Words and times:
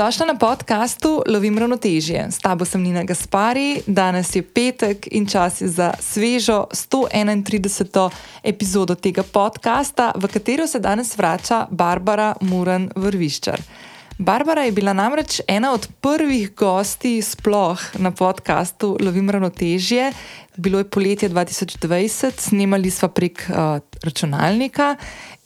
Dobrodošla 0.00 0.26
na 0.26 0.34
podkastu 0.34 1.22
Lovim 1.28 1.58
ravnotežje. 1.58 2.26
S 2.30 2.38
tabo 2.38 2.64
sem 2.64 2.82
Nina 2.82 3.02
Gaspari, 3.04 3.82
danes 3.86 4.32
je 4.36 4.42
petek 4.42 5.08
in 5.12 5.26
čas 5.26 5.60
je 5.60 5.68
za 5.68 5.92
svežo 6.00 6.64
131. 6.72 8.10
epizodo 8.42 8.94
tega 8.94 9.22
podcasta, 9.22 10.12
v 10.16 10.28
katero 10.32 10.66
se 10.66 10.80
danes 10.80 11.12
vrača 11.18 11.66
Barbara 11.70 12.34
Muren 12.40 12.88
Vrviščar. 12.96 13.60
Barbara 14.20 14.62
je 14.62 14.72
bila 14.72 14.92
namreč 14.92 15.40
ena 15.48 15.72
od 15.72 15.88
prvih 16.00 16.54
gosti 16.54 17.22
sploh 17.22 17.80
na 17.98 18.10
podkastu 18.10 18.98
Lovim 19.00 19.30
ravnotežje. 19.30 20.12
Bilo 20.56 20.78
je 20.78 20.84
poletje 20.84 21.28
2020, 21.30 22.40
snemali 22.40 22.90
smo 22.90 23.08
prek 23.08 23.46
uh, 23.48 23.80
računalnika 24.02 24.96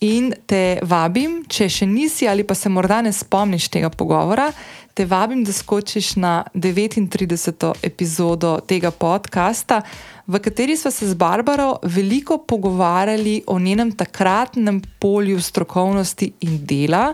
in 0.01 0.33
te 0.47 0.79
vabim, 0.83 1.45
če 1.49 1.69
še 1.69 1.87
nisi 1.87 2.27
ali 2.29 2.43
pa 2.43 2.55
se 2.59 2.69
morda 2.69 2.99
ne 3.07 3.13
spomniš 3.13 3.69
tega 3.71 3.93
pogovora, 3.95 4.51
te 4.95 5.07
vabim, 5.07 5.45
da 5.47 5.55
skočiš 5.55 6.17
na 6.17 6.35
39. 6.55 7.71
epizodo 7.83 8.57
tega 8.67 8.91
podcasta, 8.91 9.85
v 10.27 10.43
kateri 10.43 10.75
smo 10.77 10.91
se 10.91 11.07
z 11.07 11.15
Barbaro 11.15 11.77
veliko 11.83 12.43
pogovarjali 12.43 13.45
o 13.47 13.59
njenem 13.59 13.95
takratnem 13.95 14.83
polju 14.99 15.41
strokovnosti 15.41 16.33
in 16.41 16.59
dela 16.67 17.13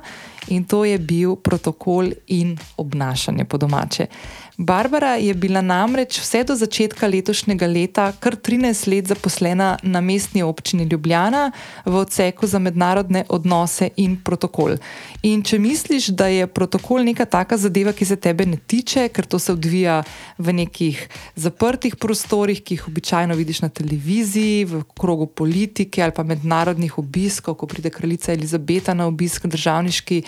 in 0.51 0.65
to 0.65 0.85
je 0.85 0.99
bil 0.99 1.37
protokol 1.37 2.11
in 2.27 2.57
obnašanje 2.77 3.45
po 3.45 3.59
domače. 3.59 4.07
Barbara 4.63 5.15
je 5.15 5.35
bila 5.35 5.63
namreč 5.65 6.19
vse 6.21 6.43
do 6.45 6.53
začetka 6.53 7.09
letošnjega 7.09 7.67
leta 7.67 8.11
kar 8.21 8.35
13 8.37 8.89
let 8.93 9.07
zaposlena 9.09 9.79
na 9.83 10.01
mestni 10.01 10.43
občini 10.43 10.85
Ljubljana 10.85 11.47
v 11.85 11.95
odseku 11.97 12.47
za 12.47 12.59
mednarodne 12.59 13.25
odnose 13.29 13.89
in 13.97 14.19
protokol. 14.25 14.77
In 15.23 15.41
če 15.43 15.59
misliš, 15.59 16.11
da 16.13 16.27
je 16.29 16.47
protokol 16.47 17.01
neka 17.09 17.25
taka 17.25 17.57
zadeva, 17.57 17.95
ki 17.97 18.05
se 18.05 18.19
tebe 18.21 18.45
ne 18.47 18.59
tiče, 18.61 19.07
ker 19.09 19.25
to 19.25 19.39
se 19.39 19.53
odvija 19.53 20.03
v 20.37 20.53
nekih 20.53 21.01
zaprtih 21.41 21.97
prostorih, 21.97 22.61
ki 22.61 22.77
jih 22.77 22.85
običajno 22.93 23.39
vidiš 23.41 23.63
na 23.65 23.73
televiziji, 23.73 24.69
v 24.69 24.83
krogu 24.93 25.25
politike 25.27 26.05
ali 26.05 26.13
pa 26.13 26.21
mednarodnih 26.23 26.99
obiskov, 27.01 27.57
ko 27.57 27.67
pride 27.67 27.89
kraljica 27.89 28.37
Elizabeta 28.37 28.93
na 28.95 29.09
obisk 29.09 29.49
državniški 29.49 30.21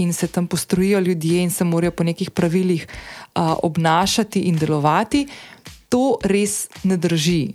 in 0.00 0.16
se 0.16 0.26
tam 0.26 0.48
postrojijo 0.48 1.04
ljudje 1.04 1.44
in 1.44 1.50
se 1.50 1.68
morajo 1.68 1.92
po 1.92 2.08
nekih 2.08 2.30
pravilih 2.30 2.88
obnašati 3.34 4.46
in 4.48 4.58
delovati, 4.58 5.26
to 5.88 6.18
res 6.22 6.68
ne 6.82 6.96
drži. 6.96 7.54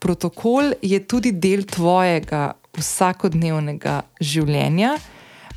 Protokol 0.00 0.74
je 0.82 1.00
tudi 1.08 1.32
del 1.32 1.64
tvojega 1.64 2.52
vsakodnevnega 2.78 4.02
življenja, 4.20 4.96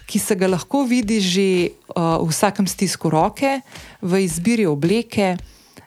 ki 0.08 0.20
se 0.20 0.36
ga 0.38 0.50
lahko 0.52 0.84
vidi 0.88 1.20
že 1.24 1.48
uh, 1.70 2.20
v 2.22 2.30
vsakem 2.30 2.68
stisku 2.68 3.10
roke, 3.14 3.62
v 4.02 4.24
izbiri 4.26 4.68
obleke. 4.70 5.38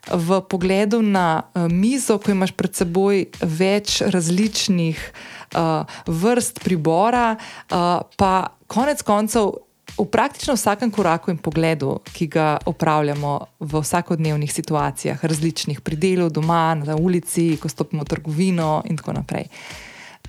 V 0.07 0.39
pogledu 0.47 1.03
na 1.03 1.43
uh, 1.43 1.67
mizo, 1.67 2.19
ko 2.23 2.31
imaš 2.31 2.55
pred 2.55 2.71
seboj 2.79 3.27
več 3.43 3.99
različnih 4.07 4.95
uh, 4.95 5.83
vrst 6.07 6.63
pribora, 6.63 7.35
uh, 7.35 8.07
pa 8.15 8.55
konec 8.71 9.03
koncev 9.03 9.66
v 9.99 10.05
praktično 10.05 10.55
vsakem 10.55 10.91
koraku 10.91 11.31
in 11.31 11.39
pogledu, 11.39 11.99
ki 12.13 12.27
ga 12.27 12.57
opravljamo 12.67 13.39
v 13.61 13.81
vsakodnevnih 13.81 14.53
situacijah, 14.53 15.25
različnih 15.25 15.81
pri 15.81 15.97
delu, 15.97 16.29
doma, 16.31 16.75
na 16.75 16.97
ulici, 16.97 17.57
ko 17.57 17.69
stopimo 17.69 18.05
v 18.05 18.13
trgovino 18.13 18.83
in 18.85 18.97
tako 18.97 19.17
naprej. 19.17 19.49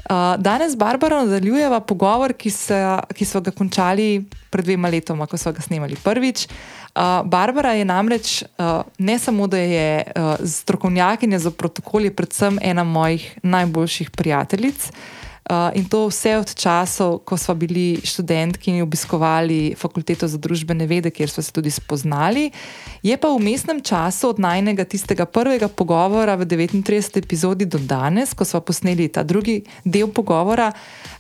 Uh, 0.07 0.37
danes 0.39 0.71
z 0.71 0.79
Barbaro 0.79 1.23
nadaljujeva 1.25 1.80
pogovor, 1.80 2.31
ki, 2.33 2.52
se, 2.53 2.77
ki 3.11 3.25
smo 3.25 3.42
ga 3.42 3.52
končali 3.52 4.23
pred 4.53 4.65
dvema 4.65 4.87
letoma, 4.93 5.27
ko 5.27 5.37
smo 5.37 5.52
ga 5.52 5.61
snemali 5.65 5.97
prvič. 6.03 6.47
Uh, 6.47 7.27
Barbara 7.27 7.73
je 7.75 7.86
namreč 7.86 8.43
uh, 8.43 8.86
ne 8.97 9.19
samo, 9.19 9.47
da 9.47 9.58
je 9.58 10.03
uh, 10.05 10.36
strokovnjakinja 10.47 11.39
za 11.39 11.52
protokol, 11.52 12.08
je 12.08 12.15
predvsem 12.15 12.59
ena 12.61 12.83
mojih 12.83 13.39
najboljših 13.43 14.11
prijateljic. 14.11 14.89
Uh, 14.89 15.27
Uh, 15.47 15.71
in 15.80 15.87
to 15.87 16.09
vse 16.11 16.35
od 16.37 16.49
časov, 16.55 17.23
ko 17.23 17.37
smo 17.39 17.55
bili 17.55 18.02
študentki 18.03 18.71
in 18.71 18.81
obiskovali 18.83 19.75
fakulteto 19.80 20.27
za 20.27 20.35
družbene 20.37 20.83
vede, 20.85 21.08
kjer 21.08 21.30
smo 21.30 21.43
se 21.43 21.53
tudi 21.55 21.71
spoznali. 21.71 22.52
Je 22.99 23.15
pa 23.15 23.31
v 23.31 23.39
mestnem 23.39 23.80
času 23.80 24.36
od 24.36 24.41
najnega 24.43 24.83
tistega 24.83 25.23
prvega 25.25 25.71
pogovora 25.71 26.36
v 26.36 26.43
39. 26.43 27.23
epizodi 27.23 27.63
do 27.65 27.80
danes, 27.80 28.33
ko 28.36 28.43
smo 28.43 28.59
posneli 28.59 29.07
ta 29.07 29.23
drugi 29.23 29.63
del 29.87 30.11
pogovora, 30.11 30.67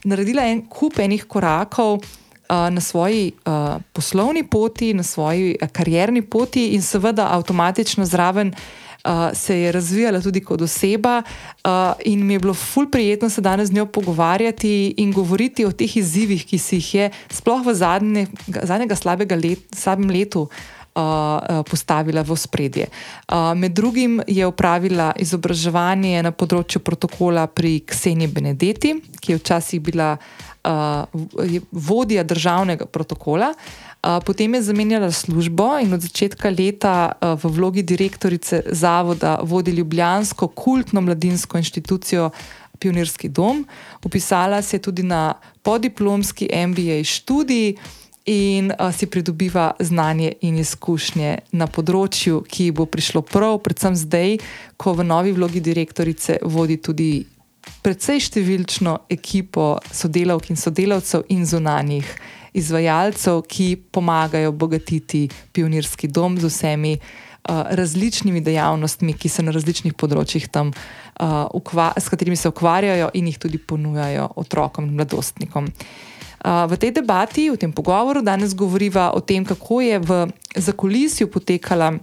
naredila 0.03 0.43
en 0.43 0.67
kup 0.67 0.99
enih 0.99 1.23
korakov. 1.23 2.03
Na 2.47 2.79
svoji 2.79 3.31
uh, 3.43 3.75
poslovni 3.91 4.43
poti, 4.47 4.93
na 4.93 5.03
svoji 5.03 5.57
uh, 5.59 5.67
karjerni 5.67 6.21
poti, 6.21 6.69
in 6.75 6.81
seveda, 6.81 7.27
avtomatično 7.35 8.05
zraven 8.07 8.53
uh, 9.05 9.29
se 9.33 9.59
je 9.59 9.71
razvijala 9.71 10.21
tudi 10.21 10.41
kot 10.41 10.61
oseba, 10.61 11.21
uh, 11.21 11.71
in 12.05 12.25
mi 12.25 12.33
je 12.33 12.39
bilo 12.39 12.53
ful 12.53 12.89
prijetno 12.91 13.29
se 13.29 13.41
danes 13.41 13.69
z 13.69 13.73
njo 13.73 13.85
pogovarjati 13.85 14.93
in 14.97 15.11
govoriti 15.11 15.65
o 15.65 15.71
teh 15.71 15.97
izzivih, 15.97 16.45
ki 16.45 16.57
si 16.57 16.75
jih 16.75 16.93
je 16.95 17.11
sploh 17.29 17.65
v 17.65 17.73
zadnje, 17.73 18.27
zadnjega 18.63 18.95
slabega 18.95 19.35
let, 19.35 19.59
slabem 19.75 20.09
letu. 20.09 20.47
Postavila 21.69 22.23
v 22.25 22.33
spredje. 22.35 22.87
Med 23.55 23.71
drugim 23.71 24.17
je 24.27 24.47
upravila 24.49 25.11
izobraževanje 25.21 26.23
na 26.25 26.31
področju 26.33 26.81
protokola 26.81 27.43
pri 27.45 27.83
Kseniji 27.85 28.31
Benedetti, 28.33 28.95
ki 29.21 29.35
je 29.35 29.37
včasih 29.37 29.81
bila 29.81 30.15
vodja 31.71 32.23
državnega 32.23 32.89
protokola. 32.89 33.53
Potem 34.01 34.53
je 34.53 34.61
zamenjala 34.61 35.11
službo 35.11 35.79
in 35.81 35.93
od 35.93 36.01
začetka 36.01 36.49
leta 36.49 37.11
v 37.21 37.49
vlogi 37.49 37.83
direktorice 37.83 38.61
zavoda 38.71 39.39
vodi 39.43 39.71
Ljubljansko 39.71 40.47
kultno 40.47 41.01
mladinsko 41.01 41.57
inštitucijo 41.57 42.29
Pionirski 42.79 43.29
dom. 43.29 43.65
Upisala 44.05 44.61
se 44.61 44.75
je 44.77 44.81
tudi 44.81 45.03
na 45.03 45.33
podiplomski 45.63 46.49
MBA 46.67 47.03
študij 47.03 47.75
in 48.25 48.71
si 48.97 49.05
pridobiva 49.05 49.71
znanje 49.79 50.33
in 50.41 50.57
izkušnje 50.59 51.37
na 51.51 51.67
področju, 51.67 52.43
ki 52.43 52.71
bo 52.71 52.85
prišlo 52.85 53.21
prav, 53.21 53.61
predvsem 53.63 53.95
zdaj, 53.95 54.37
ko 54.77 54.93
v 54.93 55.03
novi 55.07 55.31
vlogi 55.31 55.63
direktorice 55.63 56.37
vodi 56.43 56.77
tudi. 56.77 57.25
Predvsej 57.83 58.19
številčno 58.23 58.93
ekipo 59.11 59.77
sodelavk 59.91 60.51
in 60.51 60.59
sodelavcev 60.59 61.25
in 61.35 61.43
zunanjih 61.45 62.07
izvajalcev, 62.57 63.41
ki 63.47 63.75
pomagajo 63.91 64.49
obogatiti 64.49 65.27
pionirski 65.53 66.07
dom 66.07 66.37
z 66.41 66.49
vsemi 66.49 66.97
uh, 66.97 67.63
različnimi 67.69 68.41
dejavnostmi, 68.41 69.13
ki 69.13 69.29
so 69.29 69.45
na 69.45 69.53
različnih 69.55 69.95
področjih 69.97 70.49
tam, 70.51 70.73
uh, 71.21 71.95
s 71.97 72.09
katerimi 72.09 72.37
se 72.37 72.49
ukvarjajo 72.49 73.11
in 73.13 73.27
jih 73.31 73.39
tudi 73.39 73.57
ponujajo 73.57 74.29
otrokom 74.35 74.89
in 74.89 74.95
mladostnikom. 74.97 75.71
Uh, 76.37 76.65
v 76.69 76.77
tej 76.77 76.93
debati, 76.99 77.49
v 77.49 77.57
tem 77.57 77.73
pogovoru, 77.73 78.21
danes 78.21 78.55
govoriva 78.55 79.11
o 79.13 79.21
tem, 79.21 79.45
kako 79.45 79.81
je 79.81 79.99
v 79.99 80.23
zakulisju 80.55 81.31
potekala, 81.33 81.93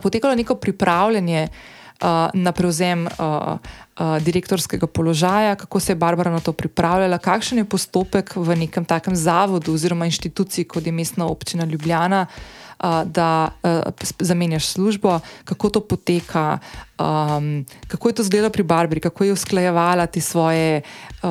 potekalo 0.00 0.34
neko 0.34 0.56
pripravljanje 0.56 1.48
uh, 1.48 1.83
na 2.34 2.52
prevzem. 2.52 3.08
Direktorskega 4.20 4.88
položaja, 4.90 5.54
kako 5.54 5.80
se 5.80 5.92
je 5.92 5.96
Barbara 5.96 6.30
na 6.30 6.40
to 6.42 6.52
pripravljala, 6.52 7.18
kakšen 7.22 7.60
je 7.62 7.64
postopek 7.64 8.32
v 8.36 8.56
nekem 8.64 8.84
takem 8.84 9.14
zavodu 9.14 9.70
oziroma 9.70 10.08
inštituciji, 10.10 10.64
kot 10.66 10.86
je 10.86 10.92
mestna 10.92 11.28
občina 11.30 11.64
Ljubljana, 11.64 12.26
uh, 12.26 12.63
da 13.04 13.48
zamenjaš 14.18 14.66
službo, 14.66 15.20
kako 15.44 15.70
to 15.70 15.80
poteka, 15.80 16.58
um, 16.98 17.64
kako 17.88 18.08
je 18.08 18.14
to 18.14 18.22
zdelo 18.22 18.50
pri 18.50 18.62
Barbari, 18.62 19.00
kako 19.00 19.24
je 19.24 19.32
usklajevala 19.32 20.06
te 20.06 20.20
svoje 20.20 20.82
uh, 21.22 21.28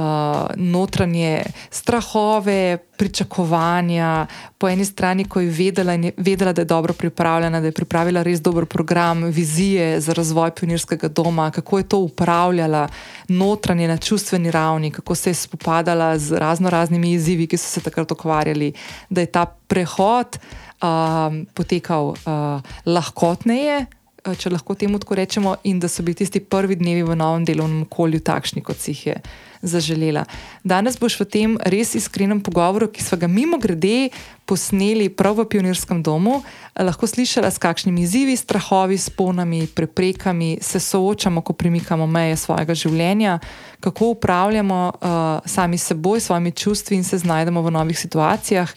notranje 0.56 1.44
strahove, 1.70 2.78
pričakovanja. 2.98 4.28
Po 4.58 4.70
eni 4.70 4.86
strani, 4.86 5.26
ko 5.26 5.40
je 5.40 5.50
vedela, 5.50 5.94
je 5.94 6.12
vedela, 6.18 6.54
da 6.54 6.62
je 6.62 6.66
dobro 6.66 6.94
pripravljena, 6.94 7.60
da 7.60 7.68
je 7.68 7.72
pripravila 7.72 8.24
res 8.24 8.42
dober 8.42 8.66
program, 8.66 9.24
vizije 9.24 10.00
za 10.02 10.14
razvoj 10.14 10.52
pionirskega 10.52 11.08
doma, 11.08 11.52
kako 11.52 11.78
je 11.78 11.84
to 11.84 11.98
upravljala 11.98 12.88
notranje 13.28 13.88
na 13.88 13.98
čustveni 13.98 14.52
ravni, 14.52 14.92
kako 14.92 15.16
se 15.16 15.30
je 15.30 15.34
spopadala 15.34 16.18
z 16.18 16.38
razno 16.38 16.70
raznimi 16.70 17.12
izzivi, 17.12 17.48
ki 17.48 17.58
so 17.58 17.68
se 17.68 17.82
takrat 17.82 18.12
ukvarjali, 18.12 18.74
da 19.10 19.22
je 19.22 19.28
ta 19.28 19.46
prehod 19.46 20.38
um, 20.84 21.46
potekal 21.56 22.14
uh, 22.14 22.60
lahkotneje. 22.86 23.88
Eh, 24.24 24.38
če 24.40 24.54
lahko 24.54 24.72
temu 24.80 25.00
tako 25.04 25.18
rečemo, 25.20 25.58
in 25.68 25.82
da 25.84 25.90
so 25.92 26.04
bili 26.04 26.16
tisti 26.16 26.40
prvi 26.40 26.78
dnevi 26.80 27.04
v 27.04 27.16
novem 27.20 27.44
delovnem 27.44 27.84
okolju 27.84 28.22
takšni, 28.24 28.64
kot 28.64 28.80
si 28.80 28.94
jih 28.94 29.02
je 29.08 29.16
zaželela. 29.64 30.24
Danes 30.64 30.96
boš 31.00 31.18
v 31.20 31.28
tem 31.28 31.58
res 31.60 31.92
iskrenem 32.00 32.40
pogovoru, 32.44 32.88
ki 32.88 33.04
smo 33.04 33.20
ga 33.20 33.28
mimo 33.28 33.60
grede 33.60 34.16
posneli 34.48 35.10
prav 35.12 35.42
v 35.42 35.48
Pionirskem 35.52 36.00
domu, 36.04 36.40
lahko 36.80 37.08
slišala, 37.08 37.52
s 37.52 37.60
kakšnimi 37.60 38.04
izzivi, 38.08 38.40
strahovi, 38.40 38.96
sponami, 38.96 39.68
preprekami 39.68 40.64
se 40.64 40.80
soočamo, 40.80 41.44
ko 41.44 41.52
premikamo 41.52 42.08
meje 42.08 42.40
svojega 42.40 42.76
življenja, 42.76 43.40
kako 43.84 44.16
upravljamo 44.16 44.80
uh, 44.88 45.08
sami 45.44 45.80
seboj, 45.80 46.24
svojimi 46.24 46.52
čustvi 46.52 46.96
in 46.96 47.04
se 47.04 47.20
znajdemo 47.20 47.60
v 47.60 47.76
novih 47.76 48.00
situacijah. 48.00 48.72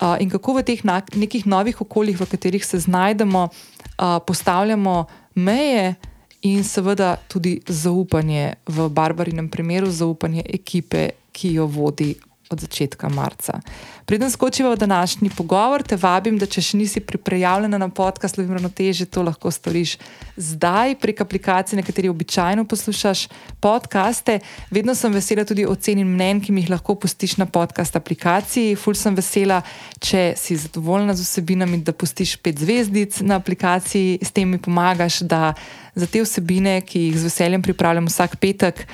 Uh, 0.00 0.16
in 0.20 0.30
kako 0.30 0.58
v 0.58 0.62
teh 0.62 0.80
nekih 1.14 1.46
novih 1.46 1.80
okoljih, 1.80 2.20
v 2.20 2.26
katerih 2.26 2.64
se 2.64 2.78
znajdemo, 2.78 3.48
uh, 3.48 4.18
postavljamo 4.26 5.04
meje 5.34 5.94
in 6.42 6.64
seveda 6.64 7.16
tudi 7.28 7.60
zaupanje, 7.68 8.54
v 8.66 8.88
barbarinem 8.88 9.48
primeru, 9.48 9.90
zaupanje 9.90 10.42
ekipe, 10.44 11.10
ki 11.32 11.54
jo 11.54 11.66
vodi 11.66 12.14
od 12.50 12.60
začetka 12.60 13.08
marca. 13.08 13.60
Preden 14.04 14.30
skočiva 14.30 14.70
v 14.74 14.76
današnji 14.76 15.30
pogovor, 15.36 15.82
te 15.82 15.96
vabim, 15.96 16.36
da 16.38 16.46
če 16.46 16.60
še 16.60 16.76
nisi 16.76 17.00
prijavljena 17.00 17.78
na 17.80 17.88
podcast 17.88 18.36
Lovim 18.38 18.52
Ravnoteže, 18.52 19.06
to 19.08 19.22
lahko 19.24 19.50
storiš 19.50 19.96
zdaj 20.36 20.94
prek 21.00 21.20
aplikacije, 21.24 21.78
na 21.80 21.82
kateri 21.86 22.08
običajno 22.12 22.66
poslušaš 22.68 23.26
podcaste. 23.60 24.38
Vedno 24.70 24.94
sem 24.94 25.12
vesela 25.12 25.44
tudi 25.48 25.64
ocen 25.66 25.98
in 25.98 26.10
mnen, 26.12 26.42
ki 26.44 26.52
mi 26.52 26.60
jih 26.60 26.74
lahko 26.74 26.98
pustiš 27.00 27.38
na 27.40 27.46
podcast 27.46 27.96
aplikaciji. 27.96 28.76
Ful 28.76 28.94
sem 28.94 29.16
vesela, 29.16 29.62
če 30.04 30.34
si 30.36 30.58
zadovoljna 30.60 31.16
z 31.16 31.24
vsebinami, 31.24 31.80
da 31.80 31.96
pustiš 31.96 32.36
pet 32.36 32.60
zvezdic 32.60 33.22
na 33.24 33.40
aplikaciji, 33.40 34.20
s 34.20 34.36
tem 34.36 34.52
mi 34.52 34.60
pomagaš, 34.60 35.22
da 35.24 35.54
za 35.94 36.06
te 36.06 36.20
vsebine, 36.22 36.80
ki 36.84 37.08
jih 37.08 37.18
z 37.18 37.30
veseljem 37.30 37.62
pripravljam 37.62 38.10
vsak 38.10 38.36
petek 38.42 38.84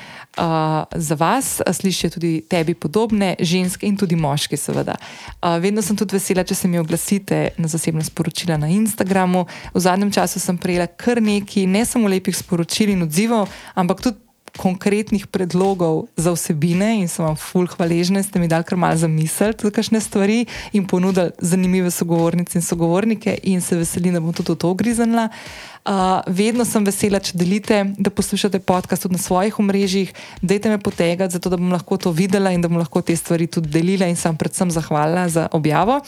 uh, 0.41 0.85
za 0.95 1.15
vas, 1.15 1.61
slišijo 1.73 2.11
tudi 2.11 2.33
tebi 2.49 2.75
podobne, 2.75 3.35
ženske 3.41 3.87
in 3.87 3.97
tudi 3.97 4.17
moški, 4.17 4.57
seveda. 4.57 4.97
Uh, 5.43 5.59
vedno 5.61 5.83
sem 5.83 5.97
tudi 5.97 6.17
vesela, 6.17 6.45
če 6.45 6.55
se 6.55 6.69
mi 6.69 6.81
oglasite 6.81 7.43
na 7.59 7.69
zasebna 7.69 8.05
sporočila 8.05 8.57
na 8.57 8.71
Instagramu. 8.73 9.47
V 9.75 9.85
zadnjem 9.85 10.13
času 10.13 10.41
sem 10.41 10.59
prejela 10.59 10.87
kar 10.87 11.23
nekaj, 11.23 11.67
ne 11.67 11.85
samo 11.85 12.09
lepih 12.09 12.37
sporočil 12.37 12.97
in 12.97 13.07
odzivov, 13.09 13.49
ampak 13.75 14.03
tudi. 14.09 14.30
Konkretnih 14.61 15.25
predlogov 15.33 16.11
za 16.21 16.35
vsebine, 16.37 16.99
in 17.01 17.09
sem 17.09 17.25
vam 17.25 17.37
ful 17.37 17.65
hvaležna, 17.65 18.21
ste 18.21 18.37
mi 18.37 18.49
dali 18.51 18.67
kar 18.69 18.77
malo 18.77 18.99
za 19.01 19.09
misel, 19.09 19.55
tudi 19.57 19.73
kakšne 19.79 20.03
stvari 20.05 20.45
in 20.77 20.85
ponudili 20.85 21.33
zanimive 21.41 21.89
sogovornice 21.89 22.61
in 22.61 22.65
sogovornike, 22.65 23.39
in 23.49 23.65
se 23.65 23.81
veselim, 23.81 24.13
da 24.15 24.21
bom 24.21 24.37
tudi 24.37 24.59
to 24.61 24.75
griznila. 24.77 25.31
Uh, 25.33 25.71
Uh, 25.81 26.21
vedno 26.29 26.61
sem 26.69 26.85
vesela, 26.85 27.17
če 27.25 27.39
delite, 27.41 27.77
da 27.97 28.13
poslušate 28.13 28.59
podcast 28.69 29.07
tudi 29.07 29.17
na 29.17 29.21
svojih 29.23 29.57
omrežjih. 29.63 30.13
Dajte 30.45 30.69
me 30.69 30.77
potegati, 30.77 31.33
zato 31.33 31.49
da 31.49 31.57
bom 31.57 31.73
lahko 31.73 31.97
to 31.97 32.13
videla 32.13 32.53
in 32.53 32.61
da 32.61 32.69
bom 32.69 32.77
lahko 32.77 33.01
te 33.01 33.17
stvari 33.17 33.47
tudi 33.49 33.73
delila 33.73 34.05
in 34.05 34.17
sem 34.17 34.37
predvsem 34.37 34.69
zahvalna 34.71 35.25
za 35.33 35.47
objavo. 35.57 36.03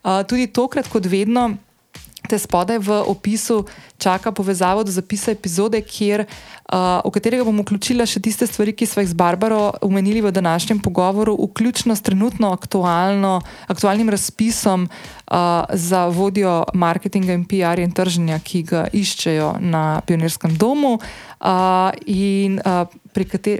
Uh, 0.00 0.22
tudi 0.24 0.48
tokrat, 0.48 0.88
kot 0.88 1.04
vedno, 1.04 1.50
te 2.28 2.38
spodaj 2.38 2.78
v 2.78 3.00
opisu 3.06 3.64
čaka 4.00 4.32
povezavo 4.32 4.84
do 4.84 4.92
zapisa 4.92 5.30
epizode, 5.30 5.80
kjer, 5.84 6.24
uh, 6.24 7.04
v 7.04 7.12
katerega 7.12 7.44
bom 7.44 7.60
vključila 7.60 8.06
še 8.08 8.22
tiste 8.24 8.48
stvari, 8.48 8.72
ki 8.72 8.88
smo 8.88 9.04
jih 9.04 9.10
z 9.12 9.18
Barbaro 9.18 9.74
omenili 9.84 10.22
v 10.24 10.32
današnjem 10.32 10.80
pogovoru, 10.80 11.36
vključno 11.36 11.96
s 11.96 12.02
trenutno 12.02 12.52
aktualnim 12.52 14.10
razpisom 14.10 14.88
uh, 14.88 15.68
za 15.72 16.06
vodjo 16.08 16.64
marketinga 16.74 17.36
in 17.36 17.44
PR 17.44 17.84
in 17.84 17.92
trženja, 17.92 18.40
ki 18.40 18.62
ga 18.62 18.86
iščejo 18.92 19.58
na 19.60 20.00
Pionirskem 20.06 20.56
domu. 20.56 20.98
Uh, 21.40 21.92
in 22.06 22.60
uh, 22.64 22.88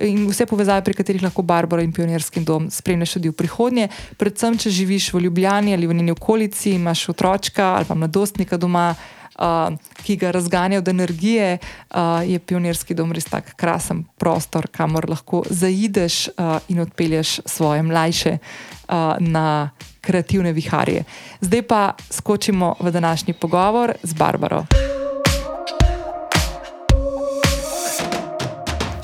in 0.02 0.26
vse 0.28 0.46
povezave, 0.46 0.84
pri 0.84 0.94
katerih 0.94 1.22
lahko 1.22 1.42
Barbara 1.42 1.82
in 1.82 1.92
Pionirski 1.92 2.40
dom 2.40 2.70
spremljaš 2.70 3.12
tudi 3.18 3.28
v 3.28 3.36
prihodnje. 3.36 3.88
Predvsem, 4.16 4.58
če 4.58 4.70
živiš 4.70 5.12
v 5.12 5.24
Ljubljani 5.26 5.74
ali 5.74 5.86
v 5.86 5.94
njeni 5.94 6.10
okolici, 6.10 6.74
imaš 6.74 7.08
otročka 7.08 7.74
ali 7.76 7.84
pa 7.84 7.94
mladostnika 7.94 8.56
doma, 8.56 8.94
uh, 9.40 9.76
ki 10.02 10.16
ga 10.16 10.30
razganja 10.30 10.78
od 10.78 10.88
energije, 10.88 11.58
uh, 11.58 12.22
je 12.26 12.38
Pionirski 12.38 12.94
dom 12.94 13.12
res 13.12 13.24
tak 13.24 13.54
krasen 13.56 14.04
prostor, 14.18 14.68
kamor 14.72 15.08
lahko 15.10 15.44
zaideš 15.50 16.28
uh, 16.28 16.58
in 16.68 16.80
odpelješ 16.80 17.40
svoje 17.46 17.82
mlajše 17.82 18.38
uh, 18.38 19.16
na 19.18 19.70
kreativne 20.00 20.52
viharje. 20.52 21.04
Zdaj 21.40 21.62
pa 21.62 21.82
skočimo 22.10 22.74
v 22.80 22.90
današnji 22.90 23.34
pogovor 23.34 23.92
z 24.02 24.12
Barbaro. 24.14 24.99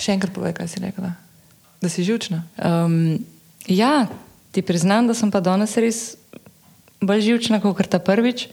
Še 0.06 0.14
enkrat 0.14 0.30
povej, 0.30 0.52
kaj 0.54 0.68
si 0.70 0.78
rekla. 0.78 1.16
Da 1.82 1.88
si 1.90 2.04
živčna. 2.06 2.44
Um, 2.62 3.18
ja, 3.66 4.06
ti 4.54 4.62
priznam, 4.62 5.08
da 5.10 5.16
sem 5.18 5.32
pa 5.34 5.40
danes 5.42 5.74
res 5.82 6.14
bolj 7.02 7.24
živčna 7.26 7.58
kot 7.58 7.90
ta 7.90 7.98
prvič, 7.98 8.46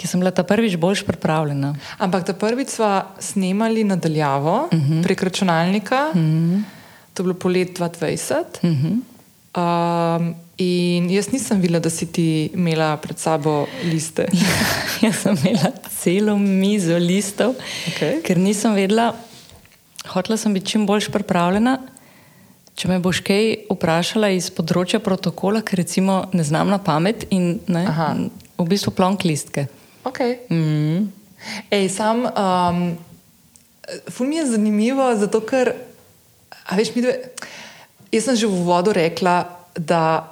ki 0.00 0.08
sem 0.08 0.22
bila 0.22 0.32
ta 0.32 0.40
prvič 0.48 0.78
bolj 0.80 1.04
pripravljena. 1.04 1.74
Ampak 2.00 2.24
ta 2.24 2.32
prvič 2.32 2.72
smo 2.78 2.88
snemali 3.20 3.84
nadaljavo 3.84 4.56
uh 4.72 4.72
mhm. 4.72 4.92
-huh. 4.92 5.02
prek 5.04 5.22
računalnika, 5.28 6.08
uh 6.14 6.16
mhm. 6.16 6.56
-huh. 6.56 6.62
to 7.14 7.22
je 7.22 7.24
bilo 7.24 7.34
polet 7.34 7.78
2020. 7.78 8.64
Uh 8.64 8.70
-huh. 8.70 8.96
um, 9.60 10.34
in 10.56 11.10
jaz 11.10 11.32
nisem 11.32 11.60
videla, 11.60 11.80
da 11.80 11.90
si 11.90 12.06
ti 12.06 12.50
imela 12.54 12.96
pred 12.96 13.18
sabo 13.18 13.66
liste. 13.84 14.26
Ja, 15.02 15.08
jaz 15.08 15.16
sem 15.16 15.36
imela 15.36 15.72
celo 16.00 16.38
mizo 16.38 16.98
listov, 16.98 17.54
okay. 17.88 18.22
ker 18.22 18.38
nisem 18.38 18.74
vedela. 18.74 19.14
Hotela 20.08 20.36
sem 20.36 20.54
biti 20.54 20.72
čim 20.72 20.86
bolj 20.86 21.10
pripravljena. 21.12 21.78
Če 22.74 22.88
me 22.88 22.98
boš 23.02 23.20
kaj 23.26 23.66
vprašala 23.68 24.30
iz 24.32 24.48
področja 24.54 25.02
protokola, 25.04 25.60
ker 25.60 25.82
recimo 25.82 26.22
ne 26.32 26.44
znam 26.46 26.70
na 26.72 26.78
pamet 26.80 27.26
in 27.34 27.58
ne, 27.68 27.84
v 28.56 28.66
bistvu 28.70 28.94
plonk 28.96 29.26
listke. 29.28 29.66
Okay. 30.08 30.38
Mm. 30.48 31.10
Ej, 31.68 31.88
sam, 31.92 32.24
um, 32.24 32.80
ful 34.08 34.30
mi 34.30 34.38
je 34.38 34.46
zanimivo, 34.54 35.10
zato 35.20 35.42
ker, 35.44 35.74
veš, 36.72 36.94
mi 36.96 37.04
dve, 37.04 37.16
jaz 38.12 38.30
sem 38.30 38.38
že 38.40 38.48
v 38.48 38.64
vodu 38.64 38.94
rekla, 38.96 39.42
da 39.76 40.24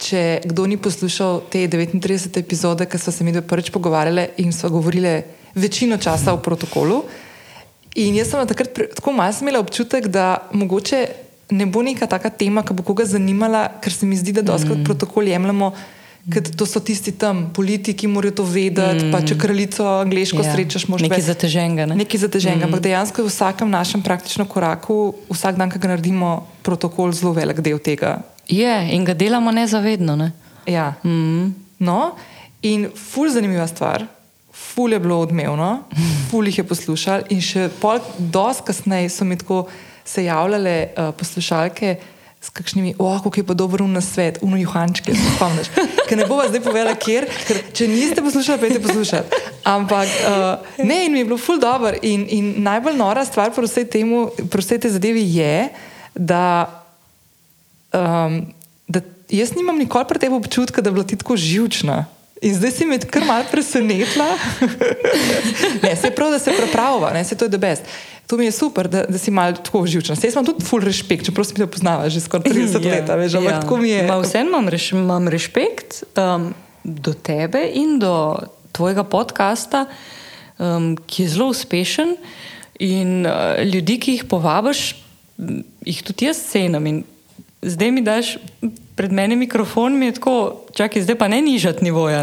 če 0.00 0.44
kdo 0.44 0.66
ni 0.68 0.76
poslušal 0.80 1.44
te 1.52 1.66
39 1.68 2.40
epizode, 2.40 2.88
ki 2.88 2.98
smo 3.00 3.12
se 3.12 3.24
mi 3.24 3.32
dve 3.32 3.44
prvič 3.46 3.70
pogovarjali 3.74 4.26
in 4.44 4.52
smo 4.52 4.72
govorili 4.72 5.20
večino 5.54 6.00
časa 6.00 6.34
o 6.34 6.42
protokolu. 6.42 7.04
In 7.94 8.16
jaz 8.18 8.32
sem 8.32 8.46
takrat 8.46 8.74
tako 8.96 9.12
malo 9.12 9.32
imela 9.40 9.60
občutek, 9.62 10.08
da 10.10 10.48
mogoče 10.52 11.06
ne 11.50 11.66
bo 11.66 11.82
neka 11.82 12.06
taka 12.06 12.30
tema, 12.30 12.62
ki 12.62 12.74
bo 12.74 12.82
koga 12.82 13.04
zanimala, 13.06 13.68
ker 13.82 13.92
se 13.92 14.06
mi 14.06 14.16
zdi, 14.16 14.32
da 14.32 14.42
doskrat 14.42 14.80
mm. 14.80 14.84
protokol 14.84 15.28
jemljemo. 15.28 15.74
Ker 16.32 16.40
to 16.56 16.64
so 16.66 16.80
tisti 16.80 17.12
tam, 17.20 17.50
politiki 17.54 18.08
morajo 18.08 18.38
to 18.40 18.46
vedeti. 18.48 19.04
Mm. 19.04 19.12
Pa 19.12 19.20
če 19.22 19.36
kraljico 19.38 19.84
angliško. 20.00 20.40
Ja. 20.40 20.54
srečaš, 20.54 20.86
moraš 20.88 21.04
nekaj 21.04 21.26
zateženega. 21.26 21.86
Ne? 21.90 21.98
Nekaj 22.00 22.22
zateženega. 22.24 22.64
Ampak 22.66 22.80
mm. 22.80 22.86
dejansko 22.88 23.22
je 23.22 23.28
v 23.28 23.32
vsakem 23.34 23.70
našem 23.70 24.02
praktičnem 24.02 24.48
koraku, 24.48 24.98
vsak 25.30 25.60
dan, 25.60 25.70
ki 25.70 25.82
ga 25.82 25.92
naredimo, 25.94 26.32
protokol 26.66 27.12
zelo 27.12 27.34
velik 27.36 27.60
del 27.62 27.78
tega. 27.78 28.16
Je 28.48 28.72
in 28.96 29.04
ga 29.04 29.14
delamo 29.14 29.52
nezavedno. 29.54 30.16
Ne? 30.16 30.32
Ja. 30.66 30.94
Mm. 31.04 31.52
No, 31.84 32.14
in 32.64 32.88
ful 32.96 33.28
zanimiva 33.30 33.68
stvar 33.68 34.08
ful 34.54 34.92
je 34.92 35.00
bilo 35.00 35.18
odmevno, 35.20 35.82
ful 36.30 36.46
jih 36.46 36.58
je 36.58 36.66
poslušal. 36.68 37.26
In 37.34 37.42
še 37.42 37.68
pol, 37.80 37.98
dosti 38.18 38.70
kasneje 38.70 39.10
so 39.10 39.26
mi 39.26 39.38
tako 39.38 39.66
se 40.04 40.24
javljale 40.24 40.76
uh, 40.94 41.14
poslušalke. 41.18 41.96
S 42.44 42.52
kakšnimi, 42.52 42.90
oh, 43.00 43.22
kako 43.24 43.40
je 43.40 43.46
pa 43.48 43.54
dobro 43.56 43.86
na 43.88 44.02
svet, 44.04 44.38
uno 44.44 44.58
juhančke, 44.60 45.14
se 45.16 45.30
spomniš. 45.36 45.70
Ker 46.08 46.18
ne 46.18 46.26
bo 46.28 46.36
vas 46.36 46.50
zdaj 46.52 46.60
povedala, 46.60 46.92
kjer, 47.00 47.24
ker 47.48 47.62
če 47.72 47.88
niste 47.88 48.20
poslušali, 48.20 48.60
pejte 48.60 48.82
poslušati. 48.84 49.38
Ampak 49.64 50.12
uh, 50.28 50.74
ne, 50.84 51.06
in 51.06 51.12
mi 51.12 51.22
je 51.22 51.28
bilo 51.30 51.38
ful 51.40 51.56
dobro. 51.56 51.96
In, 52.04 52.26
in 52.28 52.50
najbolj 52.66 52.98
nora 53.00 53.24
stvar 53.24 53.48
pri 53.48 53.64
vsej, 53.64 53.88
temu, 53.88 54.26
pri 54.52 54.60
vsej 54.60 54.82
tej 54.84 54.92
zadevi 54.98 55.24
je, 55.38 55.54
da, 56.12 56.68
um, 57.96 58.42
da 58.92 59.00
jaz 59.32 59.56
nimam 59.56 59.80
nikoli 59.80 60.04
pri 60.12 60.20
tebi 60.20 60.36
občutka, 60.36 60.84
da 60.84 60.92
je 60.92 60.98
bila 61.00 61.08
ti 61.08 61.16
tako 61.16 61.40
živčna. 61.40 62.04
In 62.44 62.54
zdaj 62.54 62.74
si 62.76 62.84
me 62.84 62.98
kar 62.98 63.24
malo 63.24 63.46
presenetila. 63.50 64.26
ne, 65.84 65.94
se 65.96 66.10
pravi, 66.12 66.36
da 66.36 66.38
se 66.38 66.52
prepravlja, 66.52 67.12
ne 67.16 67.24
se 67.24 67.38
to 67.40 67.48
je 67.48 67.54
the 67.54 67.58
best. 67.58 67.82
To 68.26 68.36
mi 68.36 68.44
je 68.44 68.52
super, 68.52 68.88
da, 68.88 69.04
da 69.08 69.18
si 69.18 69.30
malo 69.30 69.56
tako 69.56 69.86
živčen. 69.86 70.16
Jaz 70.22 70.34
imam 70.34 70.46
tudi 70.46 70.64
full 70.64 70.84
respekt, 70.84 71.26
čeprav 71.28 71.48
sem 71.48 71.56
te 71.56 71.66
poznala 71.66 72.08
že 72.08 72.20
skoraj 72.20 72.52
30 72.52 72.84
ja, 72.84 72.92
let. 72.92 73.08
Veš, 73.08 73.38
ja. 73.40 73.60
tako 73.60 73.76
mi 73.80 73.88
je. 73.90 74.04
Vseeno 74.22 74.52
imam, 74.52 74.68
reš, 74.68 74.92
imam 74.92 75.28
respekt 75.28 76.02
um, 76.16 76.52
do 76.84 77.14
tebe 77.16 77.64
in 77.72 77.98
do 77.98 78.36
tvojega 78.72 79.04
podcasta, 79.04 79.86
um, 80.58 80.94
ki 81.06 81.24
je 81.24 81.28
zelo 81.36 81.48
uspešen. 81.52 82.16
In 82.80 83.24
uh, 83.26 83.60
ljudi, 83.64 83.98
ki 84.00 84.18
jih 84.18 84.28
povabiš, 84.28 84.94
jih 85.84 86.00
tudi 86.04 86.28
jaz 86.28 86.40
cenim 86.50 87.04
zdaj 87.64 87.90
mi 87.90 88.02
daš 88.02 88.36
pred 88.94 89.12
meni 89.12 89.36
mikrofon, 89.36 89.98
mi 89.98 90.06
je 90.06 90.12
tako, 90.12 90.64
čakaj, 90.72 91.02
zdaj 91.02 91.18
pa 91.18 91.28
ne 91.28 91.40
nižati 91.42 91.84
nivoja. 91.84 92.22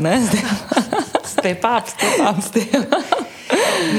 Ste 1.26 1.56
pa, 1.62 1.82
ste 1.84 2.02
pa, 2.18 2.42
ste 2.42 2.62
pa. 2.72 2.98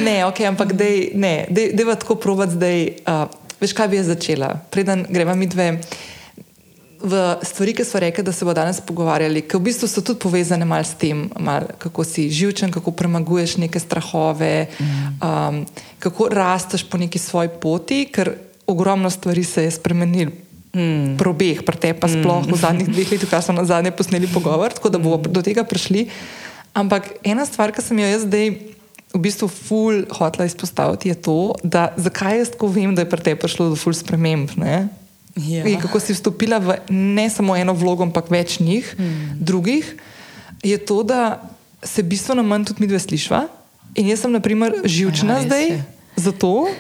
Ne, 0.05 0.25
ok, 0.31 0.41
ampak 0.41 0.73
dej, 0.73 1.13
ne, 1.15 1.47
dej, 1.51 1.73
dej 1.77 1.97
tako 2.01 2.17
provat 2.17 2.51
zdaj. 2.51 3.05
Uh, 3.05 3.29
veš, 3.61 3.77
kaj 3.77 3.89
bi 3.89 4.01
jaz 4.01 4.09
začela? 4.09 4.57
Preden 4.71 5.05
greva 5.09 5.35
mi 5.35 5.47
dve. 5.47 5.81
V 7.03 7.19
stvari, 7.43 7.75
ki 7.75 7.85
smo 7.85 8.01
rekli, 8.01 8.23
da 8.23 8.33
se 8.33 8.45
bomo 8.47 8.55
danes 8.55 8.79
pogovarjali, 8.81 9.43
ki 9.43 9.59
v 9.59 9.67
bistvu 9.67 9.89
so 9.91 10.05
tudi 10.07 10.23
povezane 10.23 10.63
malo 10.63 10.87
s 10.87 10.95
tem, 10.95 11.27
mal, 11.43 11.67
kako 11.83 12.07
si 12.07 12.29
živčen, 12.31 12.71
kako 12.71 12.95
premaguješ 12.95 13.57
neke 13.59 13.83
strahove, 13.83 14.71
mm. 14.71 15.19
um, 15.19 15.59
kako 15.99 16.31
rasteš 16.31 16.87
po 16.87 17.03
neki 17.03 17.19
svoji 17.19 17.51
poti, 17.59 18.07
ker 18.07 18.31
ogromno 18.71 19.11
stvari 19.11 19.43
se 19.45 19.67
je 19.67 19.75
spremenilo 19.75 20.31
Mm. 20.73 21.21
Probeh, 21.21 21.61
pri 21.61 21.77
tebi 21.77 22.01
pa 22.01 22.09
sploh 22.09 22.47
mm. 22.47 22.49
v 22.49 22.57
zadnjih 22.57 22.89
dveh 22.89 23.09
letih, 23.13 23.29
kar 23.29 23.45
smo 23.45 23.61
na 23.61 23.65
zadnje 23.69 23.93
posneli 23.93 24.25
pogovor, 24.25 24.73
tako 24.73 24.89
da 24.89 24.97
bomo 24.97 25.21
do 25.21 25.45
tega 25.45 25.69
prišli. 25.69 26.09
Ampak 26.73 27.21
ena 27.21 27.45
stvar, 27.45 27.77
ki 27.77 27.85
sem 27.85 28.01
jo 28.01 28.09
jaz 28.09 28.25
zdaj 28.25 28.73
v 29.13 29.21
bistvu 29.21 29.49
ful 29.53 30.09
hotla 30.09 30.49
izpostaviti, 30.49 31.13
je 31.13 31.17
to, 31.21 31.53
da 31.61 31.93
zakaj 32.01 32.41
jaz 32.41 32.55
tako 32.57 32.73
vem, 32.73 32.97
da 32.97 33.05
je 33.05 33.11
pri 33.13 33.21
tebi 33.21 33.45
prišlo 33.45 33.69
do 33.73 33.77
ful 33.77 33.93
sprememb. 33.93 34.57
Ja. 34.57 34.89
Kako 35.85 36.01
si 36.01 36.17
vstopila 36.17 36.57
v 36.61 36.81
ne 36.89 37.29
samo 37.29 37.53
eno 37.53 37.77
vlogo, 37.77 38.05
ampak 38.09 38.33
več 38.33 38.57
njih, 38.57 38.89
mm. 38.97 39.45
drugih, 39.45 39.85
je 40.65 40.81
to, 40.81 41.03
da 41.05 41.45
se 41.85 42.01
bistveno 42.01 42.41
manj 42.43 42.73
tudi 42.73 42.85
mi 42.85 42.89
dve 42.89 43.01
slišva. 43.01 43.45
In 44.01 44.09
jaz 44.09 44.25
sem, 44.25 44.33
na 44.33 44.41
primer, 44.41 44.73
živčna 44.89 45.43
ja, 45.43 45.45
zdaj, 45.45 45.65
zato. 46.17 46.73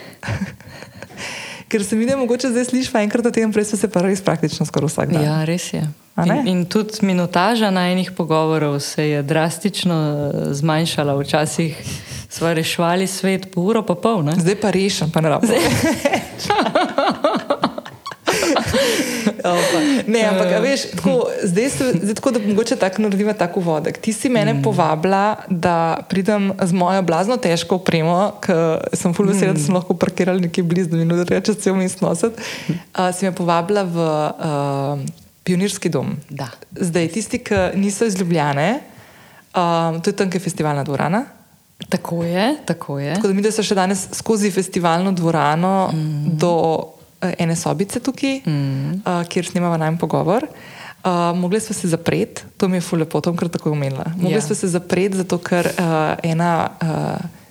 Ker 1.72 1.84
se 1.84 1.96
mi 1.96 2.06
ne 2.06 2.16
mogoče 2.16 2.50
zdaj 2.52 2.64
slišiš, 2.68 2.94
enkrat 3.00 3.24
na 3.24 3.30
teden, 3.32 3.52
prej 3.52 3.64
se 3.64 3.88
pa 3.88 4.04
res 4.04 4.20
praktično 4.20 4.66
skoraj 4.68 4.92
vsak 4.92 5.12
dan. 5.14 5.24
Ja, 5.24 5.40
res 5.48 5.70
je. 5.72 5.82
In, 6.20 6.32
in 6.46 6.64
tudi 6.68 7.00
minutaža 7.08 7.70
na 7.72 7.86
enih 7.88 8.10
pogovorov 8.12 8.76
se 8.84 9.08
je 9.08 9.22
drastično 9.22 9.96
eh, 10.12 10.54
zmanjšala. 10.54 11.16
Včasih 11.16 11.78
smo 12.28 12.52
rešvali 12.52 13.06
svet 13.06 13.48
po 13.54 13.64
uro, 13.64 13.82
pa 13.86 13.96
pol. 13.96 14.20
Ne? 14.24 14.36
Zdaj 14.36 14.60
pa 14.60 14.70
rešim, 14.70 15.10
pa 15.10 15.24
ne 15.24 15.32
rabim. 15.32 15.50
ne, 20.06 20.22
ampak 20.28 20.52
veš, 20.62 20.84
tako, 20.96 21.26
zdaj 21.42 21.68
zdaj 22.02 22.14
tako, 22.14 22.30
da 22.30 22.40
mogoče 22.42 22.76
tako 22.76 23.02
naredim 23.02 23.32
tako 23.38 23.60
vodek. 23.60 23.98
Ti 23.98 24.12
si 24.12 24.28
mene 24.28 24.54
mm. 24.54 24.62
povabila, 24.62 25.36
da 25.48 26.04
pridem 26.08 26.52
z 26.62 26.72
mojo 26.72 27.02
blazno 27.02 27.36
težko 27.36 27.80
opremo, 27.80 28.32
ker 28.42 28.82
sem 28.96 29.14
full 29.14 29.28
vesela, 29.28 29.52
mm. 29.52 29.58
da 29.58 29.64
sem 29.64 29.74
lahko 29.74 29.96
parkirala 29.98 30.40
nekje 30.40 30.64
blizu 30.64 31.00
in 31.00 31.08
da 31.08 31.26
reče 31.28 31.54
cel 31.54 31.76
mest 31.78 32.00
nositi. 32.00 32.42
Uh, 32.68 33.10
si 33.14 33.26
me 33.26 33.34
povabila 33.34 33.82
v 33.82 34.06
uh, 34.06 35.04
pionirski 35.42 35.90
dom. 35.90 36.16
Da. 36.30 36.50
Zdaj, 36.78 37.12
tisti, 37.18 37.42
ki 37.42 37.72
niso 37.74 38.06
izljubljene, 38.06 38.80
um, 39.54 40.00
to 40.02 40.10
je 40.10 40.16
tam, 40.16 40.30
ki 40.30 40.38
je 40.38 40.46
festivalna 40.48 40.84
dvorana. 40.84 41.24
Tako 41.88 42.22
je, 42.24 42.56
tako 42.64 42.98
je. 42.98 43.14
Tako 43.14 43.28
da 43.28 43.34
mi, 43.34 43.42
da 43.42 43.50
se 43.50 43.62
še 43.66 43.74
danes 43.74 44.06
skozi 44.14 44.50
festivalno 44.54 45.12
dvorano 45.12 45.90
mm. 45.90 46.36
do 46.38 46.52
Eh, 46.92 47.01
ene 47.38 47.56
sobice 47.56 48.00
tukaj, 48.00 48.40
mm. 48.46 48.92
uh, 48.92 49.26
kjer 49.28 49.46
snimamo 49.46 49.76
najmanj 49.76 49.98
pogovor. 49.98 50.46
Uh, 51.04 51.38
mogli 51.38 51.60
smo 51.60 51.74
se 51.74 51.88
zapreti, 51.88 52.42
to 52.56 52.68
mi 52.68 52.76
je 52.76 52.80
fulje 52.80 53.04
potom, 53.04 53.36
ker 53.36 53.48
tako 53.48 53.68
je 53.68 53.72
umela. 53.72 54.04
Mogli 54.16 54.36
yeah. 54.36 54.46
smo 54.46 54.54
se 54.54 54.68
zapreti, 54.68 55.16
zato 55.16 55.38
ker 55.38 55.66
uh, 55.66 56.14
ena 56.22 56.70
uh, 56.82 57.42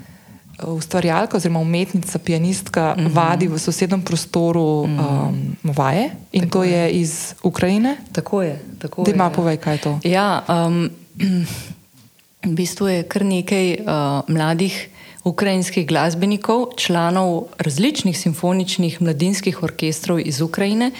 ustvarjalka 0.67 1.37
oziroma 1.37 1.59
umetnica, 1.59 2.19
pianistka 2.19 2.95
mm 2.97 3.01
-hmm. 3.01 3.15
vadi 3.15 3.47
v 3.47 3.59
sosednjem 3.59 4.01
prostoru 4.01 4.87
mm. 4.87 4.99
um, 4.99 5.55
vaje 5.63 6.09
in 6.31 6.41
tako 6.41 6.51
to 6.51 6.63
je. 6.63 6.71
je 6.71 6.91
iz 6.91 7.33
Ukrajine. 7.43 7.97
Tako 8.11 8.41
je. 8.41 8.61
Tako 8.79 9.03
da 9.03 9.11
ima 9.11 9.23
ja. 9.23 9.29
povej, 9.29 9.57
kaj 9.57 9.73
je 9.73 9.81
to. 9.81 9.99
Ja, 10.03 10.43
um, 10.67 10.89
v 12.51 12.53
bistvu 12.55 12.87
je 12.87 13.03
kar 13.03 13.25
nekaj 13.25 13.77
uh, 13.79 13.85
mladih 14.27 14.89
ukrajinskih 15.23 15.87
glasbenikov, 15.87 16.65
članov 16.77 17.43
različnih 17.57 18.17
simfoničnih 18.17 19.01
mladinskih 19.01 19.63
orkestrov 19.63 20.19
iz 20.19 20.41
Ukrajine, 20.41 20.91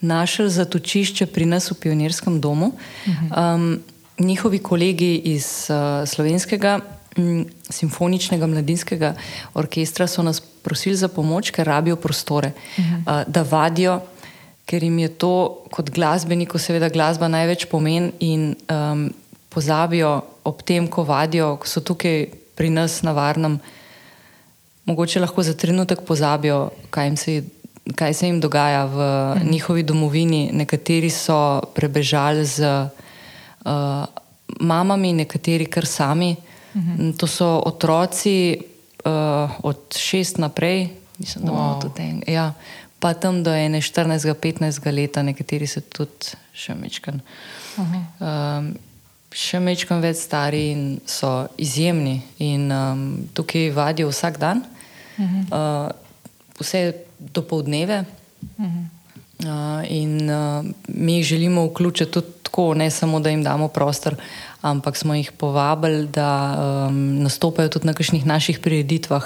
našli 0.00 0.50
zatočišče 0.50 1.26
pri 1.26 1.46
nas 1.46 1.70
v 1.70 1.74
Pionirskem 1.74 2.40
domu. 2.40 2.72
Um, 3.06 3.78
njihovi 4.18 4.58
kolegi 4.58 5.14
iz 5.16 5.70
uh, 5.70 6.08
slovenskega 6.08 6.80
um, 7.16 7.46
simfoničnega 7.70 8.46
mladinskega 8.46 9.14
orkestra 9.54 10.06
so 10.06 10.22
nas 10.22 10.40
prosili 10.40 10.96
za 10.96 11.08
pomoč, 11.08 11.50
ker 11.50 11.66
rabijo 11.66 11.96
prostore, 11.96 12.52
uh 12.78 12.84
-huh. 12.84 13.22
uh, 13.22 13.32
da 13.32 13.42
vadijo. 13.42 14.00
Ker 14.66 14.82
jim 14.82 14.98
je 14.98 15.08
to 15.08 15.64
kot 15.70 15.90
glasbeniku, 15.90 16.58
seveda, 16.58 16.88
glasba 16.88 17.28
največ 17.28 17.64
pomen, 17.64 18.12
in 18.20 18.54
um, 18.68 19.12
pozabijo 19.48 20.20
ob 20.44 20.62
tem, 20.62 20.88
ko 20.88 21.04
vadijo, 21.04 21.56
ko 21.56 21.66
so 21.66 21.80
tukaj 21.80 22.26
pri 22.58 22.70
nas 22.74 23.02
na 23.06 23.14
varnem, 23.14 23.60
mogoče 24.84 25.20
lahko 25.22 25.42
za 25.46 25.54
trenutek 25.54 26.02
pozabijo, 26.02 26.70
kaj, 26.90 27.16
se, 27.16 27.42
kaj 27.94 28.14
se 28.14 28.26
jim 28.26 28.40
dogaja 28.40 28.84
v 28.84 28.98
mhm. 29.36 29.50
njihovi 29.50 29.82
domovini. 29.82 30.48
Nekateri 30.52 31.10
so 31.10 31.60
prebežali 31.74 32.46
z 32.46 32.66
uh, 32.66 34.06
mamami, 34.60 35.12
nekateri 35.22 35.66
kar 35.70 35.86
sami. 35.86 36.34
Mhm. 36.74 37.12
To 37.20 37.26
so 37.26 37.62
otroci 37.66 38.58
uh, 38.58 39.50
od 39.62 39.94
šest 39.96 40.38
naprej, 40.38 40.88
mislim, 41.18 41.44
da 41.44 41.52
imamo 41.52 41.74
wow. 41.74 41.82
tudi 41.82 42.02
en. 42.02 42.22
Ja, 42.26 42.52
pa 42.98 43.14
tam 43.14 43.42
do 43.42 43.54
ene 43.54 43.80
14-15 43.80 44.92
let, 44.92 45.16
nekateri 45.22 45.66
se 45.66 45.80
tudi 45.80 46.34
še 46.52 46.74
mečkan. 46.74 47.20
Uh 47.78 47.84
-huh. 47.86 48.58
um, 48.58 48.74
še 49.32 49.60
mečkam 49.60 50.00
več 50.00 50.22
stari 50.24 50.70
in 50.72 50.84
so 51.06 51.48
izjemni. 51.60 52.20
In 52.44 52.70
um, 52.72 53.02
tukaj 53.34 53.70
vadijo 53.76 54.08
vsak 54.08 54.38
dan, 54.38 54.62
uh 55.18 55.24
-huh. 55.24 55.44
uh, 55.52 55.90
vse 56.60 56.94
do 57.18 57.42
povdneve. 57.42 58.04
Uh 58.56 58.64
-huh. 58.64 58.84
uh, 59.44 59.90
in 59.90 60.30
uh, 60.30 60.64
mi 60.88 61.16
jih 61.16 61.24
želimo 61.24 61.66
vključiti 61.66 62.12
tudi 62.12 62.26
tako, 62.42 62.74
ne 62.74 62.90
samo 62.90 63.20
da 63.20 63.30
jim 63.30 63.42
damo 63.42 63.68
prostor, 63.68 64.16
ampak 64.60 64.96
smo 64.96 65.14
jih 65.14 65.32
povabili, 65.32 66.06
da 66.06 66.56
um, 66.88 67.22
nastopajo 67.22 67.68
tudi 67.68 67.86
na 67.86 67.92
kakšnih 67.92 68.26
naših 68.26 68.58
prireditvah. 68.58 69.24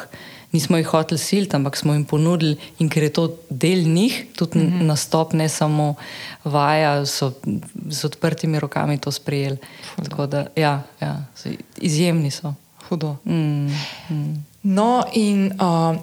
Nismo 0.52 0.76
jih 0.76 0.86
hoteli 0.86 1.18
siliti, 1.18 1.56
ampak 1.56 1.76
smo 1.76 1.94
jim 1.94 2.04
ponudili, 2.04 2.56
in 2.78 2.88
ker 2.92 3.02
je 3.02 3.12
to 3.12 3.28
del 3.48 3.86
njih, 3.88 4.24
tudi 4.36 4.58
mm 4.58 4.66
-hmm. 4.72 4.86
nastop, 4.86 5.32
ne 5.32 5.48
samo 5.48 5.94
vaja, 6.44 7.06
so 7.06 7.32
z 7.88 8.04
odprtimi 8.04 8.60
rokami 8.60 8.98
to 8.98 9.10
sprejeli. 9.10 9.56
Da, 10.28 10.46
ja, 10.56 10.82
ja, 11.00 11.24
so, 11.34 11.48
izjemni 11.76 12.30
so. 12.30 12.54
Hudo. 12.88 13.16
Mm, 13.24 13.66
mm. 14.10 14.44
No, 14.62 15.04
in 15.12 15.52
uh, 15.58 15.96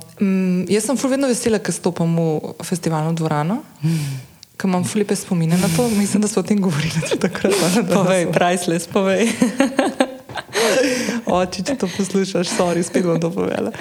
jaz 0.68 0.86
sem 0.86 0.98
vedno 1.10 1.28
vesela, 1.28 1.60
ker 1.60 1.74
stopim 1.74 2.18
v 2.18 2.54
festivalno 2.64 3.14
dvorano. 3.14 3.62
Mm. 3.84 4.20
Ker 4.60 4.68
imam 4.68 4.84
flipe 4.84 5.16
spomine 5.16 5.58
na 5.58 5.70
to, 5.76 5.90
mislim, 5.90 6.22
da 6.22 6.28
smo 6.28 6.40
o 6.40 6.44
tem 6.44 6.62
govorili 6.62 6.92
tudi 7.10 7.20
takrat. 7.20 7.54
Povej, 7.94 8.32
priceless, 8.32 8.88
povej. 8.88 9.30
Oči, 11.40 11.64
če 11.66 11.76
to 11.80 11.90
poslušaš, 11.92 12.52
sorry, 12.54 12.84
spet 12.86 13.08
bom 13.08 13.20
to 13.22 13.32
povedala. 13.34 13.72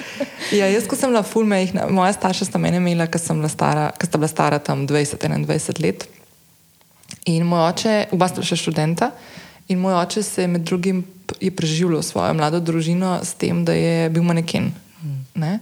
Ja, 0.55 0.69
jaz, 0.71 0.87
ko 0.89 0.97
sem 0.99 1.13
bila 1.13 1.23
fulme, 1.25 1.61
moja 1.93 2.13
starša 2.15 2.49
sta 2.49 2.61
mene 2.61 2.81
imela, 2.81 3.09
ker 3.11 3.21
sem 3.21 3.37
bila 3.37 3.51
stara, 3.51 3.89
ker 3.95 4.09
sta 4.09 4.21
bila 4.21 4.31
stara 4.31 4.59
tam 4.63 4.87
20-21 4.89 5.83
let. 5.83 6.07
In 7.29 7.45
moj 7.49 7.69
oče, 7.69 7.95
oba 8.15 8.29
sta 8.31 8.45
še 8.45 8.57
študenta, 8.59 9.11
in 9.69 9.81
moj 9.81 9.99
oče 10.01 10.25
se 10.25 10.45
je 10.45 10.51
med 10.51 10.65
drugim 10.65 11.05
je 11.39 11.51
preživljal 11.51 12.01
svojo 12.01 12.33
mlado 12.33 12.59
družino 12.59 13.19
s 13.23 13.33
tem, 13.33 13.65
da 13.65 13.73
je 13.73 14.09
bil 14.09 14.23
maneken. 14.23 14.71
Ne? 15.35 15.59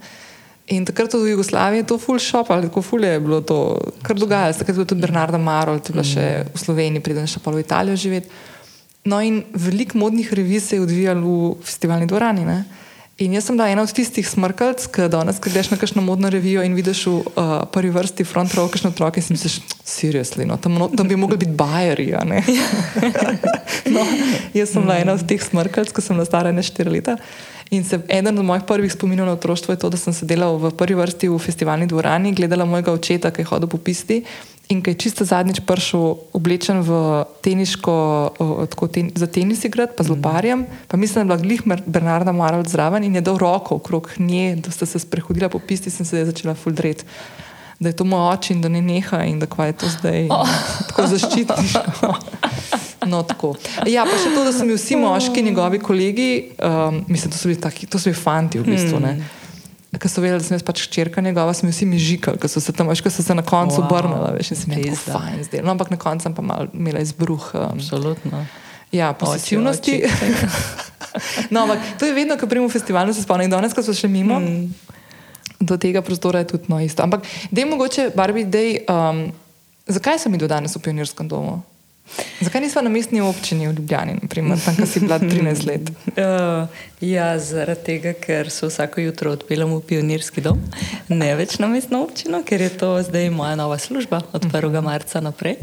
In 0.67 0.85
takrat 0.85 1.13
v 1.13 1.31
Jugoslaviji 1.31 1.83
je 1.83 1.87
to 1.87 1.97
full 1.97 2.19
shop, 2.19 2.51
ali 2.51 2.67
tako 2.67 2.81
full 2.81 3.03
je 3.03 3.19
bilo 3.19 3.41
to, 3.41 3.79
kar 4.03 4.15
dogaja. 4.19 4.53
Takrat 4.53 4.75
je 4.75 4.79
bilo 4.79 4.85
tudi 4.85 5.01
Bernarda 5.01 5.37
Maro, 5.37 5.77
tudi 5.79 5.99
mm. 5.99 6.07
še 6.11 6.25
v 6.53 6.59
Sloveniji, 6.59 7.03
pridem 7.03 7.27
še 7.27 7.39
pa 7.43 7.51
v 7.51 7.63
Italijo 7.63 7.95
živeti. 7.95 8.31
No, 9.07 9.21
in 9.23 9.43
veliko 9.55 9.97
modnih 9.97 10.33
revij 10.33 10.59
se 10.59 10.75
je 10.75 10.81
odvijalo 10.81 11.21
v 11.23 11.55
festivalni 11.63 12.07
dvorani. 12.07 12.43
Ne? 12.45 12.63
In 13.17 13.33
jaz 13.33 13.47
sem 13.47 13.55
bila 13.57 13.69
ena 13.71 13.81
od 13.81 13.91
tistih 13.95 14.27
smrkavc, 14.29 14.83
ki 14.93 15.07
danes, 15.09 15.39
ko 15.41 15.49
greš 15.49 15.71
na 15.71 15.77
kakšno 15.81 16.03
modno 16.05 16.29
revijo 16.29 16.61
in 16.61 16.75
vidiš 16.77 17.05
v 17.07 17.13
uh, 17.15 17.53
prvi 17.73 17.89
vrsti 17.95 18.25
front 18.27 18.53
row, 18.53 18.67
kakšno 18.69 18.91
otroke, 18.91 19.23
si 19.23 19.33
misliš, 19.33 19.55
seriously, 19.81 20.45
no, 20.45 20.59
tam, 20.61 20.75
no, 20.77 20.89
tam 20.93 21.07
bi 21.07 21.17
mogli 21.17 21.39
biti 21.41 21.55
bajeri. 21.57 22.11
no, 23.95 24.03
jaz 24.53 24.75
sem 24.75 24.83
bila 24.83 24.99
ena 25.01 25.15
od 25.17 25.23
teh 25.25 25.41
smrkavc, 25.41 25.95
ko 25.95 26.03
sem 26.03 26.19
bila 26.19 26.27
stara 26.27 26.51
ne 26.51 26.61
štiri 26.61 26.93
leta. 26.99 27.15
In 27.73 27.83
se, 27.83 27.99
eden 28.07 28.37
od 28.37 28.45
mojih 28.45 28.67
prvih 28.67 28.93
spominov 28.93 29.25
na 29.27 29.33
otroštvo 29.33 29.73
je 29.73 29.81
to, 29.81 29.89
da 29.89 29.97
sem 29.97 30.13
sedela 30.13 30.51
v 30.53 30.71
prvi 30.77 30.99
vrsti 30.99 31.31
v 31.31 31.39
festivalni 31.41 31.87
dvorani, 31.87 32.35
gledala 32.37 32.69
mojega 32.69 32.93
očeta, 32.93 33.31
ki 33.31 33.41
je 33.41 33.49
hodil 33.49 33.71
po 33.71 33.81
pisti 33.81 34.21
in 34.69 34.81
ki 34.83 34.91
je 34.91 34.99
čisto 34.99 35.25
zadnjič 35.25 35.61
prišel 35.63 36.17
oblečen 36.35 36.83
v 36.83 37.23
teniško, 37.43 37.95
tako 38.67 38.87
ten, 38.91 39.11
za 39.15 39.27
tenis 39.27 39.63
igrati, 39.63 39.95
pa 39.95 40.03
z 40.03 40.11
loparjem. 40.11 40.65
Pa 40.87 40.97
mislim, 40.97 41.27
da 41.27 41.33
je 41.33 41.37
bila 41.37 41.37
glih 41.43 41.61
Bernarda 41.85 42.31
Marald 42.31 42.67
zraven 42.67 43.03
in 43.03 43.15
je 43.15 43.21
dal 43.21 43.37
roko 43.37 43.79
okrog 43.79 44.11
nje, 44.19 44.55
da 44.55 44.71
sta 44.71 44.85
se 44.85 44.99
sprehodila 44.99 45.49
po 45.49 45.59
pisti 45.59 45.87
in 45.89 45.95
sem 45.95 46.05
se 46.05 46.25
začela 46.25 46.55
fuldret. 46.55 47.05
Da 47.79 47.89
je 47.89 47.95
to 47.95 48.03
moj 48.03 48.33
oče 48.33 48.53
in 48.53 48.61
da 48.61 48.69
ne 48.69 48.81
neha 48.81 49.23
in 49.23 49.39
da 49.39 49.45
kva 49.45 49.69
je 49.69 49.73
to 49.77 49.89
zdaj 49.89 50.27
oh. 50.33 50.49
tako 50.89 51.07
zaščititi. 51.07 51.71
No, 53.07 53.21
ja, 53.87 54.03
pa 54.03 54.17
še 54.19 54.33
to, 54.33 54.41
da 54.43 54.51
so 54.51 54.65
mi 54.67 54.75
vsi 54.75 54.97
moški, 54.99 55.39
njegovi 55.45 55.79
kolegi, 55.79 56.31
um, 56.59 56.97
mislim, 57.07 57.31
to 57.31 57.39
so 57.39 57.47
bili 57.47 57.59
taki, 57.61 57.87
to 57.87 58.01
so 58.01 58.09
bili 58.09 58.19
fanti 58.19 58.59
v 58.59 58.65
bistvu. 58.67 58.99
Mm. 58.99 59.21
Ker 59.97 60.11
so 60.11 60.21
vedeli, 60.21 60.41
da 60.41 60.45
sem 60.45 60.55
jaz 60.57 60.65
pač 60.65 60.85
črka 60.93 61.21
njegova, 61.21 61.53
smo 61.57 61.69
vsi 61.71 61.87
mi 61.89 61.99
žikali, 62.01 62.39
ker 62.41 62.51
so 62.51 62.61
se 62.63 62.73
tam, 62.75 62.89
ko 62.89 63.11
so 63.13 63.23
se 63.23 63.35
na 63.35 63.43
koncu 63.45 63.81
wow. 63.81 63.87
obrnili, 63.87 64.31
veš, 64.37 64.51
in 64.53 64.59
se 64.59 64.69
mi 64.69 64.79
je 64.81 64.93
zelo 64.93 65.19
fajn 65.19 65.43
zdelo. 65.47 65.65
No, 65.65 65.73
ampak 65.73 65.89
na 65.93 65.97
koncu 66.01 66.27
sem 66.27 66.35
pa 66.37 66.45
mal 66.45 66.69
imela 66.73 67.01
izbruh. 67.01 67.49
Um, 67.53 67.77
Absolutno. 67.77 68.43
Ja, 68.91 69.11
posebnosti. 69.13 70.03
no, 71.53 71.63
ampak 71.65 71.79
to 71.99 72.05
je 72.05 72.13
vedno, 72.13 72.37
ko 72.37 72.47
primemo 72.47 72.69
festival, 72.69 73.09
se 73.13 73.25
spomnim, 73.25 73.51
danes, 73.51 73.73
ko 73.73 73.83
so 73.83 73.95
še 73.95 74.07
mimo. 74.11 74.39
Mm. 74.39 74.69
Do 75.57 75.79
tega 75.81 76.03
prostora 76.05 76.43
je 76.43 76.53
tudi 76.53 76.69
no 76.69 76.77
isto. 76.79 77.01
Ampak, 77.03 77.25
da 77.49 77.61
je 77.61 77.65
mogoče, 77.65 78.11
Barbie, 78.15 78.45
da 78.45 78.61
je. 78.61 78.85
Um, 78.85 79.27
Zakaj 79.87 80.19
sem 80.19 80.33
bil 80.35 80.49
danes 80.51 80.75
v 80.75 80.83
pionirskem 80.83 81.29
domu? 81.31 81.61
Zakaj 82.41 82.61
nismo 82.61 82.81
na 82.81 82.89
mestni 82.89 83.21
občini 83.21 83.67
v 83.67 83.73
Ljubljani, 83.77 84.13
naprimer, 84.21 84.59
tam, 84.65 84.75
kjer 84.75 84.87
si 84.87 84.99
bila 84.99 85.19
13 85.19 85.67
let? 85.67 85.89
Uh, 86.07 86.67
ja, 87.15 87.39
zaradi 87.39 87.83
tega, 87.83 88.13
ker 88.13 88.49
se 88.49 88.67
vsako 88.67 89.01
jutro 89.01 89.31
odpeljem 89.31 89.73
v 89.75 89.81
pionirski 89.81 90.41
dom, 90.41 90.61
ne 91.09 91.31
več 91.35 91.57
na 91.59 91.67
mestno 91.67 92.03
občino, 92.05 92.43
ker 92.45 92.61
je 92.61 92.69
to 92.77 92.95
zdaj 93.03 93.29
moja 93.29 93.55
nova 93.59 93.77
služba 93.77 94.21
od 94.33 94.45
1. 94.51 94.81
marca 94.81 95.21
naprej. 95.21 95.57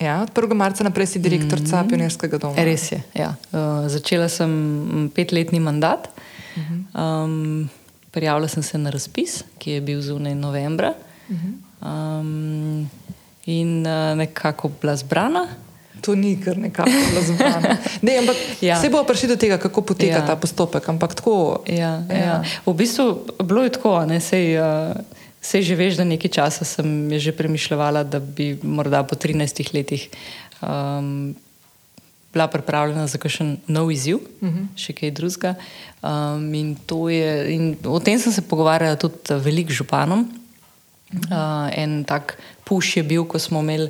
Ja, 0.00 0.22
od 0.22 0.32
1. 0.34 0.54
marca 0.54 0.84
naprej 0.84 1.06
si 1.06 1.18
direktorica 1.18 1.76
mm 1.76 1.84
-hmm. 1.84 1.88
pionirskega 1.88 2.38
doma. 2.38 2.64
Res 2.64 2.92
je. 2.92 3.02
Ja. 3.14 3.34
Uh, 3.52 3.88
začela 3.88 4.28
sem 4.28 5.10
petletni 5.14 5.60
mandat. 5.60 6.08
Mm 6.56 6.62
-hmm. 6.62 7.24
um, 7.24 7.70
prijavila 8.10 8.48
sem 8.48 8.62
se 8.62 8.78
na 8.78 8.90
razpis, 8.90 9.44
ki 9.58 9.70
je 9.70 9.80
bil 9.80 10.00
zunaj 10.00 10.34
novembra. 10.34 10.94
Mm 11.28 11.36
-hmm. 11.36 12.20
um, 12.20 12.90
in 13.46 13.86
uh, 13.86 14.16
nekako 14.16 14.70
bila 14.80 14.96
zbrana. 14.96 15.46
To 16.00 16.14
ni 16.14 16.36
kar 16.40 16.58
nekako 16.58 16.90
bilo 16.90 17.22
zbrano. 17.22 17.68
Ne, 18.06 18.18
ampak 18.18 18.36
ja. 18.60 18.80
se 18.80 18.90
bo 18.90 19.04
prišli 19.04 19.28
do 19.28 19.36
tega, 19.36 19.58
kako 19.58 19.82
poteka 19.82 20.18
ja. 20.18 20.26
ta 20.26 20.36
postopek. 20.36 20.88
Ampak 20.88 21.14
tako. 21.14 21.62
Ja, 21.66 22.02
ja. 22.10 22.16
Ja. 22.16 22.42
V 22.66 22.74
bistvu 22.74 23.26
bilo 23.42 23.62
je 23.62 23.72
tako, 23.72 24.04
ne 24.06 24.20
sej. 24.20 24.58
Uh, 24.60 24.96
Sej 25.46 25.62
že 25.62 25.78
veš, 25.78 25.94
da 25.94 26.02
nekaj 26.02 26.42
časa 26.42 26.66
sem 26.66 27.06
že 27.22 27.30
premišljala, 27.30 28.02
da 28.02 28.18
bi 28.18 28.58
morda 28.66 29.06
po 29.06 29.14
13 29.14 29.70
letih 29.70 30.10
um, 30.58 31.36
bila 32.32 32.48
pripravljena 32.50 33.06
za 33.06 33.18
kakšen 33.18 33.56
nov 33.70 33.92
izziv, 33.92 34.16
uh 34.16 34.48
mhm. 34.48 34.58
-huh. 34.58 34.66
še 34.74 34.92
kaj 34.92 35.10
drugega. 35.10 35.54
Um, 36.02 36.54
in, 36.54 36.76
in 37.48 37.76
o 37.84 38.00
tem 38.00 38.18
sem 38.18 38.32
se 38.32 38.42
pogovarjala 38.42 38.96
tudi 38.96 39.38
veliko 39.38 39.72
županom. 39.72 40.20
Uh 40.20 41.20
-huh. 41.20 41.30
uh, 41.30 41.78
en 41.78 42.04
tak 42.04 42.38
puš 42.66 42.96
je 42.96 43.02
bil, 43.06 43.24
ko 43.24 43.38
smo 43.38 43.62
imeli 43.62 43.88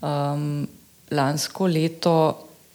um, 0.00 0.66
lansko 1.12 1.68
leto 1.68 2.16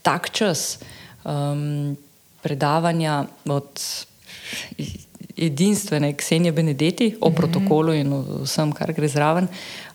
tak 0.01 0.29
čas 0.29 0.79
um, 1.25 1.97
predavanja 2.41 3.25
od 3.45 3.81
edinstvene 5.37 6.13
Ksenije 6.17 6.51
Benedetti 6.51 7.15
o 7.21 7.29
mm 7.29 7.33
-hmm. 7.33 7.35
protokolu 7.35 7.93
in 7.93 8.25
vsem, 8.43 8.71
kar 8.71 8.93
gre 8.93 9.07
zraven. 9.07 9.47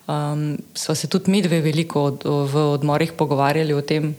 Um, 0.07 0.57
sva 0.73 0.95
se 0.95 1.07
tudi 1.07 1.31
mi 1.31 1.41
dve 1.41 1.61
veliko 1.61 2.03
od, 2.03 2.23
v 2.23 2.55
odmorih 2.55 3.13
pogovarjali 3.13 3.73
o 3.73 3.81
tem, 3.81 4.15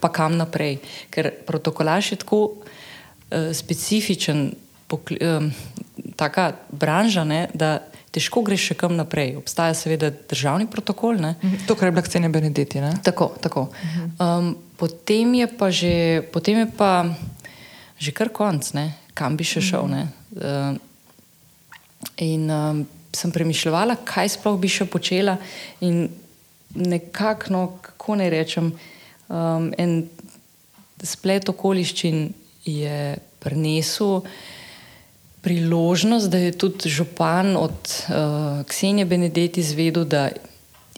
pa 0.00 0.08
kam 0.08 0.36
naprej. 0.36 0.78
Ker 1.10 1.30
protokolaš 1.46 2.12
je 2.12 2.16
tako 2.16 2.42
uh, 2.42 3.52
specifičen, 3.52 4.54
pokli, 4.86 5.18
um, 5.22 5.52
taka 6.16 6.52
branža, 6.70 7.24
ne, 7.24 7.48
da 7.54 7.78
težko 8.12 8.42
greš 8.42 8.70
še 8.70 8.78
kam 8.80 8.96
naprej. 8.96 9.36
Obstaja 9.40 9.74
seveda 9.76 10.10
državni 10.10 10.68
protokol. 10.70 11.20
Ne. 11.20 11.34
Mhm. 11.42 11.66
To, 11.68 11.74
kar 11.74 11.88
je 11.88 11.96
bila 11.96 12.06
Ksenija 12.06 12.32
Benedetti. 12.32 12.80
Ne? 12.80 12.94
Tako, 13.02 13.34
tako. 13.40 13.68
-hmm. 13.72 14.38
um, 14.38 14.56
potem 14.76 15.34
je 15.34 15.46
pa 15.46 15.70
že, 15.70 16.22
potem 16.32 16.58
je 16.58 16.68
pa 16.76 17.06
že 17.98 18.12
kar 18.12 18.28
konc, 18.28 18.72
ne 18.72 18.94
kam 19.18 19.36
bi 19.38 19.46
še 19.46 19.62
šel. 19.64 19.90
Uh, 20.38 20.76
in 22.22 22.46
um, 22.50 22.84
sem 23.14 23.32
premišljala, 23.34 23.98
kaj 24.06 24.36
sploh 24.36 24.58
bi 24.60 24.70
še 24.70 24.86
počela, 24.90 25.38
in 25.82 26.06
nekako, 26.78 27.52
no, 27.54 27.62
kako 27.82 28.18
naj 28.20 28.30
rečem, 28.30 28.70
um, 29.26 29.70
en 29.78 29.96
splet 31.02 31.48
okoliščin 31.50 32.28
je 32.68 33.00
prinesel 33.42 34.20
priložnost, 35.42 36.30
da 36.30 36.38
je 36.38 36.52
tudi 36.52 36.88
župan 36.88 37.56
od 37.56 37.72
uh, 37.72 38.64
Ksenije 38.66 39.04
Benedetti 39.04 39.60
izvedel, 39.60 40.04
da 40.04 40.28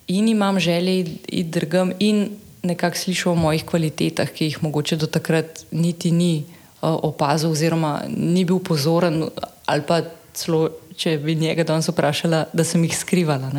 in 0.07 0.29
imam 0.29 0.61
želje 0.61 1.01
iti 1.01 1.43
drugam, 1.43 1.93
in 1.99 2.31
nekako 2.63 2.97
slišal 2.97 3.33
o 3.33 3.37
mojih 3.37 3.65
kvalitetah, 3.65 4.29
ki 4.29 4.45
jih 4.45 4.63
mogoče 4.63 4.97
do 4.97 5.07
takrat 5.07 5.65
niti 5.71 6.11
ni. 6.11 6.45
Eh, 6.81 6.87
opazil, 6.89 7.51
oziroma 7.53 8.01
ni 8.09 8.41
bil 8.45 8.57
pozoren, 8.65 9.27
ali 9.69 9.83
pa 9.85 10.01
celo, 10.33 10.71
če 10.97 11.19
bi 11.21 11.35
njega 11.37 11.67
danes 11.69 11.91
vprašala, 11.93 12.47
da 12.57 12.65
sem 12.65 12.81
jih 12.87 12.95
skrivala. 12.97 13.51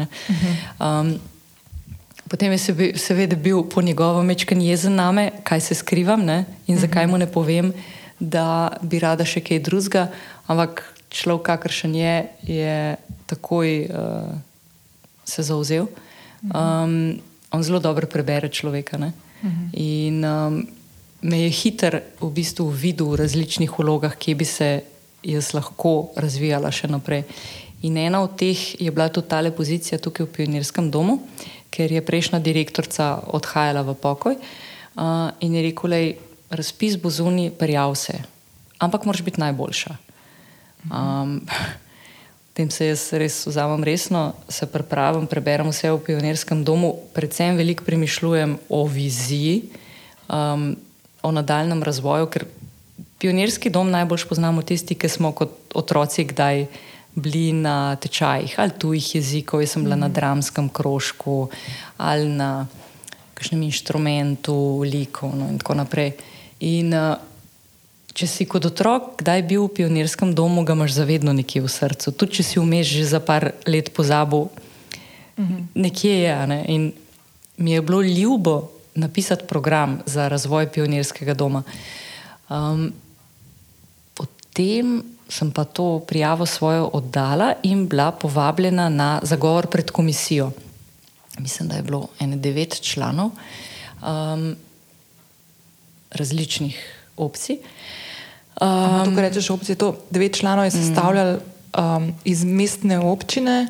Um, 0.82 1.12
potem 2.26 2.56
je 2.58 2.90
seveda 2.98 3.38
bil 3.38 3.62
po 3.70 3.82
njegovem 3.86 4.26
mečkan 4.26 4.62
jezen 4.62 4.98
name, 4.98 5.28
kaj 5.46 5.62
se 5.62 5.78
skrivam 5.78 6.26
ne? 6.26 6.46
in 6.66 6.82
zakaj 6.82 7.06
mu 7.08 7.22
ne 7.22 7.28
povem, 7.30 7.70
da 8.18 8.74
bi 8.82 8.98
rada 8.98 9.26
še 9.26 9.44
kaj 9.46 9.62
drugega, 9.70 10.08
ampak 10.52 10.84
človek, 11.08 11.48
kakršen 11.48 11.96
je, 11.96 12.16
je 12.44 12.76
takoj 13.26 13.88
uh, 13.88 14.36
se 15.24 15.44
zauzel. 15.44 15.88
Um, 16.52 17.20
on 17.52 17.64
zelo 17.64 17.80
dobro 17.80 18.08
prebere 18.08 18.50
človeka. 18.50 19.00
In 19.74 20.26
um, 20.26 20.68
me 21.22 21.38
je 21.46 21.50
hiter 21.50 22.02
v 22.20 22.30
bistvu 22.32 22.68
videl 22.70 23.14
v 23.14 23.24
različnih 23.24 23.72
vlogah, 23.72 24.16
kje 24.16 24.36
bi 24.36 24.46
se 24.46 24.70
jaz 25.24 25.54
lahko 25.54 26.12
razvijala 26.18 26.72
še 26.74 26.90
naprej. 26.90 27.24
In 27.86 27.98
ena 27.98 28.22
od 28.22 28.38
teh 28.38 28.58
je 28.82 28.92
bila 28.92 29.10
tudi 29.10 29.28
ta 29.28 29.42
pozicija 29.52 29.98
tukaj 29.98 30.26
v 30.26 30.34
Pionirskem 30.34 30.92
domu, 30.92 31.22
ker 31.70 31.92
je 31.92 32.02
prejšnja 32.02 32.40
direktorica 32.40 33.22
odhajala 33.34 33.82
v 33.82 33.96
pokoj 33.96 34.36
uh, 34.38 35.32
in 35.40 35.56
je 35.56 35.62
rekel, 35.62 35.90
da 35.90 36.02
razpis 36.52 36.98
bo 37.00 37.10
zunaj, 37.10 37.56
prijav 37.56 37.96
se, 37.96 38.20
ampak 38.78 39.06
moraš 39.06 39.24
biti 39.24 39.40
najboljša. 39.40 40.11
Um, 40.90 41.42
tem 42.58 42.70
se 42.70 42.90
jaz 42.90 43.06
res 43.14 43.46
vzamem 43.48 43.84
resno, 43.84 44.34
se 44.50 44.68
pripravim, 44.68 45.28
preberem 45.28 45.70
vse 45.72 45.92
v 45.92 46.02
Pionirskem 46.06 46.64
domu, 46.68 46.96
predvsem 47.16 47.58
veliko 47.58 47.86
premišljujem 47.88 48.58
o 48.70 48.86
viziji. 48.88 49.70
Um, 50.32 50.76
o 51.22 51.32
nadaljem 51.32 51.84
razvoju, 51.84 52.28
ker 52.34 52.48
pionirski 53.22 53.70
dom 53.70 53.92
najbolj 53.94 54.26
poznamo 54.30 54.64
tisti, 54.66 54.98
ki 54.98 55.10
smo 55.10 55.32
kot 55.38 55.76
otroci 55.78 56.26
kdaj 56.26 56.66
bili 57.16 57.52
na 57.54 57.96
tečajih 57.96 58.56
ali 58.58 58.78
tujih 58.80 59.16
jezikov. 59.16 59.62
Jaz 59.62 59.76
sem 59.76 59.84
bila 59.84 59.96
mm. 59.96 60.00
na 60.00 60.08
mhm. 60.08 60.16
dramskem 60.16 60.70
krožku 60.70 61.50
ali 61.98 62.28
na 62.28 62.68
kakšnem 63.34 63.64
inštrumentu, 63.64 64.82
liku 64.86 65.30
no, 65.34 65.50
in 65.50 65.58
tako 65.58 65.74
naprej. 65.82 66.14
In, 66.62 66.94
uh, 66.94 67.31
Če 68.14 68.28
si 68.28 68.46
kot 68.46 68.66
otrok 68.68 69.16
kdaj 69.22 69.44
bil 69.48 69.66
v 69.66 69.76
pionirskem 69.80 70.34
domu, 70.36 70.66
ga 70.68 70.76
imaš 70.76 70.98
zavedno 71.00 71.32
nekje 71.34 71.64
v 71.64 71.72
srcu. 71.72 72.12
Tudi 72.12 72.40
če 72.40 72.44
si 72.44 72.60
vmeš 72.60 72.88
že 73.00 73.06
za 73.08 73.20
par 73.24 73.54
let 73.68 73.94
pozabil, 73.96 74.52
mm 75.38 75.46
-hmm. 75.46 75.62
nekje 75.76 76.16
je. 76.22 76.48
Ne? 76.48 76.66
In 76.68 76.94
mi 77.58 77.72
je 77.72 77.82
bilo 77.82 78.02
ljubo 78.02 78.72
napisati 78.96 79.48
program 79.48 80.02
za 80.06 80.28
razvoj 80.28 80.68
pionirskega 80.72 81.34
doma. 81.34 81.64
Um, 82.50 82.94
potem 84.14 85.04
sem 85.30 85.52
pa 85.52 85.64
to 85.64 86.00
prijavo 86.00 86.46
svojo 86.46 86.90
oddala 86.94 87.54
in 87.64 87.88
bila 87.88 88.12
povabljena 88.12 88.90
na 88.90 89.20
zagovor 89.24 89.68
pred 89.68 89.92
komisijo. 89.92 90.52
Mislim, 91.40 91.70
da 91.70 91.76
je 91.76 91.82
bilo 91.82 92.08
ene 92.20 92.36
devet 92.36 92.82
članov 92.82 93.32
um, 94.02 94.56
različnih 96.12 96.98
opcij. 97.18 97.58
Um, 98.62 99.06
Tukaj 99.06 99.22
rečeš 99.22 99.50
opcije, 99.50 99.76
to 99.76 99.96
devet 100.10 100.38
članov 100.38 100.66
je 100.66 100.70
mm. 100.70 100.72
sestavljalo 100.72 101.38
um, 101.78 102.14
iz 102.26 102.44
mestne 102.44 103.00
občine. 103.00 103.68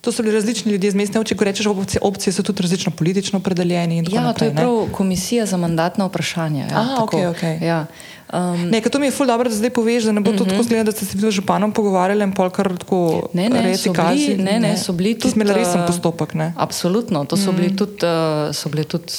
To 0.00 0.12
so 0.12 0.22
bili 0.22 0.34
različni 0.34 0.72
ljudje 0.72 0.90
z 0.90 0.94
mestne 0.94 1.20
oči, 1.20 1.36
ko 1.36 1.44
rečeš, 1.44 1.66
opcije, 1.66 2.00
opcije 2.02 2.32
so 2.32 2.42
tudi 2.42 2.62
različno 2.62 2.92
politično 2.92 3.38
opredeljeni. 3.38 4.04
Ja, 4.12 4.20
naprej, 4.20 4.50
to 4.50 4.52
je 4.52 4.56
prav 4.56 4.88
komisija 4.92 5.46
za 5.46 5.56
mandatna 5.56 6.06
vprašanja. 6.06 6.66
Ja, 6.66 6.80
Aha, 6.80 6.96
okay, 7.04 7.34
okay. 7.34 7.62
Ja. 7.64 7.86
Um, 8.32 8.68
ne, 8.68 8.80
to 8.80 8.98
mi 8.98 9.06
je 9.06 9.10
ful 9.10 9.26
dobro, 9.26 9.48
da 9.48 9.56
zdaj 9.56 9.70
poveš, 9.70 10.04
da 10.04 10.12
ne 10.12 10.20
bo 10.20 10.30
uh 10.30 10.36
-huh. 10.36 10.38
to 10.38 10.44
tako 10.44 10.56
mhm. 10.56 10.64
zgledalo, 10.64 10.84
da 10.84 10.92
ste 10.92 11.04
se 11.04 11.18
z 11.18 11.30
županom 11.30 11.72
pogovarjali 11.72 12.24
in 12.24 12.32
pol 12.32 12.50
kar 12.50 12.76
tako 12.78 13.28
ne, 13.32 13.48
ne, 13.48 13.62
reci, 13.62 13.92
kazi. 13.92 14.36
Ne, 14.36 14.60
ne, 14.60 14.76
so 14.76 14.92
bili 14.92 15.18
tudi. 15.18 15.32
Smeli 15.32 15.54
resen 15.54 15.80
uh, 15.80 15.86
postopek, 15.86 16.34
ne? 16.34 16.52
Absolutno, 16.56 17.24
to 17.24 17.36
so 17.36 17.52
bili 17.52 17.68
mm. 17.68 17.76
tudi, 17.76 17.92
uh, 17.92 18.54
so 18.54 18.68
bili 18.68 18.84
tudi 18.84 19.12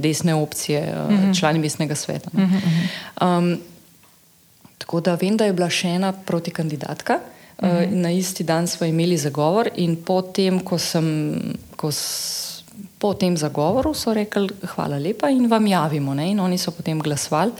desne 0.00 0.34
opcije, 0.34 0.94
uh, 0.96 1.10
mm 1.10 1.16
-hmm. 1.16 1.38
člani 1.38 1.58
mestnega 1.58 1.94
sveta. 1.94 2.30
Mm 2.32 2.40
-hmm. 2.40 3.38
um, 3.38 3.60
tako 4.78 5.00
da 5.00 5.14
vem, 5.14 5.36
da 5.36 5.44
je 5.44 5.52
bila 5.52 5.70
še 5.70 5.88
ena 5.88 6.12
protikandidatka. 6.12 7.18
Uh 7.58 7.68
-huh. 7.68 7.90
Na 7.90 8.10
isti 8.10 8.44
dan 8.44 8.66
smo 8.66 8.86
imeli 8.86 9.16
zagovor, 9.16 9.68
in 9.74 9.96
potem, 9.96 10.60
ko 10.60 10.78
sem, 10.78 11.38
ko 11.76 11.92
s, 11.92 12.62
po 12.98 13.14
tem 13.14 13.36
zagovoru, 13.36 13.94
so 13.94 14.14
rekli: 14.14 14.48
Hvala 14.74 14.98
lepa 14.98 15.28
in 15.30 15.48
vam 15.48 15.66
javimo. 15.66 16.14
Ne? 16.14 16.30
In 16.30 16.40
oni 16.40 16.58
so 16.58 16.70
potem 16.70 17.00
glasovali. 17.00 17.52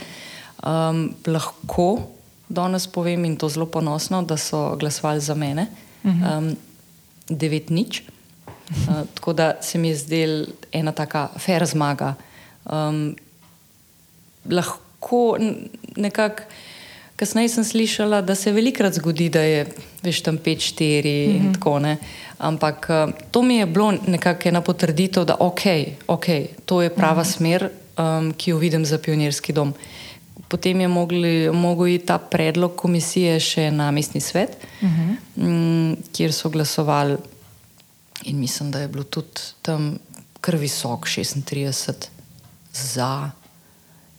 Um, 0.66 1.14
lahko 1.26 2.00
danes 2.48 2.86
povem, 2.86 3.24
in 3.24 3.36
to 3.36 3.48
zelo 3.48 3.66
ponosno, 3.66 4.22
da 4.22 4.36
so 4.36 4.76
glasovali 4.76 5.20
za 5.20 5.34
mene, 5.34 5.66
um, 6.04 6.56
devet 7.28 7.70
nič. 7.70 8.02
Uh, 8.70 9.06
tako 9.14 9.32
da 9.32 9.52
se 9.62 9.78
mi 9.78 9.88
je 9.88 9.96
zdela 9.96 10.46
ena 10.72 10.92
taka 10.92 11.28
fair 11.38 11.66
zmaga. 11.66 12.14
Um, 12.64 13.16
lahko 14.50 15.38
nekako 15.96 16.42
kasneje 17.16 17.48
sem 17.48 17.64
slišala, 17.64 18.20
da 18.22 18.34
se 18.34 18.52
velikrat 18.52 18.94
zgodi, 18.94 19.28
da 19.28 19.40
je 19.40 19.66
veš 20.02 20.22
tam 20.22 20.38
5-4 20.38 20.82
mm 20.82 21.32
-hmm. 21.32 21.36
in 21.36 21.54
tako 21.54 21.78
ne. 21.78 21.96
Ampak 22.38 22.86
uh, 22.90 23.14
to 23.30 23.42
mi 23.42 23.56
je 23.56 23.66
bilo 23.66 23.92
nekako 24.06 24.48
ena 24.48 24.60
potrditev, 24.60 25.24
da 25.24 25.36
okay, 25.40 25.86
ok, 26.06 26.26
to 26.64 26.82
je 26.82 26.90
prava 26.90 27.22
mm 27.22 27.24
-hmm. 27.24 27.36
smer, 27.36 27.70
um, 27.98 28.34
ki 28.36 28.50
jo 28.50 28.58
vidim 28.58 28.84
za 28.84 28.98
pionirski 28.98 29.52
dom. 29.52 29.74
Potem 30.48 30.80
je 30.80 30.88
mogel 31.52 31.88
iti 31.88 32.06
ta 32.06 32.18
predlog 32.18 32.76
komisije 32.76 33.40
še 33.40 33.70
na 33.70 33.90
mestni 33.90 34.20
svet, 34.20 34.50
uh 34.82 34.88
-huh. 34.88 35.16
m, 35.36 35.96
kjer 36.12 36.32
so 36.32 36.48
glasovali, 36.48 37.16
in 38.22 38.38
mislim, 38.38 38.70
da 38.70 38.80
je 38.80 38.88
bilo 38.88 39.04
tudi 39.04 39.40
tam 39.62 39.98
kar 40.40 40.56
visok, 40.56 41.06
36 41.06 41.92
za, 42.72 43.30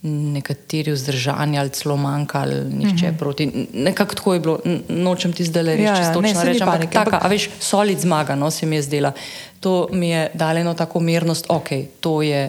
nekateri 0.02 0.92
vzdržani 0.92 1.58
ali 1.58 1.70
celo 1.70 1.96
manjkali, 1.96 2.54
nihče 2.64 3.06
uh 3.06 3.12
-huh. 3.12 3.18
proti. 3.18 3.66
Nekako 3.74 4.14
tako 4.14 4.34
je 4.34 4.40
bilo, 4.40 4.58
nočem 4.88 5.32
ti 5.32 5.44
zdaj 5.44 5.62
reči, 5.62 5.82
ja, 5.82 5.96
ja, 5.96 6.14
točno 6.14 6.42
reči, 6.42 6.62
ampak 6.62 6.92
tako, 6.92 7.16
a 7.20 7.28
veš, 7.28 7.50
solid 7.60 8.00
zmaga, 8.00 8.34
no 8.34 8.50
se 8.50 8.66
mi 8.66 8.76
je 8.76 8.82
zdela. 8.82 9.12
To 9.60 9.88
mi 9.92 10.08
je 10.08 10.30
dalo 10.34 10.58
eno 10.58 10.74
tako 10.74 11.00
mirnost, 11.00 11.46
ok, 11.48 11.68
to 12.00 12.22
je. 12.22 12.48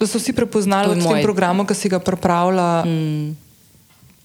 Da 0.00 0.06
so 0.06 0.18
vsi 0.18 0.32
prepoznali 0.32 1.00
v 1.00 1.04
tem 1.04 1.22
programu, 1.22 1.66
ki 1.66 1.74
si 1.74 1.88
ga 1.88 1.98
pripravlja, 1.98 2.84
mm. 2.84 3.36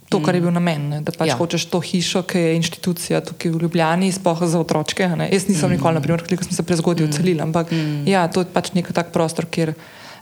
To, 0.09 0.19
kar 0.23 0.35
je 0.35 0.41
bil 0.41 0.51
namen. 0.51 0.89
Ne? 0.89 1.01
Da 1.05 1.13
pač 1.13 1.31
ja. 1.31 1.37
hočeš 1.37 1.67
to 1.69 1.81
hišo, 1.85 2.23
ki 2.25 2.41
je 2.41 2.55
institucija 2.57 3.21
tukaj 3.21 3.53
v 3.53 3.61
Ljubljani, 3.65 4.09
spoha 4.11 4.49
za 4.49 4.59
otroke. 4.59 5.05
Jaz 5.05 5.47
nisem 5.47 5.69
mm. 5.69 5.77
nikoli, 5.77 5.99
naprimer, 6.01 6.25
ko 6.25 6.49
sem 6.49 6.57
se 6.57 6.65
prezgodil, 6.65 7.07
mm. 7.07 7.15
celil, 7.19 7.41
ampak 7.45 7.71
mm. 7.71 8.09
ja, 8.09 8.25
to 8.27 8.41
je 8.41 8.49
pač 8.49 8.73
nek 8.73 8.89
tak 8.95 9.13
prostor, 9.13 9.45
kjer 9.45 9.75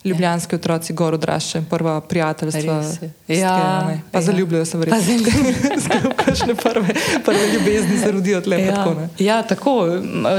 ljubljanski 0.08 0.56
otroci 0.56 0.94
gor 0.94 1.16
odraščajo, 1.18 1.66
prva 1.70 1.96
prijateljstva. 2.02 2.76
Ja, 3.28 3.56
pa 4.12 4.20
ja. 4.20 4.22
zaljubljajo 4.22 4.66
se 4.66 4.78
verjetno. 4.78 5.02
Kakšne 6.26 6.56
prve, 6.56 6.96
prve 7.26 7.48
ljubezni 7.54 7.98
se 8.04 8.12
rodijo 8.12 8.42
tle. 8.42 8.62
Ja. 8.62 8.76
Tako, 8.76 8.96
ja, 9.20 9.42
tako. 9.44 9.76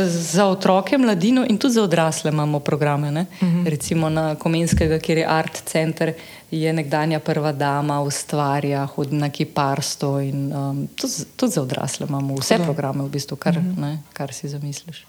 Za 0.08 0.46
otroke, 0.46 0.98
mladino 0.98 1.44
in 1.48 1.58
tudi 1.58 1.74
za 1.74 1.82
odrasle 1.82 2.30
imamo 2.30 2.60
programe. 2.60 3.08
Uh 3.08 3.16
mhm. 3.48 3.60
-huh. 3.64 3.68
Recimo 3.70 4.08
na 4.08 4.34
Komenskega, 4.34 4.98
kjer 4.98 5.18
je 5.18 5.26
Art 5.26 5.62
Center, 5.64 6.12
je 6.50 6.72
nekdanja 6.72 7.20
prva 7.20 7.52
dama, 7.52 8.00
ustvarja, 8.00 8.86
hodi 8.86 9.16
na 9.16 9.28
kiparstvo 9.30 10.20
in 10.20 10.52
um, 10.52 10.86
tudi, 10.96 11.12
tudi 11.36 11.52
za 11.52 11.62
odrasle 11.62 12.06
imamo 12.08 12.36
vse 12.40 12.56
Hudo. 12.56 12.64
programe, 12.64 13.04
v 13.04 13.08
bistvu, 13.08 13.36
kar, 13.36 13.58
mhm. 13.58 13.70
-huh. 13.70 13.80
ne, 13.80 14.02
kar 14.12 14.32
si 14.32 14.48
zamisliš. 14.48 15.04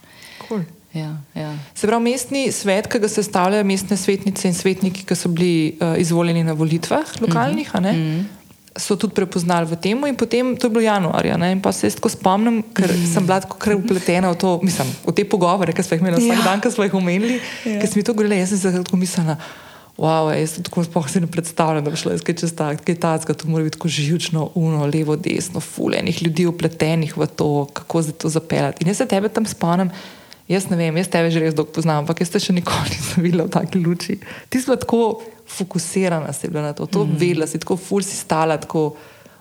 Cool. 0.47 0.63
Ja, 0.93 1.17
ja. 1.35 1.53
Se 1.75 1.87
pravi, 1.87 2.03
mestni 2.03 2.51
svet, 2.51 2.87
ki 2.89 2.99
ga 2.99 3.07
sestavljajo 3.07 3.63
mestne 3.63 3.97
svetnice 3.97 4.47
in 4.47 4.53
svetniki, 4.57 5.05
ki 5.05 5.15
so 5.15 5.29
bili 5.29 5.77
uh, 5.77 5.93
izvoljeni 6.01 6.43
na 6.43 6.53
volitvah 6.53 7.05
lokalnih, 7.21 7.69
mm 7.75 7.85
-hmm. 7.85 8.23
so 8.77 8.95
tudi 8.95 9.13
prepoznali 9.13 9.65
v 9.65 9.75
tem. 9.75 10.05
In 10.07 10.15
potem 10.15 10.57
to 10.57 10.67
je 10.67 10.69
bilo 10.69 10.81
januarja. 10.81 11.37
Ne? 11.37 11.51
In 11.51 11.61
pa 11.61 11.71
se 11.71 11.87
jaz 11.87 11.95
tako 11.95 12.09
spomnim, 12.09 12.63
ker 12.73 12.91
mm 12.91 12.95
-hmm. 12.95 13.13
sem 13.13 13.25
bila 13.25 13.39
tako 13.39 13.75
upletena 13.75 14.31
v, 14.31 14.35
to, 14.35 14.59
mislim, 14.63 14.87
v 15.07 15.11
te 15.11 15.29
pogovore, 15.29 15.73
ki 15.73 15.83
smo 15.83 15.95
jih 15.95 16.01
imeli 16.01 16.25
vsak 16.25 16.37
ja. 16.37 16.43
dan, 16.43 16.61
ki 16.61 16.71
smo 16.71 16.83
jih 16.83 16.93
omenili, 16.93 17.39
ja. 17.65 17.79
ker 17.79 17.87
sem 17.87 17.93
mi 17.95 18.03
to 18.03 18.13
govorila, 18.13 18.35
jaz 18.35 18.49
sem 18.49 18.57
se 18.57 18.83
tako 18.83 18.97
mislila. 18.97 19.37
Wow, 19.99 20.29
jaz 20.31 20.53
to 20.55 20.63
tako 20.63 20.85
sploh 20.87 21.09
si 21.11 21.19
ne 21.19 21.27
predstavljam, 21.27 21.83
da 21.83 21.91
bi 21.91 21.99
šlo 21.99 22.13
nekaj 22.15 22.35
čez 22.39 22.53
tak, 22.55 22.85
kaj 22.87 22.95
tacka, 23.03 23.33
to 23.35 23.49
mora 23.51 23.65
biti 23.65 23.75
tako 23.75 23.91
živčno, 23.91 24.45
uno, 24.55 24.85
levo, 24.87 25.17
desno, 25.19 25.59
fulejnih 25.59 26.21
ljudi 26.23 26.45
upletenih 26.47 27.17
v 27.17 27.27
to, 27.27 27.67
kako 27.73 28.03
se 28.03 28.15
to 28.15 28.31
zapeljati. 28.31 28.83
In 28.83 28.93
jaz 28.93 29.03
se 29.03 29.07
tebe 29.11 29.29
tam 29.29 29.45
spomnim, 29.45 29.91
Jaz 30.49 30.65
ne 30.71 30.79
vem, 30.79 30.95
jaz 30.97 31.09
tebe 31.13 31.29
že 31.29 31.43
res 31.43 31.53
dolgo 31.53 31.69
poznam, 31.75 32.01
ampak 32.01 32.23
jaz 32.23 32.31
te 32.33 32.39
še 32.41 32.55
nikoli 32.57 32.89
nisem 32.95 33.21
videla 33.21 33.45
v 33.45 33.53
taki 33.53 33.77
luči. 33.77 34.15
Ti 34.49 34.57
si 34.57 34.65
bila 34.65 34.79
tako 34.81 35.01
fokusirana 35.45 36.33
na 36.33 36.73
to, 36.73 36.89
to 36.89 37.05
mm 37.05 37.17
vedela 37.21 37.45
si, 37.45 37.61
tako 37.61 37.77
ful 37.77 38.01
si 38.01 38.17
stala 38.17 38.57
tako 38.57 38.95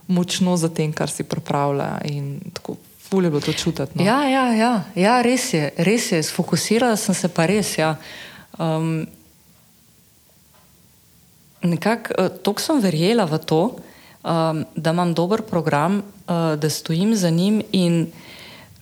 močno 0.09 0.57
za 0.57 0.69
tem, 0.69 0.93
kar 0.93 1.09
si 1.09 1.25
pripravila 1.25 2.01
in 2.05 2.37
tako 2.53 2.77
ful 3.09 3.25
je 3.25 3.31
bilo 3.31 3.41
to 3.41 3.53
čutiti. 3.53 3.97
No? 3.97 4.05
Ja, 4.05 4.21
ja, 4.29 4.53
ja, 4.53 4.73
ja, 4.95 5.15
res 5.25 5.49
je, 5.55 5.73
res 5.81 6.13
je, 6.13 6.21
sfokusirala 6.23 6.97
sem 6.97 7.17
se 7.17 7.29
pa 7.33 7.49
res. 7.49 7.73
Ja. 7.81 7.97
Um, 8.61 9.09
Nekako 11.63 12.15
uh, 12.19 12.31
tako 12.43 12.63
sem 12.63 12.81
verjela 12.81 13.25
v 13.25 13.39
to, 13.39 13.63
um, 14.23 14.65
da 14.77 14.91
imam 14.91 15.15
dober 15.15 15.43
program, 15.43 16.03
uh, 16.27 16.55
da 16.57 16.71
stojim 16.71 17.17
za 17.17 17.31
njim 17.31 17.63
in 17.73 18.07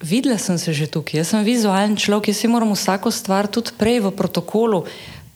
Videla 0.03 0.37
sem 0.39 0.59
se 0.59 0.73
že 0.77 0.87
tukaj, 0.87 1.25
jaz 1.25 1.33
sem 1.33 1.41
vizualen 1.41 1.97
človek, 1.97 2.29
jaz 2.29 2.45
si 2.45 2.49
moram 2.53 2.69
vsako 2.77 3.09
stvar 3.09 3.49
tudi 3.49 3.73
prej 3.81 4.05
v 4.05 4.11
protokolu, 4.13 4.85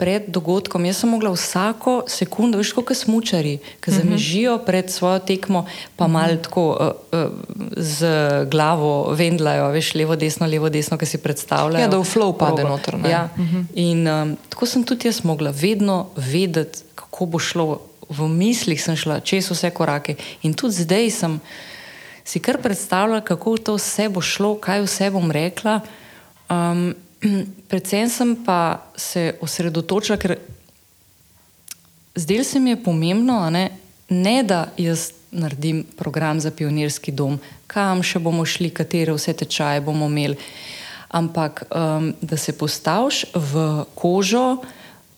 pred 0.01 0.33
dogodkom. 0.33 0.85
Jaz 0.89 1.05
sem 1.05 1.13
mogla 1.13 1.29
vsako 1.33 2.09
sekundo, 2.09 2.57
veš, 2.57 2.73
kot 2.73 2.93
smočari, 2.97 3.59
ki 3.85 3.93
mhm. 3.93 3.97
zamižijo 4.01 4.55
pred 4.65 4.89
svojo 4.89 5.21
tekmo, 5.21 5.67
pa 5.97 6.09
mhm. 6.09 6.13
malo 6.13 6.37
tako 6.41 6.65
uh, 6.73 6.93
uh, 7.13 7.33
z 7.77 8.09
glavo 8.49 9.13
vendlajo, 9.13 9.69
veš, 9.77 9.93
levo, 10.01 10.17
desno, 10.17 10.49
levo, 10.49 10.73
desno, 10.73 10.97
ki 10.97 11.07
si 11.07 11.21
predstavljajo. 11.21 11.85
Ja, 11.85 11.93
da 11.93 12.01
v 12.01 12.09
flow 12.09 12.33
pade 12.37 12.65
noter. 12.65 12.97
Ja. 13.05 13.29
Mhm. 13.37 13.69
In 13.77 14.09
um, 14.09 14.37
tako 14.49 14.69
sem 14.69 14.85
tudi 14.85 15.09
jaz 15.09 15.21
mogla 15.25 15.53
vedno 15.53 16.09
vedeti, 16.17 16.89
kako 17.21 17.27
bo 17.27 17.39
šlo. 17.39 17.81
V 18.09 18.29
mislih 18.29 18.81
sem 18.81 18.97
šla 18.97 19.21
čez 19.21 19.51
vse 19.53 19.69
korake 19.71 20.17
in 20.43 20.55
tudi 20.57 20.81
zdaj 20.81 21.11
sem 21.11 21.41
si 22.25 22.41
kar 22.41 22.57
predstavljala, 22.63 23.21
kako 23.21 23.59
to 23.59 23.75
vse 23.77 24.09
bo 24.09 24.23
šlo, 24.25 24.57
kaj 24.57 24.81
vse 24.87 25.11
bom 25.13 25.29
rekla. 25.31 25.81
Um, 26.49 26.95
predvsem 27.69 28.09
sem 28.09 28.33
pa 28.45 28.89
se 28.97 29.37
osredotočila, 29.41 30.17
ker 30.17 30.39
zdaj 32.17 32.45
se 32.45 32.59
mi 32.59 32.71
je 32.71 32.83
pomembno, 32.83 33.51
ne, 33.51 33.69
ne 34.09 34.43
da 34.43 34.73
jaz 34.81 35.13
naredim 35.31 35.85
program 35.97 36.41
za 36.41 36.51
pionirski 36.51 37.13
dom, 37.13 37.37
kam 37.67 38.01
še 38.03 38.19
bomo 38.19 38.49
šli, 38.49 38.73
katere 38.73 39.13
vse 39.13 39.37
tečaje 39.45 39.85
bomo 39.85 40.09
imeli, 40.09 40.41
ampak 41.13 41.67
um, 41.69 42.15
da 42.21 42.37
se 42.37 42.57
postaviš 42.57 43.27
v 43.35 43.85
kožo 43.95 44.65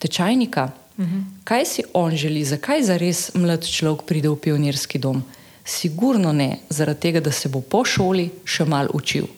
tečajnika. 0.02 0.81
Mhm. 0.98 1.20
Kaj 1.44 1.64
si 1.64 1.82
on 1.94 2.16
želi, 2.16 2.44
zakaj 2.44 2.82
za 2.82 2.96
res 2.96 3.30
mlad 3.34 3.64
človek 3.64 4.04
pride 4.06 4.28
v 4.28 4.36
pionirski 4.36 4.98
dom? 4.98 5.22
Sigurno 5.64 6.32
ne 6.32 6.58
zaradi 6.68 7.00
tega, 7.00 7.20
da 7.20 7.32
se 7.32 7.48
bo 7.48 7.60
po 7.60 7.84
šoli 7.84 8.30
še 8.44 8.64
mal 8.64 8.90
učil, 8.92 9.28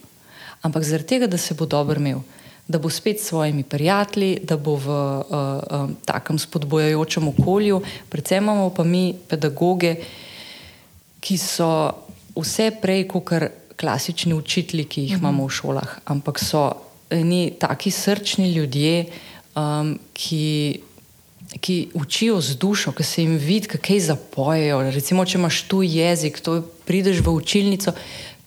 ampak 0.62 0.84
zaradi 0.84 1.08
tega, 1.08 1.26
da 1.26 1.38
se 1.38 1.54
bo 1.54 1.66
dobro 1.66 2.00
imel, 2.00 2.22
da 2.68 2.78
bo 2.78 2.88
spet 2.90 3.20
s 3.20 3.28
svojimi 3.28 3.62
prijatelji, 3.62 4.40
da 4.42 4.56
bo 4.56 4.76
v 4.80 4.88
uh, 4.88 5.24
uh, 5.28 5.90
takem 6.04 6.38
spodbojajočem 6.38 7.28
okolju. 7.28 7.82
Predvsem 8.08 8.42
imamo 8.42 8.70
pa 8.70 8.84
mi 8.84 9.12
pedagoge, 9.28 9.98
ki 11.20 11.36
so 11.38 11.68
vse 12.36 12.70
prej 12.80 13.04
kot 13.08 13.30
klasični 13.76 14.34
učitelji, 14.34 14.84
ki 14.84 15.00
jih 15.02 15.12
-huh. 15.12 15.18
imamo 15.18 15.46
v 15.46 15.50
šolah, 15.50 15.98
ampak 16.04 16.38
so 16.38 16.72
eni 17.10 17.52
taki 17.58 17.90
srčni 17.90 18.52
ljudje, 18.52 19.06
um, 19.56 19.98
ki 20.12 20.80
ki 21.60 21.88
učijo 21.94 22.40
z 22.40 22.56
dušo, 22.56 22.92
ki 22.92 23.02
se 23.02 23.22
jim 23.22 23.36
vidi, 23.36 23.68
kaj 23.68 24.00
zapojejo. 24.00 24.82
Recimo, 24.90 25.24
če 25.24 25.38
imaš 25.38 25.62
tu 25.68 25.82
jezik, 25.82 26.40
to 26.40 26.62
prideš 26.84 27.20
v 27.24 27.34
učilnico, 27.34 27.94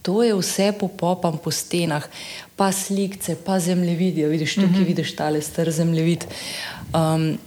to 0.02 0.24
je 0.24 0.36
vse 0.36 0.72
popopam 0.80 1.38
po 1.38 1.52
stenah, 1.52 2.06
pa 2.56 2.72
slike, 2.72 3.36
pa 3.46 3.60
zemljevidi. 3.60 4.26
Vidiš 4.26 4.56
tukaj, 4.56 4.70
mm 4.70 4.76
-hmm. 4.76 4.88
vidiš 4.88 5.16
tale 5.16 5.42
star 5.42 5.72
zemljevid. 5.72 6.26
Um, 6.94 7.38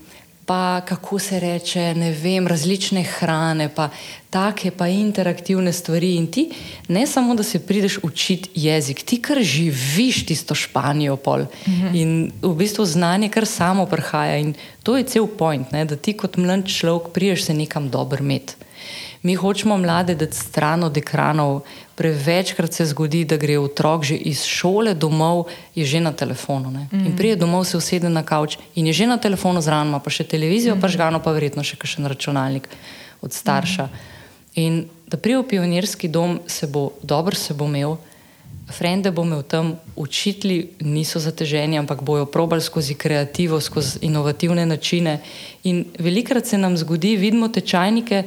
pa 0.45 0.81
kako 0.81 1.19
se 1.19 1.39
reče, 1.39 1.93
ne 1.95 2.11
vem, 2.11 2.47
različne 2.47 3.03
hrane, 3.03 3.69
pa 3.75 3.89
take 4.29 4.71
pa 4.71 4.87
interaktivne 4.87 5.73
stvari. 5.73 6.15
In 6.15 6.27
ti 6.31 6.49
ne 6.87 7.07
samo, 7.07 7.35
da 7.35 7.43
se 7.43 7.59
prideš 7.59 7.99
učiti 8.03 8.49
jezik, 8.55 9.03
ti 9.03 9.21
kar 9.21 9.41
živiš 9.41 10.25
tisto 10.25 10.55
Španijo 10.55 11.15
pol. 11.15 11.45
Mhm. 11.67 11.95
In 11.95 12.31
v 12.41 12.55
bistvu 12.55 12.85
znanje 12.85 13.29
kar 13.29 13.45
samo 13.45 13.85
prihaja. 13.85 14.37
In 14.37 14.53
to 14.83 14.97
je 14.97 15.03
cel 15.03 15.27
point, 15.27 15.71
ne? 15.71 15.85
da 15.85 15.95
ti 15.95 16.13
kot 16.13 16.37
mlad 16.37 16.67
človek 16.67 17.13
priješ 17.13 17.45
se 17.45 17.53
nekam 17.53 17.89
dobro 17.89 18.23
imeti. 18.23 18.55
Mi 19.23 19.35
hočemo 19.35 19.77
mlade 19.77 20.15
dati 20.15 20.37
stran 20.37 20.83
od 20.83 20.97
ekranov. 20.97 21.61
Prevečkrat 22.01 22.73
se 22.73 22.85
zgodi, 22.89 23.21
da 23.29 23.37
gre 23.37 23.59
otrok 23.61 24.03
že 24.09 24.15
iz 24.17 24.41
šole 24.49 24.95
domov, 24.97 25.45
je 25.77 25.85
že 25.85 26.01
na 26.01 26.09
telefonu. 26.11 26.73
Mm. 26.73 27.05
In 27.05 27.13
prije 27.17 27.35
domov 27.37 27.69
se 27.69 27.77
usede 27.77 28.09
na 28.09 28.23
kavč 28.25 28.57
in 28.75 28.89
je 28.89 28.93
že 28.93 29.05
na 29.05 29.17
telefonu 29.21 29.61
zraven, 29.61 29.93
pa 30.01 30.09
še 30.09 30.25
televizijo, 30.25 30.75
mm. 30.75 30.81
pa 30.81 30.89
žgano, 30.89 31.21
pa 31.21 31.29
verjetno 31.29 31.61
še 31.61 31.77
kakšen 31.77 32.09
računalnik 32.09 32.65
od 33.21 33.29
starša. 33.29 33.85
Mm. 33.85 34.09
In 34.55 34.73
da 35.05 35.17
prije 35.21 35.37
v 35.37 35.47
pionirski 35.53 36.09
dom 36.09 36.39
se 36.47 36.67
bo 36.67 36.97
dobro 37.03 37.37
se 37.37 37.53
bo 37.53 37.69
imel, 37.69 37.99
frende 38.71 39.11
bo 39.11 39.21
imel 39.21 39.43
tam, 39.43 39.75
učitelji 39.95 40.81
niso 40.81 41.19
zateženi, 41.19 41.77
ampak 41.77 42.01
bojo 42.01 42.25
probali 42.25 42.61
skozi 42.61 42.97
kreativo, 42.97 43.61
skozi 43.61 44.01
inovativne 44.01 44.65
načine. 44.65 45.19
In 45.63 45.85
velikrat 45.99 46.47
se 46.47 46.57
nam 46.57 46.77
zgodi, 46.77 47.13
vidimo 47.15 47.47
tečajnike 47.47 48.23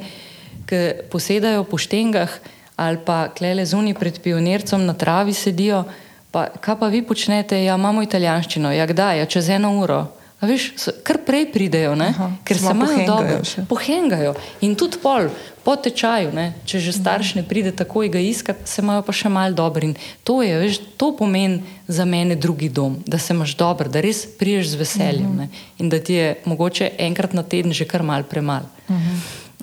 ki 0.65 1.09
posedajo 1.13 1.63
po 1.63 1.77
štengah 1.77 2.29
ali 2.75 2.99
pa 3.05 3.27
klele 3.29 3.65
zunaj 3.65 3.95
pred 3.99 4.19
pionircem 4.19 4.85
na 4.85 4.93
travi 4.93 5.33
sedijo. 5.33 5.83
Pa, 6.31 6.49
kaj 6.59 6.79
pa 6.79 6.87
vi 6.91 7.01
počnete? 7.01 7.63
Ja, 7.63 7.75
imamo 7.79 8.03
italijanščino, 8.03 8.71
ja, 8.75 8.85
kdaj, 8.85 9.19
ja, 9.19 9.25
čez 9.25 9.49
eno 9.49 9.71
uro. 9.79 10.03
A 10.43 10.47
veš, 10.49 10.73
so, 10.77 10.91
kar 11.07 11.21
prej 11.23 11.47
pridejo, 11.53 11.93
ne, 11.95 12.09
Aha, 12.11 12.27
ker 12.43 12.59
se 12.59 12.71
imajo 12.75 13.05
dobro. 13.07 13.37
še. 13.47 13.63
Pohengajo. 13.69 14.33
In 14.67 14.75
tudi 14.75 14.99
pol, 14.99 15.29
po 15.63 15.77
tečaju, 15.79 16.33
ne, 16.35 16.49
če 16.67 16.81
že 16.83 16.91
starš 16.93 17.31
ne 17.39 17.43
pride 17.47 17.71
takoj 17.71 18.11
ga 18.11 18.19
iskati, 18.19 18.67
se 18.67 18.83
imajo 18.83 19.05
pa 19.07 19.15
še 19.15 19.31
malo 19.31 19.55
dobro. 19.55 19.87
In 19.87 19.95
to, 20.27 20.41
je, 20.43 20.59
veš, 20.59 20.81
to 20.99 21.13
pomeni 21.15 21.63
za 21.87 22.03
mene 22.05 22.35
drugi 22.35 22.67
dom, 22.67 22.99
da 23.07 23.17
se 23.17 23.31
imaš 23.33 23.55
dobro, 23.55 23.87
da 23.89 24.03
res 24.03 24.25
priješ 24.27 24.75
z 24.75 24.81
veseljem 24.83 25.31
ne, 25.39 25.47
in 25.79 25.89
da 25.89 26.03
ti 26.03 26.19
je 26.19 26.35
mogoče 26.45 26.91
enkrat 27.07 27.33
na 27.33 27.47
teden 27.47 27.73
že 27.73 27.87
kar 27.87 28.03
mal 28.03 28.27
premalo. 28.27 28.67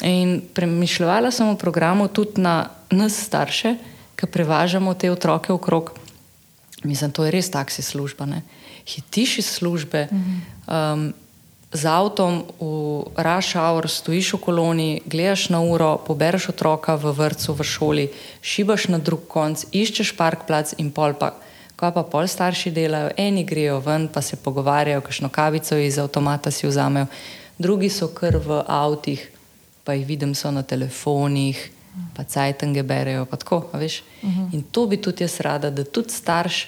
In 0.03 0.41
premišljala 0.55 1.31
sem 1.31 1.49
o 1.49 1.57
programu 1.57 2.09
tudi 2.09 2.41
na 2.43 2.69
nas 2.91 3.15
starše, 3.23 3.77
ki 4.17 4.27
prevažamo 4.27 4.95
te 4.95 5.11
otroke 5.11 5.53
okrog. 5.53 5.93
Mislim, 6.83 7.13
to 7.13 7.25
je 7.25 7.31
res 7.31 7.51
taksi 7.51 7.83
služba. 7.83 8.27
Ne? 8.27 8.43
Hitiš 8.87 9.39
iz 9.39 9.47
službe, 9.47 10.09
um, 10.67 11.13
z 11.73 11.89
avtom 11.89 12.45
v 12.61 13.09
rush 13.17 13.57
hour 13.57 13.89
stojiš 13.89 14.37
v 14.37 14.39
koloni, 14.45 14.91
gledaš 15.09 15.49
na 15.49 15.65
uro, 15.65 15.97
pobereš 15.97 16.53
otroka 16.53 17.01
v 17.01 17.15
vrtu, 17.17 17.57
v 17.57 17.65
šoli, 17.65 18.07
šibaš 18.45 18.93
na 18.93 19.01
drug 19.01 19.25
konc, 19.25 19.65
iščeš 19.73 20.13
parkplac 20.13 20.77
in 20.77 20.93
pol 20.93 21.17
pa. 21.17 21.33
Kaj 21.81 21.97
pa 21.97 22.05
pol 22.05 22.29
starši 22.29 22.71
delajo, 22.71 23.17
eni 23.17 23.43
grejo 23.43 23.81
ven, 23.81 24.07
pa 24.13 24.21
se 24.23 24.37
pogovarjajo, 24.37 25.01
kakšno 25.01 25.33
kavico 25.33 25.75
iz 25.81 25.99
avtomata 25.99 26.53
si 26.53 26.69
vzamejo, 26.69 27.09
drugi 27.59 27.89
so 27.89 28.13
kar 28.13 28.37
v 28.37 28.61
avtih, 28.69 29.32
pa 29.85 29.95
jih 29.95 30.07
vidim, 30.07 30.35
so 30.35 30.51
na 30.51 30.63
telefonih, 30.63 31.71
pa 32.17 32.25
cajtange 32.25 32.83
berejo. 32.83 33.25
Pa 33.27 33.37
tako, 33.37 33.65
veš. 33.73 34.03
In 34.53 34.63
to 34.71 34.87
bi 34.87 34.97
tudi 34.97 35.25
jaz 35.25 35.41
rada, 35.41 35.71
da 35.71 35.85
tudi 35.85 36.15
starš 36.15 36.67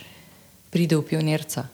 pride 0.71 0.99
v 0.99 1.07
pionirca. 1.07 1.69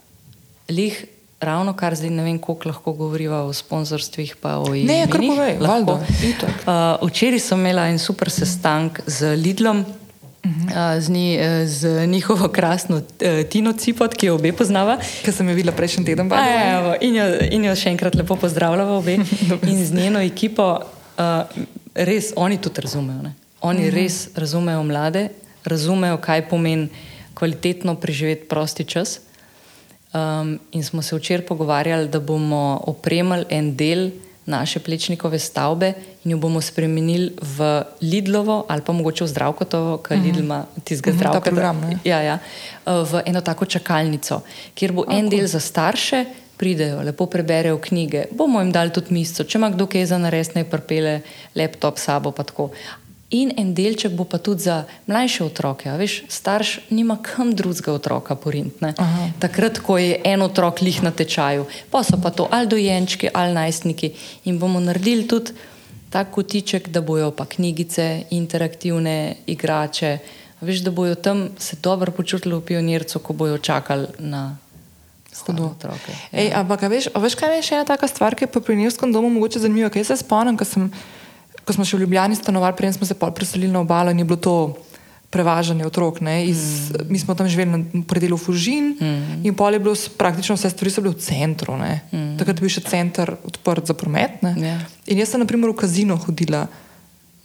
Lih, 0.68 1.04
ravno 1.40 1.72
kar 1.72 1.94
zdaj 1.96 2.10
ne 2.10 2.22
vem, 2.22 2.38
koliko 2.38 2.68
lahko 2.68 2.92
govoriva 2.92 3.42
o 3.48 3.52
sponzorstvih, 3.52 4.36
pa 4.40 4.58
o 4.58 4.74
imenih. 4.74 4.86
Ne, 4.86 5.08
kar 5.08 5.20
povej, 5.24 5.56
lahko. 5.60 5.96
Uh, 5.96 7.08
včeraj 7.08 7.40
sem 7.40 7.58
imela 7.58 7.88
en 7.88 7.98
super 7.98 8.30
sestank 8.30 9.00
z 9.06 9.34
Lidlom. 9.36 9.84
Uh, 10.40 10.96
z, 11.00 11.08
ni, 11.08 11.36
eh, 11.36 11.66
z 11.66 12.06
njihovo 12.06 12.48
krasno 12.48 12.96
uh, 12.96 13.42
Tino 13.48 13.72
Cipot, 13.72 14.14
ki 14.14 14.26
jo 14.26 14.34
obe 14.38 14.52
poznava. 14.56 14.96
Ki 15.24 15.32
sem 15.32 15.48
jo 15.48 15.56
videla 15.56 15.76
prejšnji 15.76 16.04
teden. 16.04 16.32
A, 16.32 16.44
evo, 16.78 16.94
in, 17.00 17.16
jo, 17.16 17.26
in 17.52 17.66
jo 17.68 17.74
še 17.76 17.92
enkrat 17.92 18.16
lepo 18.16 18.36
pozdravljamo, 18.40 18.96
obe. 19.02 19.18
in 19.70 19.84
z 19.84 19.92
njeno 19.96 20.22
ekipo, 20.24 20.78
uh, 21.20 21.44
res 21.94 22.32
oni 22.36 22.58
tudi 22.58 22.80
razumejo. 22.80 23.22
Ne? 23.22 23.32
Oni 23.60 23.80
uh 23.80 23.86
-huh. 23.86 23.94
res 23.94 24.28
razumejo 24.34 24.82
mlade, 24.82 25.28
razumejo, 25.64 26.16
kaj 26.16 26.48
pomeni 26.48 26.88
kvalitetno 27.34 27.94
preživeti 27.94 28.48
prosti 28.48 28.84
čas. 28.84 29.20
Um, 30.12 30.58
in 30.72 30.82
smo 30.84 31.02
se 31.02 31.16
včeraj 31.16 31.46
pogovarjali, 31.46 32.08
da 32.08 32.20
bomo 32.20 32.80
opremili 32.86 33.44
en 33.48 33.76
del 33.76 34.10
naše 34.46 34.78
plečnikove 34.78 35.38
stavbe 35.38 35.92
in 36.24 36.30
jo 36.30 36.38
bomo 36.38 36.60
spremenili 36.60 37.30
v 37.40 37.82
Lidlovo 38.02 38.64
ali 38.68 38.82
pa 38.82 38.92
mogoče 38.92 39.24
v 39.24 39.28
Zdravkotovo, 39.28 39.96
ker 39.98 40.18
uh 40.18 40.22
-huh. 40.24 40.26
Lidl 40.26 40.38
ima 40.40 40.64
tistega 40.84 41.10
Mhm, 41.10 41.18
ta 41.22 41.28
zdravka. 41.28 41.50
program, 41.50 41.80
ne? 41.80 41.98
Ja, 42.04 42.20
ja, 42.20 42.38
uh, 42.86 43.12
v 43.12 43.22
eno 43.26 43.40
tako 43.40 43.64
čakalnico, 43.64 44.40
kjer 44.74 44.92
bo 44.92 45.04
en 45.10 45.28
del 45.28 45.46
za 45.46 45.60
starše, 45.60 46.24
pridejo, 46.60 47.00
lepo 47.00 47.26
preberejo 47.26 47.78
knjige, 47.80 48.26
bomo 48.36 48.60
jim 48.60 48.72
dali 48.72 48.92
tudi 48.92 49.14
misto, 49.16 49.44
če 49.48 49.58
ima 49.58 49.70
kdo 49.72 49.88
kaj 49.88 50.10
za 50.12 50.18
nares, 50.20 50.52
naj 50.54 50.68
prpele 50.68 51.20
laptop 51.56 51.98
sabo. 51.98 52.34
pa 52.36 52.44
tako. 52.44 52.70
In 53.30 53.52
en 53.56 53.70
delček 53.74 54.10
bo 54.18 54.24
pa 54.26 54.40
tudi 54.42 54.66
za 54.66 54.84
mlajše 55.06 55.44
otroke. 55.44 55.86
a 55.88 55.96
Veš, 55.96 56.24
starš 56.28 56.80
nima 56.90 57.16
kam 57.22 57.54
drugega 57.54 57.92
otroka 57.94 58.34
porintne. 58.34 58.94
Takrat, 59.38 59.78
ko 59.78 59.98
je 59.98 60.18
en 60.24 60.42
otrok 60.42 60.82
lih 60.82 60.98
na 61.02 61.14
tečaju, 61.14 61.66
pa 61.90 62.02
so 62.02 62.18
pa 62.22 62.34
to 62.34 62.48
ali 62.50 62.66
dojenčki 62.66 63.30
ali 63.34 63.54
najstniki. 63.54 64.12
In 64.50 64.58
bomo 64.58 64.80
naredili 64.80 65.28
tudi 65.28 65.54
tak 66.10 66.34
kotiček, 66.34 66.88
da 66.88 67.00
bojo 67.00 67.30
pa 67.30 67.46
knjigice, 67.46 68.24
interaktivne 68.30 69.36
igrače. 69.46 70.18
Veš, 70.60 70.82
da 70.82 70.90
bojo 70.90 71.14
tam 71.14 71.48
se 71.58 71.76
dobro 71.82 72.12
počutili 72.12 72.54
v 72.54 72.66
pionircu, 72.66 73.18
ko 73.18 73.32
bojo 73.32 73.58
čakali 73.58 74.06
na 74.18 74.58
stare 75.32 75.62
otroke. 75.62 76.14
Ej, 76.32 76.52
ampak, 76.54 76.84
veš, 76.90 77.10
a 77.14 77.22
veš, 77.22 77.38
kaj 77.38 77.56
je 77.58 77.66
še 77.70 77.78
ena 77.78 77.86
taka 77.88 78.08
stvar, 78.10 78.36
ki 78.36 78.46
je 78.46 78.52
pa 78.52 78.62
pri 78.64 78.76
Nilskem 78.78 79.12
domu 79.14 79.30
mogoče 79.32 79.62
zanimiva? 79.62 79.90
Kaj 79.92 80.10
se 80.10 80.20
spomnim, 80.20 80.58
ko, 80.58 80.66
sem, 80.68 80.90
ko 81.64 81.76
smo 81.76 81.86
še 81.86 81.96
v 81.96 82.04
Ljubljani 82.04 82.38
stanovali, 82.38 82.76
preden 82.78 82.98
smo 82.98 83.08
se 83.08 83.16
preselili 83.16 83.72
na 83.72 83.84
obalo 83.84 84.14
in 84.14 84.22
je 84.22 84.28
bilo 84.28 84.40
to 84.40 84.56
prevažanje 85.30 85.86
otrok. 85.86 86.20
Ne, 86.20 86.44
iz, 86.50 86.90
mm. 86.90 87.06
Mi 87.08 87.18
smo 87.18 87.34
tam 87.38 87.48
živeli 87.48 87.70
na 87.70 88.02
predelu 88.02 88.36
Fužin 88.36 88.96
mm. 88.98 89.46
in 89.46 89.54
pol 89.54 89.72
je 89.72 89.78
bilo 89.78 89.94
praktično 90.18 90.58
vse 90.58 90.70
stvari 90.70 90.90
so 90.90 91.02
bile 91.02 91.14
v 91.14 91.22
centru. 91.22 91.78
Mm. 91.78 92.36
Takrat 92.38 92.58
je 92.58 92.66
bil 92.66 92.74
še 92.74 92.82
center 92.90 93.36
odprt 93.46 93.86
za 93.86 93.94
promet. 93.94 94.42
ne. 94.42 94.54
Ja. 94.58 94.78
In 95.06 95.22
jaz 95.22 95.30
sem 95.30 95.40
naprimer 95.40 95.70
v 95.70 95.78
kazino 95.78 96.18
hodila. 96.18 96.66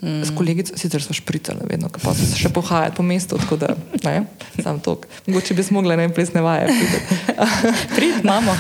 Mm. 0.02 0.24
S 0.24 0.32
kolegico, 0.36 0.78
sicer 0.78 1.04
smo 1.04 1.16
špricali, 1.16 1.64
vedno, 1.70 1.88
pa 1.88 2.12
so 2.12 2.26
se 2.28 2.36
še 2.36 2.50
pohajali 2.52 2.92
po 2.98 3.04
mestu, 3.04 3.38
tako 3.40 3.56
da 3.56 3.70
ne, 4.04 4.26
sam 4.60 4.82
to. 4.84 4.98
Mogoče 5.26 5.56
bi 5.56 5.64
smogla 5.64 5.96
ne 5.96 6.10
plesne 6.14 6.44
vaje. 6.44 6.68
Prid, 7.96 8.20
imamo. 8.20 8.58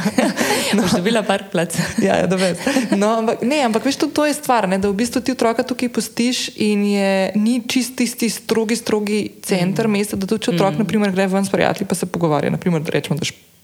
Boš 0.80 0.96
dobila 0.98 1.22
parkplac. 1.22 1.78
Ja, 2.02 2.18
ja, 2.18 2.26
da 2.26 2.36
veš. 2.40 2.66
No, 2.98 3.14
ampak, 3.22 3.46
ne, 3.46 3.62
ampak 3.68 3.86
veš, 3.86 4.00
tudi 4.02 4.18
to 4.18 4.26
je 4.26 4.34
stvar, 4.34 4.66
ne, 4.68 4.80
da 4.82 4.90
v 4.90 4.98
bistvu 4.98 5.22
ti 5.22 5.36
otroka 5.38 5.62
tukaj 5.62 5.92
pustiš 5.94 6.48
in 6.58 6.82
je, 6.90 7.10
ni 7.38 7.60
čist 7.62 7.94
tisti 8.02 8.28
strogi, 8.32 8.76
strogi 8.76 9.20
center 9.46 9.86
mm. 9.86 9.96
mesta, 9.96 10.18
da 10.18 10.26
tudi 10.26 10.48
če 10.48 10.56
otrok 10.56 10.82
mm. 10.82 11.12
gre 11.14 11.30
ven 11.30 11.46
s 11.46 11.54
prijatelji, 11.54 11.86
pa 11.86 11.94
se 11.94 12.10
pogovarja, 12.10 12.50
naprimer, 12.50 12.82
da 12.82 12.98
rečemo, 12.98 13.22
da, 13.22 13.30
šp, 13.30 13.55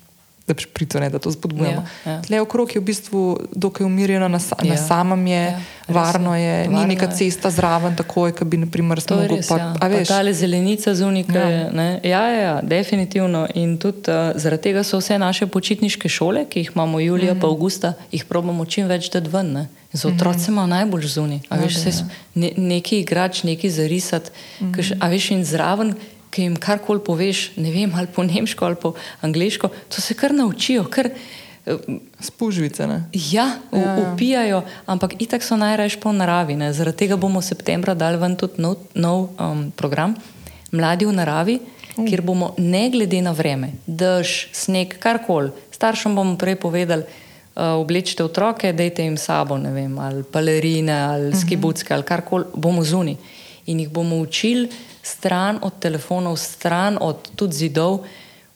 da 0.54 0.60
šprico 0.60 1.00
ne, 1.00 1.10
da 1.10 1.18
to 1.18 1.32
spodbujamo. 1.32 1.84
Ja, 2.06 2.12
ja. 2.12 2.22
Tle 2.22 2.40
okrog 2.40 2.74
je 2.74 2.80
v 2.80 2.84
bistvu 2.84 3.22
dokaj 3.52 3.86
umirjeno, 3.86 4.28
na, 4.28 4.38
sa, 4.38 4.56
ja. 4.62 4.74
na 4.74 4.76
samem 4.76 5.26
je, 5.26 5.42
Ja, 5.42 5.58
res 5.86 5.94
varno 5.94 6.34
je. 6.36 6.42
je, 6.42 6.68
Varno 6.68 6.80
ni 6.80 6.94
neka 6.94 7.06
je. 7.06 7.16
cesta 7.16 7.50
zraven, 7.50 7.96
takoj, 7.96 8.32
ki 8.32 8.44
bi, 8.44 8.56
naprimer, 8.62 8.98
je 8.98 9.28
res, 9.28 9.50
ja. 9.50 9.74
a 9.80 9.88
veš, 9.88 10.08
Ta 10.08 10.32
zelenica 10.32 10.94
zunika. 10.94 11.38
Ja. 11.38 11.48
Ja. 11.48 11.82
Ja, 12.02 12.22
ja, 12.28 12.40
ja, 12.40 12.60
definitivno. 12.62 13.46
In 13.54 13.78
tudi 13.78 14.10
uh, 14.10 14.32
zaradi 14.34 14.62
tega 14.62 14.82
so 14.82 14.98
vse 14.98 15.18
naše 15.18 15.46
počitniške 15.46 16.08
šole, 16.08 16.46
ki 16.48 16.60
jih 16.60 16.70
imamo 16.74 17.00
julija, 17.00 17.34
mm. 17.34 17.40
pa 17.40 17.46
avgusta, 17.46 17.94
jih 18.12 18.24
probamo 18.24 18.64
čim 18.64 18.86
več 18.86 19.10
dati 19.10 19.30
ven. 19.30 19.52
Ne? 19.52 19.66
In 19.92 20.00
za 20.00 20.08
otroci 20.08 20.50
imajo 20.50 20.66
najbolj 20.66 21.06
zunaj. 21.06 21.40
Ja, 21.50 21.60
ne, 22.34 22.52
neki 22.56 23.02
igrač, 23.02 23.42
neki 23.42 23.70
zarisati, 23.70 24.30
mm. 24.60 24.72
kaš, 24.72 24.94
a 25.00 25.08
veš 25.12 25.30
in 25.36 25.44
zraven. 25.44 25.94
Ki 26.32 26.46
jim 26.46 26.56
karkoli 26.56 27.02
poveš, 27.04 27.50
ne 27.60 27.70
vem, 27.74 27.92
ali 27.92 28.08
po 28.08 28.24
nemško 28.24 28.64
ali 28.64 28.76
po 28.80 28.94
angliško, 29.20 29.68
to 29.92 30.00
se 30.00 30.14
kar 30.16 30.32
naučijo, 30.32 30.86
kar 30.88 31.10
eh, 31.12 31.76
spužvice. 32.20 32.86
Ne? 32.88 33.02
Ja, 33.12 33.50
Ja, 33.72 33.80
ja. 33.80 33.96
upijajo, 34.14 34.62
ampak 34.86 35.20
itak 35.20 35.44
so 35.44 35.56
najraje 35.60 36.00
po 36.00 36.12
naravi. 36.12 36.56
Ne. 36.56 36.72
Zaradi 36.72 37.04
tega 37.04 37.20
bomo 37.20 37.40
v 37.40 37.50
septembra 37.52 37.94
dali 37.94 38.16
ven 38.16 38.36
tudi 38.36 38.62
nov, 38.64 38.80
nov 38.94 39.28
um, 39.36 39.68
program 39.76 40.16
Mladi 40.72 41.04
v 41.04 41.12
naravi, 41.12 41.58
uh. 41.60 42.04
kjer 42.08 42.22
bomo 42.24 42.54
ne 42.58 42.86
glede 42.90 43.20
na 43.20 43.36
vreme, 43.36 43.74
dež, 43.86 44.48
sneg, 44.56 44.96
karkoli, 44.96 45.52
staršem 45.68 46.16
bomo 46.16 46.38
prej 46.40 46.56
povedali, 46.56 47.04
uh, 47.04 47.76
oblečite 47.76 48.24
otroke, 48.24 48.72
dajte 48.72 49.04
jim 49.04 49.20
sabo, 49.20 49.60
ne 49.60 49.68
vem, 49.68 49.92
ali 50.00 50.24
balerine, 50.32 50.96
ali 50.96 51.28
uh 51.28 51.34
-huh. 51.34 51.40
skibucke, 51.40 51.92
ali 51.94 52.08
karkoli, 52.08 52.48
bomo 52.56 52.84
zuni. 52.84 53.16
In 53.66 53.80
jih 53.80 53.90
bomo 53.90 54.16
učili 54.16 54.68
stran 55.02 55.58
od 55.62 55.72
telefonov, 55.78 56.36
stran 56.36 56.98
od 57.00 57.30
tudi 57.36 57.54
zidov, 57.66 58.04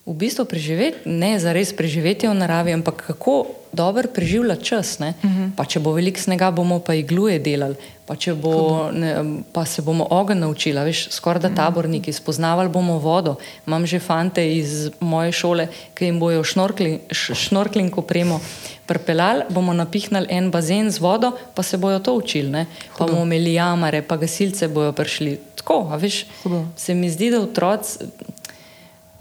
v 0.07 0.15
bistvu 0.15 0.47
preživeti, 0.47 1.03
ne 1.03 1.35
za 1.35 1.51
res 1.51 1.75
preživeti 1.75 2.31
v 2.31 2.35
naravi, 2.39 2.71
ampak 2.71 3.03
kako 3.11 3.47
dobro 3.75 4.07
preživljati 4.07 4.63
čas. 4.63 4.99
Uh 4.99 5.05
-huh. 5.05 5.51
Pa 5.55 5.65
če 5.65 5.79
bo 5.79 5.91
veliko 5.91 6.19
snega, 6.19 6.51
bomo 6.51 6.79
pa 6.79 6.93
igluje 6.93 7.39
delali, 7.39 7.75
pa, 8.05 8.15
bo, 8.41 8.87
ne, 8.91 9.43
pa 9.53 9.65
se 9.65 9.81
bomo 9.81 10.07
ogenj 10.09 10.39
naučili, 10.39 10.79
veš, 10.79 11.09
skoraj 11.11 11.41
da 11.41 11.55
taborniki, 11.55 12.13
spoznavali 12.13 12.69
bomo 12.69 12.99
vodo. 12.99 13.35
Imam 13.67 13.85
že 13.85 13.99
fante 13.99 14.55
iz 14.55 14.89
moje 14.99 15.31
šole, 15.31 15.67
ki 15.93 16.05
jim 16.05 16.19
bojo 16.19 16.43
šnorkling, 16.43 16.99
šnorkling 17.11 17.97
opremo. 17.97 18.39
Pripeljali 18.85 19.43
bomo 19.49 19.73
napihnili 19.73 20.27
en 20.29 20.51
bazen 20.51 20.91
z 20.91 20.99
vodo, 20.99 21.31
pa 21.55 21.63
se 21.63 21.77
bojo 21.77 21.99
to 21.99 22.13
učili. 22.13 22.49
Ne? 22.49 22.65
Pa 22.97 23.05
bomo 23.05 23.23
imeli 23.23 23.53
jamare, 23.53 24.01
pa 24.01 24.17
gasilce 24.17 24.67
bojo 24.67 24.91
prišli. 24.91 25.46
Tako, 25.67 25.97
veš, 25.97 26.25
Hudo. 26.43 26.65
se 26.75 26.93
mi 26.95 27.09
zdi, 27.09 27.31
da 27.31 27.41
otroci 27.41 27.99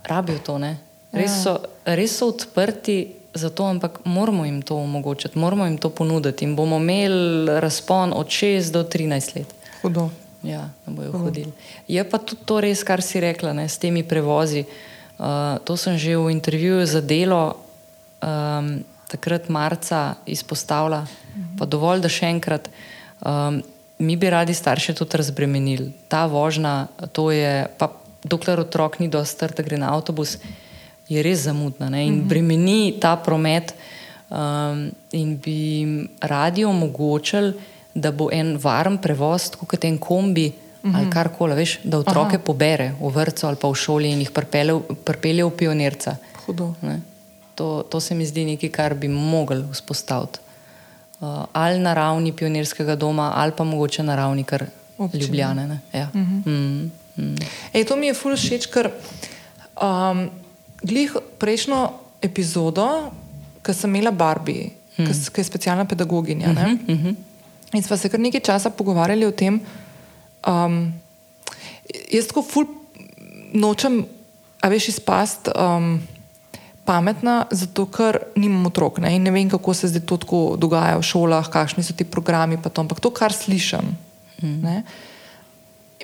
rabijo 0.05 0.39
to. 0.39 0.59
Ne? 0.59 0.79
Res, 1.13 1.43
so, 1.43 1.59
res 1.85 2.19
so 2.19 2.29
odprti 2.29 3.15
za 3.35 3.51
to, 3.51 3.65
ampak 3.67 3.99
moramo 4.05 4.45
jim 4.45 4.63
to 4.63 4.77
omogočiti, 4.77 5.39
moramo 5.39 5.65
jim 5.65 5.79
to 5.79 5.91
ponuditi 5.91 6.45
in 6.45 6.57
bomo 6.57 6.77
imeli 6.77 7.61
razpon 7.61 8.13
od 8.15 8.27
6 8.27 8.71
do 8.71 8.85
13 8.85 9.37
let. 9.37 9.55
Hudo. 9.83 10.11
Ja, 10.43 10.71
da 10.87 10.93
bojo 10.93 11.13
hodili. 11.13 11.53
Je 11.89 12.11
pa 12.11 12.19
tudi 12.19 12.43
to 12.45 12.61
res, 12.61 12.85
kar 12.85 13.03
si 13.03 13.21
rekla, 13.21 13.53
ne, 13.53 13.69
s 13.69 13.79
temi 13.79 14.07
prevozi. 14.07 14.65
Uh, 15.19 15.59
to 15.65 15.77
sem 15.77 15.99
že 15.99 16.15
v 16.17 16.31
intervjuju 16.31 16.87
za 16.87 17.01
delo 17.01 17.57
um, 18.23 18.85
takrat 19.09 19.49
marca 19.49 20.15
izpostavila, 20.27 21.07
pa 21.59 21.67
dovolj, 21.67 22.07
da 22.07 22.09
še 22.09 22.31
enkrat. 22.31 22.71
Um, 23.19 23.65
mi 23.99 24.17
bi 24.17 24.31
radi 24.31 24.55
starše 24.55 24.95
tudi 24.95 25.17
razbremenili. 25.17 25.93
Ta 26.09 26.27
vožnja, 26.27 26.87
to 27.13 27.31
je, 27.31 27.67
pa 27.79 27.93
dokler 28.25 28.61
otrok 28.61 28.99
ni 28.99 29.09
dosti 29.09 29.35
star, 29.35 29.53
da 29.57 29.63
gre 29.63 29.77
na 29.77 29.95
avtobus, 29.95 30.39
je 31.09 31.23
res 31.23 31.45
zamudna 31.47 31.89
ne, 31.89 32.07
in 32.07 32.23
bremeni 32.29 32.97
ta 33.01 33.17
promet. 33.17 33.75
um, 34.29 34.91
in 35.11 35.37
bi 35.39 35.57
jim 35.79 36.09
radi 36.21 36.65
omogočili, 36.65 37.53
da 37.95 38.13
bo 38.13 38.29
en 38.33 38.57
varen 38.61 38.99
prevoz, 38.99 39.51
kot 39.57 39.85
en 39.85 39.99
kombi 39.99 40.49
mm 40.49 40.91
-hmm. 40.91 40.97
ali 40.97 41.11
karkoli, 41.11 41.55
veš, 41.55 41.79
da 41.85 41.99
otroke 41.99 42.37
Aha. 42.37 42.45
pobere 42.45 42.93
v 43.01 43.11
vrtu 43.11 43.47
ali 43.47 43.57
pa 43.57 43.69
v 43.69 43.75
šoli 43.75 44.11
in 44.11 44.19
jih 44.19 44.31
pripelje 45.05 45.45
v 45.45 45.51
pionirca. 45.51 46.17
To, 47.55 47.83
to 47.83 48.01
se 48.01 48.15
mi 48.15 48.27
zdi 48.27 48.45
nekaj, 48.45 48.69
kar 48.69 48.95
bi 48.95 49.09
mogli 49.09 49.65
vzpostaviti. 49.73 50.39
Uh, 51.21 51.45
ali 51.53 51.79
na 51.79 51.95
ravni 51.95 52.33
pionirskega 52.33 52.97
doma, 52.97 53.33
ali 53.35 53.53
pa 53.57 53.65
mogoče 53.65 54.03
na 54.03 54.17
ravni 54.17 54.45
kar 54.45 54.67
Ljubljane. 55.15 55.81
Ja. 55.93 56.09
Mm 56.15 56.43
-hmm. 56.45 56.51
mm, 56.51 56.91
mm. 57.25 57.37
Ej, 57.73 57.85
to 57.85 57.97
mi 57.97 58.07
je 58.07 58.15
fully 58.15 58.37
všeč, 58.37 58.67
ker 58.67 58.91
um, 59.83 60.31
glih 60.83 61.17
prejšnjo 61.39 61.91
epizodo, 62.23 63.11
ki 63.63 63.75
sem 63.75 63.95
imela 63.95 64.11
Barbie, 64.11 64.71
mm. 64.99 65.07
ki 65.33 65.41
je 65.41 65.45
specialna 65.45 65.85
pedagoginja. 65.85 66.49
Mm 66.49 66.57
-hmm, 66.57 66.79
mm 66.89 67.05
-hmm. 67.05 67.15
In 67.73 67.83
smo 67.83 67.97
se 67.97 68.09
kar 68.09 68.21
nekaj 68.21 68.41
časa 68.41 68.71
pogovarjali 68.71 69.27
o 69.27 69.31
tem, 69.31 69.61
um, 70.47 70.93
jaz 72.13 72.27
tako 72.27 72.43
ful 72.43 72.65
nočem, 73.53 74.05
a 74.61 74.69
veš, 74.69 74.89
izpast. 74.89 75.49
Um, 75.49 76.03
Pametna, 76.87 77.47
zato 77.51 77.87
ker 77.91 78.21
nimam 78.39 78.69
otrok 78.71 79.01
ne? 79.03 79.17
in 79.17 79.27
ne 79.27 79.33
vem, 79.35 79.51
kako 79.51 79.75
se 79.75 79.91
zdaj 79.91 80.05
to 80.07 80.19
dogaja 80.57 80.97
v 81.01 81.03
šolah, 81.03 81.51
kakšni 81.51 81.83
so 81.83 81.97
ti 81.97 82.07
programi. 82.07 82.61
To, 82.63 82.71
ampak 82.71 83.03
to, 83.03 83.11
kar 83.11 83.35
slišim, 83.35 83.91
mm. 84.43 84.87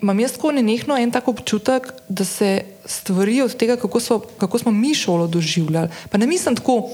imam 0.03 0.21
jaz 0.21 0.35
tako 0.35 0.53
nenehno 0.59 0.99
en 0.99 1.15
tak 1.15 1.29
občutek, 1.29 1.93
da 2.09 2.25
se 2.25 2.65
stvari 2.85 3.41
od 3.43 3.55
tega, 3.55 3.79
kako, 3.79 4.01
so, 4.01 4.19
kako 4.39 4.59
smo 4.59 4.75
mi 4.75 4.95
šolo 4.95 5.27
doživljali. 5.27 5.89
Pa 6.11 6.19
ne 6.19 6.27
mislim 6.27 6.59
tako, 6.59 6.91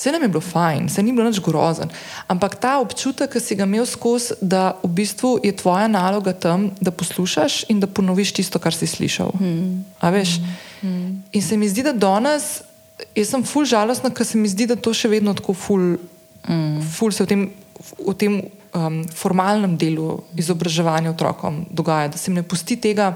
Vse 0.00 0.12
nam 0.12 0.22
je 0.22 0.28
bilo 0.28 0.40
fajn, 0.40 0.86
vse 0.88 1.02
ni 1.02 1.12
bilo 1.12 1.28
nič 1.28 1.42
grozen. 1.44 1.90
Ampak 2.24 2.54
ta 2.56 2.78
občutek, 2.80 3.34
ki 3.34 3.40
si 3.40 3.52
ga 3.52 3.66
imel 3.68 3.84
skozi, 3.84 4.32
da 4.40 4.80
v 4.80 4.88
bistvu 4.96 5.34
je 5.44 5.52
tvoja 5.52 5.90
naloga 5.92 6.32
tam, 6.32 6.70
da 6.80 6.88
poslušaš 6.88 7.68
in 7.68 7.82
da 7.84 7.86
ponoviš 7.86 8.32
tisto, 8.32 8.56
kar 8.56 8.72
si 8.72 8.88
slišal. 8.88 9.28
Mm. 9.36 9.84
Mm. 10.80 11.20
In 11.32 11.42
se 11.44 11.56
mi 11.60 11.68
zdi, 11.68 11.84
da 11.84 11.92
danes, 11.92 12.62
jaz 13.16 13.32
sem 13.32 13.44
ful 13.46 13.66
žalostna, 13.68 14.12
ker 14.14 14.26
se 14.26 14.38
mi 14.38 14.48
zdi, 14.50 14.68
da 14.70 14.76
to 14.76 14.94
še 14.96 15.10
vedno 15.12 15.34
tako 15.36 15.54
ful, 15.56 15.92
mm. 16.46 16.80
ful 16.96 17.12
se 17.14 17.24
v 17.24 17.30
tem, 17.30 17.44
v 17.98 18.14
tem 18.18 18.40
um, 18.74 19.02
formalnem 19.16 19.76
delu 19.80 20.20
izobraževanja 20.38 21.12
otrokom 21.14 21.64
dogaja, 21.70 22.12
da 22.14 22.20
se 22.20 22.30
jim 22.30 22.40
ne 22.40 22.46
pusti 22.46 22.76
tega, 22.80 23.14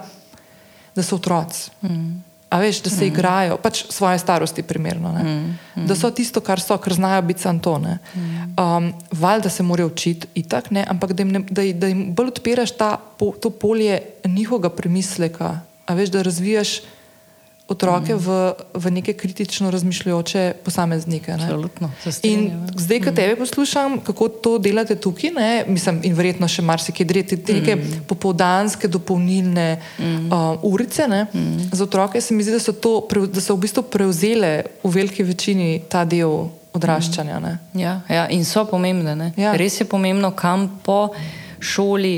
da 0.95 1.03
so 1.03 1.19
otroci. 1.21 1.71
Mm. 1.83 2.23
A 2.55 2.59
veš, 2.63 2.85
da 2.85 2.91
se 2.91 3.03
mm. 3.03 3.09
igrajo, 3.11 3.57
pač 3.59 3.81
svoje 3.91 4.19
starosti, 4.19 4.63
primerno. 4.63 5.11
Mm. 5.11 5.57
Mm. 5.75 5.87
Da 5.91 5.97
so 5.99 6.11
tisto, 6.15 6.39
kar 6.45 6.63
so, 6.63 6.77
kar 6.79 6.95
znajo 6.95 7.23
biti 7.27 7.43
santone. 7.43 7.99
Mm. 8.15 8.53
Um, 8.55 8.93
Valjda 9.11 9.51
se 9.51 9.63
morajo 9.67 9.91
učiti, 9.91 10.29
itak, 10.39 10.71
ne, 10.71 10.85
ampak 10.89 11.13
da 11.13 11.23
jim, 11.23 11.33
ne, 11.33 11.41
da, 11.51 11.65
da 11.73 11.91
jim 11.91 12.05
bolj 12.15 12.31
odpiraš 12.37 12.77
ta, 12.79 12.97
po, 13.19 13.33
to 13.35 13.51
polje 13.51 13.99
njihovega 14.25 14.71
premisleka. 14.71 15.61
A 15.87 15.95
veš, 15.95 16.15
da 16.15 16.23
razvijaš 16.23 16.81
otroke 17.69 18.15
mm. 18.15 18.19
v, 18.19 18.53
v 18.75 18.91
neke 18.91 19.13
kritično 19.13 19.71
razmišljajoče 19.71 20.53
posameznike. 20.65 21.33
Absolutno. 21.33 21.91
In 22.23 22.69
zdaj, 22.77 23.01
ko 23.01 23.11
mm. 23.11 23.15
tebe 23.15 23.37
poslušam, 23.37 24.01
kako 24.05 24.29
to 24.29 24.59
delate 24.59 24.97
tukaj, 25.01 25.31
ne, 25.31 25.65
mislim, 25.69 26.01
in 26.05 26.15
verjetno 26.15 26.49
še 26.49 26.63
marsikaj 26.63 27.07
dreti, 27.07 27.39
te 27.41 27.57
neke 27.57 27.77
mm. 27.77 28.03
popoldanske, 28.09 28.89
dopolnilne 28.89 29.79
mm. 29.99 30.27
uh, 30.29 30.67
urice 30.69 31.09
ne, 31.09 31.25
mm. 31.33 31.71
za 31.73 31.85
otroke, 31.85 32.21
se 32.21 32.35
mi 32.35 32.45
zdi, 32.45 32.53
da 32.59 32.61
so, 32.61 32.77
to, 32.77 32.99
da 33.33 33.41
so 33.41 33.57
v 33.57 33.65
bistvu 33.65 33.87
prevzele 33.89 34.53
v 34.85 34.93
veliki 34.99 35.25
večini 35.25 35.81
ta 35.89 36.05
del 36.05 36.51
odraščanja. 36.77 37.41
Ja, 37.81 37.97
ja, 38.11 38.29
in 38.29 38.45
so 38.45 38.67
pomembne. 38.69 39.33
Ja. 39.41 39.57
Res 39.57 39.81
je 39.81 39.89
pomembno, 39.89 40.35
kam 40.37 40.69
po 40.85 41.15
šoli. 41.61 42.17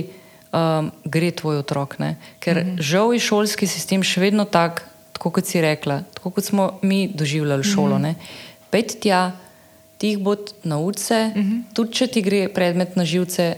Um, 0.57 0.87
gre 1.05 1.29
tvoj 1.37 1.59
otrok. 1.61 1.99
Ne? 2.01 2.15
Ker 2.41 2.57
mm 2.57 2.69
-hmm. 2.69 2.81
žal 2.81 3.13
je 3.13 3.21
šolski 3.21 3.67
sistem 3.67 4.03
še 4.03 4.21
vedno 4.21 4.45
tak, 4.45 4.87
tako 5.17 5.31
kot 5.31 5.49
si 5.49 5.61
rekla, 5.65 6.03
tako 6.15 6.31
kot 6.31 6.45
smo 6.45 6.79
mi 6.83 7.09
doživljali 7.09 7.65
šolo. 7.65 7.99
Mm 7.99 8.05
-hmm. 8.05 8.15
Pet 8.71 8.97
tja, 9.01 9.33
ti 9.99 10.09
jih 10.09 10.19
bod 10.19 10.53
nauči 10.63 11.01
se, 11.01 11.33
mm 11.35 11.41
-hmm. 11.41 11.63
tudi 11.73 11.93
če 11.93 12.07
ti 12.07 12.23
gre 12.23 12.49
predmet 12.49 12.97
na 12.97 13.05
živce. 13.05 13.57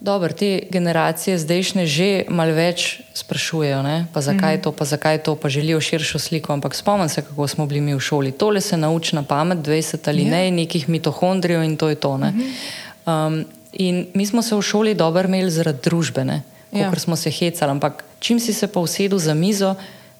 Dobro, 0.00 0.32
te 0.32 0.62
generacije 0.70 1.38
zdajšnje 1.38 1.86
že 1.86 2.24
malo 2.28 2.52
več 2.52 3.00
sprašujejo, 3.14 3.82
ne? 3.82 4.06
pa 4.12 4.20
zakaj 4.20 4.56
mm 4.56 4.58
-hmm. 4.58 4.62
to, 4.62 4.72
pa 4.72 4.84
zakaj 4.84 5.18
to, 5.18 5.34
pa 5.34 5.48
želijo 5.48 5.80
širšo 5.80 6.18
sliko. 6.18 6.52
Ampak 6.52 6.74
spomnim 6.74 7.08
se, 7.08 7.22
kako 7.22 7.48
smo 7.48 7.66
bili 7.66 7.80
mi 7.80 7.94
v 7.94 8.00
šoli. 8.00 8.32
Tole 8.32 8.60
se 8.60 8.76
nauči 8.76 9.14
na 9.14 9.22
pamet, 9.22 9.58
20 9.58 10.08
ali 10.08 10.22
yeah. 10.22 10.30
Ne, 10.30 10.50
nekih 10.50 10.88
mitohondrijev 10.88 11.62
in 11.62 11.76
to 11.76 11.88
je 11.88 11.94
to. 11.94 12.16
Mm 12.16 12.22
-hmm. 12.22 13.26
um, 13.26 13.44
in 13.72 14.06
mi 14.14 14.26
smo 14.26 14.42
se 14.42 14.56
v 14.56 14.62
šoli 14.62 14.94
dobro 14.94 15.28
imeli 15.28 15.50
zaradi 15.50 15.78
družbene, 15.82 16.42
ja. 16.72 16.90
ker 16.90 17.00
smo 17.00 17.16
se 17.16 17.30
hecali. 17.30 17.70
Ampak 17.70 18.04
čim 18.18 18.40
si 18.40 18.52
se 18.52 18.66
pa 18.66 18.80
usedel 18.80 19.18
za 19.18 19.34
mizo, 19.34 19.74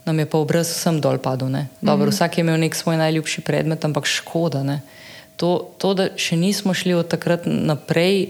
nam 0.07 0.19
je 0.19 0.27
pa 0.27 0.38
obraz 0.38 0.71
vsem 0.71 1.01
dol 1.03 1.19
padel. 1.19 1.49
Dobro, 1.83 2.07
mm 2.07 2.11
-hmm. 2.11 2.14
Vsak 2.14 2.38
je 2.38 2.42
imel 2.42 2.61
nek 2.61 2.75
svoj 2.75 2.97
najljubši 2.97 3.40
predmet, 3.40 3.85
ampak 3.85 4.07
škoda. 4.07 4.79
To, 5.37 5.71
to, 5.79 5.95
da 5.95 6.09
še 6.16 6.37
nismo 6.37 6.75
šli 6.75 6.95
od 6.95 7.09
takrat 7.09 7.42
naprej, 7.45 8.29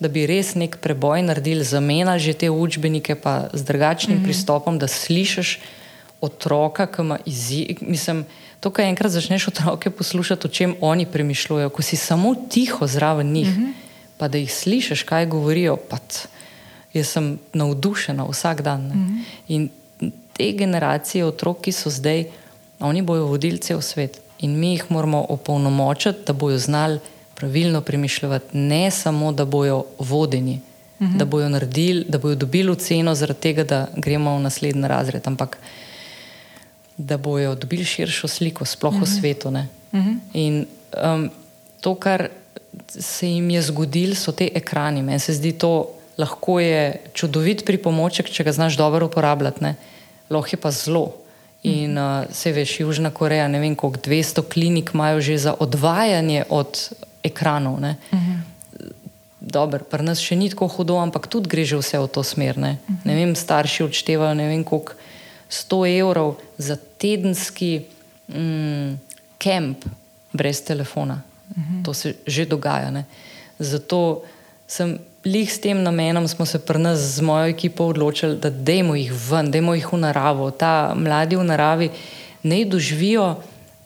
da 0.00 0.08
bi 0.08 0.26
res 0.26 0.54
nek 0.54 0.76
preboj 0.76 1.22
naredili, 1.22 1.64
zamenjali 1.64 2.20
že 2.20 2.32
te 2.32 2.50
učbenike, 2.50 3.14
pa 3.14 3.48
z 3.52 3.64
drugačnim 3.64 4.16
mm 4.16 4.20
-hmm. 4.20 4.24
pristopom, 4.24 4.78
da 4.78 4.88
slišiš 4.88 5.58
otroka, 6.20 6.86
ki 6.86 7.02
ima 7.02 7.18
izziv. 7.26 7.76
Mislim, 7.80 8.24
to, 8.60 8.70
kar 8.70 8.84
enkrat 8.84 9.12
začneš 9.12 9.48
otroke 9.48 9.90
poslušati, 9.90 10.46
o 10.46 10.50
čem 10.50 10.74
oni 10.80 11.06
premišljujejo, 11.06 11.68
ko 11.68 11.82
si 11.82 11.96
samo 11.96 12.34
tiho 12.34 12.86
zraven 12.86 13.32
njih, 13.32 13.48
mm 13.48 13.62
-hmm. 13.62 13.72
pa 14.16 14.28
da 14.28 14.38
jih 14.38 14.54
slišiš, 14.54 15.02
kaj 15.02 15.26
govorijo. 15.26 15.78
Jaz 16.94 17.08
sem 17.08 17.38
navdušena 17.52 18.24
vsak 18.24 18.62
dan. 18.62 18.80
Mm 18.80 18.92
-hmm. 18.92 19.24
In 19.48 19.68
te 20.36 20.52
generacije 20.52 21.24
otrok, 21.24 21.60
ki 21.60 21.72
so 21.72 21.90
zdaj, 21.90 22.24
oni 22.80 23.02
bojo 23.02 23.26
vodili 23.26 23.58
cel 23.58 23.80
svet 23.80 24.20
in 24.38 24.58
mi 24.58 24.72
jih 24.74 24.84
moramo 24.90 25.24
opolnomočiti, 25.28 26.26
da 26.26 26.32
bojo 26.32 26.58
znali 26.58 26.98
pravilno 27.34 27.80
premišljati, 27.80 28.56
ne 28.58 28.90
samo, 28.90 29.32
da 29.32 29.44
bojo 29.44 29.84
vodeni, 29.98 30.60
mhm. 31.00 31.18
da 31.18 31.24
bojo 31.24 31.48
naredili, 31.48 32.04
da 32.08 32.18
bojo 32.18 32.34
dobili 32.34 32.76
ceno 32.76 33.14
zaradi 33.14 33.40
tega, 33.40 33.64
da 33.64 33.86
gremo 33.96 34.36
v 34.36 34.40
naslednji 34.40 34.88
razred, 34.88 35.22
ampak 35.26 35.58
da 36.96 37.16
bojo 37.16 37.54
dobili 37.54 37.84
širšo 37.84 38.28
sliko, 38.28 38.64
sploh 38.64 38.94
mhm. 38.94 39.02
v 39.02 39.06
svetu. 39.06 39.50
Mhm. 39.50 40.12
In 40.32 40.66
um, 41.02 41.30
to, 41.80 41.94
kar 41.94 42.28
se 42.88 43.28
jim 43.28 43.50
je 43.50 43.62
zgodilo, 43.62 44.14
so 44.14 44.32
te 44.32 44.48
ekrani. 44.54 45.02
Meni 45.02 45.18
se 45.18 45.32
zdi 45.32 45.52
to 45.52 45.90
lahko 46.18 46.60
je 46.60 47.00
čudovit 47.12 47.64
pripomoček, 47.66 48.30
če 48.30 48.44
ga 48.44 48.52
znaš 48.52 48.76
dobro 48.76 49.06
uporabljati. 49.06 49.64
Ne? 49.64 49.74
Lahko 50.30 50.48
je 50.52 50.60
pa 50.60 50.70
zelo. 50.70 51.12
In 51.64 51.96
uh, 51.98 52.24
se 52.32 52.52
veš, 52.52 52.80
Južna 52.80 53.10
Koreja, 53.10 53.48
ne 53.48 53.60
vem, 53.60 53.76
koliko 53.76 54.00
200 54.00 54.42
klinik 54.52 54.90
imajo 54.94 55.20
že 55.20 55.38
za 55.38 55.54
odvajanje 55.56 56.44
od 56.48 56.90
ekranov. 57.22 57.80
Ne? 57.80 57.96
Uh 58.12 58.18
-huh. 58.18 58.38
Dober, 59.40 59.82
pri 59.84 60.02
nas 60.02 60.20
še 60.20 60.36
ni 60.36 60.50
tako 60.50 60.68
hudo, 60.68 60.96
ampak 60.96 61.26
tudi 61.26 61.48
gre 61.48 61.64
že 61.64 61.76
vse 61.76 61.98
v 61.98 62.08
to 62.08 62.22
smer. 62.22 62.58
Ne, 62.58 62.76
uh 62.88 62.94
-huh. 62.94 63.04
ne 63.04 63.14
vem, 63.14 63.36
starši 63.36 63.82
odštevajo 63.84 64.34
ne 64.34 64.48
vem, 64.48 64.64
koliko 64.64 64.92
100 65.50 66.00
evrov 66.00 66.36
za 66.58 66.76
tedenski 66.76 67.80
mm, 68.28 69.00
kemp 69.38 69.84
brez 70.32 70.60
telefona. 70.64 71.22
Uh 71.50 71.56
-huh. 71.56 71.84
To 71.84 71.94
se 71.94 72.14
že 72.26 72.44
dogaja. 72.44 72.90
Ne? 72.90 73.04
Zato 73.58 74.22
sem 74.66 74.98
lih 75.24 75.52
s 75.52 75.60
tem 75.60 75.82
namenom 75.82 76.28
smo 76.28 76.46
se 76.46 76.58
pri 76.58 76.78
nas 76.78 76.98
z 76.98 77.22
mojo 77.22 77.48
ekipo 77.48 77.84
odločili, 77.84 78.36
da 78.36 78.50
dajmo 78.50 78.94
jih 78.94 79.12
ven, 79.30 79.50
dajmo 79.50 79.74
jih 79.74 79.92
v 79.92 79.98
naravo. 79.98 80.50
Ta 80.50 80.94
mladi 80.96 81.36
v 81.36 81.44
naravi 81.44 81.90
ne 82.42 82.64
doživijo 82.64 83.34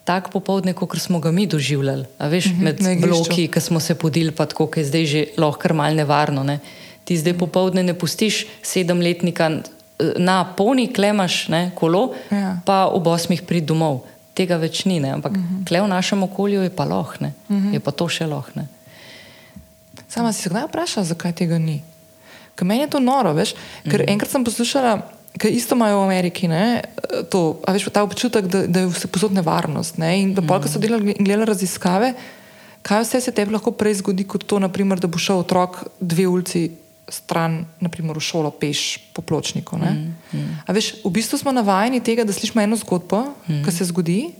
tako 0.04 0.30
popoldne, 0.30 0.72
kot 0.72 0.98
smo 0.98 1.20
ga 1.20 1.30
mi 1.30 1.46
doživljali. 1.46 2.04
A 2.18 2.28
veš, 2.28 2.50
mhm, 2.50 2.64
med 2.64 3.02
bloki, 3.02 3.48
ki 3.48 3.60
smo 3.60 3.80
se 3.80 3.94
podili, 3.94 4.32
pa 4.32 4.46
tako, 4.46 4.66
ki 4.66 4.80
je 4.80 4.84
zdaj 4.84 5.06
že 5.06 5.24
lahko 5.36 5.74
malo 5.74 5.94
nevarno. 5.94 6.44
Ne? 6.44 6.58
Ti 7.04 7.16
zdaj 7.16 7.36
popoldne 7.38 7.82
ne 7.82 7.94
pustiš 7.94 8.46
sedemletnika 8.62 9.50
na 10.16 10.44
poni, 10.56 10.88
klemaš 10.92 11.48
ne, 11.48 11.70
kolo, 11.74 12.14
ja. 12.30 12.56
pa 12.64 12.86
ob 12.86 13.06
osmih 13.06 13.42
prid 13.42 13.66
domov. 13.66 14.06
Tega 14.34 14.56
več 14.56 14.84
ni, 14.86 15.00
ne? 15.00 15.12
ampak 15.12 15.32
uh 15.32 15.38
mhm. 15.38 15.56
-huh. 15.56 15.68
kle 15.68 15.80
v 15.82 15.88
našem 15.88 16.22
okolju 16.22 16.62
je 16.62 16.70
pa 16.70 16.84
uh 16.84 17.14
mhm. 17.20 17.32
-huh. 17.48 17.72
je 17.72 17.80
pa 17.80 17.90
to 17.90 18.08
še 18.08 18.26
lahko. 18.26 18.60
Sama 20.08 20.32
si 20.32 20.42
se 20.42 20.50
kdaj 20.50 20.66
vprašala, 20.68 21.06
zakaj 21.06 21.32
tega 21.32 21.58
ni? 21.58 21.82
Ker 22.56 22.66
meni 22.66 22.86
je 22.86 22.90
to 22.96 23.00
noro, 23.00 23.32
veš? 23.32 23.54
ker 23.84 24.00
mm 24.00 24.04
-hmm. 24.04 24.12
enkrat 24.12 24.30
sem 24.30 24.44
poslušala, 24.44 25.02
ker 25.38 25.52
isto 25.52 25.74
imajo 25.74 26.00
v 26.00 26.04
Ameriki, 26.04 26.48
ne, 26.48 26.82
to, 27.30 27.60
veš, 27.68 27.88
ta 27.92 28.02
občutek, 28.02 28.46
da, 28.46 28.66
da 28.66 28.80
je 28.80 28.86
vse 28.86 29.06
posod 29.06 29.32
nevarnost. 29.32 29.98
Ne, 29.98 30.20
in 30.20 30.34
da, 30.34 30.42
mm 30.42 30.48
-hmm. 30.48 30.62
ko 30.62 30.68
so 30.68 30.78
delali, 30.78 31.14
delali 31.20 31.44
raziskave, 31.44 32.14
kaj 32.82 33.02
vse 33.02 33.20
se 33.20 33.32
tebi 33.32 33.52
lahko 33.52 33.70
prej 33.70 33.94
zgodi, 33.94 34.24
kot 34.24 34.44
to, 34.44 34.58
naprimer, 34.58 35.00
da 35.00 35.06
bo 35.06 35.18
šel 35.18 35.38
otrok 35.38 35.84
dve 36.00 36.26
ulici 36.26 36.70
stran, 37.08 37.64
naprimer 37.80 38.16
v 38.16 38.20
šolo, 38.20 38.50
peš 38.50 38.98
po 39.12 39.22
pločniku. 39.22 39.76
Mm 39.76 40.14
-hmm. 40.32 40.72
veš, 40.72 40.94
v 41.04 41.10
bistvu 41.10 41.38
smo 41.38 41.52
navajeni 41.52 42.00
tega, 42.00 42.24
da 42.24 42.32
slišimo 42.32 42.62
eno 42.62 42.76
zgodbo, 42.76 43.24
mm 43.48 43.64
ki 43.64 43.72
se 43.72 43.84
zgodi 43.84 44.30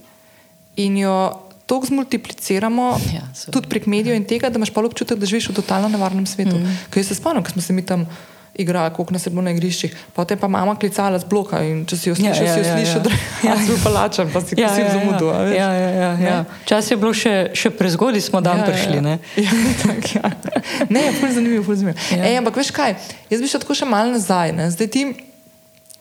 in 0.76 0.96
jo 0.96 1.47
toliko 1.68 1.86
zmultipliciramo, 1.86 2.86
Ja, 3.10 3.20
seveda. 3.30 3.52
tudi 3.52 3.68
prek 3.68 3.86
medijev 3.86 4.16
in 4.16 4.24
tega, 4.24 4.48
da 4.48 4.56
imaš 4.56 4.70
pa 4.70 4.80
občutek, 4.82 5.14
da 5.14 5.26
živiš 5.26 5.48
v 5.48 5.54
totalno 5.54 5.88
nevarnem 5.88 6.24
svetu. 6.24 6.56
Mm. 6.56 6.78
Jaz 6.90 7.06
se 7.06 7.14
spomnim, 7.14 7.44
ko 7.44 7.50
smo 7.50 7.62
se 7.62 7.72
mi 7.72 7.84
tam 7.84 8.06
igrali, 8.54 8.90
koliko 8.90 9.12
nas 9.12 9.22
je 9.22 9.30
bilo 9.30 9.42
na 9.42 9.52
igriščih, 9.52 9.92
potem 10.12 10.34
pa 10.34 10.48
mama 10.48 10.72
klicala 10.74 11.14
z 11.14 11.24
bloka 11.24 11.60
in 11.62 11.84
če 11.84 11.94
si 11.94 12.08
jo 12.08 12.14
Ja, 12.16 12.32
slišal, 12.32 12.42
ja, 12.42 12.54
si 12.54 12.58
jo 12.58 12.64
ja, 12.64 12.72
slišal, 12.72 12.96
ja. 12.96 13.04
da 13.04 13.10
ja, 13.44 13.54
si 13.56 13.66
bil 13.66 13.78
palačen, 13.78 14.30
pa 14.32 14.40
si 14.40 14.56
ja, 14.56 14.68
si 14.68 14.82
v 14.82 14.88
zamudu. 14.90 15.28
a 15.28 15.44
veš. 15.44 15.54
ja, 15.54 15.68
ja, 15.72 15.90
ja, 15.92 16.10
Ne? 16.16 16.26
ja. 16.26 16.38
Čas 16.64 16.90
je 16.90 16.96
bilo 16.96 17.12
še, 17.14 17.34
še 17.54 17.70
prezgodaj, 17.70 18.18
smo 18.20 18.40
dan 18.40 18.58
Ja, 18.58 18.66
prišli. 18.66 18.96
Ja, 18.96 19.02
ne? 19.02 19.14
ja. 19.38 19.52
tak, 19.78 20.02
ja. 20.10 20.24
Ne, 20.88 21.00
je 21.02 21.12
ful 21.14 21.30
zanimivo, 21.30 21.62
ful 21.62 21.76
zanimivo. 21.76 21.98
Ja. 22.10 22.16
Ja. 22.16 22.24
Ej, 22.24 22.38
ampak 22.38 22.56
veš 22.56 22.72
kaj, 22.72 22.96
jaz 23.28 23.38
bi 23.38 23.46
šel 23.46 23.62
tako 23.62 23.76
še 23.76 23.86
malo 23.86 24.10
nazaj. 24.10 24.50
Ne? 24.52 24.66
Zdaj 24.72 24.88
ti 24.88 25.04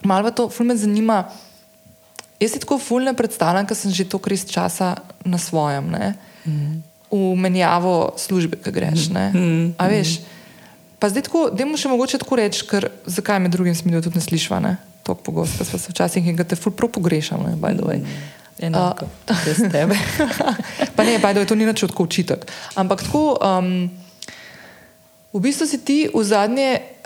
malo 0.02 0.32
to, 0.32 0.50
ful 0.50 0.66
me 0.66 0.74
zanima. 0.76 1.28
Jaz 2.40 2.54
si 2.54 2.62
tako 2.62 2.78
ful 2.78 3.06
ne 3.06 3.16
predstavljam, 3.18 3.66
ker 3.66 3.78
sem 3.78 3.92
že 3.92 4.06
toliko 4.06 4.30
res 4.30 4.46
časa 4.46 4.96
na 5.26 5.42
svojem, 5.42 5.90
ne? 5.90 6.16
v 7.12 7.36
menjavo 7.40 8.14
službe, 8.20 8.60
ki 8.60 8.72
greš. 8.72 9.10
ne. 9.16 9.32
A 9.80 9.88
veš? 9.88 10.20
Pa 11.00 11.10
zdaj 11.10 11.30
tako, 11.30 11.50
da 11.54 11.66
mu 11.66 11.78
še 11.78 11.92
mogoče 11.92 12.20
tako 12.20 12.40
reči, 12.40 12.66
ker 12.68 12.90
zakaj 13.06 13.40
me 13.40 13.52
drugim 13.54 13.76
smilijo 13.78 14.08
tudi 14.10 14.18
ne 14.18 14.24
slišva, 14.26 14.60
ne? 14.60 14.74
Tako 15.06 15.22
pogosto, 15.24 15.64
pa 15.64 15.78
se 15.78 15.94
včasih 15.94 16.26
in 16.26 16.36
ga 16.36 16.44
te 16.44 16.58
ful 16.58 16.74
prav 16.74 16.90
pogrešam, 16.92 17.46
ne, 17.46 17.54
by 17.56 17.78
the 17.78 17.86
way. 17.86 18.02
Enako, 18.60 19.06
tudi 19.30 19.46
jaz 19.54 19.62
tebe. 19.72 19.96
pa 20.98 21.06
ne, 21.06 21.22
pa 21.22 21.32
je 21.32 21.46
to 21.46 21.56
ni 21.56 21.70
nič 21.70 21.86
tako 21.86 22.10
učitek. 22.10 22.50
Ampak 22.76 23.06
tako, 23.06 23.38
um, 23.38 23.88
v 25.34 25.40
bistvu 25.40 25.70
si 25.70 25.80
ti 25.86 26.00
v 26.10 26.24
zadnje 26.26 26.97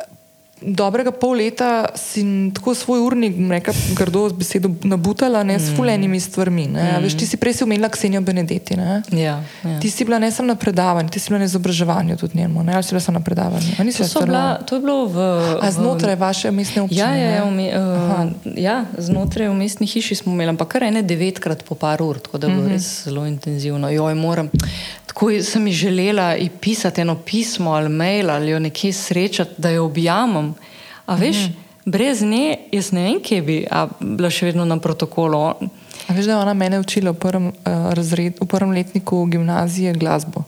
dobrega 0.64 1.12
pol 1.12 1.34
leta 1.34 1.70
si 1.96 2.22
tako 2.52 2.74
svoj 2.74 3.00
urnik, 3.02 3.34
bom 3.34 3.52
rekla, 3.52 3.74
grdo 3.92 4.30
z 4.30 4.34
besedo 4.34 4.70
nabutala, 4.84 5.44
ne, 5.44 5.56
s 5.56 5.72
fulenimi 5.72 6.20
stvarmi. 6.20 6.68
Ne. 6.68 6.84
Mm. 6.92 7.04
Veš, 7.04 7.14
ti 7.16 7.26
si 7.26 7.38
prej 7.38 7.54
si 7.54 7.64
omenila 7.64 7.90
Ksenijo 7.90 8.22
Benedetti. 8.22 8.76
Ne. 8.76 9.02
Ja, 9.12 9.42
ja. 9.64 9.80
Ti 9.80 9.90
si 9.90 10.06
bila 10.06 10.20
ne 10.20 10.32
samo 10.32 10.48
na 10.48 10.56
predavanju, 10.56 11.10
ti 11.10 11.20
si 11.20 11.30
bila 11.30 11.40
na 11.40 11.46
izobraževanju 11.46 12.18
tudi 12.18 12.38
njemu, 12.38 12.64
ne, 12.64 12.74
ali 12.74 12.84
si 12.84 12.90
bila 12.90 13.00
samo 13.02 13.20
na 13.20 13.24
predavanju. 13.24 13.72
To, 14.14 14.22
bila 14.22 14.56
to 14.58 14.76
je 14.76 14.82
bilo 14.82 15.06
v. 15.06 15.18
A 15.58 15.68
v- 15.68 15.72
znotraj 15.72 16.16
vaše 16.16 16.52
mestne 16.52 16.82
občine? 16.82 17.02
Ja, 17.02 17.16
ja, 17.16 17.30
ja, 17.32 17.44
ume, 17.44 17.66
uh, 17.70 18.32
ja, 18.56 18.76
znotraj 18.96 19.48
v 19.48 19.56
mestni 19.56 19.88
hiši 19.88 20.16
smo 20.16 20.32
imeli, 20.32 20.50
ampak 20.50 20.68
kar 20.70 20.84
ene 20.84 21.02
devetkrat 21.02 21.64
po 21.64 21.76
par 21.76 22.02
ur, 22.02 22.20
tako 22.20 22.38
da 22.38 22.48
je 22.48 22.52
bilo 22.52 22.64
Mhm. 22.64 22.72
res 22.72 23.04
zelo 23.04 23.26
intenzivno. 23.26 23.90
Joj, 23.90 24.14
moram, 24.16 24.50
tako 25.06 25.32
sem 25.42 25.68
ji 25.68 25.74
želela 25.76 26.28
pisati 26.54 27.02
eno 27.02 27.16
pismo 27.18 27.72
ali 27.72 27.90
mail 27.92 28.30
ali 28.30 28.50
jo 28.50 28.60
nekje 28.60 28.94
srečati, 28.94 29.52
da 29.58 29.70
jo 29.70 29.86
objamem. 29.86 30.51
A 31.12 31.16
veš, 31.16 31.38
Mhm. 31.38 31.54
brez 31.86 32.22
nje, 32.24 32.46
jaz 32.72 32.92
ne 32.92 33.04
vem, 33.04 33.20
kje 33.20 33.42
bi 33.42 33.58
bila 34.00 34.30
še 34.30 34.46
vedno 34.46 34.64
na 34.64 34.78
protokolu. 34.78 35.42
A 36.02 36.10
veš, 36.10 36.26
da 36.26 36.32
je 36.32 36.38
ona 36.38 36.54
mene 36.54 36.80
učila 36.80 37.12
v 37.12 37.18
prvem, 37.18 37.46
uh, 37.48 37.92
razred, 37.92 38.40
v 38.40 38.46
prvem 38.46 38.72
letniku 38.72 39.26
gimnazije 39.26 39.92
glasbo. 39.94 40.44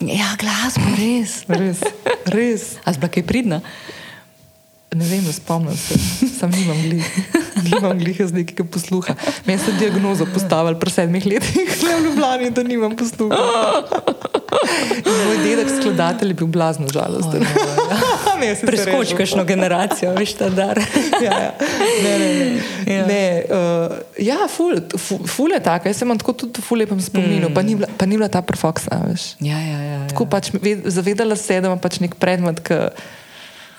Ja, 0.00 0.34
glasbo, 0.36 0.86
res. 0.94 1.42
Res, 1.50 1.80
res. 2.26 2.62
A 2.84 2.92
zbla 2.92 3.08
kaj 3.08 3.22
pridna? 3.22 3.60
Ne 4.90 5.02
vem, 5.02 5.26
spomnim 5.26 5.74
se, 5.74 5.98
sam 6.30 6.50
nimam 6.50 6.78
glih, 6.78 7.02
nimam 7.64 7.98
glih 7.98 8.14
z 8.16 8.30
nekega 8.32 8.62
posluha. 8.64 9.16
Meni 9.42 9.58
so 9.58 9.72
diagnozo 9.72 10.22
postavili 10.24 10.78
pri 10.78 10.90
sedmih 10.92 11.26
letih 11.26 11.66
le 11.82 11.94
v 11.94 12.04
Ljubljani, 12.04 12.50
da 12.50 12.62
nimam 12.62 12.94
posluha. 12.94 13.42
In 14.96 15.18
moj 15.26 15.38
dedek 15.42 15.68
skladatelj 15.72 16.30
je 16.30 16.34
bil 16.34 16.46
blazno 16.48 16.86
žalosten. 16.86 17.42
Ne, 17.42 17.50
sicer 18.52 18.68
Preskoči 18.68 19.14
res. 19.14 19.18
kakšno 19.18 19.44
generacijo, 19.48 20.12
veš, 20.18 20.34
ta 20.38 20.50
dar. 20.52 20.78
ja, 21.26 21.32
ja. 21.46 21.50
Ne, 22.04 22.12
ne, 22.18 22.28
ne. 22.28 22.94
Ja. 22.94 23.06
Ne, 23.08 23.24
uh, 23.48 23.96
ja 24.20 24.38
ful, 24.50 24.78
ful, 25.00 25.24
ful 25.30 25.56
je 25.56 25.60
taka, 25.64 25.88
jaz 25.88 26.02
sem 26.02 26.08
imam 26.08 26.20
tako 26.20 26.36
tudi 26.44 26.62
ful 26.64 26.78
lepem 26.82 27.00
spominu, 27.00 27.48
mm. 27.48 27.54
pa, 27.56 27.64
ni 27.66 27.78
bila, 27.80 27.90
pa 27.98 28.08
ni 28.10 28.20
bila 28.20 28.28
ta 28.28 28.44
perfoksa, 28.44 29.00
veš. 29.08 29.34
Ja, 29.40 29.58
ja, 29.58 29.78
ja. 29.80 29.92
ja. 29.96 30.00
Tako 30.12 30.28
pač 30.30 30.52
ve- 30.54 30.82
zavedala 30.84 31.36
se, 31.40 31.60
da 31.60 31.72
ima 31.72 31.80
pač 31.80 32.00
nek 32.04 32.18
predmet, 32.20 32.60
ki 32.64 32.80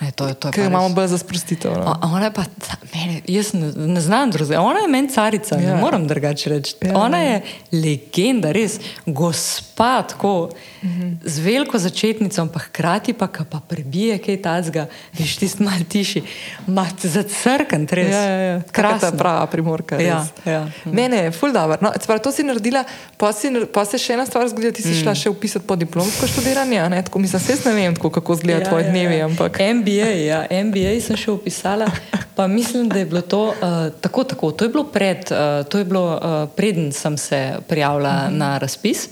E, 0.05 0.11
to, 0.11 0.27
je- 0.27 0.33
to 0.35 0.47
je 0.47 0.51
ga 0.53 0.63
imamo 0.63 0.89
bolj 0.91 1.07
za 1.07 1.17
sprostitev. 1.17 1.71
No. 1.73 1.99
Ona 2.05 2.25
je 2.25 2.31
pa, 2.31 2.43
ta- 2.43 2.77
mene, 2.93 3.21
jaz 3.27 3.53
ne, 3.53 3.71
ne 3.87 4.01
znam 4.01 4.31
drugega. 4.31 4.61
Ona 4.61 4.79
je 4.79 4.87
meni 4.87 5.09
carica, 5.09 5.55
ja. 5.55 5.61
Ja. 5.61 5.75
ne 5.75 5.81
morem 5.81 6.07
drugače 6.07 6.49
reči. 6.49 6.75
Ja, 6.81 6.87
Ja, 6.87 6.97
ona 6.97 7.17
je 7.19 7.41
legenda, 7.73 8.51
res 8.51 8.77
gospa, 9.05 10.03
tako 10.03 10.49
Mhm. 10.81 11.13
z 11.23 11.39
veliko 11.39 11.77
začetnico, 11.79 12.47
pa 12.47 12.59
hkrati 12.61 13.13
pa, 13.13 13.27
ki 13.27 13.43
pa 13.45 13.59
prebije 13.59 14.17
kaj 14.17 14.37
tacga, 14.39 14.85
veš, 15.13 15.37
tisti 15.37 15.63
mal 15.63 15.79
tiši, 15.83 16.21
mat 16.67 17.01
za 17.01 17.23
crkven, 17.25 17.87
res. 17.87 18.11
Ja, 18.11 18.21
ja, 18.21 18.39
ja. 18.47 18.61
Krasna 18.69 19.11
prava 19.11 19.47
primorka. 19.47 19.97
Ja, 19.97 20.19
res. 20.19 20.45
ja. 20.45 20.61
Ne, 20.85 21.09
ne, 21.09 21.31
ful 21.31 21.51
dobro. 21.51 21.77
No, 21.81 21.91
sprav, 21.95 22.19
to 22.19 22.31
si 22.31 22.43
naredila, 22.43 22.83
pa, 23.17 23.31
si, 23.31 23.49
pa 23.67 23.81
se 23.83 23.97
še 23.97 24.13
ena 24.13 24.25
stvar 24.25 24.45
zgodila, 24.45 24.71
ti 24.71 24.81
si 24.81 24.89
mm. 24.89 25.01
šla 25.01 25.15
še 25.15 25.29
upisati 25.29 25.65
po 25.65 25.75
diplomsko 25.75 26.27
študiranje, 26.27 26.85
ne? 26.85 27.01
Tako, 27.01 27.19
mislim, 27.19 27.41
se 27.41 27.57
ne 27.65 27.73
vem, 27.73 27.95
tako, 27.95 28.09
kako 28.11 28.33
izgleda 28.33 28.59
ja, 28.59 28.67
tvoje 28.67 28.85
ja, 28.85 28.91
dnevi, 28.91 29.15
ja. 29.15 29.25
ampak. 29.25 29.57
MBA, 29.73 29.94
ja, 30.03 30.39
MBA 30.49 30.97
sem 31.01 31.17
še 31.17 31.31
upisala, 31.31 31.87
pa 32.35 32.47
mislim, 32.47 32.89
da 32.89 32.99
je 32.99 33.05
bilo 33.05 33.21
to 33.21 33.47
uh, 33.53 33.87
tako, 34.01 34.23
tako. 34.23 34.51
To 34.51 34.65
je 34.65 34.69
bilo, 34.69 34.83
pred, 34.91 35.31
uh, 35.31 35.63
to 35.69 35.77
je 35.77 35.85
bilo 35.85 36.03
uh, 36.15 36.35
preden 36.55 36.91
sem 36.91 37.17
se 37.17 37.55
prijavila 37.67 38.09
uh 38.09 38.31
-huh. 38.31 38.37
na 38.37 38.57
razpis. 38.57 39.09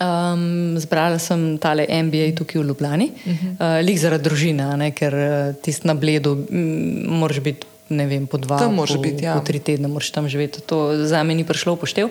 Um, 0.00 0.78
zbrala 0.80 1.18
sem 1.18 1.58
tale 1.58 1.84
MBA 1.84 2.32
tukaj 2.36 2.62
v 2.62 2.66
Ljubljani, 2.66 3.12
uh 3.12 3.32
-huh. 3.32 3.80
uh, 3.80 3.84
lik 3.86 3.98
zaradi 3.98 4.24
družine, 4.24 4.76
ne, 4.76 4.90
ker 4.90 5.14
uh, 5.14 5.54
tisti 5.62 5.86
na 5.86 5.94
bledu 5.94 6.34
mm, 6.34 7.06
moraš 7.08 7.40
biti. 7.40 7.66
Ne 7.88 8.06
vem, 8.06 8.26
po 8.26 8.34
dva, 8.38 8.58
po, 8.58 8.98
biti, 8.98 9.24
ja. 9.24 9.34
po 9.34 9.46
tri 9.46 9.58
tedne, 9.58 9.88
moraš 9.88 10.10
tam 10.10 10.28
živeti. 10.28 10.60
To 10.60 11.06
za 11.06 11.22
me 11.22 11.34
ni 11.34 11.44
prišlo 11.44 11.74
v 11.74 11.78
poštev. 11.78 12.08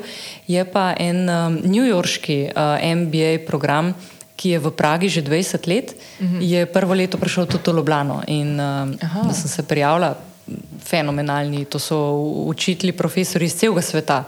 Je 0.47 0.65
pa 0.65 0.95
en 0.99 1.29
um, 1.29 1.59
newyorški 1.67 2.47
uh, 2.55 2.79
MBA 2.95 3.43
program, 3.47 3.93
ki 4.35 4.49
je 4.49 4.59
v 4.59 4.71
Pragi 4.71 5.09
že 5.09 5.21
20 5.21 5.67
let, 5.67 5.95
uh 5.95 6.27
-huh. 6.27 6.41
je 6.41 6.65
prvo 6.65 6.93
leto 6.93 7.17
prišel 7.17 7.45
tudi 7.45 7.71
v 7.71 7.75
Ljubljano. 7.75 8.23
In 8.27 8.57
da 9.23 9.33
sem 9.33 9.49
se 9.49 9.63
prijavila, 9.63 10.15
fenomenalni, 10.83 11.65
to 11.65 11.79
so 11.79 11.97
učitelji, 12.45 12.93
profesori 12.93 13.45
iz 13.45 13.55
celega 13.55 13.81
sveta. 13.81 14.23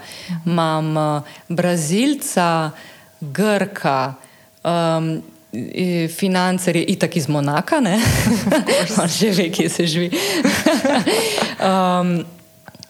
Imam 0.45 0.97
uh, 0.97 1.21
Brazilca, 1.47 2.71
Grka. 3.21 4.13
Um, 4.63 5.21
Financer 6.17 6.75
je 6.75 6.83
itak 6.83 7.15
iz 7.15 7.27
Monaka, 7.27 7.79
ne? 7.79 7.99
on 9.01 9.07
že 9.07 9.31
ve, 9.31 9.49
kje 9.49 9.69
se 9.69 9.87
živi. 9.87 10.11
um, 11.69 12.25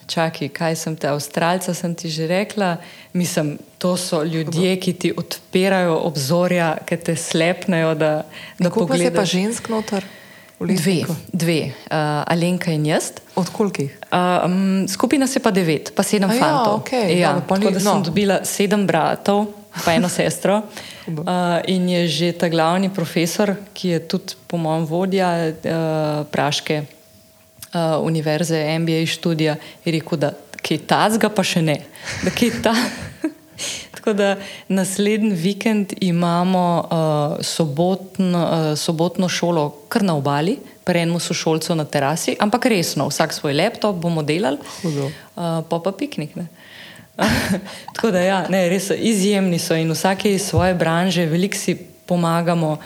čakaj, 0.06 0.48
kaj 0.48 0.76
sem 0.76 0.96
te, 0.96 1.08
Avstralca 1.08 1.74
sem 1.74 1.94
ti 1.94 2.10
že 2.10 2.26
rekla. 2.26 2.76
Mislim, 3.12 3.58
to 3.78 3.96
so 3.96 4.22
ljudje, 4.24 4.76
ki 4.80 4.92
ti 4.92 5.12
odpirajo 5.16 5.96
obzorja, 6.04 6.76
ki 6.86 6.96
te 6.96 7.16
slepnejo, 7.16 7.94
da, 7.94 8.12
da 8.58 8.70
vas 8.74 9.00
je 9.00 9.14
pa 9.14 9.24
žensk 9.24 9.68
noter? 9.68 10.04
Dve, 10.58 11.04
dve. 11.30 11.60
Uh, 11.86 12.26
Alenka 12.26 12.72
in 12.74 12.86
jaz. 12.86 13.12
Od 13.38 13.46
kolikih? 13.54 13.94
Uh, 14.10 14.18
um, 14.44 14.88
skupina 14.88 15.26
se 15.26 15.38
pa 15.38 15.50
devet, 15.54 15.92
pa 15.94 16.02
sedem 16.02 16.30
A 16.30 16.34
ja, 16.34 16.40
fantov. 16.40 16.80
okej, 16.80 17.20
ja, 17.20 17.28
dobro, 17.32 17.44
pa 17.48 17.58
ni- 17.58 17.62
tako 17.62 17.74
da 17.74 17.80
sem 17.80 17.94
no. 17.94 18.02
dobila 18.02 18.38
sedem 18.44 18.86
bratov, 18.86 19.46
pa 19.84 19.94
eno 19.94 20.08
sestro. 20.08 20.62
Uh, 21.08 21.24
in 21.64 21.88
je 21.88 22.08
že 22.08 22.32
ta 22.36 22.48
glavni 22.52 22.90
profesor, 22.92 23.56
ki 23.72 23.88
je 23.88 23.98
tudi 23.98 24.36
po 24.44 24.60
mojem 24.60 24.84
vodja 24.84 25.48
uh, 25.48 26.26
Praške 26.28 26.84
uh, 26.84 28.04
univerze, 28.04 28.60
MBA 28.78 29.06
študija, 29.08 29.56
je 29.84 29.92
rekel, 29.92 30.18
da 30.20 30.34
kaj 30.60 30.84
tazga 30.84 31.32
pa 31.32 31.40
še 31.40 31.62
ne. 31.64 31.80
Da 32.20 32.28
kaj 32.28 32.60
ta... 32.60 32.74
Tako 33.94 34.12
da 34.12 34.36
naslednji 34.68 35.34
vikend 35.34 35.92
imamo 36.00 36.88
uh, 36.90 37.44
sobotn, 37.44 38.34
uh, 38.34 38.78
sobotno 38.78 39.28
šolo 39.28 39.70
kar 39.88 40.02
na 40.02 40.16
obali, 40.16 40.58
pri 40.84 41.02
enem 41.04 41.20
sošolcu 41.20 41.74
na 41.74 41.84
terasi, 41.84 42.36
ampak 42.40 42.66
resno, 42.66 43.08
vsak 43.08 43.32
svoj 43.32 43.52
laptop 43.52 43.96
bomo 43.96 44.22
delali, 44.22 44.56
uh, 44.84 45.02
pa 45.68 45.80
pa 45.84 45.92
piknik. 45.92 46.36
Ne? 46.36 46.46
Tako 47.94 48.10
da, 48.10 48.20
ja, 48.20 48.38
ne, 48.48 48.68
res 48.68 48.90
izjemni 48.96 49.58
so 49.58 49.76
in 49.76 49.90
vsake 49.92 50.32
iz 50.34 50.46
svoje 50.48 50.74
branže, 50.74 51.26
veliko 51.26 51.56
si 51.56 51.76
pomagamo. 52.06 52.78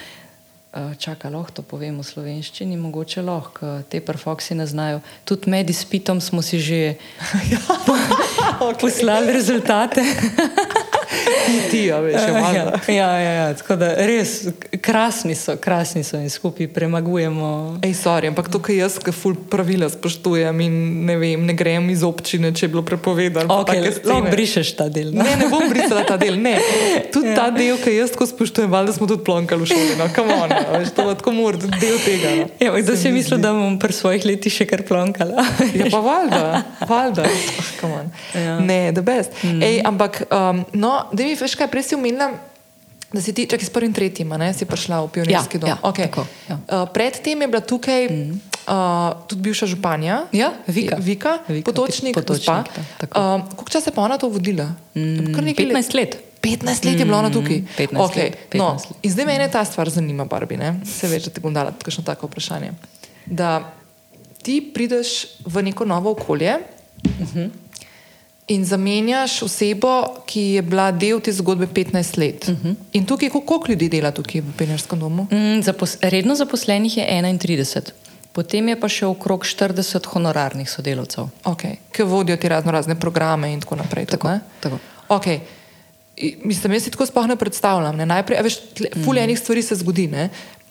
Uh, 0.72 0.96
Čakaj, 0.96 1.28
lahko 1.28 1.52
to 1.52 1.62
povem 1.68 1.98
v 2.00 2.04
slovenščini, 2.06 2.78
mogoče 2.80 3.20
lahko, 3.20 3.82
te 3.92 4.00
perfoksi 4.00 4.56
ne 4.56 4.64
znajo. 4.64 5.02
Tudi 5.28 5.52
med 5.52 5.68
izpitom 5.68 6.16
smo 6.16 6.40
si 6.40 6.56
že 6.64 6.96
okay. 8.56 8.80
poslali 8.80 9.36
rezultate. 9.36 10.00
ti, 11.46 11.56
ti, 11.70 11.82
a 11.92 12.00
veš, 12.00 12.14
je 12.14 12.28
Ja, 12.28 12.40
valjda. 12.40 12.80
ja, 12.88 13.10
ja, 13.18 13.32
ja, 13.32 13.54
tako 13.54 13.76
da 13.76 13.94
res 13.96 14.48
krasni 14.80 15.34
so, 15.34 15.56
krasni 15.56 16.04
so 16.04 16.16
in 16.16 16.30
skupaj 16.30 16.68
premagujemo. 16.72 17.78
Ej, 17.82 17.94
sorry, 17.94 18.28
ampak 18.28 18.48
to, 18.52 18.60
kar 18.62 18.74
jaz, 18.76 18.98
ki 19.02 19.14
ful 19.14 19.36
pravila 19.50 19.88
spoštujem 19.92 20.60
in 20.64 20.76
ne 21.06 21.16
vem, 21.20 21.46
ne 21.46 21.56
grem 21.56 21.90
iz 21.90 22.02
občine, 22.06 22.52
če 22.54 22.66
je 22.66 22.72
bilo 22.72 22.84
prepovedano. 22.86 23.60
Okay, 23.62 23.82
lahko 24.04 24.30
brišeš 24.32 24.74
ta 24.78 24.88
del. 24.92 25.12
No? 25.12 25.24
Ne, 25.24 25.36
ne 25.44 25.50
bom 25.52 25.66
brisala 25.70 26.04
ta 26.08 26.16
del. 26.20 26.38
Ne. 26.40 26.56
Tudi 27.14 27.34
ta 27.36 27.50
del, 27.54 27.76
ki 27.82 27.96
jaz 27.96 28.14
tako 28.14 28.26
spoštujem, 28.30 28.70
valjda 28.72 28.96
smo 28.96 29.06
tudi 29.10 29.24
plonkali 29.24 29.66
v 29.66 29.70
šoli. 29.72 29.96
No, 29.98 30.08
come 30.14 30.34
on, 30.34 30.52
veš, 30.78 30.94
to 30.96 31.08
je 31.10 31.16
tako 31.20 31.34
tudi 31.58 31.80
del 31.80 31.98
tega. 32.04 32.34
No. 32.40 32.46
Ja, 32.60 32.72
Se 32.82 32.96
si 32.96 33.08
mi 33.08 33.20
mislil, 33.20 33.38
da 33.38 33.52
bom 33.52 33.78
pri 33.78 33.92
svojih 33.92 34.24
letih 34.26 34.52
še 34.52 34.66
kar 34.68 34.82
plonkala. 34.86 35.44
Ja, 35.76 35.86
pa 35.92 36.00
valjda, 36.02 36.42
valjda. 36.88 37.26
Oh, 37.28 37.70
come 37.80 38.00
on. 38.00 38.10
Ja. 38.34 38.58
Ne, 38.60 38.92
the 38.92 39.02
best. 39.02 39.32
Mm. 39.42 39.62
Ej, 39.62 39.80
ampak, 39.84 40.22
um, 40.30 40.64
no, 40.72 40.92
da 41.12 41.24
mi 41.24 41.34
veš 41.34 41.54
kaj, 41.54 41.68
prej 41.70 41.82
si 41.82 41.94
omenila, 41.94 42.30
da 43.12 43.20
si 43.20 43.32
ti, 43.32 43.46
čakaj, 43.46 43.66
s 43.66 43.70
prvim 43.70 43.92
tretjim, 43.92 44.28
ne, 44.28 44.52
si 44.54 44.64
prišla 44.64 45.02
v 45.04 45.08
pionirski 45.08 45.56
Ja, 45.56 45.60
dom. 45.60 45.68
ja, 45.68 45.76
okay. 45.82 46.08
tako, 46.08 46.26
ja. 46.48 46.56
uh, 46.56 46.88
predtem 46.88 47.40
je 47.42 47.48
bila 47.48 47.60
tukaj 47.60 48.08
mm. 48.08 48.40
uh, 48.68 49.26
tudi 49.28 49.42
bivša 49.42 49.66
županja. 49.66 50.22
Ja, 50.32 50.52
Vika. 50.66 50.96
Vika, 51.00 51.38
Vika, 51.48 51.64
potočnik, 51.66 52.14
Potočnik, 52.14 52.46
gospa. 52.46 52.64
tako. 52.98 53.20
Um, 53.20 53.42
koliko 53.56 53.70
časa 53.70 53.90
je 53.90 53.94
pa 53.94 54.02
ona 54.02 54.18
to 54.18 54.28
vodila? 54.28 54.72
Mm, 54.94 55.34
Kar 55.34 55.44
nekaj 55.44 55.66
15 55.66 55.94
let. 55.94 56.16
15 56.42 56.86
let 56.86 56.98
je 56.98 57.04
bila 57.04 57.18
ona 57.18 57.30
tukaj. 57.30 57.62
15 57.78 57.96
okay. 58.02 58.16
let, 58.24 58.38
15 58.50 58.58
no, 58.58 58.72
let. 58.74 58.98
in 59.02 59.10
zdaj 59.12 59.26
me 59.26 59.34
ena 59.34 59.48
ta 59.48 59.64
stvar 59.64 59.90
zanima, 59.90 60.24
Barbi. 60.24 60.56
Ne? 60.56 60.80
Se 60.84 61.08
veš, 61.08 61.24
da 61.24 61.30
ti 61.30 61.40
bom 61.40 61.54
dala 61.54 61.70
kakšno 61.70 62.02
tako 62.02 62.26
vprašanje. 62.26 62.72
Da 63.26 63.72
ti 64.42 64.58
prideš 64.74 65.38
v 65.46 65.62
neko 65.62 65.84
novo 65.84 66.10
okolje 66.10 66.56
uh 67.04 67.28
-huh. 67.34 67.50
In 68.46 68.64
zamenjaš 68.64 69.42
osebo, 69.42 70.22
ki 70.26 70.40
je 70.40 70.62
bila 70.62 70.90
del 70.92 71.20
te 71.20 71.32
zgodbe 71.32 71.66
15 71.66 72.18
let. 72.18 72.48
Uh 72.48 72.54
-huh. 72.54 72.74
In 72.92 73.06
tukaj, 73.06 73.30
kol- 73.30 73.44
koliko 73.44 73.72
ljudi 73.72 73.88
dela 73.88 74.10
tukaj 74.10 74.40
v 74.40 74.52
Pionierskem 74.58 74.98
domu? 74.98 75.26
Mm, 75.30 75.62
zapos 75.62 75.96
redno 76.00 76.34
zaposlenih 76.34 76.96
je 76.96 77.06
31, 77.06 77.90
potem 78.32 78.68
je 78.68 78.80
pa 78.80 78.88
še 78.88 79.06
okrog 79.06 79.44
40 79.44 80.06
honorarnih 80.06 80.70
sodelavcev. 80.70 81.28
Okay. 81.44 81.76
Ki 81.92 82.02
vodijo 82.02 82.36
ti 82.36 82.48
razno 82.48 82.72
razne 82.72 83.00
programe 83.00 83.52
in 83.52 83.60
tako 83.60 83.76
naprej. 83.76 84.06
Tako, 84.06 84.28
ne? 84.28 84.40
tako. 84.60 84.78
Okay. 85.08 85.38
Mislim, 86.44 86.72
jaz 86.72 86.82
si 86.82 86.90
tako 86.90 87.06
sploh 87.06 87.26
ne 87.26 87.36
predstavljam. 87.36 87.96
Ne? 87.96 88.06
Najprej, 88.06 88.42
veš, 88.42 88.58
ful 89.04 89.18
enih 89.18 89.38
stvari 89.38 89.62
se 89.62 89.74
zgodi. 89.74 90.06
Ne? 90.06 90.28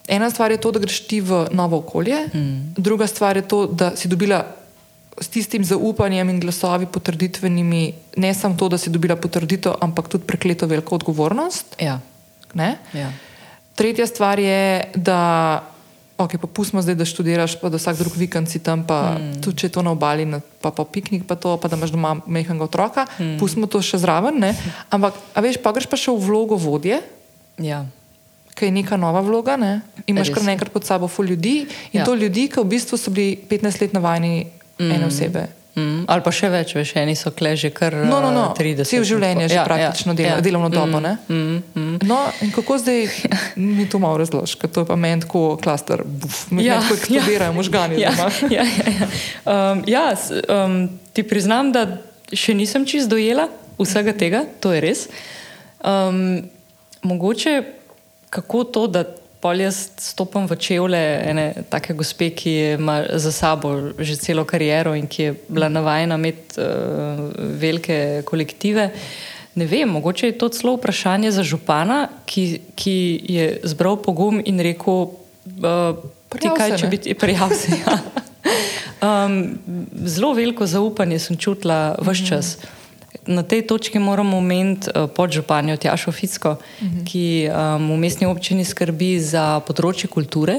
Ena 0.08 0.30
stvar 0.30 0.52
je 0.52 0.58
to, 0.58 0.72
da 0.72 0.80
greš 0.80 1.00
ti 1.00 1.22
v 1.22 1.48
novo 1.52 1.78
okolje, 1.78 2.28
mm. 2.34 2.74
druga 2.78 3.08
stvar 3.08 3.38
je 3.38 3.48
to, 3.48 3.66
da 3.68 3.96
si 3.96 4.08
dobila 4.08 4.46
s 5.20 5.28
tistim 5.28 5.66
zaupanjem 5.68 6.30
in 6.30 6.40
glasovi 6.40 6.86
potrditvenimi, 6.86 7.82
ne 8.18 8.32
samo 8.34 8.56
to, 8.56 8.70
da 8.72 8.78
si 8.78 8.90
dobila 8.90 9.16
potrditev, 9.20 9.76
ampak 9.82 10.08
tudi 10.08 10.28
prekleto 10.28 10.70
veliko 10.72 10.96
odgovornost. 10.96 11.76
Ja, 11.82 12.00
Ne? 12.54 12.78
ja. 12.94 13.12
Tretja 13.76 14.08
stvar 14.08 14.40
je, 14.40 14.92
da, 14.96 15.20
ok, 16.18 16.36
pa 16.42 16.48
pustimo 16.48 16.82
zdaj, 16.84 16.96
da 17.00 17.08
študiraš, 17.08 17.56
pa 17.62 17.72
da 17.72 17.80
vsak 17.80 17.98
drug 17.98 18.18
vikend 18.20 18.50
si 18.52 18.60
tam, 18.60 18.84
pa 18.88 19.16
mm. 19.16 19.40
tudi 19.42 19.64
če 19.64 19.70
je 19.70 19.76
to 19.78 19.84
na 19.86 19.96
obali, 19.96 20.28
pa, 20.62 20.74
pa 20.76 20.86
piknik, 20.86 21.24
pa, 21.28 21.40
to, 21.40 21.56
pa 21.58 21.72
da 21.72 21.80
imaš 21.80 21.96
doma 21.96 22.18
mehkega 22.28 22.68
otroka, 22.68 23.08
mm. 23.18 23.40
pustimo 23.40 23.72
to 23.72 23.82
še 23.82 24.02
zraven. 24.04 24.38
Ne? 24.44 24.54
Ampak, 24.94 25.18
a 25.34 25.44
veš, 25.44 25.62
pa 25.64 25.74
greš 25.76 25.90
pa 25.90 26.00
še 26.00 26.14
v 26.14 26.20
vlogo 26.28 26.60
vodje, 26.60 27.00
ja. 27.64 27.86
ki 28.54 28.70
je 28.70 28.76
neka 28.76 29.00
nova 29.00 29.24
vloga, 29.24 29.56
ne? 29.58 29.80
imaš 30.06 30.30
Res. 30.30 30.36
kar 30.36 30.46
naenkrat 30.46 30.74
pod 30.76 30.86
sabo 30.86 31.08
ful 31.08 31.32
ljudi 31.32 31.64
in. 31.96 32.02
Ja. 32.04 32.06
to 32.06 32.14
ljudi, 32.14 32.52
ki 32.52 32.62
v 32.62 32.76
bistvu 32.76 33.00
so 33.00 33.14
bili 33.14 33.40
15 33.50 33.88
let 33.88 33.96
navajeni 33.96 34.61
mm. 34.82 34.92
ene 34.98 35.08
osebe. 35.08 35.48
Mm, 35.72 36.04
ali 36.12 36.20
pa 36.20 36.32
še 36.36 36.50
več, 36.52 36.74
veš, 36.76 36.90
eni 37.00 37.14
so 37.16 37.32
kle 37.32 37.54
že 37.56 37.70
kar 37.72 37.96
No, 38.04 38.18
no, 38.20 38.28
no. 38.36 38.50
eh, 38.52 38.60
30. 38.60 38.90
Cel 38.90 39.06
življenje 39.08 39.48
že 39.48 39.56
Ja, 39.56 39.64
praktično 39.64 40.12
ja, 40.12 40.18
dela, 40.20 40.34
ja. 40.36 40.44
delovno 40.44 40.68
dobo. 40.68 41.00
Mm, 41.00 41.32
mm, 41.32 41.62
mm. 41.76 42.00
No, 42.10 42.18
in 42.44 42.52
kako 42.52 42.76
zdaj 42.82 43.08
mi 43.78 43.88
to 43.88 44.02
malo 44.04 44.20
razložiš, 44.20 44.58
ker 44.60 44.68
to 44.68 44.84
je 44.84 44.90
pa 44.90 45.00
meni 45.00 45.24
tako 45.24 45.56
klaster, 45.64 46.04
mi 46.52 46.68
ja, 46.68 46.82
tako 46.84 47.00
eksplodirajo 47.00 47.54
ja, 47.54 47.56
možgani. 47.56 48.02
Ja, 48.04 48.12
ja, 48.58 48.68
ja, 48.68 48.92
ja. 49.00 49.08
Um, 49.48 49.84
ja 49.88 50.06
um, 50.12 50.76
ti 51.16 51.24
priznam, 51.24 51.72
da 51.72 51.88
še 52.36 52.52
nisem 52.52 52.84
čist 52.84 53.08
dojela 53.08 53.48
vsega 53.80 54.12
tega, 54.12 54.44
to 54.60 54.76
je 54.76 54.84
res. 54.84 55.08
Um, 55.80 56.44
mogoče 57.08 57.62
kako 58.32 58.64
to, 58.64 58.88
da 58.92 59.08
pol 59.42 59.62
jaz 59.62 59.90
stopam 59.98 60.46
v 60.48 60.56
čevlje 60.62 61.02
ene 61.32 61.46
take 61.70 61.96
gospe, 61.98 62.30
ki 62.38 62.54
ima 62.78 63.02
za 63.18 63.32
sabo 63.32 63.74
že 64.00 64.16
celo 64.22 64.46
kariero 64.46 64.94
in 64.96 65.08
ki 65.08 65.24
je 65.24 65.36
bila 65.50 65.70
navajena 65.70 66.16
imeti 66.16 66.62
uh, 66.62 67.26
velike 67.38 68.22
kolektive. 68.26 68.92
Ne 69.56 69.66
vem, 69.66 69.90
mogoče 69.90 70.28
je 70.28 70.38
to 70.38 70.50
celo 70.50 70.78
vprašanje 70.78 71.32
za 71.32 71.44
župana, 71.44 72.08
ki, 72.26 72.62
ki 72.76 72.96
je 73.30 73.48
zbral 73.64 73.98
pogum 74.00 74.40
in 74.46 74.62
rekel: 74.64 75.12
uh, 75.12 75.98
Ti 76.32 76.48
kaj, 76.48 76.78
če 76.78 76.86
ne?" 76.88 76.92
bi 76.92 76.98
ti 76.98 77.18
prijavil? 77.18 77.58
Se, 77.58 77.82
ja. 77.82 77.98
um, 79.26 79.58
zelo 80.06 80.34
veliko 80.38 80.66
zaupanje 80.66 81.20
sem 81.20 81.38
čutila 81.38 81.98
vse 82.00 82.28
čas. 82.30 82.56
Na 83.28 83.44
tej 83.44 83.68
točki 83.70 84.00
moramo 84.00 84.38
omeniti 84.38 84.90
uh, 84.90 85.06
podžupanjo 85.06 85.78
Tjašo 85.78 86.12
Ficko, 86.12 86.56
ki 87.06 87.46
um, 87.46 87.92
v 87.94 87.98
mestni 88.02 88.26
občini 88.26 88.66
skrbi 88.66 89.20
za 89.22 89.62
področje 89.62 90.10
kulture. 90.10 90.58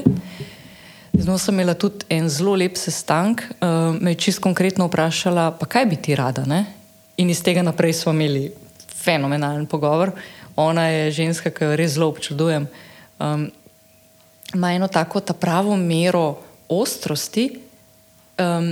Z 1.11 1.27
njo 1.27 1.35
sem 1.35 1.59
imela 1.59 1.75
tudi 1.75 2.07
en 2.07 2.29
zelo 2.31 2.55
lep 2.55 2.79
sestank, 2.79 3.43
uh, 3.59 3.91
me 3.99 4.15
je 4.15 4.21
čist 4.27 4.39
konkretno 4.39 4.87
vprašala, 4.87 5.51
pa 5.59 5.67
kaj 5.67 5.89
bi 5.91 5.99
ti 5.99 6.15
rada. 6.15 6.45
Ne? 6.47 6.63
In 7.19 7.27
iz 7.27 7.43
tega 7.43 7.65
naprej 7.67 7.97
smo 7.99 8.15
imeli 8.15 8.47
fenomenalen 8.87 9.67
pogovor. 9.67 10.13
Ona 10.55 10.87
je 10.87 11.11
ženska, 11.19 11.51
ki 11.51 11.67
jo 11.67 11.75
res 11.75 11.97
zelo 11.97 12.07
občudujem. 12.15 12.69
Um, 13.19 13.49
ima 14.55 14.71
eno 14.71 14.87
tako 14.87 15.19
ta 15.19 15.35
pravo 15.35 15.75
mero 15.75 16.39
ostrosti, 16.71 17.49
um, 18.39 18.71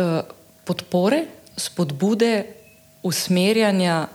uh, 0.00 0.24
podpore, 0.64 1.26
spodbude, 1.60 2.61
usmerjanja. 3.02 4.08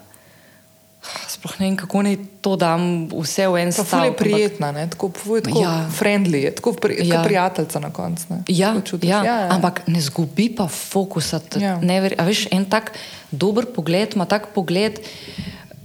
Sploh 1.28 1.54
ne 1.60 1.70
vem, 1.70 1.78
kako 1.80 2.02
naj 2.04 2.16
to 2.44 2.56
dam 2.60 3.08
vse 3.08 3.48
v 3.48 3.62
en 3.62 3.72
stavek. 3.72 3.92
je 3.92 4.10
ampak- 4.12 4.18
prijetna, 4.18 4.72
ne? 4.72 4.88
tako, 4.92 5.12
je 5.36 5.42
tako 5.44 5.62
ja. 5.62 5.88
Friendly, 5.88 6.44
je 6.44 6.52
tako 6.56 6.74
pri, 6.74 6.98
ja. 7.00 7.16
Ja. 7.16 7.24
prijateljca 7.24 7.80
na 7.80 7.90
koncu. 7.94 8.24
Ja, 8.48 8.76
ja, 9.02 9.24
ja, 9.24 9.24
ja. 9.24 9.48
ampak 9.56 9.88
ne 9.88 10.02
zgubi 10.02 10.50
pa 10.56 10.68
fokusa. 10.68 11.40
Ja. 11.56 11.78
Ne, 11.80 12.02
ver- 12.02 12.16
a 12.18 12.26
veš, 12.28 12.48
en 12.52 12.66
tak 12.66 12.92
dober 13.32 13.66
pogled 13.66 14.16
ima 14.16 14.26
tak 14.26 14.52
pogled 14.52 15.00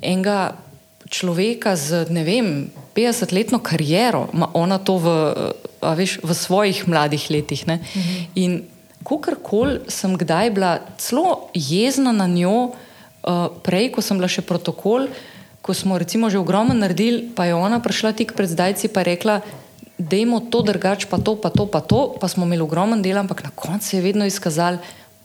enega 0.02 0.56
človeka 1.12 1.76
z 1.76 2.08
ne 2.10 2.24
vem, 2.24 2.72
50-letno 2.96 3.60
kariero, 3.60 4.28
ima 4.32 4.48
ona 4.56 4.78
to 4.80 4.96
v, 4.96 5.06
veš, 5.82 6.18
v 6.24 6.30
svojih 6.34 6.88
mladih 6.88 7.30
letih. 7.30 7.66
Ne? 7.68 7.78
Mhm. 7.94 8.14
In 8.34 8.50
kakorkoli 9.04 9.84
sem 9.92 10.16
kdaj 10.16 10.50
bila 10.50 10.80
celo 10.98 11.52
jezna 11.54 12.12
na 12.12 12.26
njo, 12.26 12.72
uh, 13.22 13.48
prej, 13.62 13.90
ko 13.94 14.02
sem 14.02 14.18
bila 14.18 14.28
še 14.28 14.42
protokol, 14.42 15.08
ko 15.62 15.74
smo 15.74 15.98
recimo 15.98 16.30
že 16.30 16.42
ogromno 16.42 16.74
naredili, 16.74 17.30
pa 17.34 17.46
je 17.46 17.54
ona 17.54 17.78
prišla 17.78 18.12
tik 18.12 18.34
pred 18.34 18.50
zdajci 18.50 18.90
in 18.90 19.04
rekla, 19.06 19.40
dajmo 19.98 20.50
to 20.50 20.62
drugače, 20.62 21.06
pa 21.06 21.18
to, 21.18 21.36
pa 21.38 21.50
to, 21.50 21.66
pa 21.66 21.80
to, 21.80 22.18
pa 22.18 22.26
smo 22.28 22.46
imeli 22.46 22.62
ogromno 22.62 22.98
dela, 22.98 23.20
ampak 23.20 23.44
na 23.44 23.50
koncu 23.54 23.86
se 23.86 23.96
je 23.96 24.02
vedno 24.02 24.26
izkazal 24.26 24.78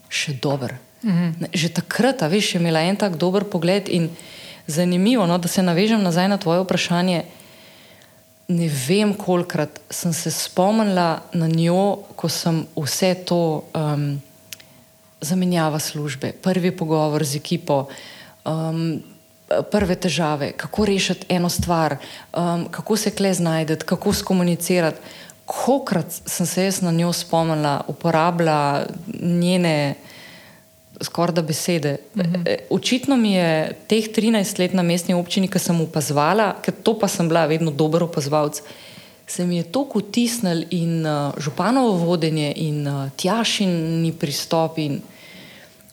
še 0.10 0.38
dober. 0.38 0.78
-hmm. 1.04 1.48
Že 1.54 1.70
takrat, 1.70 2.22
a 2.24 2.28
veš, 2.28 2.56
je 2.56 2.60
imela 2.60 2.82
en 2.82 2.96
tak 2.96 3.16
dober 3.18 3.44
pogled 3.44 3.90
in 3.90 4.10
zanimivo, 4.68 5.26
no, 5.26 5.38
da 5.38 5.48
se 5.48 5.64
navežem 5.64 6.02
nazaj 6.04 6.28
na 6.28 6.38
tvoje 6.38 6.64
vprašanje. 6.64 7.24
Ne 8.48 8.70
vem, 8.88 9.14
kolikrat 9.14 9.80
sem 9.90 10.14
se 10.14 10.32
spomnila 10.32 11.22
na 11.34 11.48
njo, 11.48 12.08
ko 12.16 12.30
sem 12.30 12.64
vse 12.76 13.16
to 13.28 13.64
um, 13.76 14.22
zamenjava 15.22 15.80
službe, 15.80 16.32
prvi 16.32 16.72
pogovor 16.72 17.24
z 17.26 17.36
ekipo, 17.36 17.86
um, 18.46 19.02
prve 19.72 19.96
težave, 19.96 20.52
kako 20.58 20.86
rešiti 20.86 21.26
eno 21.30 21.50
stvar, 21.50 21.98
um, 22.34 22.68
kako 22.72 22.98
se 22.98 23.12
kle 23.12 23.34
znajdeti, 23.34 23.86
kako 23.86 24.14
skomunicirati. 24.14 24.98
Kokrat 25.46 26.12
sem 26.26 26.46
se 26.46 26.64
jaz 26.64 26.82
na 26.82 26.92
njo 26.92 27.14
spomnila, 27.14 27.82
uporabila 27.88 28.86
njene 29.22 29.96
skoraj 31.02 31.34
da 31.34 31.42
besede. 31.42 31.98
Mm 32.16 32.22
-hmm. 32.22 32.58
Očitno 32.70 33.18
mi 33.18 33.34
je 33.34 33.74
teh 33.88 34.06
13 34.06 34.60
let 34.60 34.74
na 34.74 34.84
mestni 34.84 35.14
občini, 35.14 35.48
ki 35.48 35.60
sem 35.60 35.82
opazovala, 35.82 36.56
ker 36.62 36.74
to 36.84 37.00
pa 37.00 37.08
sem 37.08 37.28
bila 37.28 37.46
vedno 37.46 37.72
dober 37.72 38.04
opazovalec, 38.04 38.62
se 39.28 39.46
mi 39.46 39.58
je 39.58 39.64
to 39.64 39.88
utisnil 39.94 40.64
in 40.72 41.06
uh, 41.06 41.34
županovo 41.38 41.92
vodenje 41.92 42.54
in 42.56 42.88
uh, 42.88 43.10
tjašini 43.12 44.14
pristop. 44.14 44.78
In 44.78 45.02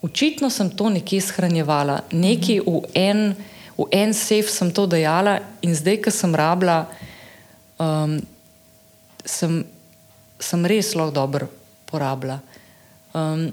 očitno 0.03 0.51
sem 0.51 0.71
to 0.71 0.89
nekje 0.89 1.21
shranjevala, 1.21 2.01
nekje 2.13 2.61
v 2.63 2.83
en, 2.95 3.35
v 3.79 3.89
en 3.91 4.15
sef 4.15 4.51
sem 4.51 4.71
to 4.71 4.87
dejala 4.87 5.41
in 5.63 5.75
zdaj, 5.75 5.99
ko 6.07 6.15
sem 6.15 6.35
rabila, 6.35 6.85
um, 7.79 8.21
sem, 9.25 9.65
sem 10.39 10.67
res 10.67 10.95
lahko 10.95 11.15
dobro 11.19 11.51
porabila. 11.91 12.39
Um, 13.15 13.51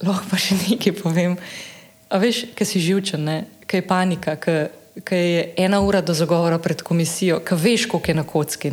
lahko 0.00 0.32
pa 0.32 0.40
še 0.40 0.56
nekaj 0.64 0.96
povem. 0.96 1.36
A 2.08 2.16
veš, 2.22 2.46
kaj 2.56 2.72
si 2.72 2.80
živčen, 2.80 3.28
kaj 3.68 3.82
je 3.82 3.86
panika, 3.86 4.36
kaj 5.04 5.30
je 5.36 5.54
ena 5.56 5.80
ura 5.80 6.00
do 6.00 6.14
zagovora 6.14 6.58
pred 6.58 6.82
komisijo, 6.82 7.40
kaj 7.44 7.58
veš, 7.58 7.86
koliko 7.86 8.10
je 8.10 8.14
na 8.14 8.24
kocki. 8.24 8.72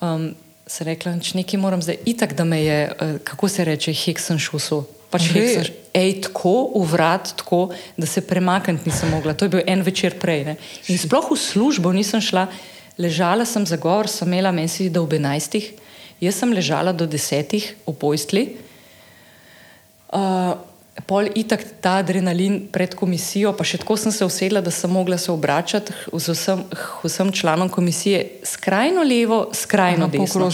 Um, 0.00 0.34
se 0.66 0.84
rekla, 0.84 1.14
če 1.20 1.38
nekaj 1.38 1.60
moram 1.60 1.82
zdaj, 1.82 1.98
itak 2.08 2.34
da 2.36 2.44
me 2.44 2.62
je, 2.64 2.80
uh, 2.90 3.16
kako 3.24 3.48
se 3.48 3.64
reče, 3.64 3.94
heksen 4.04 4.38
šusu. 4.38 4.84
Pač 5.10 5.28
heksen, 5.30 5.70
ej, 5.94 6.16
tako 6.26 6.54
v 6.74 6.88
vrat, 6.90 7.30
tako 7.38 7.68
da 7.96 8.06
se 8.06 8.24
premakniti 8.26 8.90
nisem 8.90 9.12
mogla. 9.14 9.34
To 9.34 9.46
je 9.46 9.52
bil 9.52 9.62
en 9.66 9.84
večer 9.86 10.18
prej. 10.18 10.44
Ne? 10.44 10.56
In 10.90 10.98
sploh 10.98 11.30
v 11.30 11.38
službo 11.38 11.92
nisem 11.94 12.20
šla, 12.20 12.48
ležala 12.98 13.46
sem 13.46 13.66
za 13.66 13.78
govor, 13.78 14.10
sem 14.10 14.28
imela 14.28 14.50
meni 14.52 14.68
si 14.68 14.90
do 14.90 15.06
11. 15.06 15.70
Jaz 16.20 16.40
sem 16.42 16.52
ležala 16.52 16.92
do 16.92 17.06
10. 17.06 17.54
v 17.86 17.94
pojstli. 17.94 18.44
Uh, 20.10 20.58
Pol 20.94 21.26
itak 21.34 21.58
ta 21.82 21.96
adrenalin 21.98 22.68
pred 22.70 22.92
komisijo, 22.94 23.50
pa 23.58 23.64
še 23.66 23.80
tako 23.82 23.96
sem 23.98 24.12
se 24.14 24.22
usedla, 24.24 24.60
da 24.62 24.70
sem 24.70 24.92
mogla 24.94 25.16
se 25.18 25.32
obračati 25.32 25.90
vsem, 26.12 26.60
vsem 27.02 27.32
članom 27.34 27.68
komisije, 27.68 28.20
skrajno 28.46 29.02
levo, 29.02 29.40
skrajno 29.52 30.06
Aha, 30.06 30.12
desno. 30.14 30.48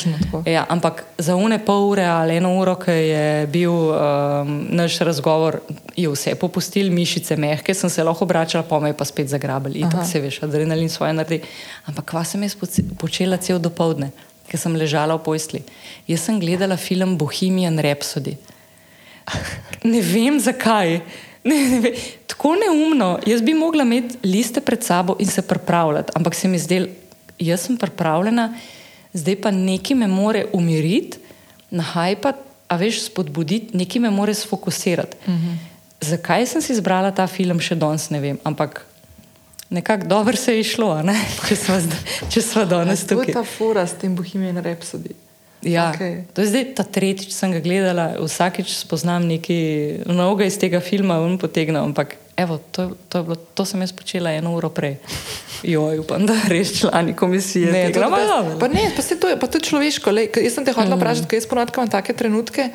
Ja, 0.48 0.64
ampak 0.72 1.04
za 1.20 1.36
une 1.36 1.58
pol 1.60 1.90
ure 1.90 2.06
ali 2.08 2.38
eno 2.40 2.54
uro, 2.56 2.78
ki 2.80 2.94
je 2.96 3.26
bil 3.52 3.74
um, 3.92 4.54
naš 4.72 4.96
razgovor, 5.04 5.60
je 5.92 6.08
vse 6.08 6.32
popustil, 6.40 6.88
mišice 6.88 7.36
mehke, 7.36 7.76
sem 7.76 7.92
se 7.92 8.04
lahko 8.04 8.24
obračala, 8.24 8.64
pa 8.64 8.80
me 8.80 8.94
je 8.94 8.96
pa 8.96 9.04
spet 9.04 9.28
zagrabili. 9.28 9.84
Itak 9.84 10.08
se 10.08 10.22
veš, 10.24 10.40
adrenalin 10.48 10.88
svoje 10.88 11.12
naredi. 11.20 11.42
Ampak 11.84 12.14
kva 12.14 12.24
sem 12.24 12.48
jaz 12.48 12.56
počela 12.96 13.36
cel 13.36 13.60
dopoledne, 13.60 14.08
ker 14.48 14.58
sem 14.58 14.72
ležala 14.72 15.20
v 15.20 15.24
pojstli. 15.28 15.60
Jaz 16.08 16.24
sem 16.30 16.40
gledala 16.40 16.80
film 16.80 17.18
Bohemian 17.20 17.76
Rhapsody. 17.76 18.38
Ne 19.84 20.00
vem 20.04 20.40
zakaj. 20.40 21.00
Ne, 21.44 21.56
ne 21.68 21.80
vem. 21.80 21.94
Tako 22.26 22.54
neumno. 22.60 23.18
Jaz 23.26 23.42
bi 23.42 23.54
mogla 23.54 23.84
imeti 23.84 24.18
liste 24.22 24.60
pred 24.60 24.84
sabo 24.84 25.16
in 25.18 25.26
se 25.26 25.42
pripravljati, 25.42 26.12
ampak 26.14 26.34
se 26.34 26.48
mi 26.48 26.58
zdel, 26.58 26.86
jaz 27.38 27.66
sem 27.66 27.76
pripravljena, 27.76 28.54
zdaj 29.12 29.36
pa 29.40 29.50
nekaj 29.50 29.96
me 29.96 30.06
more 30.06 30.44
umiriti, 30.52 31.18
nahajpati, 31.70 32.48
a 32.70 32.76
veš, 32.76 33.00
spodbuditi, 33.08 33.76
nekaj 33.76 34.02
me 34.02 34.10
more 34.10 34.34
sfokusirati. 34.34 35.16
Uh 35.26 35.34
mhm. 35.34 35.48
-huh. 35.48 35.56
Zakaj 36.00 36.46
sem 36.46 36.62
si 36.62 36.72
izbrala 36.72 37.10
ta 37.10 37.26
film, 37.26 37.60
še 37.60 37.74
danes 37.74 38.10
ne 38.10 38.20
vem, 38.20 38.38
ampak 38.44 38.86
nekako 39.70 40.06
dobro 40.06 40.36
se 40.36 40.54
je 40.54 40.60
išlo, 40.60 41.02
če 42.32 42.42
smo 42.42 42.64
danes 42.64 43.06
tukaj. 43.06 43.24
Kaj 43.24 43.30
je 43.30 43.34
ta 43.34 43.44
fura 43.44 43.86
s 43.86 43.92
tem 43.92 44.16
Bohemian 44.16 44.56
Rhapsody? 44.56 45.12
Ja, 45.62 45.92
okay. 45.92 46.24
To 46.32 46.40
je 46.40 46.48
zdaj 46.48 46.64
ta 46.78 46.84
tretjič, 46.88 47.28
ki 47.28 47.34
sem 47.36 47.52
ga 47.52 47.60
gledala, 47.60 48.14
vsakeč 48.16 48.72
spoznam 48.80 49.28
nekaj 49.28 50.06
novega 50.08 50.48
iz 50.48 50.56
tega 50.56 50.80
filma 50.80 51.18
in 51.26 51.36
potegnem. 51.40 51.90
Ampak 51.92 52.16
evo, 52.40 52.56
to, 52.72 52.96
to, 53.12 53.20
bilo, 53.26 53.36
to 53.36 53.66
sem 53.68 53.80
jaz 53.84 53.92
počela 53.92 54.32
eno 54.32 54.54
uro 54.56 54.72
prej. 54.72 54.96
Joj, 55.60 56.00
upam, 56.00 56.24
da 56.24 56.38
res 56.48 56.72
člani 56.80 57.12
komisije 57.12 57.68
ne 57.68 57.82
znajo. 57.92 58.56
Pa, 58.56 58.70
pa, 58.72 59.04
pa, 59.20 59.36
pa 59.36 59.46
to 59.46 59.60
je 59.60 59.68
človeško. 59.68 60.14
Lej, 60.16 60.32
jaz 60.40 60.56
sem 60.56 60.64
te 60.64 60.72
hodila 60.72 60.96
mm. 60.96 61.02
vprašati, 61.02 61.28
kaj 61.28 61.42
jaz 61.42 61.50
ponovadi 61.50 61.76
imam 61.76 61.92
take 61.92 62.16
trenutke 62.16 62.70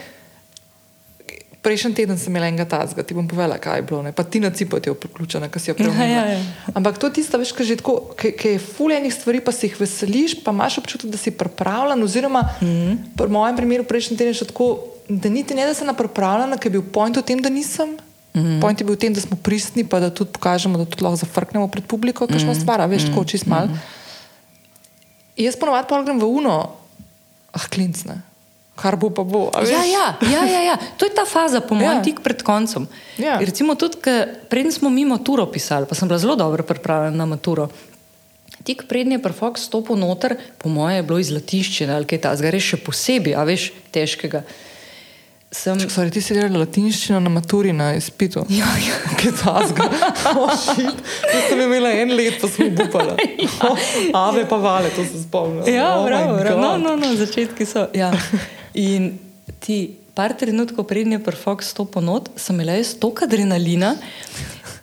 prejšnji 1.66 1.97
teden 1.97 2.18
sem 2.22 2.30
imela 2.30 2.45
enega 2.45 2.68
tazga, 2.70 3.01
ti 3.01 3.18
bom 3.18 3.26
povedala, 3.26 3.57
kaj 3.57 3.82
je 3.82 3.86
bilo, 3.89 4.03
ne? 4.05 4.13
pa 4.13 4.22
ti 4.22 4.38
na 4.38 4.53
cipu 4.53 4.78
ti 4.78 4.91
je 4.91 4.93
vključena, 4.93 5.49
kaj 5.49 5.61
si 5.61 5.72
jo 5.72 5.76
prej. 5.80 5.89
Ja, 5.89 6.05
ja, 6.05 6.24
ja. 6.38 6.41
Ampak 6.78 7.01
to 7.01 7.09
je 7.09 7.18
tisto, 7.18 7.41
veš, 7.41 7.55
kaj 7.57 8.51
je 8.53 8.61
fuljenih 8.61 9.13
stvari, 9.13 9.41
pa 9.41 9.49
si 9.49 9.66
jih 9.66 9.80
veseliš, 9.82 10.38
pa 10.45 10.53
imaš 10.53 10.78
občutek, 10.84 11.09
da 11.09 11.18
si 11.18 11.34
pripravljen. 11.34 12.03
Oziroma, 12.05 12.45
mm 12.61 12.66
-hmm. 12.66 12.97
v 13.18 13.32
mojem 13.34 13.57
primeru, 13.57 13.84
prejšnji 13.84 14.18
teden 14.18 14.38
je 14.38 14.45
tako, 14.45 14.93
da 15.09 15.30
niti 15.30 15.57
ne 15.57 15.66
da 15.66 15.74
sem 15.74 15.89
pripravljena, 15.89 16.57
ker 16.57 16.70
je 16.70 16.78
bil 16.78 16.86
point 16.91 17.18
v 17.18 17.22
tem, 17.26 17.41
da 17.41 17.49
nisem. 17.49 17.97
Mm 18.36 18.41
-hmm. 18.41 18.61
Point 18.61 18.80
je 18.80 18.86
bil 18.86 18.95
v 18.95 18.99
tem, 18.99 19.13
da 19.13 19.22
smo 19.22 19.38
pristni, 19.38 19.84
pa 19.84 19.99
da 19.99 20.09
tudi 20.09 20.32
pokažemo, 20.32 20.78
da 20.78 20.86
tudi 20.86 21.03
lahko 21.03 21.18
zafrknemo 21.18 21.68
pred 21.68 21.86
publiko, 21.86 22.28
kakšno 22.28 22.53
mm 22.53 22.55
-hmm. 22.55 22.61
stvar, 22.61 22.89
veš, 22.89 23.09
tako 23.09 23.24
čist 23.24 23.45
mal. 23.45 23.66
Mm 23.66 23.74
-hmm. 23.74 25.43
Jaz 25.43 25.55
ponovadi 25.55 25.88
pa 25.89 26.03
grem 26.03 26.20
v 26.20 26.26
uno, 26.26 26.70
ah, 27.51 27.68
klincne 27.70 28.22
kar 28.76 28.96
bo 29.00 29.10
pa 29.10 29.24
bo. 29.24 29.50
Ja, 29.56 29.84
ja, 29.84 30.06
ja, 30.32 30.44
ja, 30.46 30.62
ja, 30.62 30.78
to 30.98 31.08
je 31.08 31.16
ta 31.16 31.26
faza, 31.26 31.62
po 31.62 31.76
mojem, 31.80 31.98
ja. 31.98 32.04
tik 32.04 32.22
pred 32.24 32.44
koncem. 32.44 32.88
Ja. 33.18 33.40
Recimo, 33.40 33.76
tudi 33.76 33.98
preden 34.50 34.72
smo 34.72 34.90
mi 34.90 35.06
maturo 35.06 35.48
pisali, 35.52 35.88
pa 35.90 35.96
sem 35.96 36.08
bila 36.08 36.20
zelo 36.20 36.36
dobro 36.36 36.64
pripravljena 36.64 37.18
na 37.18 37.26
maturo. 37.26 37.70
Tik 38.66 38.88
prednji 38.90 39.20
je 39.20 39.22
profok 39.22 39.60
stopil 39.60 39.96
noter, 39.96 40.36
po 40.58 40.70
mojem, 40.70 40.98
je 40.98 41.04
bilo 41.04 41.20
iz 41.20 41.30
latiščine 41.32 41.94
ali 41.94 42.08
kaj 42.10 42.24
takega, 42.24 42.54
res 42.56 42.72
še 42.74 42.80
posebej, 42.82 43.36
a 43.38 43.44
veš, 43.46 43.70
težkega. 43.94 44.42
Sem... 45.56 45.78
Čak, 45.80 45.92
sorry, 45.94 46.12
ti 46.12 46.20
si 46.20 46.36
delal 46.36 46.58
latinščino 46.60 47.22
na 47.24 47.32
maturi 47.32 47.72
na 47.72 47.94
izpitu. 47.96 48.44
Ja, 48.60 48.68
ja. 48.82 48.98
kaj 49.22 49.32
tasga. 49.40 49.88
Oh, 50.34 50.50
Jaz 50.52 51.46
sem 51.48 51.62
imela 51.62 51.94
en 51.96 52.12
let, 52.18 52.42
pa 52.42 52.50
sem 52.52 52.74
upala. 52.74 53.16
ja. 53.40 53.70
oh, 53.70 53.88
ave 54.26 54.44
pa 54.50 54.60
vale, 54.60 54.92
to 54.98 55.06
se 55.06 55.22
spomnim. 55.24 55.64
Ja, 55.70 55.94
oh 56.00 56.10
bravo, 56.10 56.36
bravo. 56.42 56.60
No, 56.60 56.76
no, 56.82 56.98
no, 57.00 57.14
začetki 57.16 57.70
so. 57.70 57.88
Ja. 57.96 58.12
In 58.76 59.16
ti, 59.64 59.96
par 60.16 60.36
trenutkov 60.36 60.88
prednje 60.88 61.20
prfok 61.24 61.64
stopil 61.64 62.04
not, 62.04 62.30
sem 62.36 62.56
imela 62.56 62.76
jaz 62.76 62.96
toliko 63.00 63.24
adrenalina. 63.24 63.96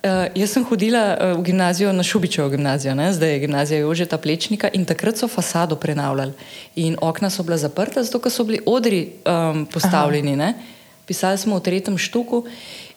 Uh, 0.03 0.27
jaz 0.35 0.51
sem 0.51 0.65
hodila 0.67 1.03
uh, 1.13 1.37
v 1.39 1.45
gimnazijo 1.47 1.93
na 1.95 2.03
Šubičevo 2.03 2.49
gimnazijo, 2.51 2.91
ne? 2.95 3.13
zdaj 3.13 3.31
je 3.31 3.39
gimnazija 3.39 3.79
Jožeta 3.79 4.17
Plečnika 4.17 4.67
in 4.73 4.83
takrat 4.85 5.17
so 5.17 5.29
fasado 5.31 5.77
prenavljali. 5.79 6.33
In 6.75 6.97
okna 7.01 7.29
so 7.29 7.43
bila 7.43 7.57
zaprta, 7.57 8.03
zato 8.03 8.29
so 8.29 8.43
bili 8.43 8.59
odri 8.65 9.13
um, 9.23 9.65
postavljeni. 9.65 10.53
Pisali 11.05 11.37
smo 11.37 11.59
v 11.59 11.63
tretjem 11.63 11.97
štuku 11.97 12.45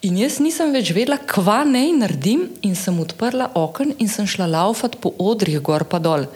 In 0.07 0.15
jaz 0.21 0.37
nisem 0.39 0.71
več 0.71 0.93
vedela, 0.95 1.17
kva 1.19 1.65
naj 1.67 1.89
naredim, 1.97 2.45
in 2.63 2.77
sem 2.79 2.95
odprla 3.03 3.49
okno 3.59 3.97
in 3.99 4.11
sem 4.11 4.27
šla 4.29 4.47
laufat 4.47 5.01
po 5.03 5.11
odrih, 5.19 5.57
gor 5.65 5.83
pa 5.89 5.99
dol. 5.99 6.29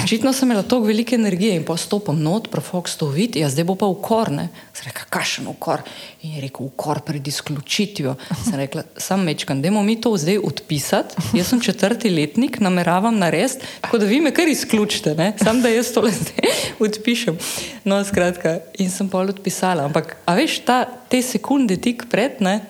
Očitno 0.00 0.32
sem 0.32 0.48
imela 0.48 0.62
toliko 0.64 0.88
velike 0.88 1.18
energije 1.18 1.58
in 1.58 1.66
postopom 1.68 2.16
not, 2.22 2.48
profok 2.48 2.88
to 2.88 3.10
vidi, 3.12 3.42
ja 3.42 3.50
zdaj 3.52 3.66
bo 3.68 3.76
pa 3.76 3.90
ukorne. 3.90 4.46
Sem 4.72 4.88
rekla, 4.88 5.04
kašen 5.12 5.50
ukor. 5.52 5.84
In 6.24 6.38
je 6.38 6.46
rekel, 6.46 6.70
ukor 6.70 7.02
pred 7.04 7.28
izključitvijo. 7.28 8.16
Sem 8.46 8.56
rekla, 8.62 8.86
sam 8.96 9.26
mečkan, 9.28 9.60
dajmo 9.60 9.84
mi 9.84 9.98
to 10.00 10.14
zdaj 10.16 10.40
odpisati. 10.40 11.28
Jaz 11.36 11.52
sem 11.52 11.60
četrti 11.60 12.14
letnik, 12.14 12.56
nameravam 12.64 13.20
narediti, 13.20 13.68
tako 13.84 14.00
da 14.00 14.08
vi 14.08 14.24
me 14.24 14.32
kar 14.32 14.48
izključite, 14.48 15.14
ne? 15.18 15.34
sam 15.44 15.60
da 15.60 15.68
jaz 15.68 15.92
to 15.92 16.06
le 16.08 16.16
zdaj 16.16 16.56
odpišem. 16.88 17.36
No, 17.84 18.00
skratka, 18.04 18.62
in 18.80 18.88
sem 18.88 19.12
pol 19.12 19.34
odpisala. 19.34 19.90
Ampak, 19.90 20.16
a 20.24 20.40
veš, 20.40 20.62
ta, 20.64 20.86
te 21.10 21.20
sekunde 21.20 21.76
tik 21.76 22.08
pred, 22.08 22.40
ne? 22.40 22.62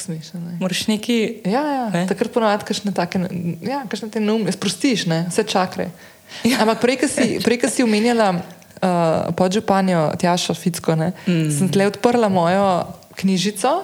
Smešno. 0.00 0.40
Ne. 0.40 0.56
Moraš 0.60 0.86
neki. 0.86 1.42
Ja, 1.44 1.64
ja. 1.66 1.84
Ne? 1.92 2.06
takrat 2.08 2.32
ponovadi 2.32 2.64
kašne 2.68 2.92
take, 2.96 3.20
ja, 3.62 3.84
kašne 3.88 4.10
te 4.10 4.20
neumne, 4.20 4.52
sprostiš, 4.52 5.06
ne? 5.10 5.26
vse 5.28 5.44
čakre. 5.44 5.90
Ja. 6.44 6.62
Ampak 6.62 6.80
prej, 6.80 7.58
ki 7.60 7.68
si 7.68 7.82
omenjala 7.82 8.30
uh, 8.36 9.30
podžupanjo 9.36 10.10
Tjaša 10.20 10.54
Ficko, 10.54 10.94
mm. 10.96 11.50
sem 11.50 11.70
tle 11.72 11.90
odprla 11.90 12.30
mojo 12.30 12.86
knjižico, 13.18 13.82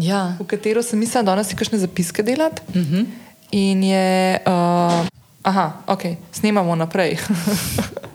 ja. 0.00 0.34
v 0.40 0.46
katero 0.48 0.82
sem 0.82 0.98
mislila, 0.98 1.22
da 1.22 1.34
danes 1.34 1.52
si 1.52 1.58
kakšne 1.58 1.78
zapiske 1.78 2.22
delati. 2.22 2.62
Mm 2.74 2.84
-hmm. 2.84 3.06
In 3.52 3.84
je. 3.84 4.40
Uh, 4.46 5.06
aha, 5.42 5.72
ok, 5.86 6.02
snemamo 6.32 6.74
naprej. 6.76 7.18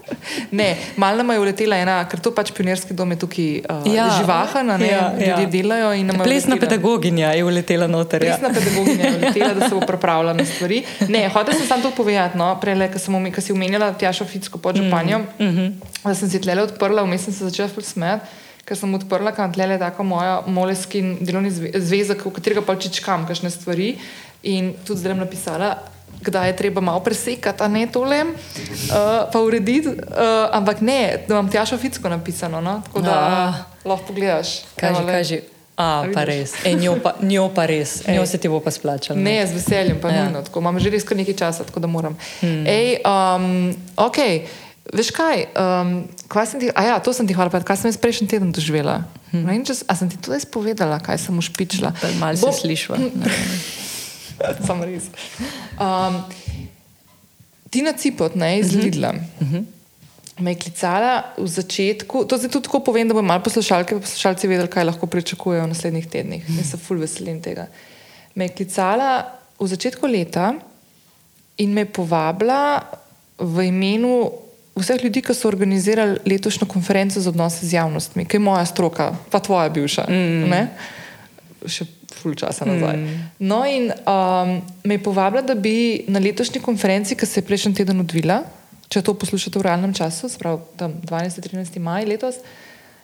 Ne, 0.50 0.76
malo 0.96 1.22
nam 1.22 1.30
je 1.30 1.40
uletela 1.40 1.76
ena, 1.76 1.98
ker 2.08 2.20
to 2.20 2.32
pač 2.34 2.52
pionirski 2.56 2.94
dom 2.96 3.12
je 3.14 3.18
tukaj 3.24 3.48
uh, 3.60 3.86
ja, 3.94 4.08
živahen, 4.18 4.72
ne, 4.80 4.88
ja, 4.88 5.04
ljudje 5.14 5.44
ja. 5.44 5.50
delajo. 5.52 5.90
Plesna 6.24 6.54
uletela, 6.54 6.60
pedagoginja 6.60 7.32
je 7.36 7.44
uletela 7.44 7.86
noter. 7.86 8.24
Ja. 8.24 8.36
Plesna 8.36 8.48
ja. 8.48 8.54
pedagoginja 8.54 9.04
je 9.04 9.16
uletela, 9.18 9.52
da 9.54 9.68
se 9.68 9.74
bo 9.74 9.80
pripravila 9.86 10.34
na 10.34 10.44
stvari. 10.44 10.82
Ne, 11.08 11.28
hotel 11.34 11.54
sem 11.58 11.66
samo 11.66 11.82
to 11.82 11.94
povedati, 11.96 12.38
no, 12.38 12.50
prej, 12.60 12.88
ker 12.92 13.44
si 13.44 13.52
omenjala 13.52 13.92
Tjašo 13.98 14.24
Fitsko 14.28 14.58
pod 14.58 14.76
županjo, 14.76 15.18
mm, 15.18 15.46
mm 15.46 15.56
-hmm. 15.56 15.72
da 16.04 16.14
sem 16.14 16.30
si 16.30 16.40
tlele 16.40 16.62
odprla, 16.62 17.02
vmes 17.02 17.24
sem 17.24 17.34
se 17.34 17.44
začela 17.44 17.68
smeti. 17.68 18.26
Ker 18.68 18.76
sem 18.76 18.94
odprla, 18.94 19.32
kam 19.32 19.52
tle 19.52 19.64
je 19.64 19.78
tako 19.78 20.04
moja 20.04 20.42
moleskin 20.46 21.16
delovni 21.20 21.50
zvezek, 21.74 22.26
v 22.26 22.32
katerega 22.36 22.60
pa 22.62 22.76
čičkam 22.76 23.26
kakšne 23.26 23.50
stvari. 23.50 23.96
In 24.42 24.74
tudi 24.84 25.00
zdaj 25.00 25.12
sem 25.12 25.18
napisala, 25.18 25.70
kdaj 26.22 26.48
je 26.48 26.56
treba 26.56 26.80
malo 26.80 27.00
presekati, 27.00 27.62
a 27.62 27.68
ne 27.68 27.86
tole, 27.86 28.24
uh, 28.24 29.30
pa 29.32 29.40
urediti. 29.40 29.88
Uh, 29.88 29.94
ampak 30.52 30.80
ne, 30.80 31.24
da 31.28 31.34
imam 31.34 31.50
tjašo 31.50 31.78
ficko 31.78 32.08
napisano, 32.08 32.60
no? 32.60 32.82
tako 32.86 33.00
da 33.00 33.14
uh, 33.48 33.88
lahko 33.90 34.06
pogledaš. 34.06 34.62
Kaže, 34.76 35.06
kaže. 35.06 35.40
A, 35.78 36.10
pa 36.10 36.24
res. 36.26 36.56
E, 36.66 36.74
njo, 36.74 36.96
pa, 37.02 37.14
njo 37.22 37.44
pa 37.54 37.66
res, 37.70 38.02
njo 38.08 38.26
se 38.26 38.38
ti 38.38 38.50
bo 38.50 38.58
pa 38.60 38.70
splačalo. 38.74 39.20
Ne, 39.20 39.46
z 39.46 39.54
veseljem, 39.54 40.00
pa 40.02 40.10
ja. 40.10 40.24
nujno. 40.24 40.42
Tako. 40.42 40.58
Imam 40.58 40.78
že 40.82 40.90
res 40.90 41.06
kar 41.06 41.14
nekaj 41.14 41.36
časa, 41.38 41.66
tako 41.68 41.78
da 41.80 41.86
moram. 41.86 42.16
Hmm. 42.40 42.66
Ej, 42.66 42.98
um, 43.06 43.70
ok, 43.94 44.18
veš 44.90 45.12
kaj, 45.14 45.46
um, 45.54 45.92
kaj 46.26 46.50
sem 46.50 46.66
ti, 46.66 46.72
a 46.74 46.82
ja, 46.82 46.96
to 46.98 47.14
sem 47.14 47.30
ti 47.30 47.36
hvala, 47.38 47.54
pa 47.54 47.62
kaj 47.62 47.78
sem 47.78 47.92
jaz 47.92 48.00
prejšnji 48.02 48.26
teden 48.26 48.50
doživela. 48.50 49.04
Hmm. 49.30 49.46
Čas, 49.62 49.86
a 49.86 49.94
sem 49.94 50.10
ti 50.10 50.18
tudi 50.18 50.42
spovedala, 50.42 50.98
kaj 50.98 51.22
sem 51.28 51.38
ušpičila? 51.38 51.94
Malo 52.18 52.34
si 52.34 52.66
slišala. 52.66 52.98
Sam 54.66 54.82
res. 54.82 55.10
Um, 55.78 56.22
Tina 57.70 57.92
Cipot, 57.92 58.34
ne 58.34 58.58
iz 58.58 58.74
uh 58.74 58.80
-huh. 58.80 58.84
Lidla, 58.84 59.14
uh 59.40 59.48
-huh. 59.52 59.64
me 60.38 60.50
je 60.50 60.58
klicala 60.58 61.24
v 61.38 61.46
začetku. 61.46 62.24
To 62.24 62.38
zdaj 62.38 62.50
tudi 62.50 62.64
tako 62.64 62.80
povem, 62.80 63.08
da 63.08 63.14
bo 63.14 63.22
malo 63.22 63.42
poslušalke 63.42 63.94
in 63.94 64.00
poslušalci 64.00 64.48
vedeli, 64.48 64.68
kaj 64.68 64.84
lahko 64.84 65.06
pričakujejo 65.06 65.64
v 65.64 65.68
naslednjih 65.68 66.06
tednih. 66.06 66.44
Jaz 66.58 66.70
se 66.70 66.76
ful 66.76 66.98
veselim 66.98 67.42
tega. 67.42 67.66
me 68.34 68.44
je 68.44 68.48
klicala 68.48 69.24
v 69.60 69.66
začetku 69.66 70.06
leta 70.06 70.54
in 71.56 71.72
me 71.72 71.80
je 71.80 71.92
povabila 71.92 72.82
v 73.38 73.66
imenu 73.66 74.30
vseh 74.78 75.04
ljudi, 75.04 75.22
ki 75.22 75.34
so 75.34 75.48
organizirali 75.48 76.18
letošnjo 76.26 76.66
konferenco 76.66 77.20
za 77.20 77.30
odnose 77.30 77.66
z 77.66 77.72
javnostmi, 77.72 78.24
ki 78.24 78.36
je 78.36 78.40
moja 78.40 78.66
stroka, 78.66 79.10
pa 79.30 79.40
tvoja 79.40 79.68
bivša. 79.68 80.06
Mm. 80.08 80.68
Še 81.66 81.86
ful 82.18 82.34
časa 82.38 82.66
nazaj. 82.68 82.96
Mm. 82.96 83.24
No, 83.50 83.62
in 83.66 83.90
um, 83.90 84.58
me 84.84 84.98
je 84.98 85.02
povabila, 85.02 85.42
da 85.42 85.54
bi 85.54 86.04
na 86.08 86.22
letošnji 86.22 86.62
konferenci, 86.62 87.16
ki 87.18 87.26
se 87.26 87.40
je 87.40 87.46
prejšnji 87.46 87.74
teden 87.80 88.00
odvila, 88.00 88.42
če 88.88 89.02
to 89.04 89.14
poslušate 89.18 89.58
v 89.58 89.66
realnem 89.66 89.94
času, 89.94 90.30
spravo 90.32 90.62
tam 90.78 90.94
12-13. 91.02 91.80
maj 91.82 92.06
letos, 92.08 92.40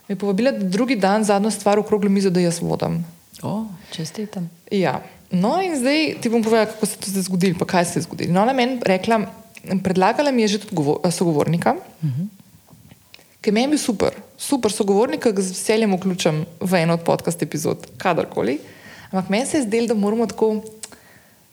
me 0.09 0.15
je 0.15 0.21
povabila, 0.21 0.55
da 0.55 0.69
drugi 0.69 0.97
dan 1.01 1.25
zadnjo 1.25 1.53
stvar 1.55 1.83
okroglo 1.83 2.11
mizo, 2.11 2.31
da 2.31 2.41
jaz 2.41 2.63
vodim. 2.63 3.03
O, 3.43 3.67
čestitam. 3.93 4.49
Ja. 4.73 5.01
No, 5.35 5.59
in 5.63 5.75
zdaj 5.77 6.21
ti 6.23 6.31
bom 6.31 6.43
povedala, 6.45 6.71
kako 6.71 6.87
se 6.87 6.97
je 6.97 7.03
to 7.05 7.11
zdaj 7.11 7.27
zgodilo, 7.29 7.59
pa 7.59 7.67
kaj 7.67 7.91
se 7.91 7.99
je 7.99 8.07
zgodilo. 8.07 8.33
No, 8.33 8.45
ona 8.47 8.55
meni 8.55 8.79
rekla, 8.87 9.21
predlagala 9.83 10.31
mi 10.31 10.47
je 10.47 10.57
že 10.57 10.65
tudi 10.65 10.77
sogovornika, 11.11 11.75
uh 11.75 12.09
-huh. 12.09 12.44
Ki 13.45 13.53
meni 13.53 13.67
je 13.67 13.75
bil 13.75 13.81
super, 13.81 14.15
super 14.41 14.73
sogovornik, 14.73 15.21
ki 15.21 15.35
ga 15.37 15.43
z 15.45 15.53
veseljem 15.53 15.93
vključim 15.99 16.45
v 16.61 16.79
eno 16.81 16.97
od 16.97 17.05
podcast 17.05 17.43
epizod, 17.45 17.85
kadarkoli. 18.01 18.57
Ampak 19.11 19.29
meni 19.31 19.47
se 19.47 19.59
je 19.59 19.67
zdelo, 19.67 19.91
da 19.93 19.95
moramo 19.95 20.27
tako, 20.27 20.49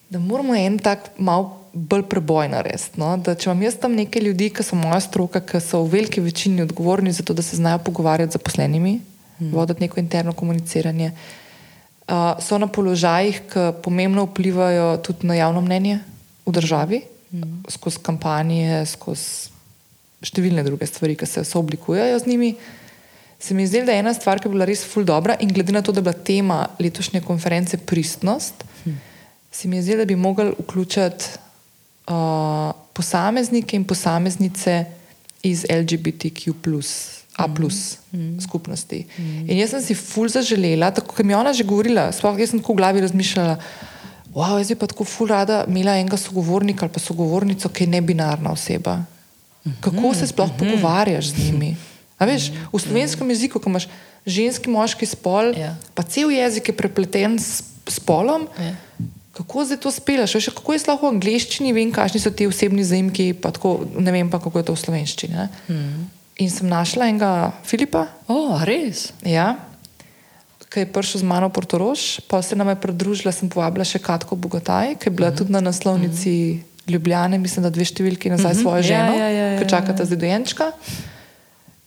da 0.10 0.20
moramo 0.20 0.56
en 0.56 0.80
tak 0.80 1.12
mal 1.18 1.50
bolj 1.74 2.06
preboj 2.10 2.48
narediti. 2.52 3.00
No? 3.00 3.12
Da 3.20 3.36
če 3.36 3.50
imam 3.50 3.68
jaz 3.68 3.76
tam 3.80 3.96
nekaj 4.00 4.24
ljudi, 4.24 4.50
ki 4.56 4.64
so 4.64 4.80
moja 4.80 5.02
stroka, 5.04 5.44
ki 5.44 5.60
so 5.64 5.84
v 5.84 5.98
veliki 5.98 6.24
večini 6.24 6.64
odgovorni 6.64 7.12
za 7.12 7.28
to, 7.28 7.36
da 7.36 7.44
se 7.44 7.60
znajo 7.60 7.84
pogovarjati 7.84 8.32
z 8.32 8.40
zaposlenimi, 8.40 8.98
hmm. 9.38 9.52
voditi 9.52 9.84
neko 9.84 10.00
interno 10.00 10.34
komuniciranje, 10.34 11.12
uh, 11.12 12.40
so 12.40 12.60
na 12.60 12.72
položajih, 12.72 13.44
ki 13.52 13.68
pomembno 13.84 14.30
vplivajo 14.32 14.94
tudi 15.04 15.28
na 15.28 15.40
javno 15.44 15.62
mnenje 15.62 16.00
v 16.46 16.52
državi 16.56 17.02
mm. 17.32 17.64
skozi 17.70 18.00
kampanje, 18.04 18.86
skozi 18.86 19.51
številne 20.22 20.64
druge 20.66 20.88
stvari, 20.90 21.18
ki 21.18 21.28
se 21.30 21.44
sooblikujejo 21.48 22.20
z 22.22 22.30
njimi. 22.30 22.54
Se 23.42 23.56
mi 23.58 23.66
zdi, 23.66 23.82
da 23.86 23.96
je 23.96 24.04
ena 24.04 24.14
stvar, 24.14 24.40
ki 24.40 24.50
je 24.50 24.54
bila 24.54 24.68
res 24.70 24.84
ful 24.86 25.06
dobra 25.08 25.34
in 25.42 25.50
glede 25.50 25.74
na 25.74 25.82
to, 25.82 25.94
da 25.94 26.02
je 26.02 26.06
bila 26.06 26.14
tema 26.14 26.60
letošnje 26.80 27.24
konference 27.26 27.78
pristnost, 27.78 28.66
hm. 28.84 29.00
se 29.52 29.68
mi 29.68 29.82
zdi, 29.82 29.98
da 29.98 30.06
bi 30.06 30.16
mogli 30.16 30.52
vključiti 30.60 31.42
uh, 32.12 32.70
posameznike 32.94 33.76
in 33.76 33.88
posameznice 33.90 34.86
iz 35.44 35.66
LGBTQ. 35.70 36.54
A 37.36 37.48
plus 37.48 37.98
mm. 38.12 38.40
skupnosti. 38.44 39.06
Mm. 39.18 39.50
In 39.50 39.58
jaz 39.58 39.72
sem 39.72 39.82
si 39.82 39.96
ful 39.96 40.28
zaželela, 40.30 40.92
tako 40.92 41.16
kot 41.16 41.26
mi 41.26 41.34
je 41.34 41.38
ona 41.38 41.54
že 41.56 41.64
govorila, 41.64 42.12
sploh 42.12 42.38
jaz 42.38 42.52
sem 42.52 42.60
tako 42.60 42.76
v 42.76 42.82
glavi 42.84 43.02
razmišljala, 43.02 43.56
wow, 44.36 44.58
jaz 44.60 44.68
bi 44.68 44.76
pa 44.76 44.90
tako 44.92 45.08
ful 45.08 45.32
rada 45.32 45.64
imela 45.68 45.96
enega 45.98 46.20
sogovornika 46.20 46.86
ali 46.86 46.94
pa 46.94 47.00
sogovornico, 47.00 47.72
ki 47.72 47.88
je 47.88 47.94
nebinarna 47.96 48.52
oseba. 48.52 49.00
Kako 49.82 50.14
se 50.14 50.28
sploh 50.28 50.50
mm 50.50 50.54
-hmm. 50.54 50.60
pogovarjaš 50.60 51.26
z 51.26 51.38
njimi? 51.38 51.76
Veš, 52.20 52.52
v 52.74 52.80
slovenskem 52.80 53.30
jeziku, 53.30 53.60
ko 53.60 53.70
imaš 53.70 53.88
ženski, 54.26 54.70
moški 54.70 55.06
spol, 55.06 55.54
yeah. 55.54 55.60
Ja. 55.60 55.76
pa 55.94 56.04
cel 56.04 56.32
jezik 56.32 56.68
je 56.68 56.78
prepleten 56.78 57.40
s 57.40 57.64
spolom. 57.88 58.48
Yeah. 58.58 58.66
Ja. 58.66 58.76
Kako 59.34 59.66
zdaj 59.66 59.78
to 59.78 59.92
spelaš? 59.92 60.36
Veš, 60.36 60.46
kako 60.46 60.74
je 60.74 60.80
lahko 60.88 61.10
v 61.10 61.14
angleščini, 61.16 61.74
vem, 61.74 61.92
kakšni 61.92 62.20
so 62.20 62.30
ti 62.30 62.48
osebni 62.48 62.84
zaimki, 62.84 63.34
pa 63.34 63.52
tako, 63.52 63.88
ne 63.98 64.12
vem 64.12 64.30
pa, 64.30 64.40
kako 64.40 64.60
je 64.60 64.66
to 64.66 64.74
v 64.74 64.80
slovenščini. 64.80 65.48
Mm. 65.68 66.10
In 66.38 66.50
sem 66.50 66.68
našla 66.68 67.08
enega 67.08 67.52
Filipa. 67.64 68.08
O, 68.28 68.34
oh, 68.34 68.64
res? 68.64 69.14
Ja 69.26 69.72
ki 70.72 70.88
je 70.88 70.88
prišel 70.88 71.20
z 71.20 71.28
mano 71.28 71.52
v 71.52 71.60
Portorož, 71.60 72.24
pa 72.32 72.40
se 72.40 72.56
nam 72.56 72.72
je 72.72 72.80
pridružila, 72.80 73.36
sem 73.36 73.52
povabila 73.52 73.84
še 73.84 74.00
Katko 74.00 74.40
Bogotaj, 74.40 74.96
ki 74.96 75.12
je 75.12 75.12
bila 75.12 75.28
mhm. 75.28 75.36
-huh. 75.36 75.38
tudi 75.38 75.52
na 75.52 75.62
naslovnici 75.62 76.32
mhm. 76.32 76.60
-huh. 76.60 76.71
Ljubljane, 76.92 77.40
mislim, 77.42 77.64
da 77.64 77.72
dve 77.74 77.86
številki 77.88 78.30
nazaj 78.30 78.54
mhm. 78.54 78.60
-huh. 78.60 78.62
svojo 78.62 78.82
ja, 78.82 78.90
ženo, 78.90 79.14
ja, 79.18 79.30
ja, 79.30 79.30
ja, 79.30 79.48
ja, 79.54 79.62
ki 79.62 79.70
čakata 79.70 80.06
zdaj 80.06 80.18
dojenčka. 80.18 80.72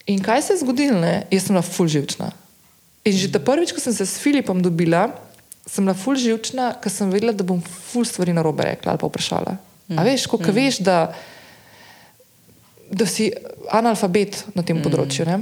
In 0.07 0.23
kaj 0.23 0.43
se 0.43 0.53
je 0.53 0.61
zgodilo? 0.61 1.01
Ne? 1.01 1.27
Jaz 1.31 1.47
sem 1.47 1.55
bila 1.55 1.63
ful 1.63 1.89
živčna. 1.89 2.31
In 3.05 3.13
že 3.13 3.33
ta 3.33 3.39
prvič, 3.39 3.73
ko 3.73 3.81
sem 3.81 3.93
se 3.93 4.07
s 4.07 4.21
Filipom 4.21 4.63
dobila, 4.63 5.09
sem 5.67 5.85
bila 5.85 5.95
ful 5.97 6.17
živčna, 6.17 6.75
ker 6.81 6.93
sem 6.93 7.11
vedela, 7.11 7.33
da 7.33 7.45
bom 7.45 7.61
ful 7.61 8.05
stvari 8.05 8.33
na 8.33 8.43
robe 8.45 8.65
rekla 8.65 8.93
ali 8.93 9.01
pa 9.01 9.09
vprašala. 9.09 9.57
A 9.97 10.05
veš, 10.05 10.27
ko 10.27 10.41
veš, 10.41 10.81
da, 10.85 11.13
da 12.91 13.07
si 13.07 13.33
analfabet 13.73 14.45
na 14.57 14.65
tem 14.65 14.81
področju. 14.81 15.25
Ne? 15.29 15.41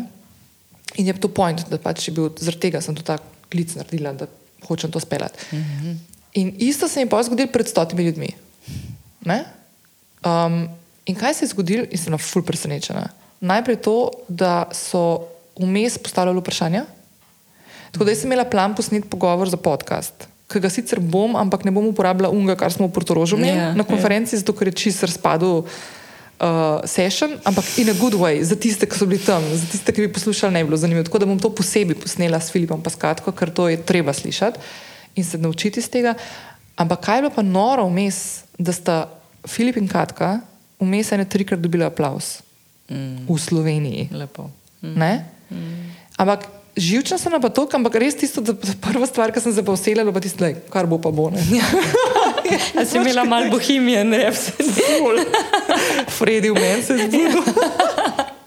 In 0.98 1.06
je 1.06 1.14
to 1.18 1.30
point, 1.30 1.62
da 1.70 1.78
pač 1.78 2.08
je 2.08 2.14
bil 2.14 2.30
zaradi 2.38 2.66
tega, 2.66 2.82
sem 2.82 2.94
to 2.94 3.02
tako 3.06 3.24
klic 3.52 3.74
naredila, 3.78 4.14
da 4.16 4.26
hočem 4.66 4.90
to 4.90 5.00
speljati. 5.00 5.38
Mm 5.52 5.62
-hmm. 5.62 5.96
In 6.34 6.54
isto 6.58 6.88
se 6.88 7.00
je 7.00 7.08
pa 7.08 7.22
zgodilo 7.22 7.52
pred 7.52 7.68
stotimi 7.68 8.04
ljudmi. 8.04 8.30
Um, 9.26 10.68
in 11.06 11.18
kaj 11.18 11.34
se 11.34 11.44
je 11.44 11.52
zgodilo, 11.54 11.86
in 11.90 11.98
sem 11.98 12.18
ful 12.18 12.42
presenečena. 12.46 13.08
Najprej 13.40 13.80
to, 13.82 14.10
da 14.28 14.68
so 14.74 15.28
vmes 15.58 15.98
postavljali 15.98 16.38
vprašanja. 16.38 16.84
Tako 17.92 18.04
da 18.04 18.14
sem 18.14 18.30
imela 18.30 18.44
plan 18.44 18.74
posneti 18.74 19.08
pogovor 19.08 19.50
za 19.50 19.56
podcast, 19.56 20.28
ki 20.48 20.60
ga 20.60 20.70
sicer 20.70 21.00
bom, 21.00 21.36
ampak 21.36 21.64
ne 21.64 21.72
bom 21.74 21.86
uporabljala 21.90 22.32
unga, 22.32 22.56
kar 22.56 22.72
smo 22.72 22.86
v 22.86 22.94
Portorožu 22.94 23.36
imeli 23.36 23.52
yeah, 23.52 23.72
ja, 23.72 23.74
na 23.74 23.84
ja. 23.84 23.88
konferenci, 23.88 24.36
yeah. 24.36 24.40
zato 24.40 24.54
ker 24.56 24.70
je 24.70 24.78
čisto 24.78 25.06
razpadel 25.06 25.62
uh, 26.42 26.80
session, 26.88 27.36
ampak 27.44 27.68
in 27.82 27.92
a 27.92 27.96
good 27.98 28.16
way, 28.16 28.40
za 28.42 28.56
tiste, 28.56 28.88
ki 28.88 28.96
so 28.96 29.08
bili 29.08 29.20
tam, 29.20 29.44
za 29.44 29.66
tiste, 29.68 29.92
ki 29.92 30.06
bi 30.06 30.12
poslušali, 30.12 30.54
ne 30.54 30.64
bi 30.64 30.72
bilo 30.72 30.80
zanimivo. 30.80 31.04
Tako 31.04 31.20
da 31.20 31.28
bom 31.28 31.40
to 31.40 31.52
posebej 31.52 32.00
posnela 32.00 32.40
s 32.40 32.52
Filipom 32.52 32.80
Paskatko, 32.82 33.32
ker 33.36 33.52
to 33.52 33.68
je 33.68 33.80
treba 33.80 34.12
slišati 34.12 34.58
in 35.14 35.24
se 35.24 35.38
naučiti 35.38 35.80
iz 35.80 35.90
tega. 35.92 36.14
Ampak 36.76 37.04
kaj 37.04 37.18
je 37.18 37.22
bilo 37.22 37.34
pa 37.34 37.42
noro 37.42 37.86
vmes, 37.90 38.44
da 38.58 38.72
sta 38.72 38.96
Filip 39.48 39.76
in 39.76 39.88
Katka 39.88 40.40
vmes 40.80 41.12
ene 41.12 41.26
trikrat 41.28 41.60
dobila 41.60 41.90
aplaus 41.90 42.40
mm. 42.90 43.28
v 43.28 43.38
Sloveniji. 43.38 44.08
Lepo. 44.12 44.50
Mm. 44.82 44.96
Mm. 45.50 45.90
Ampak 46.16 46.48
živčna 46.76 47.18
sem 47.18 47.32
pa 47.40 47.50
to, 47.52 47.68
ampak 47.72 47.94
res 48.00 48.16
tisto, 48.16 48.40
da 48.40 48.56
prva 48.56 49.06
stvar, 49.06 49.32
ki 49.32 49.40
sem 49.40 49.52
se 49.52 49.64
pa 49.64 49.72
uselila, 49.72 50.12
pa 50.12 50.22
tisto, 50.24 50.48
kar 50.72 50.88
bo 50.88 50.98
pa 50.98 51.12
bo. 51.12 51.30
A 52.78 52.84
si 52.84 52.98
imela 52.98 53.24
malo 53.24 53.50
bohemije, 53.50 54.04
ne 54.04 54.30
vse 54.30 54.52
zgolj. 54.72 55.22
Fredi 56.08 56.50
v 56.50 56.56
meni 56.58 56.82
se 56.82 56.98
zbudil. 56.98 57.38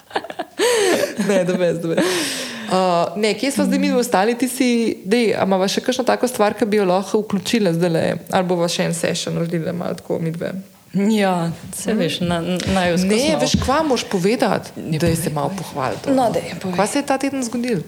ne, 1.29 1.39
da 1.47 1.53
veš, 1.57 1.79
da 1.81 1.87
veš. 1.93 2.19
Uh, 2.65 3.17
ne, 3.21 3.33
kje 3.37 3.51
smo 3.51 3.65
zdaj 3.65 3.79
mi 3.79 3.91
ostali, 3.91 4.37
ti 4.37 4.47
si, 4.49 4.69
da 5.05 5.17
imamo 5.17 5.67
še 5.67 5.83
kakšno 5.85 6.05
tako 6.07 6.27
stvar, 6.27 6.55
ki 6.57 6.65
bi 6.65 6.77
jo 6.77 6.85
lahko 6.89 7.21
vključili 7.23 7.73
zdaj, 7.73 7.91
le, 7.91 8.05
ali 8.31 8.47
bo 8.47 8.57
še 8.67 8.89
en 8.89 8.95
session 8.97 9.37
naredili, 9.37 9.73
malo 9.73 9.97
tako 9.99 10.19
mi 10.19 10.33
dve. 10.33 10.53
Ja, 10.95 11.51
se 11.75 11.91
hmm. 11.91 11.99
veš, 11.99 12.19
najuspešnejši. 12.23 13.31
Ne, 13.33 13.37
veš, 13.41 13.57
kva 13.65 13.81
moš 13.83 14.05
povedati, 14.07 14.71
da 14.99 15.11
je 15.11 15.15
se 15.19 15.29
malo 15.29 15.51
pohvalil. 15.57 15.99
No, 16.15 16.31
kva 16.75 16.87
se 16.87 17.03
je 17.03 17.05
ta 17.05 17.17
teden 17.19 17.43
zgodil? 17.43 17.83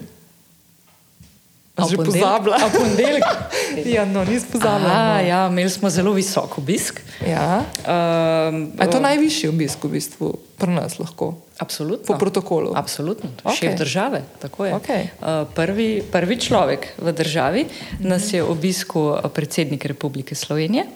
Že 1.78 1.96
pozabila. 2.02 2.56
A 2.58 2.66
ponedeljek? 2.74 3.24
ja, 3.96 4.02
no, 4.02 4.24
nisem 4.26 4.50
pozabila. 4.58 4.90
No. 4.90 5.22
Ja, 5.22 5.46
imeli 5.46 5.70
smo 5.70 5.90
zelo 5.90 6.10
visok 6.12 6.58
obisk. 6.58 7.00
Ja. 7.22 7.62
Um, 7.86 8.74
je 8.74 8.90
to 8.90 8.98
najvišji 8.98 9.50
obisk 9.54 9.86
v 9.86 9.94
bistvu 9.94 10.34
pri 10.58 10.74
nas 10.74 10.98
lahko? 10.98 11.38
Absolutno. 11.62 12.06
Po 12.06 12.18
protokolu. 12.18 12.74
Absolutno. 12.74 13.30
Okay. 13.46 13.56
Šef 13.56 13.78
države. 13.78 14.22
Okay. 14.42 15.14
Uh, 15.22 15.46
prvi, 15.54 16.02
prvi 16.02 16.36
človek 16.38 16.98
v 16.98 17.14
državi 17.14 17.62
nas 18.02 18.32
je 18.34 18.42
obiskal 18.42 19.22
predsednik 19.30 19.86
Republike 19.86 20.34
Slovenije, 20.34 20.86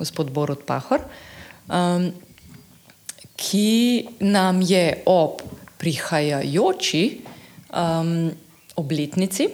gospod 0.00 0.32
Borod 0.32 0.64
Pahor, 0.64 1.04
um, 1.68 2.12
ki 3.36 4.08
nam 4.20 4.60
je 4.64 5.04
ob 5.04 5.44
prihajajoči 5.80 7.04
um, 7.72 8.32
obletnici 8.76 9.48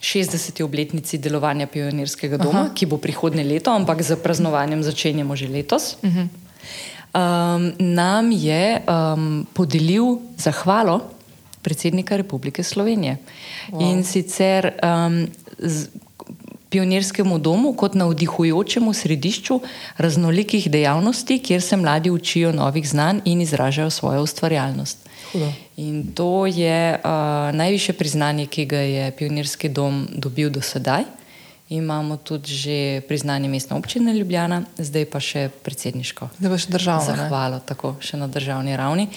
60. 0.00 0.62
obletnici 0.64 1.18
delovanja 1.18 1.66
pionirskega 1.66 2.36
doma, 2.36 2.68
Aha. 2.68 2.74
ki 2.74 2.86
bo 2.86 2.98
prihodnje 3.00 3.44
leto, 3.44 3.72
ampak 3.72 4.02
z 4.02 4.16
praznovanjem 4.20 4.82
začenjamo 4.82 5.36
že 5.36 5.48
letos. 5.48 5.96
Uh 6.02 6.10
-huh. 6.10 6.28
um, 7.16 7.72
nam 7.78 8.32
je 8.32 8.82
um, 8.84 9.46
podelil 9.52 10.18
zahvalo 10.36 11.00
predsednika 11.62 12.16
Republike 12.16 12.62
Slovenije 12.62 13.16
wow. 13.72 13.82
in 13.82 14.04
sicer 14.04 14.72
um, 14.82 15.26
pionirskemu 16.68 17.38
domu 17.38 17.72
kot 17.72 17.94
navdihujočemu 17.94 18.92
središču 18.92 19.60
raznolikih 19.96 20.70
dejavnosti, 20.70 21.38
kjer 21.38 21.62
se 21.62 21.76
mladi 21.76 22.10
učijo 22.10 22.52
novih 22.52 22.88
znanj 22.88 23.18
in 23.24 23.40
izražajo 23.40 23.90
svojo 23.90 24.22
ustvarjalnost. 24.22 24.98
Hudo. 25.32 25.52
In 25.76 26.14
to 26.16 26.46
je 26.48 26.96
uh, 26.96 27.10
najviše 27.52 27.92
priznanje, 27.92 28.46
ki 28.46 28.64
ga 28.64 28.80
je 28.80 29.10
Pionirski 29.12 29.68
dom 29.68 30.08
dobil 30.08 30.48
do 30.50 30.64
sedaj. 30.64 31.04
Imamo 31.68 32.16
tudi 32.16 32.54
že 32.54 33.00
priznanje 33.08 33.48
mestne 33.48 33.76
občine 33.76 34.14
Ljubljana, 34.14 34.62
zdaj 34.78 35.04
pa 35.10 35.20
še 35.20 35.50
predsedniško. 35.66 36.30
Zdaj 36.38 36.50
pa 36.50 36.58
še 36.62 36.70
državno. 36.72 37.06
Zahvalo, 37.10 37.58
tako 37.60 37.96
še 38.00 38.16
na 38.16 38.30
državni 38.30 38.76
ravni. 38.78 39.08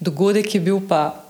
Dogodek 0.00 0.54
je 0.54 0.60
bil 0.62 0.80
pa 0.80 1.28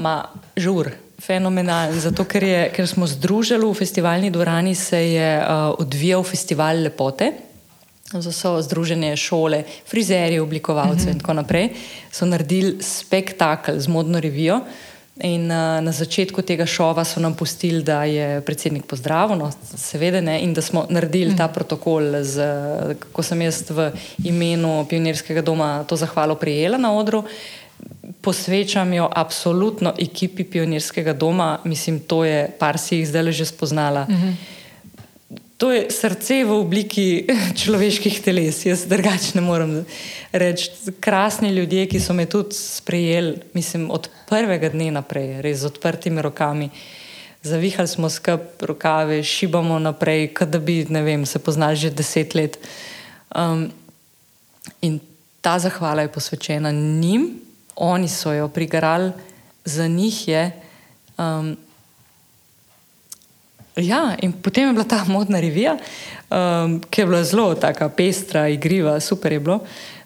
ma, 0.00 0.30
žur, 0.56 0.94
fenomenalen, 1.20 1.98
zato 2.00 2.24
ker, 2.24 2.46
je, 2.46 2.62
ker 2.72 2.88
smo 2.88 3.04
združili 3.04 3.66
v 3.66 3.76
festivalni 3.76 4.30
dvorani, 4.32 4.72
se 4.78 4.96
je 4.96 5.30
uh, 5.42 5.74
odvijal 5.76 6.24
festival 6.24 6.86
lepote. 6.86 7.49
So 8.10 8.56
združene 8.62 9.16
šole, 9.16 9.62
frizerji, 9.86 10.38
oblikovalci 10.38 11.02
uh 11.02 11.06
-huh. 11.06 11.12
in 11.12 11.18
tako 11.18 11.32
naprej. 11.32 11.68
So 12.10 12.26
naredili 12.26 12.82
spektakel 12.82 13.80
z 13.80 13.88
modno 13.88 14.20
revijo. 14.20 14.60
In 15.22 15.50
uh, 15.52 15.84
na 15.84 15.92
začetku 15.92 16.42
tega 16.42 16.66
šova 16.66 17.04
so 17.04 17.20
nam 17.20 17.34
pustili, 17.34 17.82
da 17.82 18.04
je 18.04 18.40
predsednik 18.40 18.86
pozdravil, 18.86 19.36
no, 19.36 19.50
seveda 19.76 20.20
ne, 20.20 20.40
in 20.40 20.54
da 20.54 20.62
smo 20.62 20.86
naredili 20.88 21.36
ta 21.36 21.48
protokol, 21.48 22.22
z, 22.22 22.40
ko 23.12 23.22
sem 23.22 23.42
jaz 23.42 23.70
v 23.70 23.90
imenu 24.24 24.86
Pionirskega 24.88 25.42
doma 25.42 25.84
to 25.84 25.96
zahvalo 25.96 26.34
prijela 26.34 26.78
na 26.78 26.94
odru. 26.96 27.24
Posvečam 28.20 28.92
jo 28.92 29.10
absolutno 29.12 29.92
ekipi 29.98 30.44
Pionirskega 30.44 31.12
doma, 31.12 31.58
mislim, 31.64 32.00
to 32.00 32.24
je 32.24 32.48
par 32.58 32.78
si 32.78 32.96
jih 32.96 33.08
zdaj 33.08 33.32
že 33.32 33.44
spoznala. 33.44 34.06
Uh 34.08 34.14
-huh. 34.14 34.34
To 35.60 35.68
je 35.68 35.92
srce 35.92 36.40
v 36.48 36.56
obliki 36.56 37.28
človeških 37.60 38.24
teles, 38.24 38.64
jaz 38.64 38.88
drugače 38.88 39.36
ne 39.36 39.42
morem 39.44 39.72
reči. 40.32 40.72
Krasni 41.04 41.52
ljudje, 41.52 41.84
ki 41.84 42.00
so 42.00 42.16
me 42.16 42.24
tudi 42.24 42.56
sprejeli, 42.56 43.52
mislim, 43.52 43.90
od 43.92 44.08
prvega 44.24 44.72
dne 44.72 44.88
naprej, 44.96 45.44
res 45.44 45.60
z 45.60 45.68
odprtimi 45.68 46.24
rokami. 46.24 46.70
Zavihali 47.44 47.92
smo 47.92 48.08
skupaj 48.08 48.64
rokave, 48.64 49.20
šibamo 49.20 49.76
naprej, 49.76 50.30
kot 50.32 50.48
da 50.48 50.56
bi 50.56 50.80
vem, 50.88 51.28
se 51.28 51.36
poznali 51.36 51.76
že 51.76 51.92
deset 51.92 52.32
let. 52.34 52.56
Um, 53.36 53.68
in 54.80 54.96
ta 55.44 55.58
zahvala 55.60 56.08
je 56.08 56.12
posvečena 56.12 56.72
njim, 56.72 57.36
oni 57.76 58.08
so 58.08 58.32
jo 58.32 58.48
prigarali, 58.48 59.12
za 59.64 59.84
njih 59.86 60.28
je. 60.28 60.52
Um, 61.20 61.56
Ja, 63.80 64.16
in 64.22 64.32
potem 64.32 64.68
je 64.68 64.72
bila 64.72 64.84
ta 64.84 65.04
modna 65.08 65.40
revija, 65.40 65.76
um, 66.30 66.80
ki 66.90 67.00
je 67.00 67.06
bila 67.06 67.24
zelo 67.24 67.54
tako 67.54 67.88
pestra, 67.96 68.48
igriva, 68.48 69.00
super 69.00 69.32
je 69.32 69.40
bilo. 69.40 69.60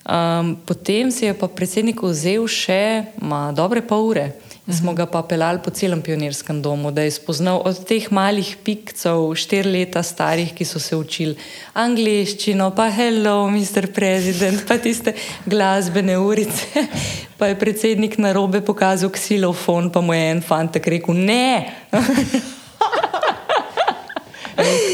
Um, 0.04 0.56
potem 0.66 1.10
si 1.10 1.24
je 1.24 1.34
pa 1.34 1.48
predsednik 1.48 2.02
vzel 2.04 2.44
še 2.44 3.14
ma, 3.24 3.48
dobre 3.56 3.80
pol 3.80 4.10
ure. 4.12 4.26
Smo 4.64 4.94
ga 4.96 5.04
pa 5.04 5.20
pelali 5.24 5.60
po 5.60 5.68
celem 5.72 6.00
pionirskem 6.00 6.62
domu, 6.64 6.88
da 6.92 7.04
je 7.04 7.12
spoznal 7.12 7.60
od 7.68 7.82
teh 7.84 8.04
malih 8.12 8.54
pikcev, 8.64 9.32
štiri 9.36 9.68
leta 9.68 10.00
starih, 10.00 10.54
ki 10.56 10.64
so 10.64 10.80
se 10.80 10.96
učili 10.96 11.36
angliščino, 11.76 12.70
pa 12.76 12.88
hello, 12.92 13.44
mister 13.52 13.90
president, 13.92 14.64
pa 14.68 14.78
tiste 14.80 15.12
glasbene 15.44 16.16
urice. 16.20 16.84
Pa 17.34 17.48
je 17.50 17.56
predsednik 17.58 18.14
na 18.22 18.30
robe 18.32 18.60
pokazal 18.62 19.10
ksilofon, 19.10 19.90
pa 19.90 19.98
mu 20.00 20.14
je 20.14 20.28
en 20.30 20.40
fantek 20.40 20.86
rekel: 20.86 21.18
Ne! 21.18 21.66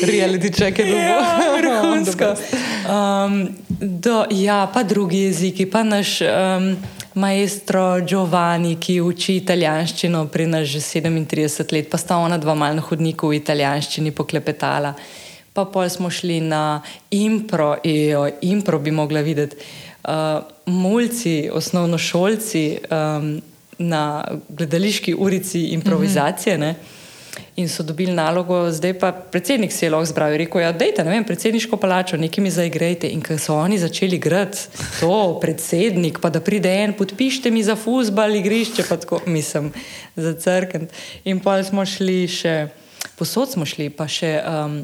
reality 0.02 0.50
check 0.50 0.78
je 0.78 0.84
bilo 0.84 0.98
ja, 0.98 1.54
vrhunsko. 1.58 2.34
Um, 2.90 3.48
do, 3.80 4.24
ja, 4.30 4.70
pa 4.74 4.82
drugi 4.82 5.18
jeziki, 5.18 5.66
pa 5.66 5.82
naš 5.82 6.20
um, 6.20 6.76
maestro 7.14 8.00
Giovanni, 8.00 8.76
ki 8.80 9.00
uči 9.00 9.36
italijanščino 9.36 10.24
pri 10.32 10.46
nas 10.50 10.66
že 10.68 10.80
37 10.80 11.72
let, 11.72 11.90
pa 11.90 11.98
sta 11.98 12.16
ona 12.18 12.38
dva 12.38 12.54
malna 12.54 12.82
hodnika 12.82 13.28
v 13.28 13.38
italijanščini 13.38 14.10
poklepetala. 14.10 14.94
Pa 15.54 15.64
pol 15.64 15.88
smo 15.90 16.10
šli 16.10 16.40
na 16.40 16.80
impro, 17.10 17.76
ejo, 17.84 18.26
impro 18.40 18.78
bi 18.78 18.90
mogla 18.90 19.20
videti. 19.20 19.56
Uh, 20.02 20.42
mulci, 20.66 21.50
osnovnošolci 21.52 22.64
um, 22.90 23.36
na 23.78 24.24
gledališki 24.48 25.14
urici 25.14 25.66
improvizacije. 25.76 26.58
Mm 26.58 26.62
-hmm. 26.62 26.99
In 27.60 27.68
so 27.68 27.82
dobili 27.82 28.12
nalogo, 28.12 28.70
zdaj 28.72 28.94
pa 28.98 29.12
predsednik 29.12 29.72
se 29.72 29.86
je 29.86 29.90
lahko 29.90 30.06
zbral 30.08 30.32
in 30.32 30.38
rekel: 30.40 30.62
ja, 30.62 30.72
Dajte, 30.72 31.04
ne 31.04 31.10
vem, 31.10 31.24
predsedniško 31.28 31.76
palačo, 31.76 32.16
nekaj 32.16 32.44
mi 32.44 32.50
zaigrajte. 32.50 33.08
In 33.12 33.20
ko 33.20 33.36
so 33.38 33.58
oni 33.60 33.78
začeli 33.78 34.16
igrati, 34.16 34.62
to 35.00 35.38
predsednik, 35.42 36.22
pa 36.22 36.30
da 36.32 36.40
pride 36.40 36.72
en, 36.84 36.94
podpišite 36.96 37.50
mi 37.50 37.62
za 37.62 37.76
fusbal, 37.76 38.32
igrišče, 38.40 38.86
pa 38.88 38.96
tako, 38.96 39.20
mislim, 39.26 39.72
za 40.16 40.32
crkven. 40.40 40.88
In 41.24 41.42
pa 41.44 41.58
smo 41.62 41.84
šli 41.84 42.24
še, 42.28 42.54
posod 43.20 43.52
smo 43.52 43.68
šli, 43.68 43.90
pa 43.90 44.08
še. 44.08 44.32
Um, 44.40 44.80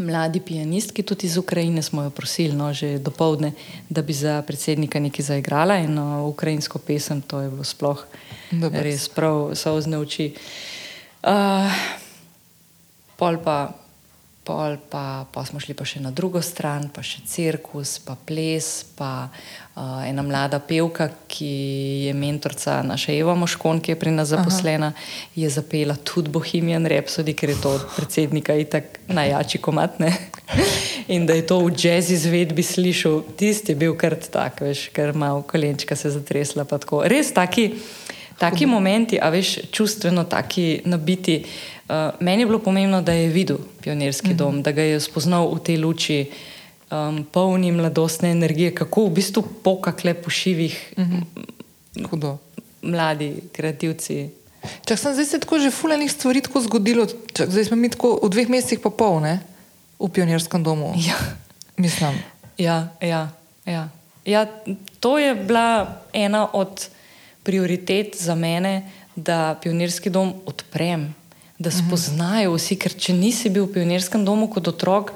Mladi 0.00 0.40
pianistki, 0.40 1.02
tudi 1.04 1.26
iz 1.26 1.34
Ukrajine, 1.36 1.82
smo 1.82 2.06
jo 2.06 2.10
prosili, 2.14 2.54
no, 2.56 2.70
že 2.72 2.94
do 3.02 3.10
povdne, 3.12 3.50
da 3.90 4.00
bi 4.06 4.14
za 4.16 4.38
predsednika 4.46 5.02
nekaj 5.02 5.26
zaigrala 5.26 5.76
in 5.82 5.92
no, 5.98 6.06
ukrajinsko 6.30 6.78
pesem. 6.78 7.20
To 7.28 7.42
je 7.42 7.50
bilo 7.52 7.66
sploh 7.66 8.06
Dobre. 8.48 8.86
res 8.86 9.10
prav, 9.12 9.50
so 9.58 9.74
vzne 9.76 9.98
oči. 10.00 10.30
Uh, 10.30 10.79
Uh, 11.20 11.68
pol 13.20 13.36
pa, 13.44 13.68
pol 14.40 14.80
pa, 14.88 15.28
pa 15.28 15.44
smo 15.44 15.60
šli 15.60 15.76
pa 15.76 15.84
še 15.84 16.00
na 16.00 16.08
drugo 16.16 16.40
stran, 16.40 16.88
pa 16.88 17.04
še 17.04 17.20
cirkus, 17.28 17.98
pa 18.00 18.16
ples, 18.16 18.88
pa 18.96 19.28
uh, 19.28 20.00
ena 20.08 20.24
mlada 20.24 20.62
pevka, 20.64 21.10
ki 21.28 21.52
je 22.06 22.14
mentorica 22.16 22.78
naša 22.88 23.12
Eva 23.12 23.36
Moškon, 23.36 23.84
ki 23.84 23.92
je 23.92 23.98
pri 24.00 24.16
nas 24.16 24.32
zaposlena, 24.32 24.94
Aha. 24.96 25.08
je 25.36 25.52
zapela 25.52 25.98
tudi 26.00 26.32
Bohemian 26.32 26.88
Rhapsody, 26.88 27.36
ker 27.36 27.52
je 27.52 27.60
to 27.60 27.76
od 27.76 27.84
predsednika 27.98 28.56
itak 28.56 29.04
najjači 29.12 29.60
komat. 29.60 30.00
Ne? 30.00 30.14
In 31.14 31.28
da 31.28 31.36
je 31.36 31.44
to 31.44 31.60
v 31.66 31.76
jazz 31.76 32.08
izvedbi 32.16 32.64
slišal, 32.64 33.26
tisti 33.36 33.76
je 33.76 33.82
bil 33.84 33.92
kar 33.92 34.16
tak, 34.16 34.64
veš, 34.64 34.88
ker 34.96 35.12
malo 35.12 35.44
kolenčka 35.44 35.92
se 36.00 36.16
zatresla. 36.16 36.64
Res 37.04 37.36
taki. 37.36 37.74
Taki 38.40 38.66
momenti, 38.66 39.18
a 39.20 39.28
veš, 39.28 39.58
čustveno 39.72 40.24
taki 40.24 40.80
nabiti. 40.84 41.42
Uh, 41.44 42.16
meni 42.20 42.42
je 42.42 42.46
bilo 42.46 42.58
pomembno, 42.58 43.02
da 43.02 43.12
je 43.12 43.28
videl 43.28 43.58
pionirski 43.82 44.30
uh 44.30 44.32
-huh. 44.32 44.36
dom, 44.36 44.62
da 44.62 44.72
ga 44.72 44.82
je 44.82 45.00
spoznal 45.00 45.54
v 45.54 45.60
tej 45.60 45.76
luči, 45.76 46.30
um, 46.90 47.24
polni 47.32 47.72
mladostne 47.72 48.30
energije, 48.30 48.74
kako 48.74 49.04
v 49.06 49.10
bistvu 49.10 49.42
pokakle 49.62 50.14
po 50.14 50.30
šivih, 50.30 50.94
uh 50.96 51.04
-huh. 51.94 52.36
mladi, 52.82 53.34
kreativci. 53.52 54.30
Če 54.84 54.96
sem 54.96 55.12
zdaj 55.12 55.24
se 55.24 55.40
tako 55.40 55.58
že 55.58 55.70
fulejnih 55.70 56.12
stvari 56.12 56.40
tako 56.40 56.60
zgodilo, 56.60 57.06
čak, 57.32 57.50
zdaj 57.50 57.64
smo 57.64 57.76
mi 57.76 57.88
tako 57.90 58.20
v 58.22 58.28
dveh 58.28 58.48
mesecih 58.48 58.80
pa 58.80 58.90
pol, 58.90 59.20
ne? 59.20 59.40
V 59.98 60.08
pionirskem 60.08 60.64
domu. 60.64 60.94
Ja. 61.08 61.16
Mislim. 61.76 62.12
Ja, 62.58 62.88
ja, 63.00 63.28
ja. 63.64 63.88
ja, 64.24 64.46
to 65.00 65.18
je 65.18 65.34
bila 65.34 66.00
ena 66.12 66.48
od 66.52 66.88
prioritet 67.42 68.16
za 68.18 68.34
mene, 68.34 68.90
da 69.16 69.58
pionirski 69.62 70.10
dom 70.10 70.34
odprem, 70.46 71.08
da 71.58 71.70
mhm. 71.70 71.78
spoznajo 71.78 72.56
vsi, 72.56 72.76
ker 72.80 72.96
če 72.96 73.14
nisi 73.16 73.52
bil 73.52 73.68
v 73.68 73.74
pionirskem 73.78 74.24
domu 74.24 74.48
kot 74.52 74.68
otrok, 74.72 75.14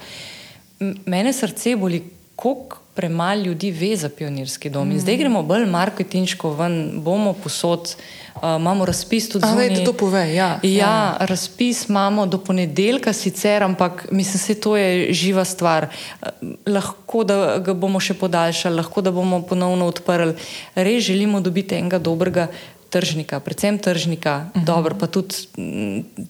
mene 0.80 1.32
srce 1.32 1.76
boli, 1.80 2.02
koliko 2.36 2.83
premalo 2.94 3.42
ljudi 3.42 3.70
ve 3.70 3.96
za 3.96 4.08
pionirski 4.08 4.70
dom. 4.70 4.90
In 4.90 5.00
zdaj 5.00 5.16
gremo 5.16 5.42
bolj 5.42 5.66
marketinško 5.66 6.52
ven, 6.54 7.00
bomo 7.02 7.32
posod. 7.32 7.94
Uh, 8.34 8.42
imamo 8.42 8.84
razpis 8.84 9.28
tudi 9.28 9.46
za 9.46 9.68
to, 9.74 9.92
da 9.92 9.92
pove. 9.98 10.34
Ja, 10.34 10.58
ja, 10.62 10.70
ja, 10.70 11.16
razpis 11.20 11.88
imamo 11.88 12.26
do 12.26 12.38
ponedeljka, 12.38 13.12
sicer, 13.12 13.62
ampak 13.62 14.06
mislim, 14.10 14.42
da 14.46 14.52
je 14.52 14.60
to 14.60 14.74
živa 15.14 15.44
stvar. 15.44 15.86
Uh, 16.22 16.28
lahko 16.66 17.24
da 17.24 17.58
ga 17.58 17.74
bomo 17.74 18.00
še 18.00 18.14
podaljšali, 18.14 18.76
lahko 18.76 19.02
da 19.02 19.10
bomo 19.10 19.42
ponovno 19.42 19.86
odprli. 19.86 20.34
Res 20.74 21.04
želimo 21.04 21.40
dobiti 21.40 21.78
enega 21.78 21.98
dobrega 21.98 22.48
tržnika, 22.90 23.40
predvsem 23.40 23.78
tržnika, 23.78 24.36
uh 24.36 24.42
mhm. 24.42 24.60
-huh. 24.60 24.66
dobro, 24.66 24.94
pa 25.00 25.06
tudi 25.06 25.34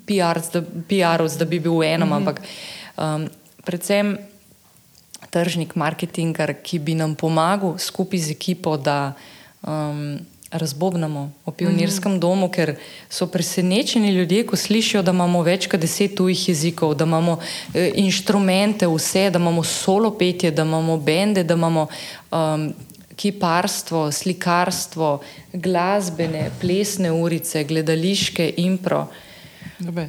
PR-ovc, 0.07 0.53
da, 0.53 1.39
da 1.39 1.45
bi 1.45 1.61
bil 1.61 1.79
v 1.79 1.83
enem, 1.83 2.13
uh 2.13 2.19
mhm. 2.19 2.27
-huh. 2.27 2.29
ampak 2.29 2.41
um, 2.97 3.29
predvsem 3.65 4.19
tržnik, 5.35 5.75
marketingar, 5.75 6.55
ki 6.63 6.79
bi 6.79 6.95
nam 6.95 7.17
pomagal 7.19 7.75
skupaj 7.83 8.29
z 8.29 8.37
ekipo, 8.37 8.77
da 8.79 9.15
um, 9.67 10.21
razbobnamo 10.55 11.33
o 11.45 11.51
pionirskem 11.51 12.13
mm 12.13 12.17
-hmm. 12.17 12.21
domu, 12.21 12.49
ker 12.49 12.77
so 13.11 13.27
presenečeni 13.27 14.11
ljudje, 14.11 14.47
ko 14.47 14.57
slišijo, 14.57 15.03
da 15.03 15.11
imamo 15.11 15.43
več 15.43 15.67
kot 15.67 15.81
deset 15.81 16.15
tujih 16.15 16.49
jezikov, 16.49 16.95
da 16.95 17.05
imamo 17.05 17.39
e, 17.75 17.91
inštrumente, 17.95 18.87
vse, 18.87 19.31
da 19.31 19.39
imamo 19.39 19.63
solo 19.63 20.19
petje, 20.19 20.51
da 20.51 20.63
imamo 20.63 20.97
bende, 20.97 21.45
da 21.45 21.55
imamo. 21.55 21.87
Um, 22.33 22.75
Kiparstvo, 23.17 24.13
slikarstvo, 24.13 25.21
glasbene, 25.53 26.51
plesne 26.61 27.13
urice, 27.13 27.65
gledališke, 27.65 28.55
impro. 28.57 29.07
Ja. 29.79 30.09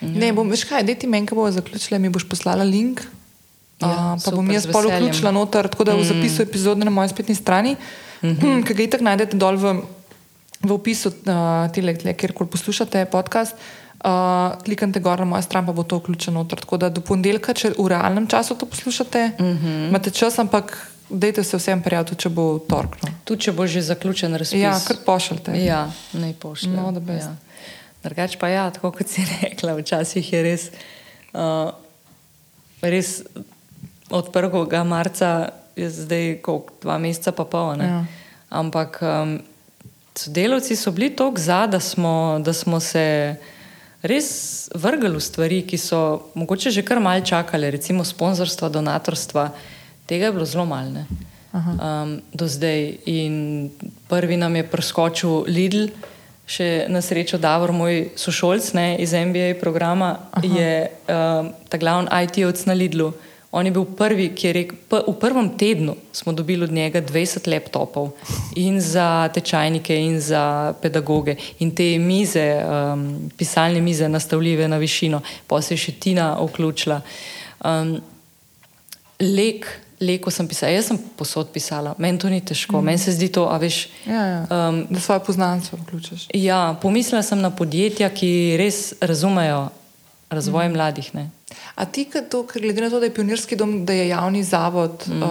Ne, 0.00 0.32
bom, 0.32 0.50
veš 0.50 0.64
kaj, 0.64 0.82
da 0.82 0.94
ti 0.94 1.06
meni, 1.06 1.26
ko 1.26 1.34
bo 1.34 1.50
zaključila, 1.50 1.98
mi 1.98 2.08
boš 2.08 2.24
poslala 2.28 2.64
link, 2.64 3.02
Ja, 3.80 4.16
pa 4.24 4.32
bom 4.32 4.50
jaz 4.50 4.66
polo 4.72 4.88
vključila 4.88 5.30
noter, 5.36 5.68
tako 5.68 5.84
da 5.84 5.94
v 5.94 6.00
mm. 6.00 6.08
zapisu 6.08 6.42
epizode 6.42 6.84
na 6.84 6.90
moji 6.90 7.08
spletni 7.12 7.34
strani, 7.34 7.76
mm 8.22 8.28
-hmm. 8.28 8.66
ki 8.66 8.74
ga 8.74 8.82
itak 8.82 9.00
najdete 9.00 9.36
dol 9.36 9.56
v, 9.56 9.74
v 10.62 10.72
opisu 10.72 11.08
uh, 11.08 11.72
tele, 11.72 11.94
kjer 11.94 12.32
koli 12.32 12.50
poslušate 12.50 13.04
podcast. 13.04 13.54
Uh, 14.04 14.62
kliknite 14.64 15.00
gor 15.00 15.18
na 15.18 15.24
mojo 15.24 15.42
stran, 15.42 15.66
pa 15.66 15.72
bo 15.72 15.82
to 15.82 15.96
vključeno 15.98 16.40
noter. 16.40 16.60
Tako 16.60 16.76
da 16.76 16.88
do 16.88 17.00
ponedeljka, 17.00 17.54
če 17.54 17.72
v 17.78 17.88
realnem 17.88 18.26
času 18.26 18.54
to 18.54 18.66
poslušate, 18.66 19.30
mm 19.38 19.44
-hmm. 19.44 19.88
imate 19.88 20.10
čas, 20.10 20.38
ampak 20.38 20.92
dejte 21.10 21.44
se 21.44 21.56
vsem 21.56 21.82
prijaviti, 21.82 22.16
če 22.16 22.28
bo 22.28 22.58
tork. 22.58 23.02
No. 23.02 23.08
Tudi 23.24 23.40
če 23.40 23.52
bo 23.52 23.66
že 23.66 23.82
zaključen 23.82 24.34
razpis. 24.34 24.60
Ja, 24.60 24.80
kar 24.86 24.96
pošljete. 25.06 25.64
Ja, 25.64 25.92
naj 26.12 26.32
pošljete. 26.32 26.76
No, 26.76 27.14
ja. 27.14 27.36
Drugač 28.02 28.36
pa 28.36 28.48
ja, 28.48 28.70
tako 28.70 28.90
kot 28.90 29.08
si 29.08 29.24
rekla, 29.42 29.74
včasih 29.74 30.32
je 30.32 30.42
res, 30.42 30.70
uh, 31.32 31.70
res 32.82 33.22
od 34.10 34.32
1. 34.32 34.84
marca, 34.84 35.48
je 35.76 35.90
zdaj 35.90 36.38
koliko, 36.42 36.72
dva 36.82 36.98
meseca 36.98 37.32
pa 37.32 37.44
pol. 37.44 37.80
Ja. 37.80 38.04
Ampak 38.48 39.02
um, 39.02 39.38
sodelavci 40.14 40.76
so 40.76 40.90
bili 40.90 41.10
tako 41.16 41.40
za, 41.40 41.66
da 41.66 41.80
smo, 41.80 42.40
da 42.40 42.52
smo 42.52 42.80
se 42.80 43.36
res 44.02 44.70
vrgli 44.74 45.10
v 45.16 45.20
stvari, 45.20 45.62
ki 45.66 45.78
so 45.78 46.30
mogoče 46.34 46.70
že 46.70 46.84
kar 46.86 47.00
malce 47.00 47.26
čakali, 47.26 47.70
recimo 47.70 48.04
sponzorstva, 48.04 48.68
donatorstva. 48.68 49.50
Tega 50.06 50.30
je 50.30 50.32
bilo 50.32 50.46
zelo 50.46 50.64
malo 50.64 51.04
um, 51.56 52.20
do 52.32 52.48
zdaj. 52.48 52.98
In 53.06 53.70
prvi 54.08 54.36
nam 54.36 54.56
je 54.56 54.66
preskočil 54.68 55.44
Lidl, 55.48 55.88
še 56.46 56.86
na 56.88 57.02
srečo 57.02 57.38
Davor, 57.42 57.72
moj 57.74 58.12
sošolc 58.14 58.70
ne, 58.78 58.96
iz 59.02 59.12
MBA 59.12 59.56
programa, 59.60 60.30
Aha. 60.30 60.46
je 60.46 60.70
um, 60.86 61.50
ta 61.68 61.76
glavni 61.78 62.10
IT-ovc 62.10 62.66
na 62.66 62.74
Lidlu. 62.76 63.12
On 63.56 63.64
je 63.64 63.72
bil 63.72 63.86
prvi, 63.96 64.28
ki 64.36 64.46
je 64.46 64.52
rekel, 64.52 64.76
v 65.06 65.14
prvem 65.16 65.48
tednu 65.56 65.94
smo 66.12 66.32
dobili 66.36 66.64
od 66.64 66.72
njega 66.72 67.00
20 67.00 67.48
laptopov 67.48 68.10
in 68.56 68.80
za 68.80 69.28
tečajnike, 69.32 69.96
in 69.96 70.20
za 70.20 70.74
pedagoge, 70.82 71.36
in 71.58 71.70
te 71.72 71.86
mize, 71.98 72.44
um, 72.60 73.30
pisalne 73.36 73.80
mize, 73.80 74.08
nastavljive 74.08 74.68
na 74.68 74.76
višino, 74.76 75.22
pa 75.46 75.62
se 75.62 75.72
je 75.74 75.86
še 75.86 75.92
Tina 75.92 76.34
vključila. 76.36 77.00
Um, 77.64 77.96
lek, 79.20 79.64
leko 80.00 80.30
sem 80.30 80.48
pisala, 80.48 80.74
jaz 80.76 80.90
sem 80.90 81.00
posod 81.16 81.48
pisala, 81.54 81.94
meni 81.98 82.20
to 82.20 82.28
ni 82.28 82.42
težko, 82.44 82.82
mm. 82.82 82.84
meni 82.84 83.00
se 83.00 83.16
zdi 83.16 83.30
to, 83.32 83.46
a 83.48 83.56
veš. 83.56 83.86
Ja, 84.04 84.26
ja. 84.26 84.42
Um, 84.52 84.82
da 84.90 85.00
svoje 85.00 85.24
poznanstvo 85.24 85.78
vključiš. 85.80 86.28
ja, 86.34 86.76
pomislila 86.82 87.24
sem 87.24 87.40
na 87.40 87.48
podjetja, 87.50 88.12
ki 88.12 88.60
res 88.60 88.92
razumejo 89.00 89.70
razvoj 90.28 90.68
mm. 90.68 90.76
mladih. 90.76 91.10
Ne? 91.16 91.30
A 91.74 91.84
ti, 91.84 92.08
to, 92.30 92.42
glede 92.42 92.80
na 92.80 92.90
to, 92.90 92.98
da 93.00 93.06
je 93.06 93.14
pionirski 93.14 93.56
dom, 93.56 93.84
da 93.86 93.92
je 93.92 94.08
javni 94.08 94.42
zavod, 94.42 95.04
mm. 95.06 95.22
uh, 95.22 95.28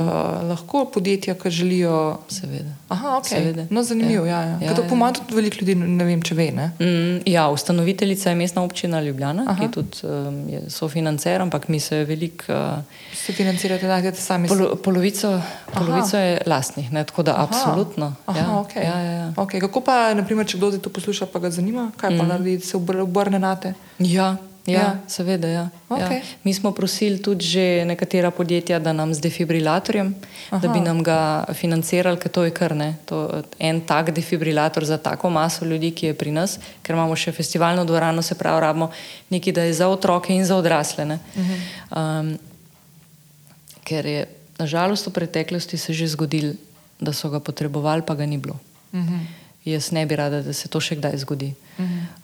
lahko 0.49 0.85
podjetja, 0.93 1.33
ki 1.35 1.49
želijo. 1.49 2.17
Seveda. 2.29 2.71
Aha, 2.89 3.17
ok. 3.17 3.27
Seveda. 3.27 3.65
No, 3.69 3.83
zanimivo. 3.83 4.25
Ja. 4.25 4.39
Ja, 4.41 4.47
ja. 4.47 4.57
Ja, 4.61 4.67
Ja, 4.67 4.75
to 4.75 4.81
ja. 4.81 4.89
pomaga 4.89 5.19
tudi 5.19 5.35
veliko 5.35 5.57
ljudi, 5.59 5.75
ne 5.75 6.05
vem, 6.05 6.21
če 6.21 6.35
ve. 6.35 6.45
Ne? 6.51 6.69
Mm, 6.79 7.19
ja, 7.25 7.49
ustanoviteljica 7.49 8.29
je 8.29 8.35
mestna 8.35 8.63
občina 8.63 9.01
Ljubljana, 9.01 9.43
Aha. 9.43 9.51
Aha. 9.51 9.67
ki 9.67 9.73
tudi 9.73 10.07
um, 10.07 10.39
je 10.49 10.61
sofinancer, 10.69 11.41
ampak 11.41 11.67
mi 11.67 11.79
se 11.79 12.03
veliko. 12.05 12.53
Uh, 12.53 12.79
Se 13.13 13.33
financirate, 13.33 13.87
da 13.87 13.99
ste 13.99 14.21
sami. 14.21 14.47
polo, 14.47 14.75
polovico 14.75 15.41
polovico 15.73 16.17
je 16.17 16.41
lastnih, 16.45 16.91
ne, 16.91 17.03
tako 17.03 17.23
da 17.23 17.31
Aha. 17.35 17.43
absolutno. 17.43 18.13
Aha, 18.25 18.39
ja, 18.39 18.47
okay. 18.63 18.83
ja, 18.83 18.99
ja, 18.99 19.11
ja. 19.11 19.33
Okay. 19.35 19.59
Kako 19.59 19.81
pa, 19.81 20.13
naprimer, 20.13 20.47
če 20.47 20.57
kdo 20.57 20.71
zdaj 20.71 20.81
to 20.81 20.89
posluša, 20.89 21.25
pa 21.25 21.39
ga 21.39 21.51
zanima, 21.51 21.91
kaj 21.97 22.17
pa 22.17 22.23
mm. 22.23 22.27
naredi, 22.27 22.59
se 22.59 22.77
obr- 22.77 23.01
obrne 23.03 23.39
na 23.39 23.55
te? 23.55 23.73
Ja, 23.99 24.37
ja, 24.65 24.73
Ja. 24.73 24.99
seveda. 25.07 25.47
Ja. 25.47 25.65
Okej. 25.87 26.17
Ja. 26.17 26.21
Mi 26.43 26.53
smo 26.53 26.71
prosili 26.71 27.17
tudi 27.17 27.45
že 27.45 27.85
nekatera 27.85 28.31
podjetja, 28.31 28.79
da 28.79 28.93
nam 28.93 29.13
z 29.13 29.19
defibrilatorjem, 29.19 30.15
Aha. 30.49 30.57
da 30.57 30.67
bi 30.67 30.79
nam 30.79 31.03
ga 31.03 31.17
financirali, 31.51 32.17
ker 32.17 32.31
to 32.31 32.43
je 32.43 32.51
kar 32.51 32.73
ne. 32.73 32.95
To, 33.05 33.29
en 33.59 33.81
tak 33.81 34.09
defibrilator 34.09 34.81
za 34.81 34.97
tako 34.97 35.29
maso 35.29 35.65
ljudi, 35.65 35.91
ki 35.91 36.05
je 36.05 36.13
pri 36.15 36.31
nas, 36.31 36.55
ker 36.81 36.93
imamo 36.93 37.15
še 37.15 37.31
festivalno 37.31 37.85
dvorano, 37.85 38.21
se 38.21 38.35
pravi, 38.35 38.61
rabimo 38.61 38.89
nekaj, 39.29 39.53
da 39.53 39.61
je 39.61 39.73
za 39.75 39.87
otroke 39.87 40.29
in 40.29 40.45
za 40.45 40.55
odrasle. 40.55 41.05
ne. 41.05 41.19
Um, 41.89 42.37
ker 43.83 44.01
je 44.03 44.25
nažalost 44.57 45.05
v 45.05 45.11
preteklosti 45.11 45.77
se 45.77 45.93
že 45.93 46.07
zgodilo, 46.07 46.53
da 46.97 47.13
so 47.13 47.29
ga 47.29 47.39
potrebovali, 47.39 48.01
pa 48.01 48.15
ga 48.15 48.25
ni 48.25 48.37
bilo. 48.37 48.57
Mhm. 48.93 49.19
Jaz 49.65 49.91
ne 49.91 50.05
bi 50.05 50.15
rada, 50.15 50.41
da 50.41 50.53
se 50.53 50.67
to 50.67 50.79
še 50.79 50.95
kdaj 50.95 51.17
zgodi. 51.17 51.53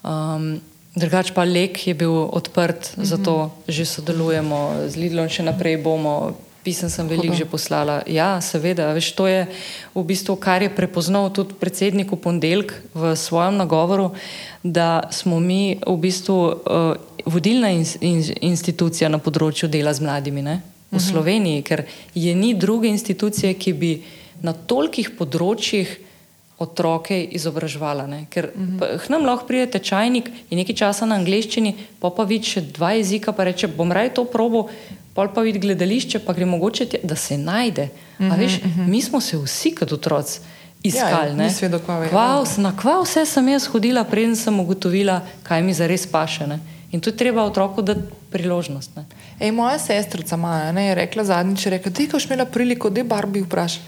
Um, 0.02 0.62
Drugač 0.92 1.32
pa 1.32 1.48
lek 1.48 1.88
je 1.88 1.96
bil 1.96 2.12
odprt, 2.12 3.00
zato 3.00 3.52
že 3.68 3.88
sodelujemo 3.88 4.92
z 4.92 4.94
Lidlom, 5.00 5.32
še 5.32 5.48
naprej 5.48 5.80
bomo. 5.80 6.36
Pisem 6.62 6.94
sem 6.94 7.10
veliko 7.10 7.34
že 7.34 7.50
poslala. 7.50 8.06
Ja, 8.06 8.38
seveda, 8.38 8.94
veš, 8.94 9.18
to 9.18 9.26
je 9.26 9.50
v 9.98 10.04
bistvu, 10.06 10.38
kar 10.38 10.62
je 10.62 10.70
prepoznal 10.70 11.34
tudi 11.34 11.58
predsednik 11.58 12.14
v 12.14 12.22
ponedeljek 12.22 12.70
v 12.94 13.18
svojem 13.18 13.58
nagovoru, 13.58 14.14
da 14.62 15.10
smo 15.10 15.42
mi 15.42 15.82
v 15.82 15.96
bistvu 15.98 16.38
uh, 16.38 17.02
vodilna 17.26 17.74
in, 17.74 17.82
in, 18.06 18.22
institucija 18.46 19.10
na 19.10 19.18
področju 19.18 19.74
dela 19.74 19.90
z 19.90 20.06
mladimi 20.06 20.46
ne? 20.46 20.62
v 20.92 21.00
Sloveniji, 21.02 21.66
ker 21.66 21.88
je 22.14 22.36
ni 22.36 22.54
druge 22.54 22.92
institucije, 22.92 23.56
ki 23.58 23.72
bi 23.74 23.92
na 24.44 24.54
tolikih 24.54 25.16
področjih 25.18 25.88
otroke 26.62 27.18
izobraževala. 27.24 28.06
Ne? 28.08 28.26
Ker 28.30 28.52
mm 28.56 28.78
-hmm. 28.80 29.00
k 29.06 29.10
nam 29.10 29.26
lahko 29.26 29.48
pride 29.48 29.66
tečajnik 29.72 30.30
in 30.50 30.58
nekaj 30.62 30.76
časa 30.76 31.06
na 31.06 31.16
angleščini, 31.16 31.74
pa 32.00 32.10
pa 32.10 32.24
vidi 32.24 32.46
še 32.46 32.62
dva 32.62 32.92
jezika, 32.92 33.32
pa 33.32 33.44
reče, 33.44 33.68
bom 33.68 33.92
raje 33.92 34.14
to 34.14 34.26
probo, 34.26 34.68
pol 35.14 35.34
pa 35.34 35.42
vidi 35.42 35.60
gledališče, 35.60 36.20
pa 36.20 36.34
gre 36.34 36.46
mogoče, 36.46 36.86
tja, 36.86 37.00
da 37.04 37.16
se 37.16 37.38
najde. 37.38 37.90
Mm 37.90 38.26
-hmm, 38.26 38.34
A 38.34 38.36
veš, 38.36 38.64
mm 38.64 38.70
-hmm. 38.70 38.88
mi 38.88 39.02
smo 39.02 39.22
se 39.22 39.38
vsi 39.38 39.76
kot 39.76 39.92
otroci 39.92 40.40
iskali. 40.84 41.30
Ja, 41.30 41.36
nisi 41.36 41.66
vedel, 41.66 41.80
kva 41.80 41.96
je. 42.04 42.10
Kva 42.10 42.44
Na 42.58 42.78
kva 42.78 43.02
vse 43.02 43.26
sem 43.26 43.50
jaz 43.50 43.68
hodila, 43.68 44.04
preden 44.04 44.36
sem 44.36 44.60
ugotovila, 44.60 45.22
kaj 45.44 45.62
mi 45.62 45.74
zares 45.74 46.08
paše. 46.08 46.48
Ne? 46.48 46.60
In 46.92 47.00
tu 47.00 47.10
je 47.10 47.18
treba 47.18 47.44
otroku 47.44 47.82
dati 47.82 48.02
priložnost. 48.32 48.96
Ne? 48.96 49.06
Ej, 49.40 49.52
moja 49.52 49.80
sestrica 49.80 50.36
Maja 50.38 50.72
ne, 50.72 50.88
je 50.88 50.96
rekla 50.96 51.24
zadnjič, 51.24 51.66
je 51.66 51.80
ko 52.12 52.20
si 52.20 52.28
imela 52.28 52.46
priliko, 52.46 52.90
da 52.90 53.00
je 53.00 53.04
Barbie 53.04 53.44
vpraš, 53.44 53.80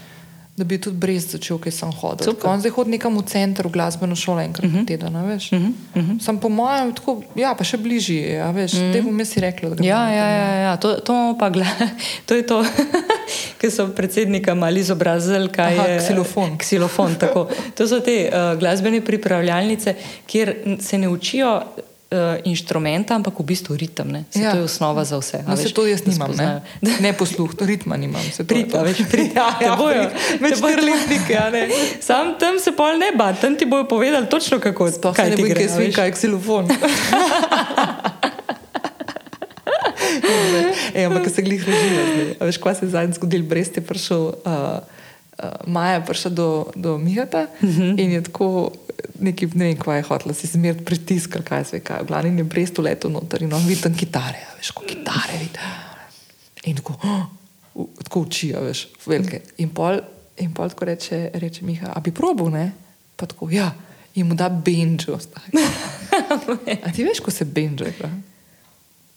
da 0.56 0.64
bi 0.64 0.78
tudi 0.78 0.96
brez 0.96 1.26
začel, 1.32 1.58
ki 1.58 1.70
sem 1.74 1.90
hodil. 1.90 2.30
Tako 2.30 2.48
On 2.52 2.60
zdaj 2.62 2.70
hodi 2.76 2.94
nekam 2.94 3.16
v 3.18 3.24
center, 3.26 3.66
v 3.66 3.74
glasbeno 3.74 4.14
šolo 4.16 4.40
enkrat 4.40 4.64
uh 4.64 4.70
-huh. 4.70 4.80
na 4.80 4.86
teden, 4.86 5.16
veš. 5.26 5.52
Uh 5.52 5.58
-huh. 5.58 6.20
Sam 6.20 6.38
po 6.38 6.48
mojem, 6.48 6.92
tako, 6.94 7.22
ja, 7.34 7.54
pa 7.54 7.64
še 7.64 7.76
bližje, 7.76 8.22
je, 8.22 8.42
a 8.42 8.50
veš, 8.50 8.72
uh 8.72 8.78
-huh. 8.78 8.92
te 8.92 9.02
bom 9.02 9.18
jaz 9.18 9.36
rekla, 9.36 9.70
Ja, 9.80 10.10
ja, 10.10 10.26
ja, 10.28 10.54
ja. 10.54 10.76
To, 10.76 10.94
to, 10.94 11.36
pa 11.38 11.50
gleda, 11.50 11.88
to 12.26 12.34
je 12.34 12.46
to, 12.46 12.64
ki 13.60 13.70
so 13.70 13.88
predsednika 13.88 14.54
mali 14.54 14.80
izobrazili, 14.80 15.48
kaj 15.48 15.78
Aha, 15.78 15.86
je 15.88 15.98
ksilofon. 15.98 16.58
ksilofon 16.58 17.14
tako. 17.14 17.48
To 17.76 17.88
so 17.88 18.00
te 18.00 18.30
uh, 18.30 18.58
glasbene 18.58 19.00
pripravljalnice, 19.00 19.94
kjer 20.26 20.54
se 20.80 20.98
ne 20.98 21.08
učijo 21.08 21.62
uh, 22.14 22.18
inštrumenta, 22.44 23.12
ampak 23.12 23.34
v 23.34 23.44
bistvu 23.44 23.74
ritem. 23.74 24.06
Ne? 24.08 24.24
Se, 24.28 24.38
Ja. 24.38 24.50
To 24.50 24.56
je 24.56 24.64
osnova 24.64 25.02
za 25.02 25.18
vse. 25.18 25.38
a 25.38 25.42
No, 25.44 25.56
se 25.56 25.62
veš, 25.62 25.72
to 25.72 25.82
jaz 25.84 26.02
nimam, 26.04 26.30
ne? 26.32 26.62
ne 27.00 27.10
posluh, 27.12 27.50
to 27.50 27.64
ritma 27.64 27.96
nimam. 27.96 28.22
se 28.24 28.36
to 28.36 28.42
je 28.44 28.46
Prid, 28.46 28.70
to. 28.70 28.78
a 28.78 28.82
veš, 28.82 28.98
prid. 29.06 29.34
ja, 29.36 29.48
ja, 29.60 29.74
bojo- 29.74 30.10
bojo- 30.36 30.56
štirletniki, 30.56 31.32
ja, 31.32 31.50
ne. 31.50 31.68
Sam 32.00 32.38
tam 32.38 32.58
se 32.58 32.70
pol 32.72 32.94
ne 32.96 33.10
bat, 33.12 33.36
tam 33.36 33.54
ti 33.54 33.64
bojo 33.64 33.84
povedali 33.86 34.26
točno 34.26 34.58
kako 34.58 34.86
Sploh 34.88 35.10
se 35.10 35.18
kaj 35.18 35.30
ne 35.30 35.36
gre. 35.38 35.54
kaj 35.56 35.68
svin, 35.70 35.92
kaj 35.92 36.06
je 36.06 36.12
ksilofon. 36.12 36.64
Ej, 40.94 41.04
ampak, 41.04 41.28
se 41.28 41.40
glih 41.40 41.58
režila 41.60 42.02
zdaj. 42.04 42.28
A 42.36 42.44
veš, 42.44 42.58
kaj 42.58 42.74
se 42.74 42.84
je 42.84 42.90
zadnjič 42.90 43.16
zgodilo? 43.16 43.44
Brez 43.44 43.68
te 43.68 43.80
prišel, 43.80 44.18
uh, 44.18 44.32
uh, 44.44 44.78
Maja 45.66 45.94
je 45.94 46.04
prišla 46.04 46.30
do, 46.32 46.48
do 46.74 46.94
Mihata 46.96 47.46
uh 47.52 47.64
Mhm. 47.64 47.82
-huh. 47.82 47.94
in 47.96 48.10
je 48.12 48.22
tako, 48.22 48.70
neki, 49.20 49.48
ne 49.54 49.68
vem, 49.70 49.78
kaj 49.78 49.98
je 49.98 50.06
hotela, 50.08 50.34
si 50.34 50.50
zmerno 50.50 50.84
pritiskal, 50.84 51.42
kaj 51.46 51.64
se 51.64 51.80
kaj. 51.84 52.04
Glavni 52.08 52.40
je 52.40 52.44
brez 52.44 52.72
to 52.74 52.82
leto 52.82 53.08
noter 53.08 53.42
in 53.42 53.52
on 53.52 53.66
vidi 53.66 53.80
tam 53.82 53.96
kitare, 53.96 54.42
a 54.50 54.56
veš, 54.58 54.70
ko 54.76 54.84
kitare 54.88 55.38
vidi. 55.40 55.70
In 56.70 56.76
tako, 56.80 56.96
oh, 57.02 57.88
tako 58.02 58.24
uči, 58.26 58.52
a 58.56 58.62
veš, 58.64 58.86
velike. 59.06 59.40
In 59.64 59.72
pol, 59.74 60.00
in 60.40 60.54
pol 60.54 60.72
tako 60.72 60.88
reče, 60.90 61.30
reče 61.34 61.64
Miha, 61.64 61.92
a 61.94 62.00
bi 62.00 62.14
probil, 62.14 62.52
ne? 62.54 62.68
Pa 63.16 63.28
tako, 63.30 63.50
ja, 63.52 63.68
in 64.14 64.28
mu 64.28 64.34
da 64.38 64.48
benjo. 64.48 65.18
A 66.84 66.92
ti 66.94 67.02
veš, 67.02 67.18
ko 67.20 67.30
se 67.34 67.44
benjo 67.44 67.86
igra? 67.88 68.08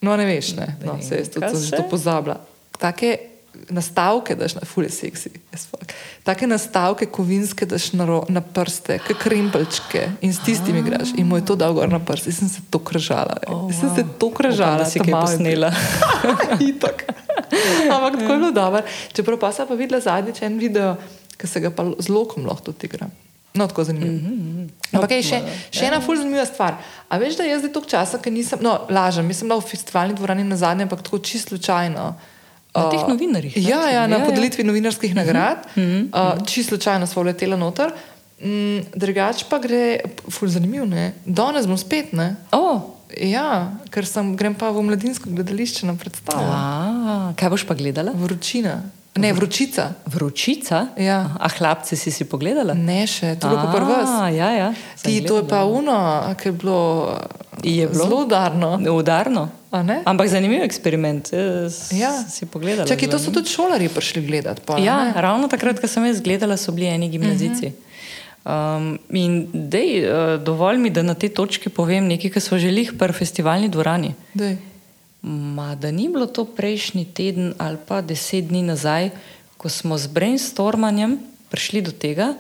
No, 0.02 0.16
ne 0.18 0.26
veš, 0.26 0.56
ne. 0.58 0.68
No, 0.86 0.98
se 1.02 1.20
jaz 1.20 1.30
tudi 1.30 1.50
sem 1.54 1.62
že 1.62 1.78
to 1.78 1.84
pozabila. 1.90 2.40
Take 2.78 3.37
nastavke 3.70 4.36
daš 4.36 4.55
na 4.55 4.62
fulje 4.66 4.89
seksi. 4.89 5.30
Take 6.24 6.47
nastavke 6.47 7.05
kovinske 7.05 7.66
daš 7.66 7.91
na, 7.93 8.05
ro, 8.05 8.24
na 8.30 8.41
prste, 8.41 8.99
kot 9.08 9.20
krempelčke 9.22 10.08
in 10.22 10.34
s 10.34 10.39
tistimi 10.45 10.80
igraš. 10.80 11.14
In 11.18 11.28
mu 11.28 11.38
je 11.38 11.45
to 11.45 11.55
dal 11.55 11.74
gor 11.74 11.89
na 11.89 11.99
prste. 11.99 12.30
Jaz 12.30 12.39
sem 12.39 12.49
se 12.49 12.62
to 12.70 12.80
kražala. 12.80 13.38
Oh, 13.47 13.68
Oh, 13.68 13.74
sem 13.74 13.95
se 13.95 14.03
wow. 14.03 14.18
to 14.18 14.32
kražala. 14.32 14.76
Upam, 14.76 14.91
si 14.91 14.99
kaj 14.99 15.14
posnela. 15.14 15.72
Itak. 16.70 17.03
Ampak 17.91 18.20
tako 18.20 18.32
je 18.34 18.39
bilo 18.39 18.51
dobro. 18.51 18.82
Čeprav 19.14 19.39
pa 19.39 19.51
sem 19.51 19.68
pa 19.68 19.76
videla 19.76 19.99
zadnjič 20.01 20.41
en 20.41 20.60
video, 20.60 20.95
ki 21.38 21.47
se 21.47 21.60
ga 21.60 21.72
pa 21.72 21.86
z 21.99 22.10
lokom 22.10 22.45
lahko 22.45 22.72
tudi 22.72 22.88
igra. 22.88 23.10
No, 23.58 23.68
tako 23.68 23.84
zanimivo. 23.84 24.14
Mm 24.14 24.68
-hmm. 24.68 24.95
Ampak 24.95 25.12
je 25.12 25.24
še, 25.24 25.41
še 25.72 25.86
ena 25.86 26.01
fulj 26.01 26.18
zanimiva 26.18 26.45
stvar. 26.45 26.78
A 27.10 27.18
veš, 27.18 27.38
da 27.38 27.43
jaz 27.43 27.62
zdaj 27.62 27.74
toliko 27.74 27.89
časa, 27.89 28.18
ker 28.18 28.34
nisem, 28.34 28.60
no, 28.62 28.86
lažem, 28.89 29.28
nisem 29.28 29.47
bila 29.47 29.60
v 29.60 29.70
festivalni 29.70 30.14
dvorani 30.14 30.43
na 30.43 30.55
zadnje, 30.55 30.84
ampak 30.84 31.01
tako 31.01 31.20
čisto 31.20 31.49
slučajno. 31.49 32.16
Na 32.78 32.90
teh 32.92 33.02
Uh, 33.02 33.10
novinarjih, 33.10 33.56
ne? 33.58 33.64
Ja, 33.64 33.82
ja, 33.90 34.08
na 34.08 34.18
Ja, 34.18 34.22
ja. 34.22 34.26
podelitvi 34.30 34.64
novinarskih 34.64 35.16
nagrad. 35.16 35.66
Mm 35.76 35.82
-hmm. 35.82 36.04
uh, 36.14 36.46
čisto 36.46 36.70
slučajno 36.76 37.08
smo 37.08 37.24
letela 37.24 37.58
noter. 37.58 37.92
Mm, 38.44 38.80
drugač 38.96 39.44
pa 39.50 39.58
gre, 39.58 40.00
fulj 40.30 40.50
zanimivo, 40.50 40.86
ne? 40.86 41.14
Danes 41.26 41.66
bom 41.68 41.78
spet, 41.78 42.14
ne? 42.14 42.36
Oh, 42.52 42.82
Ja, 43.16 43.72
ker 43.90 44.06
sem, 44.06 44.36
grem 44.36 44.56
pa 44.56 44.68
v 44.76 44.84
mladinsko 44.84 45.32
gledališče 45.32 45.88
na 45.88 45.96
predstavo. 45.96 46.44
a, 46.44 47.34
kaj 47.40 47.50
boš 47.50 47.64
pa 47.64 47.74
gledala? 47.74 48.12
Vročina. 48.12 48.84
Ne, 49.18 49.34
vročica. 49.34 49.93
Vročica? 50.05 50.88
Ja. 50.95 51.36
A 51.36 51.47
hlapce 51.49 51.95
si 51.95 52.11
si 52.11 52.24
pogledala? 52.24 52.74
Ne, 52.74 53.03
še, 53.03 53.36
to 53.36 53.47
je 53.47 53.51
bilo 53.51 53.63
pa 53.63 53.72
prvo. 53.72 53.93
A, 53.93 54.30
Ja, 54.30 54.49
ja. 54.51 54.70
Ti, 54.95 55.20
to 55.20 55.38
je 55.38 55.41
gledala. 55.41 55.49
pa 55.49 55.59
uno, 55.65 55.95
ki 56.36 56.47
je 56.47 56.53
bilo, 56.53 56.80
Je 57.59 57.88
bilo? 57.88 57.93
zelo 57.99 58.15
udarno. 58.20 58.78
Udarno. 58.91 59.49
Ampak 60.03 60.28
zanimiv 60.28 60.61
eksperiment. 60.61 61.30
Jaz 61.30 61.91
Ja. 61.91 62.11
Si 62.24 62.45
pogledala. 62.45 62.86
Čakaj, 62.86 63.09
to 63.09 63.18
so 63.18 63.32
tudi 63.32 63.47
šolari 63.47 63.89
prišli 63.89 64.22
gledati. 64.24 64.61
Pa, 64.61 64.78
Ja, 64.78 65.03
ne? 65.05 65.13
ravno 65.18 65.47
takrat, 65.47 65.78
ko 65.78 65.88
sem 65.88 66.05
jaz 66.05 66.20
gledala, 66.20 66.55
so 66.55 66.72
bili 66.72 66.88
eni 66.88 67.09
gimnazici. 67.09 67.74
Um, 68.43 68.95
in 69.11 69.34
dej, 69.51 69.89
uh, 70.01 70.09
dovolj 70.39 70.78
mi, 70.78 70.89
da 70.89 71.01
na 71.01 71.13
tej 71.13 71.30
točki 71.32 71.68
povem 71.70 72.07
nekaj, 72.07 72.30
kar 72.30 72.41
smo 72.41 72.57
želeli 72.57 72.88
pri 72.89 73.11
festivalni 73.11 73.68
dvorani. 73.68 74.13
Dej. 74.34 74.55
Ma, 75.22 75.76
da 75.76 75.91
ni 75.91 76.07
bilo 76.09 76.28
to 76.28 76.45
prejšnji 76.45 77.05
teden 77.13 77.53
ali 77.57 77.78
pa 77.88 78.01
deset 78.01 78.47
dni 78.47 78.61
nazaj, 78.63 79.09
ko 79.57 79.70
smo 79.70 79.97
z 79.97 80.07
brainstormanjem 80.13 81.18
prišli 81.49 81.82
do 81.82 81.91
tega, 81.91 82.34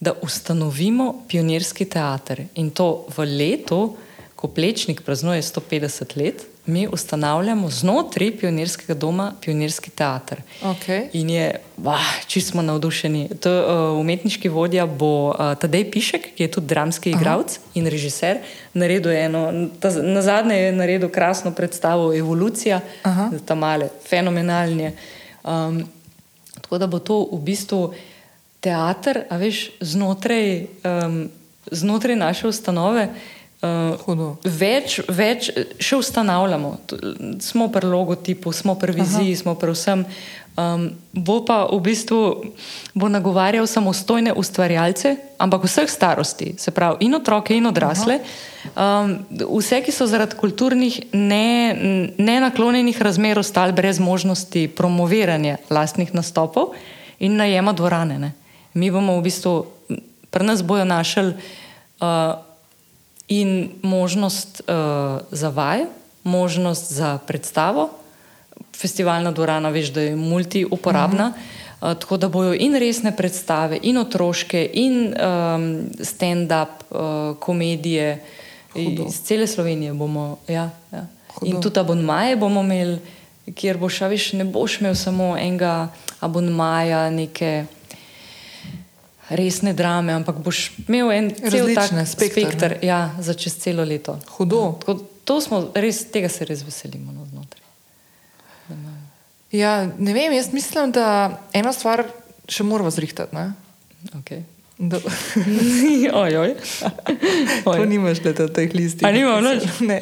da 0.00 0.12
ustanovimo 0.22 1.24
pionirski 1.28 1.86
teater. 1.88 2.44
In 2.54 2.70
to 2.70 3.06
v 3.16 3.24
letu, 3.24 3.96
ko 4.36 4.48
Plečnik 4.48 5.04
praznuje 5.06 5.42
150 5.42 6.16
let, 6.18 6.44
mi 6.66 6.88
ustanavljamo 6.92 7.70
znotraj 7.70 8.36
pionirskega 8.38 8.94
doma 8.94 9.32
pionirski 9.40 9.90
teater. 9.90 10.40
Okay. 10.62 11.08
In 11.12 11.30
je, 11.30 11.60
bah, 11.76 12.24
čisto 12.26 12.50
smo 12.50 12.62
navdušeni. 12.62 13.28
To, 13.40 13.50
uh, 13.50 14.00
umetniški 14.00 14.48
vodja 14.48 14.86
bo 14.86 15.28
uh, 15.28 15.52
Tadej 15.60 15.90
Pišek, 15.90 16.30
ki 16.34 16.42
je 16.42 16.50
tudi 16.50 16.66
dramski 16.66 17.10
igralec 17.10 17.58
in 17.74 17.86
režiser. 17.86 18.40
Naredil 18.74 19.12
eno, 19.12 19.68
ta, 19.80 19.92
na 20.02 20.22
zadnje 20.22 20.56
je 20.56 20.72
naredil 20.72 21.12
krasno 21.12 21.52
predstavo 21.52 22.14
Evolucija, 22.16 22.80
Aha. 23.02 23.30
ta 23.44 23.54
male, 23.54 23.90
fenomenalne. 24.08 24.94
Um, 25.44 25.84
tako 26.60 26.78
da 26.78 26.86
bo 26.86 26.98
to 26.98 27.28
v 27.32 27.42
bistvu 27.44 27.92
teater, 28.64 29.26
a 29.28 29.36
veš, 29.36 29.68
znotraj, 29.80 30.66
um, 30.80 31.26
znotraj 31.70 32.16
naše 32.16 32.48
ustanove. 32.48 33.04
Uh, 33.04 33.43
Hudo. 34.04 34.36
več, 34.44 35.00
več 35.08 35.50
še 35.80 35.96
ustanavljamo. 35.96 36.76
Smo 37.40 37.68
pri 37.72 37.88
logotipu, 37.88 38.52
smo 38.52 38.74
pri 38.78 38.92
viziji, 38.92 39.32
Aha. 39.32 39.40
smo 39.42 39.54
pri 39.58 39.72
vsem. 39.72 40.04
Um, 40.54 40.84
bo 41.10 41.40
pa 41.42 41.64
v 41.66 41.80
bistvu 41.82 42.18
bo 42.94 43.08
nagovarjal 43.10 43.66
samostojne 43.66 44.30
ustvarjalce, 44.38 45.16
ampak 45.42 45.66
vseh 45.66 45.90
starosti, 45.90 46.54
se 46.62 46.70
pravi, 46.70 47.02
in 47.08 47.18
otroke, 47.18 47.56
in 47.56 47.66
odrasle. 47.66 48.20
Um, 48.78 49.16
vse, 49.34 49.82
ki 49.82 49.90
so 49.90 50.06
zaradi 50.06 50.38
kulturnih 50.38 51.10
ne, 51.10 51.74
nenaklonjenih 52.22 53.02
razmer 53.02 53.42
ostali 53.42 53.74
brez 53.74 53.98
možnosti 53.98 54.68
promoviranja 54.78 55.58
lastnih 55.74 56.14
nastopov 56.14 56.78
in 57.18 57.34
najema 57.34 57.74
dvorane. 57.74 58.22
Ne. 58.22 58.30
Mi 58.78 58.94
bomo 58.94 59.18
v 59.18 59.26
bistvu, 59.26 59.58
pri 60.30 60.46
nas 60.46 60.62
bojo 60.62 60.86
našli. 60.86 61.34
Uh, 61.98 62.53
in 63.40 63.70
možnost 63.82 64.62
uh, 64.68 64.74
za 65.30 65.48
vaj, 65.48 65.84
možnost 66.22 66.92
za 66.92 67.18
predstavo. 67.26 67.90
Festivalna 68.76 69.32
dvorana, 69.32 69.68
veš, 69.68 69.88
da 69.88 70.00
je 70.00 70.16
multiuporabna, 70.16 71.26
uh 71.28 71.34
-huh. 71.82 71.92
uh, 71.92 71.98
tako 72.00 72.16
da 72.16 72.28
bojo 72.28 72.54
in 72.54 72.74
resne 72.74 73.16
predstave, 73.16 73.78
in 73.82 73.98
otroške, 73.98 74.70
in 74.72 75.06
um, 75.06 75.14
stand-up, 76.00 76.68
uh, 76.90 77.36
komedije. 77.38 78.24
Hudo. 78.72 79.04
Iz 79.08 79.22
cele 79.22 79.46
Slovenije 79.46 79.92
bomo. 79.92 80.36
Ja, 80.48 80.70
ja. 80.92 81.06
Hudo. 81.34 81.56
In 81.56 81.62
tudi 81.62 81.80
abonmaje 81.80 82.36
bomo 82.36 82.60
imeli, 82.60 82.98
kjer 83.54 83.78
boš, 83.78 84.00
veš, 84.00 84.32
ne 84.32 84.44
boš 84.44 84.80
imel 84.80 84.94
samo 84.94 85.36
enega 85.36 85.88
abonmaja, 86.20 87.10
neke 87.10 87.64
resne 89.28 89.72
drame, 89.72 90.12
ampak 90.12 90.38
boš 90.44 90.70
imel 90.88 91.12
en 91.12 91.30
cel 91.34 91.50
tak 91.50 91.52
Različne, 91.52 92.06
spekter, 92.06 92.44
spekter 92.44 92.78
ja, 92.82 93.14
za 93.20 93.34
čez 93.34 93.56
celo 93.56 93.84
leto. 93.84 94.18
Hudo. 94.36 94.78
Tako, 94.80 94.98
to 95.24 95.40
smo 95.40 95.60
res, 95.74 96.04
tega 96.12 96.28
se 96.28 96.44
res 96.44 96.64
veselimo 96.66 97.12
no, 97.12 97.24
znotraj. 97.32 97.62
Ja, 99.54 99.86
ne 99.98 100.12
vem, 100.12 100.32
jaz 100.34 100.52
mislim, 100.52 100.92
da 100.92 101.38
eno 101.54 101.72
stvar 101.72 102.04
še 102.50 102.66
moramo 102.66 102.90
zrihtati. 102.90 103.36
ne. 103.36 103.52
Okay. 104.20 104.42
Da, 104.84 104.98
oj, 106.22 106.36
oj. 106.36 106.54
to 107.64 107.84
nimaš 107.84 108.20
na 108.24 108.32
teh 108.32 108.74
listih. 108.74 109.08
A 109.08 109.12
nimam 109.12 109.40
noč? 109.44 109.64
Ne. 109.88 109.98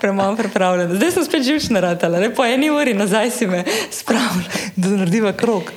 Premalo 0.00 0.36
pripravljena. 0.36 0.94
Zdaj 0.94 1.10
sem 1.10 1.24
spet 1.24 1.42
živčna 1.42 1.80
ratala, 1.80 2.20
ne 2.20 2.30
po 2.34 2.44
eni 2.44 2.70
uri 2.70 2.94
nazaj 2.94 3.30
si 3.30 3.46
me 3.46 3.64
spravila. 3.90 4.48
Da 4.76 4.88
narediva 4.88 5.32
krog. 5.32 5.72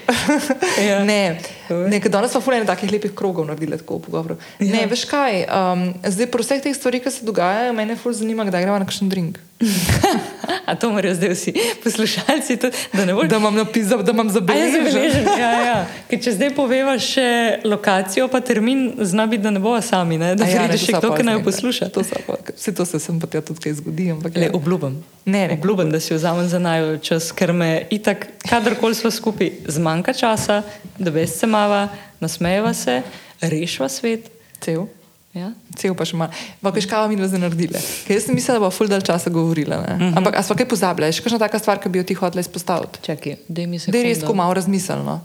Ja. 0.79 1.03
ne, 1.09 1.39
ne 1.69 1.99
ker 1.99 2.11
danes 2.11 2.31
smo 2.31 2.41
fulene 2.41 2.67
takih 2.69 2.91
lepih 2.91 3.11
krogov 3.15 3.47
naredili 3.47 3.77
tako 3.77 3.99
v 3.99 4.07
pogovoru. 4.07 4.37
Ja. 4.59 4.71
Ne, 4.71 4.85
veš 4.91 5.05
kaj, 5.11 5.43
um, 5.47 5.87
zdaj 6.07 6.31
po 6.31 6.39
vseh 6.43 6.63
teh 6.63 6.75
stvarih, 6.75 7.03
ki 7.03 7.11
se 7.11 7.27
dogajajo, 7.27 7.75
mene 7.75 7.99
ful 7.99 8.15
zanima, 8.15 8.47
kdaj 8.47 8.63
gremo 8.63 8.79
na 8.79 8.87
kakšen 8.87 9.11
drink. 9.11 9.39
A 10.65 10.75
to 10.75 10.91
morajo 10.91 11.15
zdaj 11.15 11.29
vsi 11.29 11.53
poslušalci, 11.83 12.57
tudi, 12.57 12.77
da 12.93 13.05
ne 13.05 13.13
boš 13.13 13.27
Da 13.27 13.37
imam, 13.37 13.55
napis, 13.55 13.87
da 13.87 14.11
imam 14.11 14.29
zabeležen. 14.29 15.25
ja, 15.39 15.51
ja. 15.65 15.85
Ker 16.09 16.21
če 16.23 16.31
zdaj 16.35 16.51
poveva 16.55 16.95
še 16.99 17.59
lokacijo, 17.63 18.27
pa 18.31 18.41
termin, 18.43 18.93
zna 18.99 19.25
biti, 19.27 19.43
da 19.43 19.51
ne 19.51 19.59
bo 19.63 19.75
sami, 19.81 20.17
ne? 20.17 20.33
da 20.35 20.47
ja, 20.47 20.63
pride 20.63 20.79
še 20.79 20.97
kdo, 20.97 21.13
ki 21.15 21.23
naj 21.23 21.37
jo 21.37 21.41
zmenke. 21.41 21.51
posluša. 21.51 21.89
To 21.95 22.03
pa, 22.27 22.37
vse 22.55 22.73
to 22.75 22.85
se 22.85 22.99
sem 22.99 23.19
pa 23.19 23.27
tja 23.27 23.41
tudi 23.41 23.63
kaj 23.63 23.77
zgodi. 23.81 24.09
Ampak, 24.15 24.35
Le, 24.35 24.49
ja. 24.49 24.55
obljubim. 24.55 24.99
Ne, 25.25 25.47
ne. 25.47 25.53
Obljubim, 25.59 25.91
da 25.91 25.99
si 25.99 26.13
vzamem 26.13 26.47
za 26.47 26.59
naj 26.59 26.97
čas, 27.03 27.31
ker 27.31 27.53
me 27.53 27.85
itak, 27.89 28.27
kadarkoli 28.49 28.95
smo 28.95 29.11
skupaj, 29.11 29.51
zmanjka 29.67 30.13
časa, 30.13 30.61
da 30.99 31.11
veš 31.11 31.39
se 31.43 31.47
mava, 31.47 31.87
nasmejeva 32.19 32.73
se, 32.73 33.01
rešva 33.41 33.89
svet. 33.89 34.29
Cel. 34.63 34.87
Ja? 35.33 35.49
Cel 35.73 35.95
pa 35.97 36.05
še 36.05 36.17
malo. 36.17 36.29
Veš, 36.61 36.85
kaj 36.85 37.09
mi 37.09 37.17
zdaj 37.17 37.41
naredile? 37.41 37.81
Ker 38.05 38.13
jaz 38.13 38.27
sem 38.27 38.37
mislila, 38.37 38.59
da 38.59 38.65
bo 38.67 38.69
ful 38.69 38.89
dal 38.89 39.01
časa 39.01 39.33
govorila. 39.33 39.81
Uh 39.81 39.97
-huh. 39.97 40.17
Ampak 40.17 40.37
a 40.37 40.43
smo 40.45 40.55
kaj 40.55 40.69
pozabili? 40.69 41.09
Še 41.09 41.25
kakšna 41.25 41.39
taka 41.41 41.59
stvar, 41.59 41.81
ki 41.81 41.89
bi 41.89 41.99
jo 41.99 42.03
ti 42.03 42.13
hotela 42.13 42.41
izpostaviti? 42.41 43.01
Čakaj, 43.01 43.35
daj 43.47 43.67
mi 43.67 43.79
se. 43.79 43.91
Da 43.91 43.97
je 43.97 44.03
res 44.03 44.19
tako 44.19 44.33
malo 44.33 44.53
razmiselno. 44.53 45.21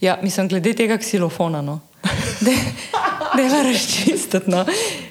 Ja, 0.00 0.18
mislim, 0.22 0.48
glede 0.48 0.72
tega 0.72 0.96
ksilofona. 0.98 1.62
No. 1.62 1.80
Deva 3.36 3.62
razčistiti. 3.62 4.50
No. 4.50 4.64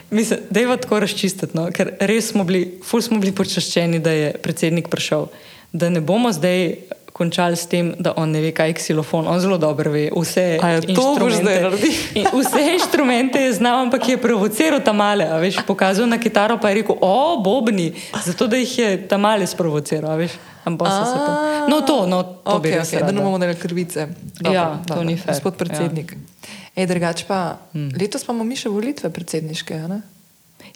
Mislim, 0.09 0.39
deva 0.49 0.77
tako 0.77 0.99
razčistiti, 0.99 1.57
no. 1.57 1.69
ker 1.71 1.93
res 1.99 2.31
smo 2.31 2.43
bili, 2.43 2.79
ful 2.83 3.01
smo 3.01 3.19
bili 3.19 3.31
počaščeni, 3.35 3.99
da 3.99 4.11
je 4.11 4.33
predsednik 4.41 4.87
prišel. 4.89 5.27
Da 5.71 5.89
ne 5.89 6.01
bomo 6.01 6.31
zdaj 6.31 6.75
končali 7.15 7.55
s 7.55 7.63
tem, 7.71 7.93
da 7.95 8.11
on 8.19 8.31
ne 8.35 8.41
ve, 8.43 8.51
kaj 8.51 8.73
je 8.73 8.75
ksilofon. 8.75 9.27
On 9.31 9.39
zelo 9.39 9.55
dobro 9.57 9.91
ve 9.91 10.09
vse 10.11 10.59
A 10.59 10.69
je 10.75 10.95
to 10.95 11.15
boš 11.15 11.39
zdaj 11.39 11.61
naredil? 11.63 11.93
In 12.19 12.27
Vse 12.27 12.63
inštrumente 12.73 13.39
je 13.39 13.53
znal, 13.55 13.87
ampak 13.87 14.09
je 14.09 14.17
provociral 14.19 14.83
tam 14.83 14.99
male. 14.99 15.23
Veš, 15.39 15.61
pokazal 15.63 16.11
na 16.11 16.19
kitaro, 16.19 16.59
pa 16.59 16.69
je 16.69 16.81
rekel: 16.81 16.99
O, 16.99 17.39
bobni, 17.39 17.93
zato 18.25 18.47
da 18.51 18.59
jih 18.59 18.79
je 18.79 18.89
tam 19.07 19.23
male 19.23 19.47
sprovociral. 19.47 20.17
Veš. 20.19 20.35
Ampak 20.65 20.87
so 20.91 21.03
se 21.05 21.17
to. 21.21 21.31
No, 21.69 21.81
to, 21.85 21.97
no, 22.09 22.23
to 22.23 22.57
bi 22.59 22.73
okay, 22.73 22.81
res 22.81 22.89
okay, 22.89 22.99
da 22.99 23.05
rada. 23.05 23.15
ne 23.15 23.21
bomo 23.21 23.37
delali 23.37 23.59
krvice. 23.59 24.07
Ja, 24.41 24.81
to 24.87 25.03
ni 25.05 25.15
fair. 25.15 25.37
Gospod 25.37 25.55
predsednik. 25.61 26.17
Ja. 26.17 26.51
Ej, 26.75 26.89
drugač 26.89 27.23
pa, 27.29 27.61
hmm. 27.71 27.93
letos 27.95 28.25
imamo 28.25 28.43
mi 28.43 28.57
še 28.57 28.73
volitve 28.73 29.13
predsedniške. 29.13 29.77
Ne? 29.87 30.01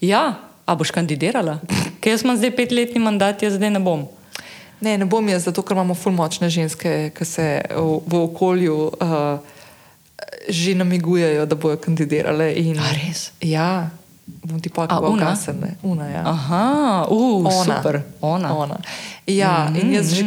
Ja, 0.05 0.39
a 0.63 0.71
boš 0.77 0.93
kandidirala? 0.95 1.57
Ker 1.99 2.13
jaz 2.13 2.23
imam 2.23 2.37
zdaj 2.37 2.53
petletni 2.55 3.01
mandat, 3.01 3.41
jaz 3.43 3.57
zdaj 3.57 3.73
ne 3.75 3.81
bom. 3.83 4.05
Ne, 4.82 4.97
ne 4.97 5.05
bom 5.05 5.30
jaz, 5.30 5.43
zato 5.43 5.61
ker 5.61 5.75
imamo 5.75 5.95
ful 5.95 6.13
močne 6.15 6.49
ženske, 6.49 7.11
ki 7.15 7.25
se 7.25 7.47
v, 7.75 7.99
v 8.07 8.21
okolju 8.23 8.77
uh, 8.88 9.39
že 10.49 10.75
namigujejo, 10.75 11.45
da 11.45 11.55
bojo 11.55 11.77
kandidirale. 11.77 12.53
In, 12.55 12.80
A 12.80 12.91
res? 12.95 13.32
Ja, 13.41 13.89
bom 14.25 14.59
ti 14.59 14.69
A, 14.71 14.75
povedal, 14.75 15.03
una? 15.03 15.26
kasne. 15.31 15.76
Una, 15.84 16.07
ja. 16.07 16.23
Aha, 16.26 17.06
uh, 17.10 17.45
Ona. 17.45 17.51
super. 17.65 18.01
Ona. 18.22 18.56
Ona. 18.56 18.77
Ja, 19.27 19.68
mm 19.69 19.76
-hmm. 19.76 19.81
in 19.81 19.93
jaz, 19.93 20.14
že, 20.14 20.23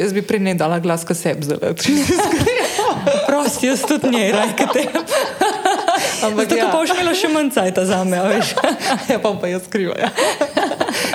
jaz 0.00 0.12
bi 0.12 0.22
prej 0.22 0.40
ne 0.40 0.54
dala 0.54 0.78
glas, 0.78 1.04
ka 1.04 1.14
sebi 1.14 1.44
zdaj. 1.44 1.58
Prosti, 3.26 3.66
jaz 3.66 3.82
tudi 3.82 4.10
njej, 4.10 4.32
rajka 4.32 4.66
te. 4.72 4.88
Ampak 6.22 6.50
ja. 6.50 6.56
ja. 6.56 6.64
to 6.64 6.70
pa 6.70 6.78
boš 6.78 6.90
imela 6.90 7.14
še 7.14 7.28
manj 7.28 7.50
cajta 7.50 7.84
za 7.86 8.04
me, 8.04 8.18
veš. 8.28 8.54
ja, 9.10 9.18
pa 9.18 9.34
pa 9.40 9.46
jaz 9.46 9.62
skrivam. 9.66 9.96
Ja. 9.98 10.10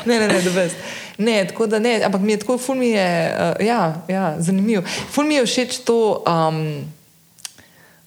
ne, 0.05 0.19
ne, 0.19 0.27
ne, 0.27 0.41
da 0.41 0.49
veš. 0.49 0.71
Ne, 1.17 1.47
tako 1.49 1.65
da 1.67 1.79
ne, 1.79 1.97
ampak 2.05 2.21
mi 2.21 2.31
je 2.31 2.43
tako, 2.43 2.57
ful 2.57 2.75
mi 2.75 2.91
je, 2.93 3.09
uh, 3.33 3.65
ja, 3.65 4.01
ja, 4.07 4.35
zanimivo. 4.39 4.83
Ful 5.09 5.25
mi 5.25 5.39
je 5.39 5.45
všeč 5.45 5.81
to. 5.85 6.23
Um, 6.27 6.85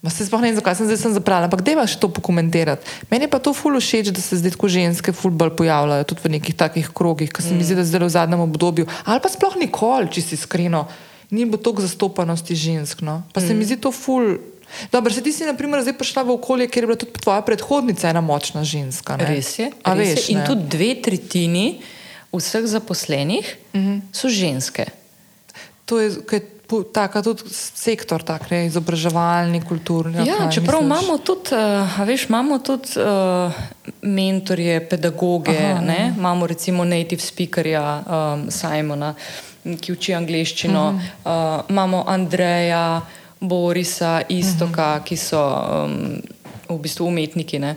Ma 0.01 0.09
se 0.09 0.25
sploh 0.25 0.41
ne 0.41 0.49
vem, 0.49 0.57
zakaj 0.57 0.79
sem 0.79 0.87
zdaj 0.89 0.97
sem 0.97 1.13
zapravila, 1.13 1.45
ampak 1.45 1.61
da 1.61 1.75
imaš 1.75 1.93
to 2.01 2.09
pokomentirati. 2.09 3.05
Meni 3.11 3.27
je 3.27 3.29
pa 3.29 3.37
to 3.37 3.53
ful 3.53 3.77
všeč, 3.77 4.09
da 4.09 4.17
se 4.17 4.39
zdaj 4.41 4.55
tako 4.57 4.65
ženske 4.65 5.13
ful 5.13 5.29
bolj 5.29 5.53
pojavljajo 5.59 6.07
tudi 6.09 6.25
v 6.25 6.31
nekih 6.37 6.57
takih 6.57 6.89
krogih, 6.89 7.29
ki 7.29 7.45
se 7.45 7.53
mi 7.53 7.61
zdi, 7.61 7.77
da 7.77 7.85
zdaj 7.85 8.07
v 8.07 8.09
zadnjem 8.09 8.41
obdobju, 8.41 8.87
ali 9.05 9.21
pa 9.21 9.29
sploh 9.29 9.59
nikoli, 9.61 10.09
če 10.09 10.25
si 10.25 10.33
iskreno, 10.39 10.87
ni 11.29 11.45
bilo 11.45 11.61
toliko 11.61 11.85
zastopanosti 11.85 12.57
žensk. 12.57 13.05
No? 13.05 13.21
Pa 13.29 13.45
se 13.45 13.53
mi 13.53 13.61
zdi 13.61 13.77
to 13.77 13.93
ful. 13.93 14.41
Dobro, 14.89 15.13
se 15.13 15.21
ti 15.21 15.29
si, 15.29 15.45
na 15.45 15.53
primer, 15.53 15.85
zdaj 15.85 15.93
prišla 15.99 16.25
v 16.25 16.33
okolje, 16.33 16.71
kjer 16.71 16.81
je 16.81 16.87
bila 16.89 16.97
tudi 16.97 17.21
tvoja 17.21 17.45
predhodnica 17.45 18.09
ena 18.09 18.25
močna 18.25 18.65
ženska. 18.65 19.21
Ne? 19.21 19.29
Res 19.29 19.53
je. 19.59 19.69
A 19.85 19.93
res 19.93 20.15
veš, 20.15 20.25
je. 20.25 20.33
In 20.33 20.41
ne? 20.41 20.49
tudi 20.49 20.65
dve 20.65 20.95
tretjini 20.97 21.65
vseh 22.33 22.65
zaposlenih 22.65 23.57
uh 23.73 23.81
-huh. 23.81 24.01
so 24.11 24.29
ženske. 24.29 24.85
to 25.85 25.99
je, 25.99 26.11
pu- 26.71 26.87
taka 26.87 27.19
tudi 27.19 27.43
sektor, 27.51 28.23
tak, 28.23 28.47
ne, 28.51 28.65
izobraževalni, 28.71 29.59
kulturni. 29.67 30.23
Ja, 30.23 30.39
kaj 30.39 30.51
čeprav 30.55 30.79
misliš? 30.79 31.03
imamo 31.03 31.17
tudi, 31.19 31.51
uh, 31.51 31.99
veš, 32.07 32.25
imamo 32.29 32.59
tudi 32.63 32.95
uh, 32.95 33.51
mentorje, 34.01 34.79
pedagoge, 34.89 35.57
Aha, 35.57 35.81
ne? 35.83 36.13
imamo 36.17 36.47
recimo 36.47 36.87
native 36.87 37.21
speakerja 37.21 37.83
um, 37.99 38.47
Simona, 38.51 39.13
ki 39.63 39.91
uči 39.91 40.15
angliščino, 40.15 40.85
uh 40.89 40.95
-huh. 40.95 41.59
uh, 41.59 41.69
imamo 41.69 42.03
Andreja, 42.07 43.01
Borisa, 43.39 44.21
Istoka, 44.29 44.95
uh 44.95 45.01
-huh. 45.01 45.03
ki 45.03 45.17
so 45.17 45.41
um, 45.85 46.21
v 46.69 46.79
bistvu 46.79 47.05
umetniki. 47.05 47.59
Ne? 47.59 47.75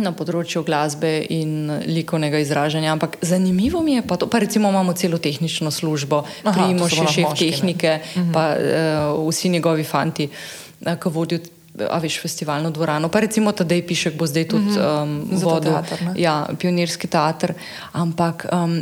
Na 0.00 0.12
področju 0.16 0.62
glasbe 0.64 1.10
in 1.32 1.68
likovnega 1.86 2.40
izražanja, 2.40 2.92
ampak 2.94 3.18
zanimivo 3.22 3.82
mi 3.84 3.98
je 3.98 4.02
pa 4.06 4.16
to, 4.16 4.28
pa 4.30 4.40
recimo 4.42 4.70
imamo 4.72 4.94
celo 4.96 5.18
tehnično 5.18 5.70
službo, 5.70 6.22
Primoš 6.46 6.96
je 6.96 7.06
šef 7.06 7.28
moški, 7.28 7.44
ne. 7.44 7.52
tehnike, 7.52 7.94
pa 8.32 8.44
uh, 8.56 9.28
vsi 9.28 9.52
njegovi 9.52 9.84
fanti, 9.84 10.28
uh, 10.30 10.94
ki 10.96 11.12
vodijo. 11.12 11.40
A 11.80 12.00
veš, 12.02 12.16
festivalno 12.20 12.72
dvorano, 12.74 13.08
pa 13.08 13.20
recimo 13.22 13.52
Tadej 13.56 13.84
Pišek 13.86 14.16
bo 14.18 14.26
zdaj 14.26 14.48
tudi 14.50 14.74
um, 14.74 15.12
Za 15.30 15.38
ta 15.38 15.44
vodil 15.46 15.76
ja, 16.18 16.34
pionirski 16.58 17.08
teater. 17.08 17.54
Ampak 17.96 18.48
um, 18.50 18.74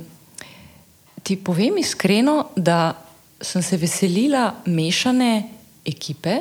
ti 1.22 1.36
povem 1.36 1.76
iskreno, 1.78 2.48
da 2.56 2.96
sem 3.44 3.62
se 3.62 3.76
veselila 3.76 4.64
mešane 4.66 5.44
ekipe, 5.84 6.40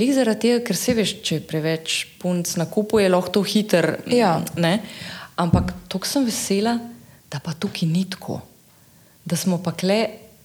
Lih 0.00 0.14
zaradi 0.16 0.40
tega, 0.46 0.62
ker 0.64 0.78
se 0.78 0.94
veš, 0.96 1.10
če 1.20 1.34
je 1.36 1.44
preveč 1.44 1.98
punc 2.22 2.54
na 2.56 2.64
kupu, 2.66 3.02
je 3.02 3.10
lahko 3.12 3.34
to 3.36 3.42
hiter. 3.44 3.98
Ja. 4.08 4.38
Ne? 4.56 4.78
Ampak 5.36 5.74
tako 5.92 6.08
sem 6.08 6.24
vesela, 6.24 6.78
da 7.30 7.38
pa 7.38 7.52
tukaj 7.52 7.84
ni 7.88 8.06
tako. 8.08 8.38
Da 9.28 9.36
smo 9.36 9.58
pa 9.60 9.72
kle, 9.72 9.98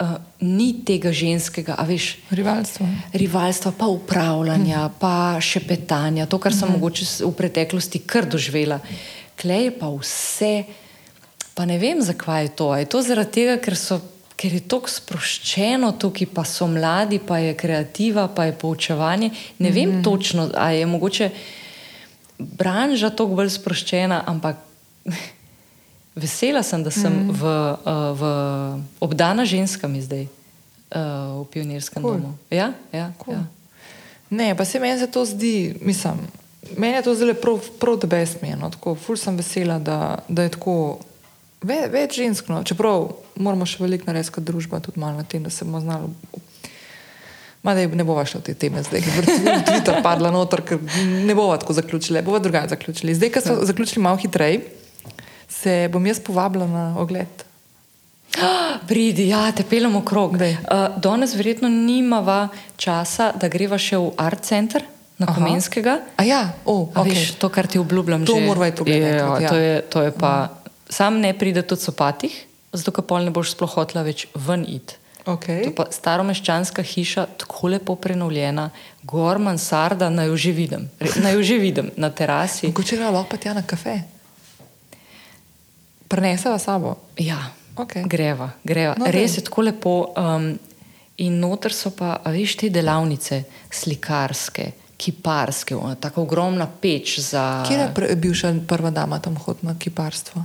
uh, 0.04 0.18
ni 0.44 0.82
tega 0.86 1.14
ženskega, 1.16 1.78
a 1.80 1.86
veš, 1.88 2.18
Rivalstvo. 2.36 2.88
rivalstva, 3.14 3.72
pa 3.78 3.88
upravljanja, 3.88 4.90
pa 5.00 5.14
šepetanja, 5.42 6.28
to, 6.28 6.38
kar 6.38 6.54
sem 6.54 6.72
mogoče 6.72 7.06
s- 7.06 7.24
v 7.24 7.32
preteklosti 7.32 8.04
kar 8.04 8.28
doživela. 8.28 8.80
Klej 9.40 9.70
je 9.70 9.72
pa 9.80 9.88
vse, 9.90 10.54
pa 11.56 11.66
ne 11.66 11.80
vem, 11.80 12.02
zakaj 12.02 12.44
je 12.44 12.56
to. 12.56 12.76
Je 12.76 12.86
to 12.86 13.02
zaradi 13.02 13.32
tega, 13.32 13.56
ker, 13.64 13.76
so, 13.76 14.02
ker 14.36 14.54
je 14.54 14.64
tako 14.68 14.92
sproščeno 14.92 15.94
tukaj, 16.00 16.28
pa 16.34 16.44
so 16.48 16.68
mladi, 16.68 17.20
pa 17.24 17.40
je 17.40 17.56
kreativa, 17.58 18.28
pa 18.28 18.50
je 18.50 18.58
poučevanje. 18.60 19.32
Ne 19.60 19.72
vem 19.72 20.02
točno, 20.04 20.50
ali 20.56 20.80
je 20.80 20.86
mogoče 20.86 21.30
branža 22.38 23.10
toliko 23.10 23.42
bolj 23.42 23.56
sproščena, 23.60 24.24
ampak. 24.28 24.60
Vesela 26.16 26.62
sem, 26.64 26.80
da 26.80 26.92
sem 26.96 27.12
mm. 27.12 27.32
v, 27.36 27.44
uh, 27.44 28.16
v 28.16 28.28
obdana 29.04 29.44
ženskami 29.44 30.00
zdaj 30.00 30.22
uh, 30.24 31.44
v 31.44 31.48
pionirskem 31.52 32.00
Cool. 32.00 32.14
domu. 32.16 32.32
Ja, 32.48 32.70
ja, 32.96 33.10
Cool. 33.20 33.36
ja. 33.36 33.44
Ne, 34.32 34.56
pa 34.56 34.64
se 34.64 34.80
meni 34.80 34.96
se 34.96 35.10
to 35.12 35.26
zdi, 35.28 35.76
mislim, 35.84 36.24
meni 36.80 36.96
je 36.96 37.04
to 37.04 37.16
zelo 37.20 37.36
prav, 37.36 37.60
prav 37.80 38.00
da 38.00 38.08
besmeno. 38.08 38.72
Tako, 38.72 38.96
ful 38.96 39.20
sem 39.20 39.36
vesela, 39.36 39.76
da, 39.76 40.24
da 40.32 40.48
je 40.48 40.56
tako 40.56 41.04
ve, 41.60 41.84
več 41.92 42.16
žensk. 42.16 42.48
No. 42.48 42.64
Čeprav 42.64 43.12
moramo 43.36 43.66
še 43.66 43.84
veliko 43.84 44.08
narediti 44.10 44.34
kot 44.36 44.44
družba, 44.48 44.80
tudi 44.84 45.02
malo 45.02 45.18
na 45.20 45.24
tem, 45.24 45.44
da 45.44 45.50
se 45.50 45.66
bomo 45.66 45.82
znali. 45.84 46.12
Ma, 47.66 47.74
da 47.74 47.82
ne 47.88 48.06
bova 48.06 48.26
šla 48.30 48.44
v 48.44 48.46
te 48.46 48.54
teme 48.54 48.84
zdaj, 48.86 49.02
ker 49.06 49.26
bo 49.26 49.56
Twitter 49.66 50.02
padla 50.06 50.30
noter, 50.32 50.62
ker 50.62 50.82
ne 51.02 51.36
bova 51.36 51.58
tako 51.58 51.74
zaključili, 51.74 52.22
bova 52.22 52.40
drugače 52.40 52.76
zaključili. 52.76 53.16
Zdaj, 53.18 53.32
ko 53.34 53.42
smo 53.42 53.56
zaključili 53.66 54.04
malo 54.04 54.22
hitreje, 54.22 54.62
se 55.50 55.90
bom 55.92 56.06
jaz 56.06 56.20
povabila 56.20 56.68
na 56.70 56.86
ogled. 57.02 57.46
Pridi, 58.90 59.30
ja, 59.32 59.52
te 59.56 59.64
pelemo 59.64 60.04
krog. 60.06 60.38
Daj. 60.38 60.52
Uh, 60.52 61.00
danes 61.02 61.34
verjetno 61.36 61.70
nimava 61.70 62.48
časa, 62.78 63.32
da 63.40 63.50
greva 63.50 63.80
še 63.82 63.98
v 63.98 64.12
Art 64.22 64.46
Center 64.46 64.86
na 65.18 65.30
Aha. 65.30 65.36
Komenskega. 65.38 66.00
A 66.20 66.24
ja, 66.28 66.42
o, 66.66 66.92
A 66.94 67.02
okay. 67.02 67.16
Veš, 67.16 67.36
to, 67.40 67.50
kar 67.50 67.68
ti 67.68 67.80
obljubljam, 67.80 68.26
To 68.28 68.36
že. 68.36 68.46
morava 68.46 68.68
iti 68.68 68.78
pogledat 68.84 69.16
Ja, 69.16 69.40
ja. 69.40 69.50
to, 69.50 69.58
je, 69.58 69.76
to 69.82 70.02
je 70.02 70.12
pa. 70.12 70.34
Sam 70.90 71.20
ne 71.24 71.32
pride 71.34 71.64
tudi 71.66 71.82
sopatih, 71.82 72.36
zato 72.78 72.94
ker 72.96 73.06
pol 73.08 73.26
ne 73.26 73.34
boš 73.34 73.56
sploh 73.56 73.72
hotla 73.78 74.06
več 74.06 74.28
ven 74.36 74.66
iti. 74.68 75.02
Okay. 75.26 75.64
To 75.66 75.74
pa 75.74 75.88
staromeščanska 75.90 76.84
hiša, 76.86 77.26
tako 77.42 77.72
lepo 77.74 77.96
prenovljena, 77.98 78.68
gor 79.10 79.40
mansarda, 79.42 80.12
naj 80.14 80.30
jo 80.30 80.38
že 80.38 80.52
vidim, 80.54 80.86
naj 81.24 81.34
jo 81.34 81.42
že 81.44 81.58
vidim 81.58 81.90
na 81.98 82.12
terasi. 82.14 82.70
Mogoče 82.70 83.00
gremo 83.00 83.16
lahko 83.16 83.34
pa 83.34 83.42
tja 83.42 83.56
na 83.58 83.66
kafe. 83.66 83.98
Preneseva 86.08 86.60
sabo. 86.62 86.94
Ja, 87.18 87.40
Okej. 87.76 88.06
greva, 88.06 88.52
greva. 88.64 88.94
No, 89.02 89.10
Res 89.10 89.40
je 89.40 89.48
tako 89.50 89.66
lepo. 89.66 89.96
Um, 90.14 90.54
in 91.18 91.40
noter 91.40 91.74
so 91.74 91.94
pa, 91.96 92.18
veš, 92.28 92.58
te 92.60 92.70
delavnice, 92.70 93.46
slikarske, 93.72 94.72
kiparske, 95.00 95.76
ona, 95.76 95.96
tako 96.00 96.26
ogromna 96.28 96.68
peč 96.68 97.20
za. 97.24 97.64
Kje 97.68 97.88
je 98.10 98.16
bivša 98.20 98.54
prva 98.68 98.92
dama 98.92 99.20
tam 99.20 99.38
hod 99.40 99.64
na 99.64 99.78
kiparstvo? 99.80 100.44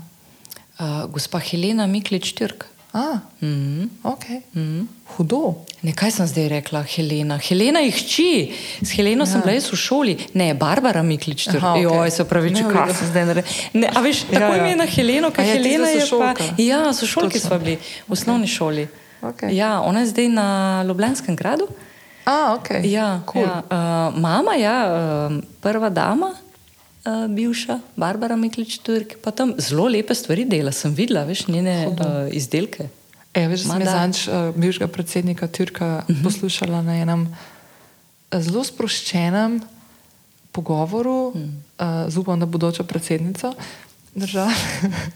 Uh, 0.80 1.04
gospa 1.12 1.38
Helena 1.38 1.86
Miklič 1.86 2.32
Türk. 2.32 2.66
A, 2.92 3.20
Mm 3.40 3.48
-hmm. 3.48 3.88
ok. 4.02 4.24
Mm. 4.54 4.88
Hudo. 5.04 5.54
Nekaj 5.82 6.10
sem 6.10 6.26
zdaj 6.26 6.48
rekla, 6.48 6.82
Helena. 6.96 7.38
Helena 7.48 7.80
jih 7.80 7.94
hči, 7.94 8.52
s 8.82 8.90
Heleno 8.96 9.22
ja. 9.22 9.26
sem 9.26 9.40
bila 9.40 9.52
jaz 9.52 9.72
v 9.72 9.76
šoli, 9.76 10.16
ne, 10.34 10.54
Barbara 10.54 11.02
Miklič, 11.02 11.48
Aha, 11.48 11.74
okay. 11.74 11.82
joj, 11.82 12.10
se 12.10 12.24
pravi, 12.24 12.54
če 12.56 12.64
kaj 12.72 12.94
sem 12.94 13.08
zdaj 13.08 13.24
naredila. 13.26 13.54
Ne, 13.72 13.90
a 13.94 14.00
veš, 14.00 14.24
Ja, 14.32 14.38
tako 14.38 14.52
ja. 14.52 14.58
ime 14.58 14.70
je 14.70 14.76
na 14.76 14.86
Heleno, 14.86 15.30
ker 15.30 15.44
ja, 15.44 15.52
Helena 15.52 15.88
je 15.88 16.06
pa. 16.10 16.34
Ja, 16.58 16.92
so 16.92 17.06
šolki 17.06 17.38
smo 17.38 17.58
bili 17.58 17.78
v 18.08 18.12
osnovni 18.12 18.46
šoli. 18.46 18.88
Okej. 19.22 19.56
Ja, 19.56 19.80
ona 19.80 20.00
je 20.00 20.06
zdaj 20.06 20.28
na 20.28 20.82
Ljubljanskem 20.88 21.36
gradu. 21.36 21.68
A, 22.24 22.54
ok. 22.54 22.68
Ja, 22.84 23.20
cool. 23.32 23.44
ja 23.44 23.62
uh, 23.64 24.20
mama, 24.20 24.54
ja, 24.54 24.76
uh, 25.28 25.42
prva 25.60 25.88
dama, 25.88 26.34
uh, 27.04 27.26
bivša, 27.28 27.80
Barbara 27.96 28.36
Miklič 28.36 28.78
Turk, 28.78 29.18
pa 29.22 29.30
tam 29.30 29.54
zelo 29.58 29.88
lepe 29.88 30.14
stvari 30.14 30.44
dela. 30.44 30.72
Sem 30.72 30.94
videla, 30.94 31.24
veš, 31.24 31.46
njene 31.48 31.88
uh, 31.88 32.28
izdelke. 32.32 32.88
E, 33.34 33.46
veš, 33.46 33.66
sem 33.68 33.84
zadnjič 33.86 34.26
uh, 34.28 34.50
bivšega 34.56 34.88
predsednika 34.90 35.46
Turka 35.46 36.02
uh 36.02 36.16
-huh. 36.16 36.24
poslušala 36.24 36.82
na 36.82 36.96
enem 36.98 37.28
eh, 38.30 38.40
zelo 38.40 38.64
sproščenem 38.64 39.60
pogovoru 40.52 41.26
uh, 41.26 41.34
z 42.08 42.16
upam, 42.16 42.40
da 42.40 42.46
bodočo 42.46 42.84
predsednico 42.84 43.54
države. 44.14 44.54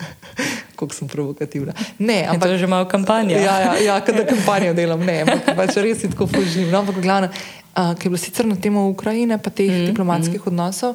Kako 0.77 0.95
sem 0.95 1.09
provokativna. 1.09 1.73
Ne, 1.99 2.19
In 2.21 2.27
to 2.27 2.35
ampak 2.35 2.51
je 2.51 2.59
že 2.59 2.67
malo 2.67 2.89
kampanja. 2.89 3.39
Ja, 3.39 3.61
ja, 3.61 3.79
ja 3.79 4.01
kad 4.01 4.17
da 4.17 4.27
kampanjo 4.35 4.75
delam, 4.75 5.01
ne, 5.01 5.21
ampak 5.21 5.57
pač 5.57 5.77
res 5.77 6.05
je 6.05 6.11
tako 6.11 6.27
fužnim. 6.27 6.71
No, 6.71 6.79
ampak 6.79 7.03
glavno, 7.03 7.29
uh, 7.29 7.95
ki 7.99 8.07
je 8.07 8.11
bilo 8.11 8.19
sicer 8.19 8.47
na 8.47 8.57
temo 8.57 8.89
Ukrajine, 8.89 9.39
pa 9.39 9.51
teh 9.51 9.71
mm, 9.71 9.87
diplomatskih 9.87 10.41
mm. 10.41 10.49
odnosov, 10.49 10.95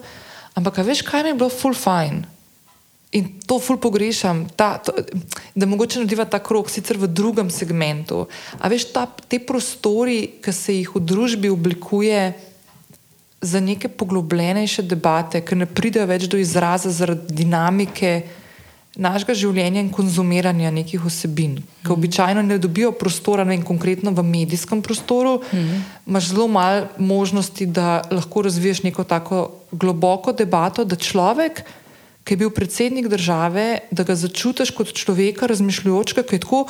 ampak 0.55 0.81
veš, 0.85 1.03
kaj 1.05 1.23
mi 1.23 1.33
je 1.33 1.39
bilo 1.39 1.49
full 1.49 1.77
fine. 1.77 2.25
In 3.11 3.41
to 3.41 3.57
ful 3.57 3.79
pogrešam, 3.81 4.45
ta, 4.53 4.77
to, 4.77 4.93
da 5.57 5.65
mogoče 5.65 5.97
narediva 5.97 6.27
ta 6.29 6.37
krok, 6.39 6.69
sicer 6.69 6.97
v 7.01 7.09
drugem 7.09 7.49
segmentu. 7.49 8.27
A 8.61 8.69
veš, 8.69 8.91
ta, 8.93 9.07
te 9.09 9.39
prostori, 9.41 10.37
ki 10.37 10.53
se 10.53 10.75
jih 10.77 10.91
v 10.93 11.01
družbi 11.01 11.49
oblikuje 11.49 12.19
za 13.41 13.59
neke 13.63 13.89
poglobljenejše 13.89 14.85
debate, 14.85 15.41
ki 15.41 15.57
ne 15.57 15.65
pridejo 15.65 16.05
več 16.05 16.27
do 16.29 16.37
izraza 16.37 16.91
zaradi 16.93 17.33
dinamike 17.33 18.13
našega 18.99 19.35
življenja 19.37 19.81
in 19.81 19.91
konzumiranja 19.95 20.71
nekih 20.75 21.05
osebin, 21.07 21.57
ki 21.85 21.93
običajno 21.95 22.43
ne 22.45 22.59
dobijo 22.61 22.91
prostora, 22.91 23.45
ne 23.47 23.55
vem, 23.55 23.65
konkretno 23.65 24.11
v 24.15 24.25
medijskem 24.27 24.83
prostoru, 24.85 25.39
imaš 26.07 26.31
zelo 26.33 26.47
malo 26.51 26.87
možnosti, 26.97 27.65
da 27.65 28.01
lahko 28.11 28.43
razviješ 28.49 28.83
neko 28.83 29.07
tako 29.07 29.43
globoko 29.71 30.33
debato, 30.35 30.83
da 30.83 30.99
človek, 30.99 31.63
ki 32.27 32.35
je 32.35 32.41
bil 32.43 32.51
predsednik 32.53 33.07
države, 33.09 33.87
da 33.91 34.03
ga 34.03 34.15
začutiš 34.19 34.75
kot 34.75 34.93
človeka 34.93 35.47
razmišljujočega, 35.49 36.27
ki 36.27 36.35
je 36.35 36.43
tako 36.45 36.65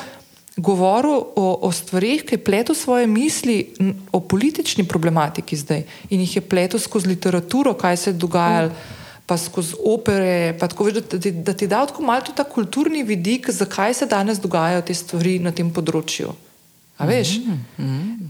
govoril 0.60 1.16
o, 1.36 1.48
o 1.68 1.72
stvarih, 1.72 2.24
ki 2.28 2.36
je 2.36 2.44
pletel 2.44 2.76
svoje 2.76 3.08
misli 3.08 3.74
o 4.12 4.20
politični 4.20 4.86
problematiki 4.88 5.58
zdaj 5.58 5.84
in 6.10 6.24
jih 6.24 6.36
je 6.36 6.42
pletel 6.42 6.80
skozi 6.80 7.08
literaturo, 7.08 7.74
kaj 7.74 7.98
se 7.98 8.10
je 8.10 8.20
dogajalo. 8.20 8.72
Pa 9.30 9.38
skozi 9.38 9.78
opere, 9.86 10.56
pa 10.58 10.66
tako, 10.66 10.88
veš, 10.88 11.04
da, 11.06 11.20
ti, 11.22 11.32
da 11.32 11.54
ti 11.54 11.68
da 11.70 11.84
tako 11.86 12.02
malo 12.02 12.34
ta 12.36 12.44
kulturni 12.44 13.04
vidik, 13.06 13.52
zakaj 13.54 13.94
se 13.94 14.08
danes 14.10 14.40
dogajajo 14.42 14.82
te 14.88 14.96
stvari 14.98 15.38
na 15.40 15.54
tem 15.54 15.70
področju. 15.70 16.34
A 16.98 17.06
veš, 17.06 17.36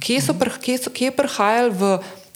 kje, 0.03 0.17
so, 0.21 0.35
kje, 0.35 0.75
so, 0.83 0.91
kje 0.93 1.07
je 1.07 1.15
prihajal 1.15 1.71
v, 1.73 1.93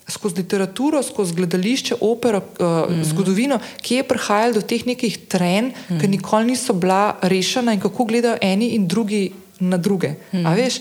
skozi 0.10 0.42
literaturo, 0.42 1.04
skozi 1.04 1.36
gledališče, 1.36 2.00
opero, 2.02 2.42
uh, 2.60 2.90
zgodovino, 3.04 3.60
kje 3.82 4.02
je 4.02 4.08
prihajal 4.08 4.58
do 4.58 4.64
teh 4.66 4.88
nekih 4.88 5.18
trenj, 5.32 5.72
ki 6.00 6.10
nikoli 6.10 6.54
niso 6.54 6.74
bila 6.74 7.18
rešena 7.22 7.76
in 7.76 7.84
kako 7.84 8.08
gledajo 8.10 8.40
eni 8.42 8.74
in 8.76 8.88
drugi 8.88 9.32
na 9.60 9.78
druge. 9.78 10.16
A 10.46 10.54
veš, 10.54 10.80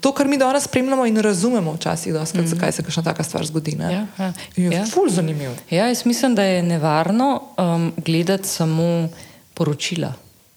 to, 0.00 0.12
kar 0.12 0.28
mi 0.28 0.38
danes 0.38 0.64
spremljamo 0.64 1.06
in 1.06 1.16
razumemo 1.16 1.72
včasih, 1.72 2.12
doskrat, 2.12 2.46
zakaj 2.46 2.72
se 2.72 2.82
kakšna 2.82 3.02
taka 3.02 3.22
stvar 3.22 3.46
zgodi. 3.46 3.76
ne. 3.76 3.92
Ja, 3.92 4.06
ja. 4.18 4.32
Je 4.56 4.70
Ja. 4.70 4.86
ful 4.86 5.08
zanimiv. 5.08 5.50
Ja, 5.70 5.88
jaz 5.88 6.06
mislim, 6.06 6.34
da 6.34 6.42
je 6.42 6.62
nevarno 6.62 7.42
um, 7.58 7.92
gledati 7.96 8.48
samo 8.48 9.08
poročila. 9.54 10.12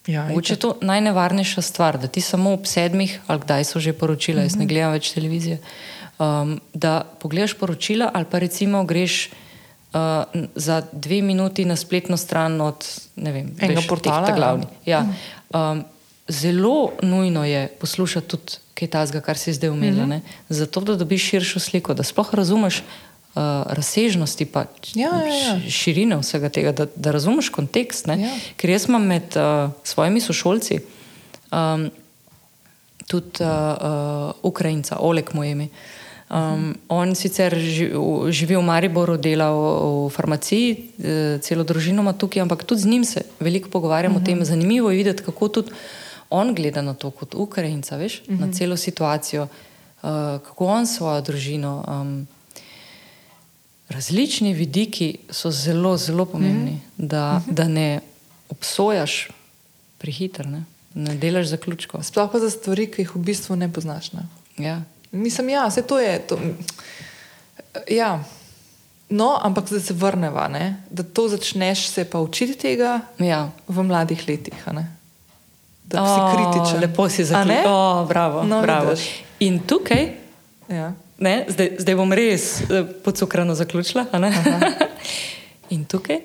Ja, 0.07 0.27
Mogoče 0.27 0.53
je 0.53 0.57
to 0.59 0.77
najnevarnejša 0.81 1.61
stvar, 1.61 1.97
da 1.97 2.07
ti 2.07 2.21
samo 2.21 2.53
ob 2.53 2.65
sedmih, 2.65 3.19
ali 3.27 3.39
kdaj 3.39 3.63
so 3.63 3.79
že 3.79 3.93
poročila, 3.93 4.41
jaz 4.41 4.55
ne 4.55 4.65
gledam 4.65 4.91
več 4.91 5.11
televizije, 5.13 5.59
um, 6.19 6.59
da 6.73 7.05
pogledaš 7.19 7.53
poročila 7.53 8.09
ali 8.13 8.25
pa 8.25 8.39
recimo 8.39 8.83
greš 8.83 9.29
uh, 9.93 9.99
za 10.55 10.81
dve 10.91 11.21
minuti 11.21 11.65
na 11.65 11.75
spletno 11.75 12.17
stran 12.17 12.61
od 12.61 12.81
ne 13.15 13.31
vem, 13.31 13.51
Enega 13.59 13.79
veš, 13.79 13.87
portala, 13.87 14.25
teh 14.25 14.33
ja. 14.33 14.35
glavni. 14.35 14.65
Ja. 14.85 15.05
Um, 15.53 15.83
zelo 16.27 16.91
nujno 17.01 17.45
je 17.45 17.67
poslušati 17.79 18.27
tudi 18.27 18.51
kaj 18.73 18.87
tazga, 18.87 19.21
kar 19.21 19.37
si 19.37 19.53
zdaj 19.53 19.69
omenila, 19.69 20.05
mm 20.05 20.11
-hmm. 20.11 20.21
zato 20.49 20.81
da 20.81 20.95
dobiš 20.95 21.29
širšo 21.29 21.59
sliko, 21.59 21.93
da 21.93 22.03
sploh 22.03 22.33
razumeš. 22.33 22.83
Uh, 23.35 23.41
razsežnosti, 23.65 24.45
pa 24.45 24.65
Ja, 24.95 25.09
ja, 25.27 25.35
ja. 25.55 25.69
širine 25.69 26.17
vsega 26.17 26.49
tega, 26.49 26.71
da, 26.71 26.85
da 26.95 27.11
razumeš 27.11 27.49
kontekst. 27.49 28.07
ne. 28.07 28.21
Ja. 28.21 28.29
Ker 28.57 28.69
jaz 28.69 28.85
imam 28.89 29.05
med 29.05 29.23
uh, 29.35 29.71
svojimi 29.83 30.21
sošolci 30.21 30.79
um, 31.51 31.91
tudi 33.07 33.43
uh, 33.43 33.47
uh, 33.47 34.31
Ukrajinca, 34.43 34.97
Oleg 34.99 35.29
Mojemi. 35.33 35.69
Um, 36.29 36.75
on 36.89 37.15
sicer 37.15 37.55
ži, 37.59 37.91
v- 37.91 38.31
živi 38.31 38.55
v 38.55 38.61
Mariboru, 38.63 39.17
dela 39.17 39.51
v, 39.51 40.07
v 40.07 40.09
farmaciji, 40.09 40.67
eh, 40.99 41.39
celo 41.43 41.63
družino 41.63 42.01
ima 42.01 42.13
tukaj, 42.13 42.41
ampak 42.41 42.63
tudi 42.63 42.81
z 42.81 42.85
njim 42.87 43.05
se 43.05 43.21
veliko 43.39 43.69
pogovarjamo 43.69 44.19
-huh. 44.19 44.21
o 44.21 44.25
tem. 44.25 44.45
Zanimivo 44.45 44.91
je 44.91 44.97
videti, 44.97 45.23
kako 45.23 45.47
tudi 45.47 45.71
on 46.31 46.55
gleda 46.55 46.81
na 46.81 46.93
to 46.93 47.11
kot 47.11 47.35
Ukrajinca, 47.35 47.95
veš, 47.97 48.21
uh 48.21 48.27
-huh. 48.27 48.39
na 48.39 48.53
celo 48.53 48.77
situacijo, 48.77 49.43
uh, 49.43 50.09
kako 50.47 50.65
on 50.65 50.87
svojo 50.87 51.21
družino. 51.21 51.83
Um, 51.87 52.27
različni 53.91 54.53
vidiki 54.53 55.17
so 55.29 55.51
zelo, 55.51 55.97
zelo 55.97 56.25
pomembni, 56.25 56.71
mm 56.71 56.81
-hmm. 56.97 57.07
da, 57.07 57.41
da 57.47 57.67
ne 57.67 57.99
obsojaš 58.49 59.27
prehiter, 59.97 60.47
ne, 60.47 60.63
ne 60.93 61.15
delaš 61.15 61.47
zaključkov. 61.47 62.03
Sploh 62.03 62.29
pa 62.31 62.39
za 62.39 62.49
stvari, 62.49 62.91
ki 62.91 63.01
jih 63.01 63.15
v 63.15 63.19
bistvu 63.19 63.55
ne 63.55 63.73
poznaš. 63.73 64.11
Ne? 64.11 64.21
Ja. 64.57 64.81
Mislim, 65.11 65.49
ja, 65.49 65.67
vse 65.67 65.81
to 65.81 65.99
je. 65.99 66.19
To, 66.27 66.39
ja. 67.89 68.23
No, 69.09 69.39
ampak 69.41 69.69
da 69.69 69.79
se 69.79 69.93
vrneva, 69.93 70.47
ne? 70.47 70.83
da 70.89 71.03
to 71.03 71.27
začneš 71.27 71.87
se 71.87 72.05
pa 72.05 72.19
učiti 72.19 72.53
tega 72.53 72.99
Ja. 73.19 73.51
v 73.67 73.83
mladih 73.83 74.27
letih. 74.27 74.67
ne? 74.73 74.95
Da 75.91 76.05
si 76.05 76.19
kritičen. 76.31 76.79
Lepo 76.81 77.09
si 77.09 77.25
zaključil. 77.25 78.05
Bravo, 78.05 78.43
No, 78.43 78.61
bravo. 78.61 78.89
vidiš. 78.89 79.09
In 79.39 79.59
tukaj, 79.59 80.07
Ja. 80.69 80.93
ne, 81.17 81.45
zdaj, 81.49 81.75
zdaj 81.79 81.95
bom 81.95 82.13
res 82.13 82.61
eh, 82.61 82.65
pocukrano 83.03 83.55
zaključila. 83.55 84.05
In 85.69 85.85
tukaj, 85.85 86.17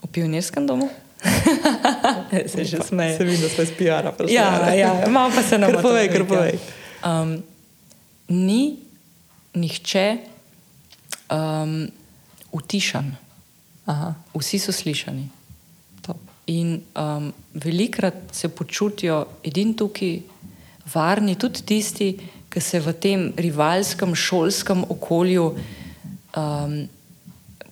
v 0.00 0.06
pionirskem 0.06 0.66
domu, 0.66 0.88
se 2.46 2.64
že 2.64 2.78
smeje. 2.78 3.16
Se 3.16 3.24
vidi, 3.24 3.42
da 3.42 3.48
smo 3.48 3.62
iz 3.62 3.70
PR-a. 3.70 4.12
Ja, 4.28 4.70
ja, 4.70 5.04
malo 5.08 5.30
pa 5.30 5.42
se 5.42 5.58
nam 5.60 5.72
povej, 5.82 6.08
kar 6.08 6.24
povej. 6.24 6.58
Um, 7.02 7.42
ni 8.28 8.76
nihče 9.54 10.16
um, 11.28 11.88
utišan, 12.52 13.16
Aha, 13.86 14.14
vsi 14.34 14.58
so 14.58 14.72
slišani. 14.72 15.28
In 16.50 16.80
um, 16.98 17.30
velikrat 17.54 18.14
se 18.34 18.48
počutijo 18.48 19.22
edini 19.46 19.76
tukaj 19.76 20.16
varni, 20.94 21.36
tudi 21.38 21.62
tisti, 21.62 22.10
ki 22.50 22.60
se 22.60 22.80
v 22.82 22.94
tem 22.98 23.26
rivalskem 23.38 24.14
šolskem 24.18 24.82
okolju 24.90 25.44
um, 25.54 26.80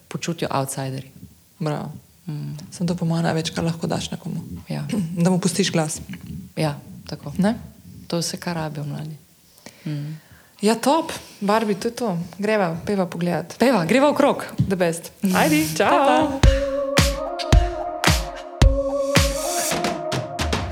počutijo 0.08 0.50
outsideri. 0.54 1.10
Bravo. 1.58 1.90
Mm. 2.28 2.54
Sem 2.70 2.86
to 2.86 2.94
po 2.94 3.08
mojem 3.08 3.24
največ, 3.24 3.50
kar 3.56 3.64
lahko 3.64 3.88
daš 3.90 4.10
nekomu. 4.12 4.44
Ja, 4.68 4.84
Da 5.24 5.30
mu 5.30 5.40
pustiš 5.40 5.72
glas. 5.72 5.98
ja 6.56 6.76
tako. 7.08 7.32
Ne? 7.38 7.56
To 8.06 8.20
vse, 8.20 8.36
kar 8.36 8.56
rabijo 8.56 8.84
mladi. 8.84 9.16
Mm. 9.84 10.20
Ja, 10.60 10.74
top, 10.74 11.12
Barbi, 11.40 11.74
to 11.74 11.88
je 11.88 11.94
to. 11.94 12.18
Greva, 12.38 12.76
peva 12.86 13.06
pogledat. 13.06 13.54
Peva, 13.58 13.84
greva 13.86 14.10
v 14.10 14.14
krog. 14.14 14.44
The 14.68 14.76
best. 14.76 15.12
Ajdi, 15.34 15.68
čau. 15.76 15.88
Pa, 16.42 16.57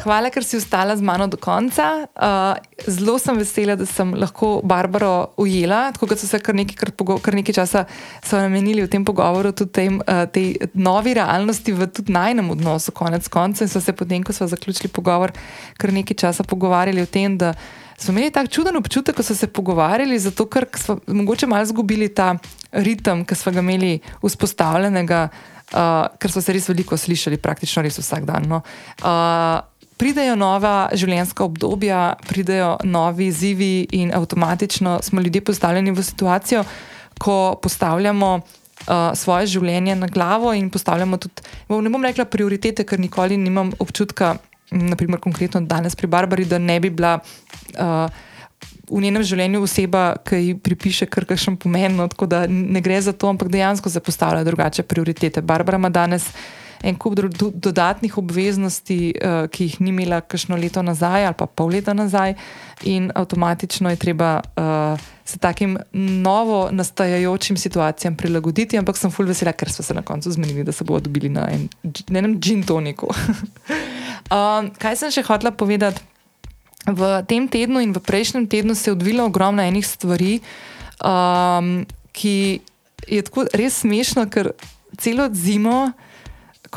Hvala, 0.06 0.30
ker 0.30 0.44
si 0.46 0.54
ostala 0.54 0.94
z 0.94 1.02
mano 1.02 1.26
do 1.26 1.34
konca. 1.34 2.06
Uh, 2.14 2.54
zelo 2.86 3.18
sem 3.18 3.34
vesela, 3.34 3.74
da 3.74 3.82
sem 3.82 4.12
lahko 4.14 4.60
Barbaro 4.62 5.34
ujela, 5.34 5.90
tako 5.90 6.06
kot 6.12 6.22
so 6.22 6.28
se 6.30 6.38
kar 6.38 6.54
nekaj, 6.54 6.76
kar 6.78 6.92
pogo- 6.94 7.16
kar 7.18 7.34
nekaj 7.34 7.56
časa 7.58 7.82
so 8.22 8.38
namenili 8.38 8.84
v 8.86 8.90
tem 8.92 9.02
pogovoru, 9.02 9.50
tudi 9.50 9.74
tem, 9.74 9.98
uh, 9.98 10.22
tej 10.30 10.70
novi 10.78 11.16
realnosti 11.18 11.74
v 11.74 11.90
tudi 11.90 12.14
najnem 12.14 12.54
odnosu, 12.54 12.94
konec 12.94 13.26
konca. 13.26 13.66
In 13.66 13.72
so 13.72 13.82
se 13.82 13.90
potem, 13.90 14.22
ko 14.22 14.30
smo 14.30 14.46
zaključili 14.46 14.94
pogovor, 14.94 15.34
kar 15.74 15.90
nekaj 15.90 16.22
časa 16.22 16.46
pogovarjali 16.46 17.02
o 17.02 17.10
tem, 17.10 17.34
da 17.34 17.56
smo 17.98 18.14
imeli 18.14 18.30
tak 18.30 18.46
čuden 18.46 18.78
občutek, 18.78 19.10
ko 19.10 19.26
so 19.26 19.34
se 19.34 19.50
pogovarjali, 19.50 20.22
zato 20.22 20.46
ker 20.46 20.70
smo 20.78 21.00
mogoče 21.06 21.50
malo 21.50 21.66
izgubili 21.66 22.14
ta 22.14 22.38
ritem, 22.70 23.26
ki 23.26 23.34
smo 23.34 23.58
ga 23.58 23.58
imeli 23.58 23.98
vzpostavljenega, 24.22 25.28
uh, 25.74 26.14
ker 26.14 26.30
smo 26.30 26.46
se 26.46 26.54
res 26.54 26.70
veliko 26.70 26.94
slišali, 26.94 27.42
praktično 27.42 27.82
res 27.82 27.98
vsak 27.98 28.22
dan. 28.22 28.46
No. 28.46 28.62
Uh, 29.02 29.66
Pridejo 29.96 30.34
nova 30.36 30.90
življenjska 30.92 31.44
obdobja, 31.46 32.00
pridejo 32.28 32.74
novi 32.84 33.30
izzivi, 33.30 33.86
in 33.96 34.12
avtomatično 34.14 34.98
smo 35.02 35.22
ljudje 35.24 35.40
postavljeni 35.40 35.94
v 35.96 36.04
situacijo, 36.04 36.64
ko 37.18 37.56
postavljamo 37.62 38.34
uh, 38.36 39.16
svoje 39.16 39.46
življenje 39.54 39.94
na 39.96 40.06
glavo 40.12 40.52
in 40.52 40.68
postavljamo 40.70 41.16
tudi, 41.16 41.46
ne 41.70 41.92
bom 41.92 42.04
rekla 42.04 42.28
prioritete, 42.28 42.84
ker 42.84 43.00
nikoli 43.00 43.40
nimam 43.40 43.72
občutka, 43.80 44.34
naprimer 44.70 45.20
konkretno 45.22 45.62
danes 45.64 45.96
pri 45.96 46.12
Barbari, 46.12 46.44
da 46.44 46.58
ne 46.58 46.80
bi 46.80 46.90
bila. 46.90 47.18
Uh, 47.78 48.32
V 48.86 49.00
njenem 49.02 49.24
življenju 49.26 49.64
oseba, 49.66 50.14
ki 50.22 50.38
ji 50.38 50.52
pripiše 50.62 51.08
kar 51.10 51.24
kakšen 51.26 51.56
pomen, 51.58 51.96
no, 51.98 52.04
tako 52.06 52.28
da 52.30 52.44
ne 52.46 52.78
gre 52.80 53.00
za 53.02 53.10
to, 53.12 53.26
ampak 53.32 53.50
dejansko 53.50 53.90
se 53.90 53.98
postavlja 54.00 54.44
drugače 54.46 54.84
prioritete. 54.86 55.42
Barbara 55.42 55.80
ima 55.80 55.90
danes 55.90 56.28
en 56.82 56.96
kup 56.98 57.14
dro- 57.14 57.32
do, 57.32 57.50
dodatnih 57.54 58.18
obveznosti, 58.18 59.00
uh, 59.16 59.48
ki 59.50 59.68
jih 59.70 59.80
ni 59.80 59.94
imela 59.94 60.20
kakšno 60.20 60.56
leto 60.56 60.82
nazaj 60.82 61.26
ali 61.26 61.38
pa 61.38 61.46
pol 61.46 61.72
leta 61.76 61.94
nazaj, 61.94 62.34
in 62.84 63.10
avtomatično 63.14 63.90
je 63.90 63.96
treba 63.96 64.40
uh, 64.56 65.06
se 65.26 65.38
takim 65.38 65.78
novo 65.92 66.68
nastajajočim 66.70 67.56
situacijam 67.56 68.16
prilagoditi, 68.16 68.78
ampak 68.78 68.96
sem 68.96 69.10
fulj 69.10 69.32
vesela, 69.32 69.52
ker 69.52 69.72
smo 69.72 69.84
se 69.84 69.94
na 69.94 70.02
koncu 70.02 70.30
zmenili, 70.30 70.64
da 70.64 70.72
se 70.72 70.84
bomo 70.84 71.00
dobili 71.00 71.28
na, 71.28 71.48
en, 71.50 71.68
na 72.08 72.18
enem 72.18 72.38
gin 72.40 72.62
toniku. 72.62 73.10
um, 74.36 74.70
kaj 74.78 74.96
sem 74.96 75.10
še 75.10 75.26
hotela 75.26 75.50
povedati? 75.50 76.02
V 76.86 77.10
tem 77.26 77.48
tednu 77.50 77.82
in 77.82 77.90
v 77.90 77.98
prejšnjem 77.98 78.46
tednu 78.46 78.74
se 78.78 78.90
je 78.90 78.94
odvilo 78.94 79.26
ogromno 79.26 79.62
enih 79.62 79.86
stvari, 79.86 80.38
um, 81.02 81.82
ki 82.14 82.60
je 83.10 83.22
tako 83.26 83.48
res 83.50 83.82
smešno, 83.82 84.28
ker 84.30 84.52
celo 84.98 85.26
zimo, 85.34 85.90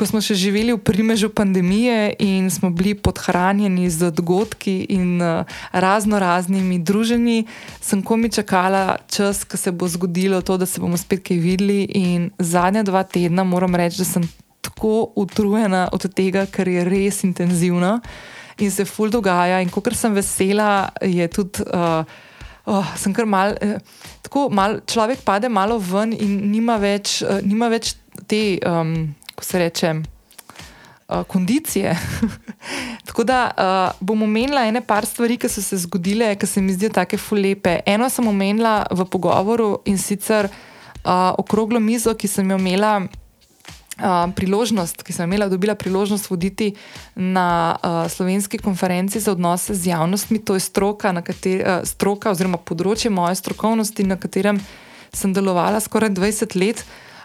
ko 0.00 0.06
smo 0.08 0.20
še 0.24 0.32
živeli 0.32 0.72
v 0.72 0.80
primežu 0.80 1.28
pandemije 1.28 2.14
in 2.24 2.46
smo 2.48 2.70
bili 2.72 2.94
podhranjeni 2.96 3.84
z 3.92 4.08
dogodki 4.16 4.86
in 4.96 5.20
uh, 5.20 5.44
razno 5.76 6.16
raznimi 6.16 6.78
druženji, 6.80 7.44
sem 7.84 8.00
komi 8.00 8.30
čakala 8.32 8.96
čas, 9.12 9.44
ko 9.44 9.60
se 9.60 9.68
bo 9.68 9.84
zgodilo 9.92 10.40
to, 10.40 10.56
da 10.56 10.64
se 10.64 10.80
bomo 10.80 10.96
spet 10.96 11.20
kaj 11.28 11.36
videli. 11.36 11.84
In 12.00 12.30
zadnja 12.38 12.80
dva 12.82 13.04
tedna 13.04 13.44
moram 13.44 13.76
reči, 13.76 14.00
da 14.00 14.08
sem 14.08 14.24
tako 14.64 15.12
utrujena 15.20 15.90
od 15.92 16.08
tega, 16.16 16.46
ker 16.48 16.72
je 16.72 16.88
res 16.88 17.20
intenzivno 17.28 17.98
in 18.56 18.72
se 18.72 18.88
ful 18.88 19.12
dogaja. 19.12 19.60
In 19.60 19.68
ko 19.68 19.84
sem 19.92 20.16
vesela, 20.16 20.88
je 21.04 21.28
tudi. 21.28 21.68
Uh, 21.68 22.08
Oh, 22.70 22.84
sem 22.94 23.10
kar 23.16 23.24
mal, 23.26 23.56
eh, 23.58 23.80
tako 24.22 24.50
mal, 24.52 24.76
človek 24.86 25.24
pade 25.24 25.48
malo 25.48 25.78
ven 25.80 26.12
in 26.12 26.52
nima 26.52 26.76
več, 26.78 27.22
eh, 27.22 27.40
nima 27.42 27.66
več 27.72 27.94
te, 28.28 28.60
um, 28.68 29.14
ko 29.40 29.44
se 29.48 29.58
reče, 29.58 29.94
uh, 31.08 31.22
kondicije. 31.24 31.98
tako 33.08 33.24
da 33.24 33.50
uh, 33.50 34.06
bom 34.06 34.22
omenila 34.22 34.66
ene 34.68 34.80
par 34.80 35.06
stvari, 35.06 35.38
ki 35.40 35.48
so 35.48 35.62
se 35.62 35.78
zgodile, 35.80 36.34
ki 36.36 36.46
se 36.46 36.60
mi 36.60 36.72
zdijo 36.76 36.92
tako 36.92 37.18
fulepe. 37.18 37.78
Eno 37.86 38.10
sem 38.12 38.28
omenila 38.28 38.84
v 38.90 39.08
pogovoru 39.08 39.78
in 39.88 39.98
sicer 39.98 40.44
uh, 40.44 41.32
okroglo 41.38 41.80
mizo, 41.80 42.14
ki 42.14 42.28
sem 42.28 42.50
jo 42.50 42.60
imela. 42.60 43.00
Uh, 44.00 44.30
priložnost, 44.32 45.02
ki 45.04 45.12
sem 45.12 45.28
imela, 45.28 45.44
dobila 45.52 45.74
priložnost 45.76 46.30
voditi 46.30 46.70
na 47.14 47.76
uh, 47.76 48.06
slovenski 48.08 48.58
konferenci 48.58 49.20
za 49.20 49.32
odnose 49.32 49.74
z 49.74 49.90
javnostmi, 49.90 50.38
to 50.38 50.54
je 50.56 50.60
stroka, 50.60 51.12
kateri, 51.22 51.60
uh, 51.60 51.82
stroka 51.84 52.32
oziroma 52.32 52.56
področje 52.56 53.12
moje 53.12 53.36
strokovnosti, 53.42 54.06
na 54.08 54.16
katerem 54.16 54.62
sem 55.12 55.34
delovala 55.36 55.82
skoraj 55.84 56.14
20 56.16 56.56
let. 56.56 56.80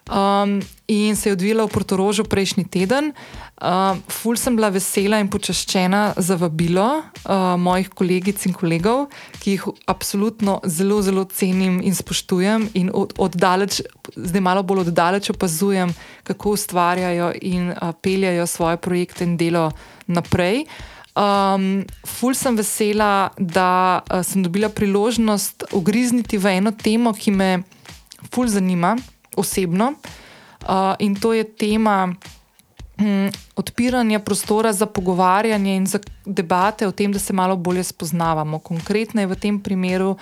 Um, 0.05 0.61
in 0.85 1.15
se 1.15 1.29
je 1.29 1.33
odvila 1.33 1.65
v 1.65 1.73
Portorožu 1.73 2.29
prejšnji 2.29 2.69
teden. 2.69 3.09
Uh, 3.57 3.97
ful 4.05 4.37
sem 4.37 4.53
bila 4.53 4.69
vesela 4.69 5.17
in 5.17 5.25
počaščena 5.33 6.13
za 6.21 6.37
vabilo 6.37 7.01
uh, 7.01 7.57
mojih 7.57 7.89
kolegic 7.89 8.37
in 8.45 8.53
kolegov, 8.53 9.07
ki 9.41 9.55
jih 9.55 9.65
absolutno 9.89 10.59
zelo, 10.61 10.99
zelo 11.01 11.23
cenim 11.25 11.79
in 11.81 11.97
spoštujem, 11.97 12.67
in 12.77 12.91
od, 12.93 13.15
oddaleč, 13.17 13.81
zdaj 14.13 14.45
malo 14.45 14.61
bolj 14.61 14.83
oddaleč 14.85 15.31
opazujem, 15.33 15.89
kako 16.21 16.53
ustvarjajo 16.53 17.31
in 17.41 17.73
uh, 17.73 17.89
peljajo 17.97 18.45
svoje 18.45 18.77
projekte 18.77 19.25
in 19.25 19.33
delo 19.41 19.71
naprej. 20.05 20.67
Um, 21.17 21.81
ful 22.05 22.37
sem 22.37 22.53
vesela, 22.53 23.33
da 23.41 24.05
uh, 24.05 24.21
sem 24.21 24.45
dobila 24.45 24.69
priložnost 24.69 25.65
ugrizniti 25.73 26.37
v 26.37 26.59
eno 26.61 26.77
temo, 26.77 27.09
ki 27.17 27.33
me 27.33 27.51
ful 28.29 28.45
zanima 28.45 28.93
osebno. 29.37 29.93
Uh, 30.65 30.95
in 30.99 31.15
to 31.15 31.33
je 31.33 31.43
tema 31.43 32.13
hm, 32.97 33.27
odpiranja 33.55 34.19
prostora 34.19 34.73
za 34.73 34.85
pogovarjanje 34.85 35.75
in 35.75 35.85
za 35.85 35.99
debate 36.25 36.87
o 36.87 36.91
tem, 36.91 37.11
da 37.11 37.19
se 37.19 37.33
malo 37.33 37.55
bolje 37.55 37.83
spoznavamo. 37.83 38.59
Konkretno 38.59 39.21
je 39.21 39.27
v 39.27 39.35
tem 39.35 39.59
primeru, 39.59 40.17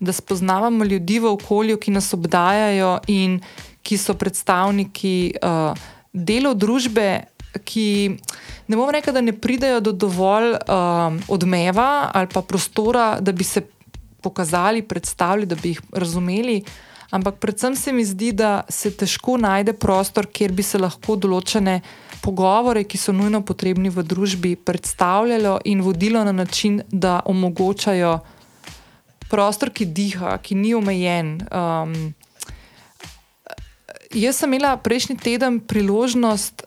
da 0.00 0.12
spoznavamo 0.12 0.84
ljudi 0.84 1.18
v 1.18 1.32
okolju, 1.32 1.76
ki 1.76 1.90
nas 1.90 2.12
obdajajo 2.14 2.98
in 3.06 3.40
ki 3.82 3.98
so 3.98 4.14
predstavniki 4.14 5.34
uh, 5.42 5.74
delov 6.12 6.54
družbe, 6.54 7.24
ki 7.64 8.14
ne 8.68 8.76
bom 8.76 8.90
rekel, 8.92 9.14
da 9.14 9.24
ne 9.24 9.32
pridejo 9.32 9.80
do 9.80 9.92
dovolj 9.92 10.54
uh, 10.54 11.16
odmeva 11.28 12.10
ali 12.14 12.28
pa 12.32 12.42
prostora, 12.42 13.16
da 13.20 13.32
bi 13.32 13.44
se 13.44 13.64
pokazali, 14.22 14.82
predstavili, 14.82 15.46
da 15.46 15.56
bi 15.56 15.74
jih 15.74 15.80
razumeli. 15.92 16.62
Ampak 17.10 17.40
predvsem 17.40 17.76
se 17.76 17.92
mi 17.92 18.04
zdi, 18.04 18.32
da 18.32 18.62
se 18.68 18.90
težko 18.92 19.38
najde 19.40 19.72
prostor, 19.72 20.26
kjer 20.28 20.52
bi 20.52 20.62
se 20.62 20.78
lahko 20.78 21.16
določene 21.16 21.80
pogovore, 22.20 22.84
ki 22.84 23.00
so 23.00 23.14
nujno 23.16 23.40
potrebni 23.48 23.88
v 23.88 24.04
družbi, 24.04 24.56
predstavljalo 24.60 25.56
in 25.64 25.80
vodilo 25.80 26.24
na 26.24 26.34
način, 26.36 26.82
da 26.92 27.22
omogočajo 27.24 28.18
prostor, 29.32 29.72
ki 29.72 29.88
diha, 29.88 30.36
ki 30.44 30.58
ni 30.60 30.74
omejen. 30.76 31.38
Um, 31.48 31.96
jaz 34.12 34.42
sem 34.42 34.52
imela 34.52 34.76
prejšnji 34.76 35.16
teden 35.16 35.62
priložnost, 35.64 36.66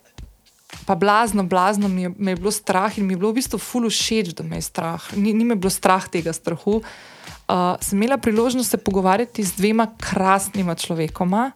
pa 0.89 0.97
blazno, 0.97 1.45
blazno 1.45 1.85
mi 1.85 2.07
je, 2.07 2.15
me 2.17 2.33
je 2.33 2.41
bilo 2.41 2.51
strah 2.51 2.97
in 2.97 3.05
mi 3.05 3.13
je 3.13 3.21
bilo 3.21 3.29
v 3.29 3.43
bistvu 3.43 3.61
fulu 3.61 3.93
všeč, 3.93 4.33
da 4.33 4.41
me 4.41 4.57
je 4.57 4.65
strah. 4.65 5.05
Ni, 5.13 5.37
ni 5.37 5.45
me 5.45 5.53
bilo 5.53 5.69
strah 5.69 6.09
tega 6.09 6.33
strahu 6.33 6.81
uh, 6.81 6.93
sem 7.81 7.97
imela 7.99 8.17
priložnost 8.17 8.71
se 8.71 8.77
pogovarjati 8.77 9.43
z 9.43 9.55
dvema 9.57 9.87
krasnima 9.97 10.75
človekoma. 10.75 11.51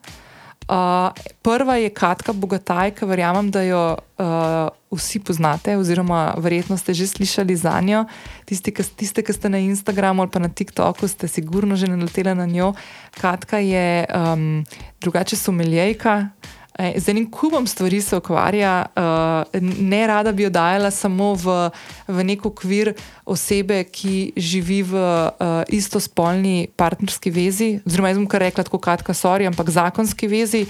Uh, 0.65 1.13
prva 1.41 1.76
je 1.77 1.91
Katka 1.93 2.34
Bogataj, 2.34 2.95
ki 2.97 3.05
verjamem, 3.05 3.51
da 3.53 3.61
jo 3.61 3.81
uh, 3.93 4.97
vsi 4.97 5.19
poznate, 5.22 5.76
oziroma 5.77 6.34
verjetno 6.41 6.77
ste 6.77 6.93
že 6.93 7.05
slišali 7.07 7.55
za 7.55 7.77
njo. 7.81 8.05
Tisti, 8.49 8.73
ki, 8.73 8.84
tiste, 8.97 9.22
ki 9.22 9.34
ste 9.34 9.49
na 9.49 9.61
Instagramu 9.61 10.26
ali 10.26 10.31
pa 10.34 10.41
na 10.41 10.49
TikToku, 10.49 11.07
ste 11.07 11.30
sigurno 11.30 11.77
že 11.77 11.85
naleteli 11.88 12.34
na 12.34 12.49
njo. 12.49 12.73
Katka 13.22 13.61
je 13.61 14.09
um, 14.09 14.65
drugače 15.01 15.38
someljejka, 15.38 16.34
Eh, 16.34 16.55
z 16.76 17.10
enim 17.10 17.31
kubom 17.31 17.68
stvari 17.68 18.02
se 18.02 18.18
ukvarja, 18.18 18.85
uh, 18.95 19.61
ne 19.80 20.07
rada 20.07 20.31
bi 20.31 20.43
jo 20.43 20.49
dajala 20.49 20.91
samo 20.91 21.34
v, 21.34 21.69
v 22.07 22.26
nek 22.27 22.45
okvir 22.45 22.93
osebe, 23.26 23.84
ki 23.88 24.34
živi 24.35 24.81
v 24.84 24.99
uh, 24.99 25.64
istospolni 25.72 26.68
partnerski 26.76 27.31
vezi, 27.31 27.69
oziroma 27.88 28.11
jaz 28.11 28.19
bom 28.19 28.27
kar 28.27 28.43
rekla, 28.43 28.68
tako 28.68 28.81
kratka, 28.84 29.15
sorry, 29.15 29.47
ampak 29.47 29.72
zakonski 29.72 30.27
vezi. 30.27 30.65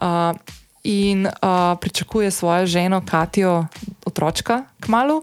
Uh, 0.00 0.32
in 0.82 1.26
uh, 1.28 1.76
pričakuje 1.80 2.30
svojo 2.30 2.66
ženo, 2.66 3.02
Katijo, 3.06 3.66
otročka, 4.06 4.64
kmalo. 4.80 5.22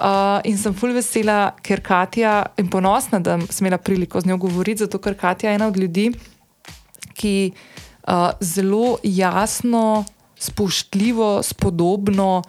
Uh, 0.00 0.40
in 0.44 0.58
sem 0.58 0.74
fulj 0.74 0.94
vesela, 0.96 1.52
ker 1.62 1.80
Katja 1.84 2.46
in 2.58 2.68
ponosna, 2.70 3.20
da 3.20 3.38
sem 3.48 3.66
imela 3.66 3.78
priliko 3.78 4.20
z 4.20 4.28
njo 4.28 4.36
govoriti, 4.36 4.84
zato 4.84 4.98
ker 4.98 5.16
Katja 5.18 5.50
je 5.50 5.56
ena 5.56 5.66
od 5.66 5.76
ljudi, 5.76 6.10
ki 7.14 7.52
zelo 8.40 8.98
jasno, 9.02 10.04
spoštljivo, 10.42 11.42
spodobno 11.42 12.42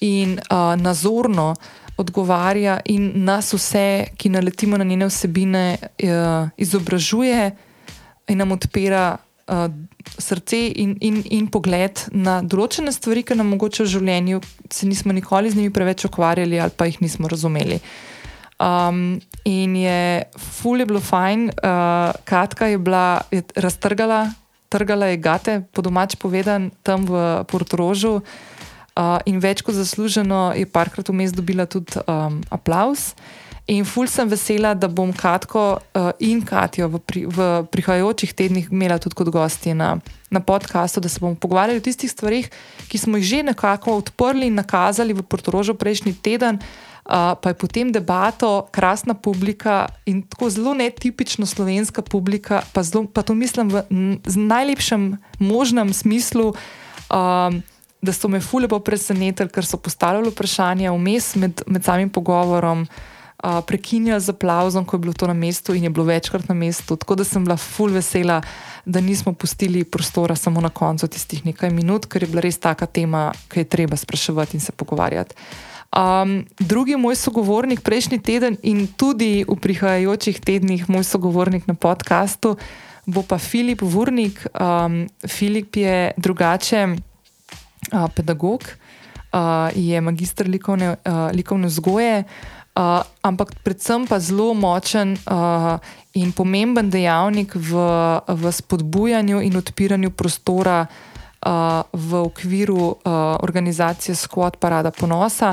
in 0.00 0.38
uh, 0.38 0.80
nazorno 0.80 1.54
odgovarja 1.96 2.80
in 2.84 3.12
nas 3.24 3.52
vse, 3.54 4.06
ki 4.16 4.28
naletimo 4.28 4.78
na 4.78 4.84
njene 4.84 5.06
vsebine, 5.06 5.76
uh, 5.78 6.48
izobražuje 6.56 7.50
in 8.28 8.38
nam 8.38 8.52
odpira 8.52 9.16
uh, 9.16 9.66
srce 10.18 10.58
in, 10.68 10.96
in, 11.00 11.22
in 11.30 11.46
pogled 11.46 12.06
na 12.12 12.40
določene 12.42 12.92
stvari, 12.92 13.22
ki 13.22 13.36
nam 13.38 13.52
mogoče 13.54 13.84
v 13.84 13.92
življenju 13.92 14.40
se 14.72 14.88
nismo 14.88 15.12
nikoli 15.12 15.52
z 15.52 15.60
njimi 15.60 15.72
preveč 15.72 16.06
ukvarjali 16.08 16.60
ali 16.60 16.76
pa 16.76 16.88
jih 16.90 17.00
nismo 17.04 17.28
razumeli. 17.30 17.80
Um, 18.64 19.20
in 19.44 19.76
je, 19.76 20.24
ful 20.38 20.80
je 20.80 20.86
bilo 20.86 21.00
fajn, 21.02 21.50
uh, 21.50 22.14
Katka 22.24 22.70
je 22.70 22.78
bila 22.78 23.22
je 23.30 23.42
raztrgala 23.56 24.28
trgala 24.74 25.12
je 25.14 25.22
gate, 25.22 25.54
po 25.70 25.86
domač 25.86 26.18
povedan, 26.18 26.74
tam 26.82 27.06
v 27.06 27.46
Portorožu. 27.46 28.18
Uh, 28.94 29.18
in 29.26 29.40
več 29.42 29.62
kot 29.62 29.74
zasluženo 29.74 30.54
je 30.54 30.66
parkrat 30.70 31.10
vmes 31.10 31.34
dobila 31.34 31.66
tudi 31.66 31.98
um, 32.06 32.42
aplaus. 32.50 33.14
In 33.64 33.86
ful 33.88 34.04
sem 34.12 34.28
vesela, 34.28 34.74
da 34.76 34.90
bom 34.92 35.08
Katko 35.08 35.80
uh, 35.80 36.10
in 36.20 36.44
Katijo 36.44 36.90
v, 36.92 37.00
pri, 37.00 37.20
v 37.24 37.38
prihajajočih 37.72 38.34
tednih 38.36 38.68
imela 38.68 39.00
tudi 39.00 39.16
kot 39.16 39.30
gosti 39.32 39.72
na, 39.72 39.96
na 40.28 40.42
podkastu, 40.44 41.00
da 41.00 41.08
se 41.08 41.18
bomo 41.18 41.34
pogovarjali 41.40 41.80
o 41.80 41.84
tistih 41.84 42.12
stvarih, 42.12 42.50
ki 42.92 43.00
smo 43.00 43.16
jih 43.18 43.26
že 43.26 43.40
nekako 43.50 43.96
odprli 43.98 44.52
in 44.52 44.60
nakazali 44.60 45.16
v 45.16 45.24
Portorožu 45.24 45.74
prejšnji 45.74 46.12
teden. 46.20 46.60
Uh, 47.04 47.36
pa 47.36 47.52
je 47.52 47.54
potem 47.54 47.92
debato, 47.92 48.64
krasna 48.72 49.14
publika 49.14 49.92
in 50.08 50.22
tako 50.22 50.48
zelo 50.50 50.72
netipično 50.74 51.46
slovenska 51.46 52.02
publika, 52.02 52.62
pa, 52.72 52.82
zelo, 52.82 53.04
pa 53.04 53.20
to 53.22 53.34
mislim 53.34 53.68
v 53.68 54.36
najlepšem 54.36 55.18
možnem 55.38 55.92
smislu. 55.92 56.54
Um, 57.12 57.62
Da 58.04 58.12
so 58.12 58.28
me 58.28 58.36
fulebo 58.36 58.76
presenetili, 58.84 59.48
ker 59.48 59.64
so 59.64 59.78
postavljali 59.80 60.28
vprašanja 60.28 60.90
vmes 60.92 61.30
med, 61.40 61.62
med 61.66 61.84
samim 61.84 62.10
pogovorom, 62.12 62.82
uh, 62.84 63.60
prekinjali 63.64 64.20
z 64.20 64.28
aplauzom, 64.28 64.84
ko 64.84 64.96
je 64.96 65.00
bilo 65.00 65.12
to 65.12 65.26
na 65.26 65.32
mestu 65.32 65.74
in 65.74 65.84
je 65.84 65.90
bilo 65.90 66.04
večkrat 66.04 66.48
na 66.48 66.54
mestu. 66.54 66.96
Tako 66.96 67.14
da 67.14 67.24
sem 67.24 67.44
bila 67.44 67.56
ful 67.56 67.92
vesela, 67.96 68.42
da 68.84 69.00
nismo 69.00 69.32
pustili 69.32 69.84
prostora 69.84 70.36
samo 70.36 70.60
na 70.60 70.68
koncu 70.68 71.08
tistih 71.08 71.46
nekaj 71.46 71.70
minut, 71.70 72.06
ker 72.06 72.22
je 72.22 72.28
bila 72.28 72.44
res 72.44 72.58
taka 72.58 72.86
tema, 72.86 73.32
ki 73.48 73.60
je 73.64 73.70
treba 73.72 73.96
spraševati 73.96 74.56
in 74.56 74.60
se 74.60 74.72
pogovarjati. 74.72 75.34
Um, 75.94 76.42
drugi 76.58 76.96
moj 76.96 77.14
sogovornik 77.16 77.80
prejšnji 77.80 78.18
teden 78.18 78.56
in 78.62 78.86
tudi 78.86 79.44
v 79.46 79.54
prihajajočih 79.54 80.40
tednih 80.40 80.88
moj 80.90 81.04
sogovornik 81.06 81.66
na 81.70 81.74
podkastu 81.74 82.58
bo 83.06 83.22
pa 83.22 83.38
Filip 83.38 83.82
Vurnik. 83.82 84.46
Um, 84.60 85.06
Filip 85.28 85.76
je 85.76 86.12
drugače 86.16 86.88
uh, 86.88 88.08
pedagog, 88.16 88.64
uh, 88.64 89.68
je 89.76 90.00
magistr 90.00 90.48
likovne, 90.48 90.96
uh, 91.04 91.30
likovne 91.32 91.68
vzgoje, 91.68 92.24
uh, 92.24 93.02
ampak 93.22 93.54
predvsem 93.62 94.06
pa 94.06 94.20
zelo 94.20 94.54
močen 94.54 95.16
uh, 95.28 95.78
in 96.14 96.32
pomemben 96.32 96.90
dejavnik 96.90 97.54
v, 97.54 97.72
v 98.28 98.52
spodbujanju 98.52 99.40
in 99.40 99.56
odpiranju 99.56 100.10
prostora. 100.10 100.86
Uh, 101.44 101.84
v 101.92 102.24
okviru 102.24 102.96
uh, 102.96 102.96
organizacije 103.44 104.14
Squad 104.16 104.56
Parada 104.56 104.88
Ponosa, 104.88 105.52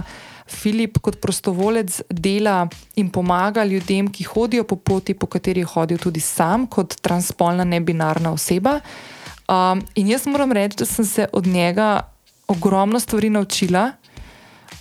Filip 0.52 1.00
kot 1.00 1.18
prostovolec 1.24 2.02
dela 2.10 2.66
in 3.00 3.10
pomaga 3.10 3.64
ljudem, 3.66 4.10
ki 4.12 4.28
hodijo 4.28 4.66
po 4.68 4.76
poti, 4.76 5.16
po 5.16 5.30
kateri 5.32 5.64
je 5.64 5.72
hodil 5.72 6.02
tudi 6.02 6.20
sam, 6.20 6.68
kot 6.68 6.98
transpolna 7.02 7.64
nebinarna 7.64 8.34
oseba. 8.36 8.80
Um, 9.48 9.82
in 9.96 10.12
jaz 10.12 10.28
moram 10.28 10.52
reči, 10.52 10.82
da 10.84 10.86
sem 10.86 11.06
se 11.06 11.28
od 11.34 11.48
njega 11.48 12.02
ogromno 12.48 13.00
stvari 13.00 13.30
naučila. 13.30 13.92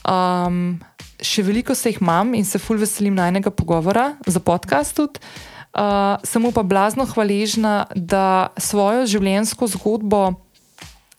Um, 0.02 0.80
še 1.22 1.44
veliko 1.44 1.74
se 1.74 1.92
jih 1.92 2.00
imam 2.00 2.34
in 2.34 2.44
se 2.44 2.58
fulj 2.58 2.82
veselim 2.84 3.14
najnega 3.14 3.50
pogovora 3.50 4.14
za 4.26 4.40
podcast. 4.40 4.96
Tudi. 4.96 5.20
Uh, 5.70 6.18
sem 6.26 6.42
pa 6.50 6.62
blazno 6.66 7.06
hvaležna, 7.06 7.86
da 7.94 8.50
svojo 8.58 9.06
življenjsko 9.06 9.68
zgodbo 9.70 10.22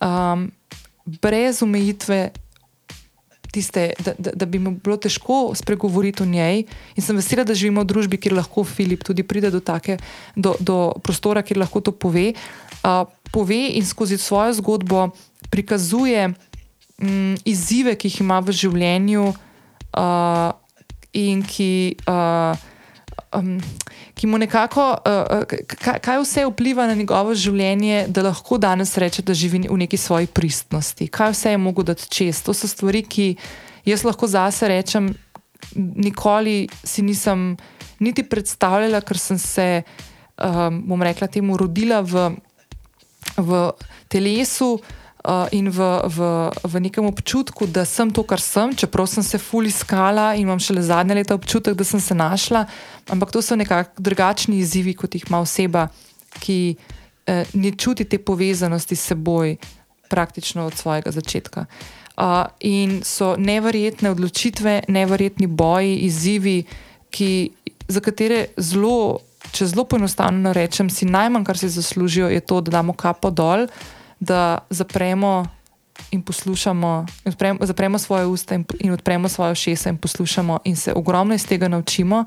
um, 0.03 0.49
brez 1.21 1.61
omejitve 1.63 2.31
tiste, 3.51 3.91
da, 3.99 4.13
da, 4.17 4.31
da 4.35 4.45
bi 4.45 4.59
mu 4.59 4.71
bilo 4.71 4.97
težko 4.97 5.51
spregovoriti 5.55 6.23
o 6.23 6.25
njej. 6.25 6.63
In 6.95 7.03
sem 7.03 7.17
vesela, 7.19 7.43
da 7.47 7.57
živimo 7.57 7.83
v 7.83 7.89
družbi, 7.91 8.19
kjer 8.21 8.37
lahko 8.39 8.63
Filip 8.63 9.03
tudi 9.07 9.23
pride 9.27 9.51
do, 9.51 9.59
take, 9.59 9.97
do, 10.35 10.55
do 10.59 10.77
prostora, 11.03 11.43
kjer 11.43 11.61
lahko 11.63 11.83
to 11.83 11.91
pove. 11.91 12.31
Uh, 12.81 13.03
pove 13.31 13.59
in 13.77 13.85
skozi 13.85 14.17
svojo 14.17 14.53
zgodbo 14.59 15.09
prikazuje 15.51 16.31
um, 16.31 17.35
izzive, 17.45 17.95
ki 17.95 18.09
jih 18.09 18.21
ima 18.23 18.39
v 18.39 18.55
življenju, 18.55 19.27
uh, 19.97 20.51
in 21.13 21.43
ki 21.43 21.71
uh, 22.07 22.55
um, 23.35 23.57
ki 24.13 24.27
mu 24.27 24.37
nekako, 24.37 24.85
uh, 25.05 25.43
kaj, 25.67 25.99
kaj 26.03 26.21
vse 26.21 26.45
vpliva 26.49 26.87
na 26.87 26.95
njegovo 26.95 27.35
življenje, 27.35 28.05
da 28.09 28.25
lahko 28.27 28.57
danes 28.61 28.95
reče, 28.97 29.23
da 29.25 29.33
živi 29.33 29.65
v 29.69 29.77
neki 29.83 29.97
svoji 29.97 30.27
pristnosti, 30.27 31.07
kaj 31.07 31.35
vse 31.35 31.55
je 31.55 31.61
mogoče 31.61 31.93
dati 31.93 32.09
čez. 32.09 32.41
To 32.45 32.53
so 32.53 32.67
stvari, 32.67 33.03
ki 33.03 33.35
jaz 33.85 34.05
lahko 34.05 34.27
zase 34.27 34.69
rečem, 34.71 35.11
nikoli 35.75 36.69
si 36.83 37.01
nisem 37.01 37.55
niti 38.01 38.23
predstavljala, 38.23 39.01
ker 39.05 39.19
sem 39.19 39.37
se, 39.37 39.67
um, 40.37 40.81
bom 40.89 41.03
rekla, 41.03 41.27
temu 41.27 41.57
rodila 41.57 42.01
v, 42.01 42.31
v 43.37 43.67
telesu. 44.09 44.75
Uh, 45.21 45.45
in 45.53 45.69
v, 45.69 45.77
v, 46.09 46.17
v 46.49 46.73
nekem 46.81 47.05
občutku, 47.05 47.69
da 47.69 47.85
sem 47.85 48.09
to, 48.09 48.25
kar 48.25 48.41
sem, 48.41 48.73
čeprav 48.73 49.05
sem 49.05 49.21
se 49.21 49.37
fully 49.37 49.69
skala 49.69 50.33
in 50.33 50.49
imam 50.49 50.57
šele 50.57 50.81
zadnje 50.81 51.13
leta 51.13 51.37
občutek, 51.37 51.77
da 51.77 51.85
sem 51.85 52.01
se 52.01 52.17
našla, 52.17 52.65
ampak 53.05 53.29
to 53.29 53.37
so 53.41 53.53
nekako 53.53 54.01
drugačni 54.01 54.57
izzivi, 54.57 54.95
kot 54.97 55.13
jih 55.13 55.29
ima 55.29 55.43
oseba, 55.45 55.91
ki 56.41 56.73
eh, 56.73 57.45
ne 57.53 57.71
čuti 57.77 58.09
te 58.09 58.17
povezanosti 58.17 58.97
s 58.97 59.13
seboj 59.13 59.61
praktično 60.09 60.65
od 60.65 60.73
svojega 60.73 61.13
začetka. 61.13 61.69
Uh, 62.17 62.49
in 62.65 63.05
so 63.05 63.35
neverjetne 63.37 64.09
odločitve, 64.09 64.89
neverjetni 64.89 65.45
boji, 65.45 66.01
izzivi, 66.09 66.65
ki, 67.13 67.51
za 67.85 68.01
katere 68.01 68.47
zelo, 68.57 69.21
če 69.53 69.69
zelo 69.69 69.85
poenostavljeno 69.85 70.49
rečem, 70.53 70.89
si 70.89 71.05
najmanj, 71.05 71.45
kar 71.45 71.61
si 71.61 71.69
zaslužijo, 71.69 72.33
je 72.33 72.41
to, 72.41 72.61
da 72.65 72.81
damo 72.81 72.97
kapo 72.97 73.29
dol 73.29 73.69
da 74.21 74.57
zapremo 74.69 75.45
in 76.11 76.21
poslušamo, 76.21 77.05
in 77.25 77.31
odpremo, 77.31 77.59
zapremo 77.65 77.99
svoje 77.99 78.25
usta 78.25 78.55
in, 78.55 78.65
in 78.79 78.93
odpremo 78.93 79.29
svoje 79.29 79.55
šesa 79.55 79.89
in 79.89 79.97
poslušamo, 79.97 80.59
in 80.63 80.75
se 80.75 80.93
ogromno 80.93 81.33
iz 81.33 81.47
tega 81.47 81.67
naučimo. 81.67 82.25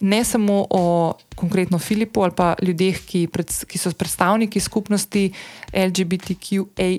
Ne 0.00 0.24
samo 0.24 0.66
o 0.70 1.14
konkretno 1.36 1.78
Filipu 1.78 2.22
ali 2.22 2.32
pa 2.36 2.54
ljudeh, 2.62 3.00
ki, 3.06 3.28
pred, 3.32 3.52
ki 3.66 3.78
so 3.78 3.92
predstavniki 3.92 4.60
skupnosti 4.60 5.32
LGBTQA, 5.72 6.96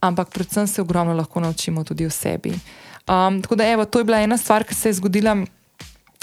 ampak 0.00 0.30
predvsem 0.30 0.66
se 0.66 0.82
ogromno 0.82 1.14
lahko 1.14 1.40
naučimo 1.40 1.84
tudi 1.84 2.06
o 2.06 2.10
sebi. 2.10 2.50
Um, 2.50 3.42
tako 3.42 3.56
da, 3.56 3.66
evo, 3.66 3.84
to 3.84 3.98
je 3.98 4.04
bila 4.04 4.20
ena 4.20 4.36
stvar, 4.38 4.64
ki 4.64 4.74
se 4.74 4.88
je 4.88 4.92
zgodila 4.92 5.36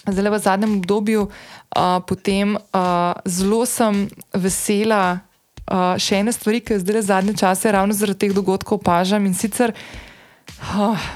zdaj 0.07 0.29
v 0.29 0.39
zadnjem 0.39 0.77
obdobju. 0.77 1.21
Uh, 1.21 1.99
potem 2.07 2.55
uh, 2.55 2.61
zelo 3.25 3.65
sem 3.65 4.07
vesela, 4.33 5.19
Uh, 5.67 5.97
še 5.99 6.21
ene 6.21 6.31
stvari, 6.31 6.61
ki 6.63 6.77
jih 6.77 6.83
zdaj 6.85 7.01
zadnje 7.09 7.33
čase 7.43 7.71
ravno 7.75 7.95
zaradi 7.95 8.23
teh 8.23 8.35
dogodkov 8.35 8.79
opažam 8.79 9.25
in 9.27 9.33
sicer, 9.35 9.73
uh, 10.71 11.07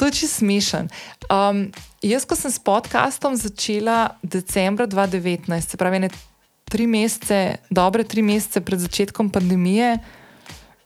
to 0.00 0.08
je 0.08 0.14
čisto 0.22 0.40
smešen. 0.40 0.88
Um, 1.28 1.66
jaz, 2.00 2.24
ko 2.24 2.38
sem 2.38 2.48
s 2.48 2.62
podkastom 2.64 3.36
začela 3.36 4.16
decembra 4.22 4.88
2019, 4.88 5.52
se 5.68 5.76
pravi, 5.76 6.00
ne 6.06 6.10
tri 6.68 6.86
mesece, 6.86 7.58
dobre 7.68 8.04
tri 8.08 8.22
mesece 8.22 8.60
pred 8.64 8.80
začetkom 8.80 9.28
pandemije, 9.30 9.98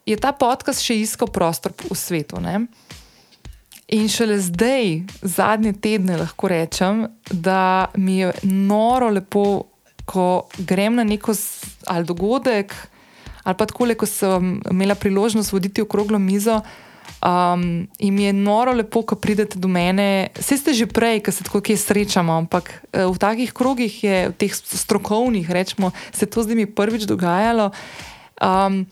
je 0.07 0.17
ta 0.19 0.33
podcast 0.35 0.83
še 0.83 0.99
iskal 1.03 1.31
prostor 1.31 1.75
v 1.87 1.95
svetu. 1.95 2.43
Ne? 2.43 2.67
In 3.93 4.09
šele 4.09 4.39
zdaj, 4.41 5.03
zadnje 5.23 5.75
tedne, 5.79 6.17
lahko 6.17 6.49
rečem, 6.49 7.07
da 7.31 7.93
mi 7.95 8.23
je 8.23 8.33
noro 8.43 9.11
lepo 9.13 9.45
ko 10.13 10.45
grem 10.59 11.01
na 11.01 11.05
neko 11.09 11.33
ali 11.89 12.05
dogodek, 12.05 12.75
ali 13.43 13.57
pa 13.57 13.67
tako, 13.67 13.89
ko 13.97 14.07
sem 14.07 14.61
imela 14.71 14.95
priložnost 14.95 15.53
voditi 15.53 15.83
okroglo 15.83 16.19
mizo. 16.19 16.61
Um, 17.23 17.87
in 17.99 18.15
mi 18.15 18.25
je 18.25 18.33
noro 18.35 18.73
lepo, 18.75 19.05
ko 19.07 19.15
pridete 19.15 19.59
do 19.59 19.69
mene. 19.71 20.35
Vse 20.35 20.59
ste 20.59 20.75
že 20.75 20.89
prej, 20.91 21.21
ko 21.23 21.31
se 21.31 21.45
tako 21.47 21.61
kje 21.63 21.77
srečamo, 21.79 22.35
ampak 22.35 22.83
eh, 22.91 23.07
v 23.07 23.15
takih 23.15 23.53
krogih 23.55 23.95
je, 24.05 24.17
v 24.31 24.35
teh 24.35 24.51
strokovnih, 24.51 25.47
rečemo, 25.47 25.93
se 26.11 26.27
to 26.27 26.43
zdaj 26.43 26.59
mi 26.59 26.67
prvič 26.67 27.07
dogajalo. 27.07 27.71
Um, 28.43 28.91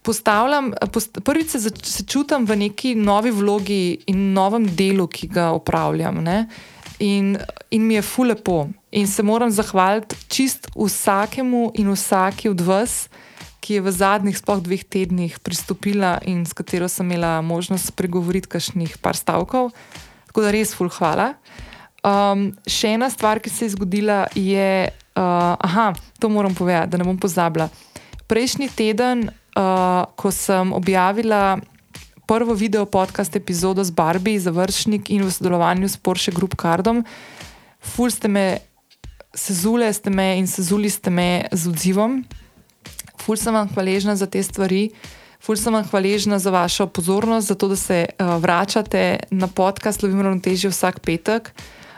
postavljam, 0.00 0.72
post, 0.92 1.20
prvič 1.24 1.60
se, 1.60 1.60
se 1.68 2.06
čutim 2.08 2.48
v 2.48 2.56
neki 2.56 2.94
novi 2.94 3.30
vlogi 3.30 3.98
in 4.08 4.32
novem 4.32 4.64
delu, 4.64 5.04
ki 5.04 5.28
ga 5.28 5.50
upravljam. 5.52 6.24
In, 7.04 7.36
in 7.70 7.82
mi 7.84 8.00
je 8.00 8.02
fulepo. 8.02 8.66
In 8.96 9.06
se 9.06 9.22
moram 9.22 9.50
zahvaliti 9.52 10.16
čist 10.28 10.70
vsakemu 10.72 11.70
in 11.76 11.92
vsaki 11.92 12.48
od 12.48 12.60
vas, 12.64 13.08
ki 13.60 13.76
je 13.76 13.82
v 13.84 13.92
zadnjih 13.92 14.36
spoh 14.38 14.62
dveh 14.62 14.84
tednih 14.88 15.36
pristopila 15.44 16.16
in 16.24 16.46
s 16.48 16.56
katero 16.56 16.88
sem 16.88 17.04
imela 17.04 17.42
možnost 17.44 17.92
spregovoriti 17.92 18.48
kakšnih 18.48 18.96
par 19.04 19.18
stavkov. 19.18 19.74
Tako 20.30 20.44
da 20.46 20.52
res 20.54 20.72
ful 20.72 20.88
hvala. 20.88 21.34
Um, 22.06 22.54
še 22.64 22.94
ena 22.96 23.10
stvar, 23.12 23.42
ki 23.42 23.52
se 23.52 23.66
je 23.66 23.74
zgodila, 23.74 24.30
je, 24.32 24.88
uh, 24.88 25.58
aha, 25.58 25.90
to 26.22 26.30
moram 26.32 26.54
povedati, 26.54 26.94
da 26.94 27.00
ne 27.02 27.04
bom 27.04 27.18
pozabila. 27.20 27.66
Prejšnji 28.30 28.70
teden, 28.72 29.26
uh, 29.28 30.06
ko 30.16 30.32
sem 30.32 30.72
objavila 30.72 31.58
prvo 32.24 32.56
video 32.56 32.86
podcast 32.86 33.36
epizodo 33.36 33.84
z 33.84 33.92
Barbie, 33.92 34.40
završnik 34.40 35.10
in 35.10 35.26
v 35.26 35.34
sodelovanju 35.34 35.90
s 35.90 36.00
Porsche 36.00 36.32
Group 36.32 36.56
Cardom, 36.56 37.04
ful 37.82 38.08
ste 38.08 38.30
me 38.30 38.65
sezule 39.36 39.92
ste 39.92 40.10
me 40.10 40.38
in 40.38 40.46
sezuli 40.46 40.90
ste 40.90 41.10
me 41.10 41.44
z 41.52 41.68
odzivom. 41.68 42.24
Ful 43.20 43.36
sem 43.36 43.54
vam 43.54 43.68
hvaležna 43.68 44.16
za 44.16 44.26
te 44.26 44.42
stvari, 44.42 44.90
ful 45.42 45.56
sem 45.56 45.74
vam 45.74 45.84
hvaležna 45.84 46.38
za 46.38 46.50
vašo 46.50 46.86
pozornost, 46.86 47.48
za 47.48 47.54
to, 47.54 47.68
da 47.68 47.76
se 47.76 48.06
uh, 48.08 48.36
vračate 48.40 49.18
na 49.30 49.46
podcast 49.46 50.02
Lovim 50.02 50.20
Ravnotežje 50.22 50.70
vsak 50.70 51.00
petek, 51.00 51.50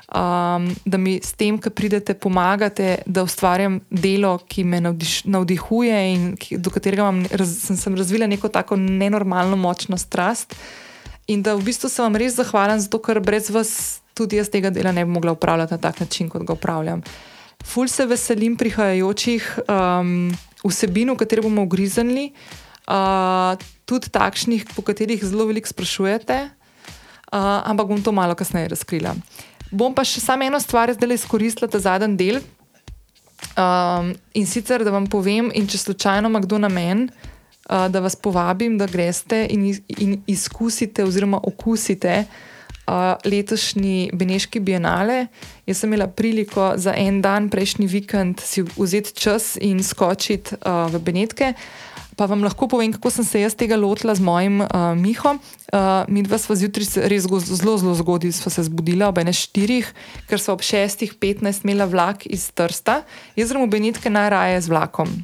um, 0.09 0.71
da 0.85 0.99
mi 0.99 1.19
s 1.23 1.33
tem, 1.33 1.59
ki 1.61 1.71
pridete, 1.71 2.15
pomagate, 2.15 3.03
da 3.07 3.23
ustvarjam 3.23 3.81
delo, 3.91 4.39
ki 4.49 4.65
me 4.65 4.81
navdiš, 4.81 5.25
navdihuje 5.25 6.03
in 6.13 6.29
ki, 6.37 6.59
do 6.59 6.73
katerega 6.73 7.13
raz, 7.31 7.55
sem, 7.67 7.77
sem 7.77 7.97
razvila 7.97 8.27
neko 8.27 8.49
tako 8.49 8.77
nenormalno 8.77 9.57
močno 9.57 9.99
strast. 9.99 10.57
In 11.29 11.43
da 11.45 11.55
v 11.55 11.67
bistvu 11.69 11.91
sem 11.93 12.09
vam 12.09 12.17
res 12.17 12.39
zahvalen, 12.41 12.81
zato 12.81 13.03
ker 13.05 13.21
brez 13.21 13.51
vas 13.53 14.01
tudi 14.17 14.41
jaz 14.41 14.49
tega 14.51 14.71
dela 14.75 14.93
ne 14.93 15.05
bi 15.05 15.13
mogla 15.13 15.33
upravljati 15.37 15.77
na 15.77 15.79
tak 15.79 16.01
način, 16.01 16.29
kot 16.29 16.43
ga 16.43 16.57
upravljam. 16.57 17.03
Ful 17.65 17.89
se 17.89 18.07
veselim 18.07 18.57
prihajajočih 18.57 19.59
um, 19.67 20.31
vsebin, 20.63 21.11
v 21.11 21.19
katere 21.19 21.43
bomo 21.43 21.65
ugriznili, 21.67 22.31
uh, 22.87 23.59
tudi 23.83 24.11
takšnih, 24.15 24.63
po 24.77 24.83
katerih 24.87 25.23
zelo 25.25 25.49
veliko 25.49 25.67
sprašujete, 25.67 26.39
uh, 26.49 27.67
ampak 27.67 27.91
bom 27.91 28.03
to 28.03 28.15
malo 28.15 28.39
kasneje 28.39 28.71
razkrila. 28.75 29.17
Bom 29.75 29.93
pa 29.93 30.07
še 30.07 30.23
samo 30.23 30.47
eno 30.47 30.61
stvar 30.63 30.93
zdaj 30.95 31.19
izkoristila, 31.19 31.69
ta 31.69 31.83
zadnji 31.83 32.17
del. 32.17 32.39
Um, 33.59 34.15
in 34.39 34.47
sicer, 34.47 34.87
da 34.87 34.95
vam 34.95 35.11
povem, 35.11 35.51
in 35.55 35.67
če 35.67 35.83
slučajno 35.83 36.31
ima 36.31 36.41
kdo 36.43 36.63
na 36.63 36.71
meni, 36.71 37.11
uh, 37.11 37.91
da 37.91 37.99
vas 37.99 38.15
povabim, 38.15 38.79
da 38.79 38.87
greste 38.87 39.45
in, 39.51 39.67
in 39.99 40.23
izkusite, 40.31 41.03
oziroma 41.03 41.43
okusite 41.43 42.23
uh, 42.23 42.39
letošnji 43.25 44.11
Beneški 44.13 44.61
bienale. 44.61 45.27
Jaz 45.67 45.83
sem 45.83 45.93
imela 45.93 46.07
priliko 46.07 46.73
za 46.77 46.95
en 46.97 47.23
dan, 47.23 47.51
prejšnji 47.51 47.87
vikend, 47.87 48.41
si 48.41 48.65
vzeti 48.77 49.15
čas 49.15 49.57
in 49.61 49.83
skočiti 49.85 50.57
uh, 50.61 50.89
v 50.93 51.01
Benetke. 51.03 51.53
Pa 52.19 52.27
vam 52.27 52.43
lahko 52.43 52.67
povem, 52.67 52.91
kako 52.93 53.13
sem 53.15 53.25
se 53.25 53.41
jaz 53.41 53.55
tega 53.55 53.77
lotila 53.79 54.15
z 54.15 54.25
mojim 54.27 54.61
uh, 54.61 54.91
Mihom. 54.99 55.39
Uh, 55.71 56.03
mi 56.11 56.25
dva 56.27 56.35
sva 56.43 56.57
zjutraj 56.59 57.07
res 57.07 57.29
zelo, 57.31 57.79
zelo 57.79 57.95
zgodaj 57.95 58.35
se 58.35 58.67
zbudila, 58.67 59.13
ob 59.13 59.23
1.4, 59.23 59.95
ker 60.27 60.43
so 60.43 60.57
ob 60.59 60.67
6.15 60.67 61.63
imela 61.63 61.87
vlak 61.87 62.27
iz 62.27 62.51
Trsta. 62.51 63.05
Jaz 63.39 63.55
grem 63.55 63.69
v 63.69 63.75
Benetke 63.79 64.11
najraje 64.11 64.67
z 64.67 64.75
vlakom. 64.75 65.15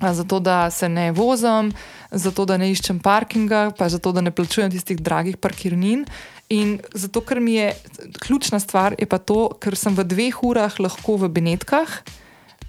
Zato, 0.00 0.40
da 0.40 0.70
se 0.70 0.88
ne 0.88 1.12
vozim, 1.12 1.72
zato, 2.10 2.46
da 2.48 2.56
ne 2.56 2.70
iščem 2.72 3.02
parkinga, 3.04 3.70
pa 3.76 3.88
zato, 3.92 4.12
da 4.16 4.24
ne 4.24 4.32
plačujem 4.32 4.72
tistih 4.72 5.00
dragih 5.00 5.36
parkirnin. 5.36 6.06
In 6.50 6.78
zato, 6.96 7.20
ker 7.20 7.40
mi 7.40 7.58
je 7.58 7.74
ključna 8.18 8.60
stvar, 8.60 8.96
je 8.98 9.06
pa 9.06 9.20
to, 9.20 9.50
ker 9.60 9.76
sem 9.76 9.94
v 9.94 10.06
dveh 10.08 10.40
urah 10.42 10.80
lahko 10.80 11.18
v 11.20 11.28
Benetkah, 11.28 12.00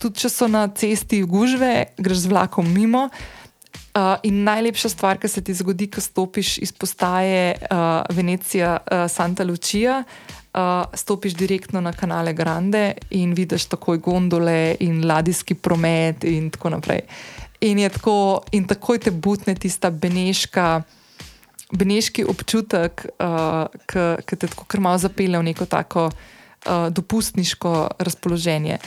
tudi 0.02 0.22
če 0.22 0.30
so 0.34 0.50
na 0.52 0.68
cesti 0.68 1.24
gužve, 1.24 1.96
greš 1.98 2.28
z 2.28 2.34
vlakom 2.34 2.68
mimo. 2.68 3.08
Uh, 3.92 4.16
in 4.24 4.44
najlepša 4.48 4.92
stvar, 4.92 5.18
ki 5.20 5.28
se 5.28 5.42
ti 5.44 5.56
zgodi, 5.56 5.90
ko 5.92 6.00
stopiš 6.04 6.58
iz 6.64 6.72
postaje 6.72 7.58
uh, 7.60 8.04
Venecija, 8.12 8.78
uh, 8.80 9.08
Santa 9.12 9.44
Lucia, 9.44 10.04
uh, 10.04 10.31
stopiš 10.94 11.34
direktno 11.34 11.82
na 11.82 11.94
kanale 11.94 12.34
Grande 12.34 12.94
in 13.10 13.34
vidiš 13.34 13.66
takoj 13.66 13.98
gondole 13.98 14.76
in 14.80 15.06
ladijski 15.08 15.56
promet 15.56 16.24
in 16.24 16.50
tako 16.52 16.70
naprej. 16.70 17.02
In, 17.62 17.90
tako, 17.90 18.42
in 18.52 18.68
takoj 18.68 19.00
te 19.00 19.12
butne 19.12 19.56
tista 19.56 19.90
beneška 19.90 20.82
beneški 21.72 22.26
občutek, 22.28 23.06
uh, 23.20 23.72
ki 24.26 24.36
te 24.36 24.48
tako 24.48 24.68
krmo 24.68 24.94
zapelje 24.98 25.40
v 25.40 25.48
neko 25.52 25.66
tako 25.66 26.10
uh, 26.12 26.90
dopustniško 26.92 27.88
razpoloženje. 28.00 28.78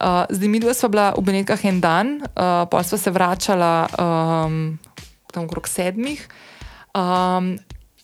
Uh, 0.00 0.24
zdaj, 0.30 0.48
mi 0.48 0.60
dva 0.60 0.74
smo 0.74 0.88
bila 0.88 1.12
v 1.12 1.24
Benetkah 1.24 1.64
en 1.64 1.80
dan, 1.80 2.08
uh, 2.24 2.64
pa 2.70 2.82
smo 2.82 2.98
se 2.98 3.10
vračala 3.10 3.88
um, 3.92 4.78
tam 5.32 5.44
okrog 5.44 5.68
sedmih. 5.68 6.24
Um, 6.96 7.58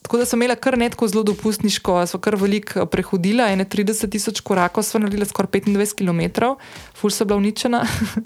Tako 0.07 0.19
da 0.19 0.25
so 0.25 0.37
imeli 0.37 0.55
kar 0.57 0.77
netko 0.79 1.09
zelo 1.11 1.25
dopustniško, 1.27 1.97
so 2.07 2.21
kar 2.23 2.37
veliko 2.39 2.85
prehodila, 2.87 3.49
ene 3.51 3.65
30 3.67 4.07
tisoč 4.13 4.39
korakov 4.47 4.85
so 4.87 5.01
naredili, 5.03 5.27
skoraj 5.27 5.49
25 5.57 5.97
km, 5.99 6.53
ful 6.95 7.11
so 7.11 7.25
bila 7.27 7.41
uničena. 7.41 7.81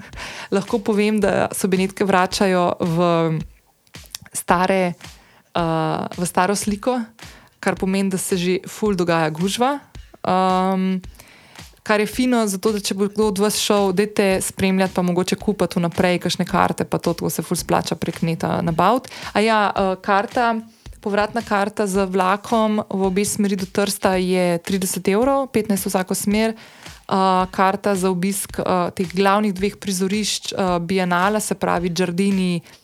Lahko 0.54 0.82
povem, 0.84 1.22
da 1.24 1.46
so 1.56 1.70
benetke 1.72 2.04
vračajo 2.04 2.64
v, 2.84 3.06
stare, 4.36 4.92
uh, 5.56 6.04
v 6.20 6.28
staro 6.28 6.52
sliko, 6.52 6.98
kar 7.64 7.78
pomeni, 7.80 8.12
da 8.12 8.20
se 8.20 8.36
že 8.36 8.58
ful 8.68 8.92
dogaja 8.92 9.30
gužva. 9.32 9.78
Um, 10.20 11.00
kar 11.82 12.04
je 12.04 12.06
fino, 12.06 12.42
zato 12.46 12.74
da 12.76 12.82
če 12.84 12.98
bo 12.98 13.08
kdo 13.08 13.30
od 13.30 13.40
vas 13.40 13.56
šel, 13.56 13.94
dajte 13.96 14.42
spremljati, 14.44 14.92
pa 14.92 15.06
mogoče 15.08 15.40
kupiti 15.40 15.80
vnaprej 15.80 16.20
kakšne 16.26 16.44
karte, 16.44 16.84
pa 16.84 17.00
to, 17.00 17.16
to 17.16 17.32
se 17.32 17.40
ful 17.40 17.56
splača 17.56 17.96
prek 17.96 18.20
neta 18.20 18.58
na 18.60 18.76
baut. 18.76 19.08
A 19.32 19.40
ja, 19.40 19.62
uh, 19.72 19.96
karta. 20.04 20.58
Povratna 21.00 21.40
karta 21.40 21.86
z 21.88 22.04
vlakom 22.04 22.84
v 22.84 23.00
obe 23.08 23.24
smeri 23.24 23.56
do 23.56 23.64
Trsta 23.64 24.20
je 24.20 24.60
30 24.60 25.00
evrov, 25.08 25.48
15 25.48 25.88
vsako 25.88 26.14
smer. 26.14 26.52
Uh, 27.10 27.48
karta 27.50 27.96
za 27.96 28.06
obisk 28.12 28.60
uh, 28.60 28.92
teh 28.94 29.08
glavnih 29.08 29.50
dveh 29.50 29.80
prizorišč, 29.80 30.52
uh, 30.52 30.78
Bienala, 30.78 31.40
se 31.40 31.56
pravi 31.58 31.90
Džardini 31.90 32.60
in 32.60 32.78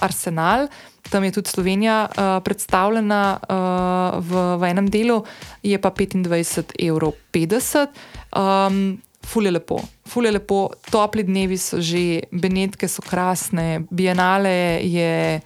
Arsenal. 0.00 0.68
Tam 1.10 1.24
je 1.24 1.32
tudi 1.32 1.50
Slovenija 1.50 2.06
uh, 2.06 2.42
predstavljena 2.44 3.38
uh, 3.42 4.20
v, 4.22 4.58
v 4.58 4.62
enem 4.70 4.86
delu, 4.90 5.24
je 5.62 5.78
pa 5.78 5.90
25 5.90 6.76
evrov 6.78 7.14
50. 7.32 7.88
Um, 8.36 9.02
Fule 9.26 9.50
lepo, 9.50 9.80
fule 10.06 10.30
lepo, 10.30 10.70
topli 10.86 11.24
dnevi 11.26 11.58
so 11.58 11.80
že, 11.82 12.30
Benetke 12.30 12.86
so 12.86 13.02
krasne, 13.02 13.82
Bienale 13.90 14.78
je. 14.86 15.42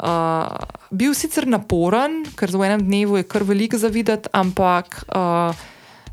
Uh, 0.00 0.48
bil 0.90 1.12
sicer 1.12 1.44
naporen, 1.44 2.22
ker 2.32 2.48
v 2.48 2.64
enem 2.64 2.80
dnevu 2.86 3.18
je 3.20 3.26
kar 3.28 3.44
veliko 3.44 3.76
za 3.76 3.90
videti, 3.92 4.30
ampak 4.32 5.02
uh, 5.12 5.52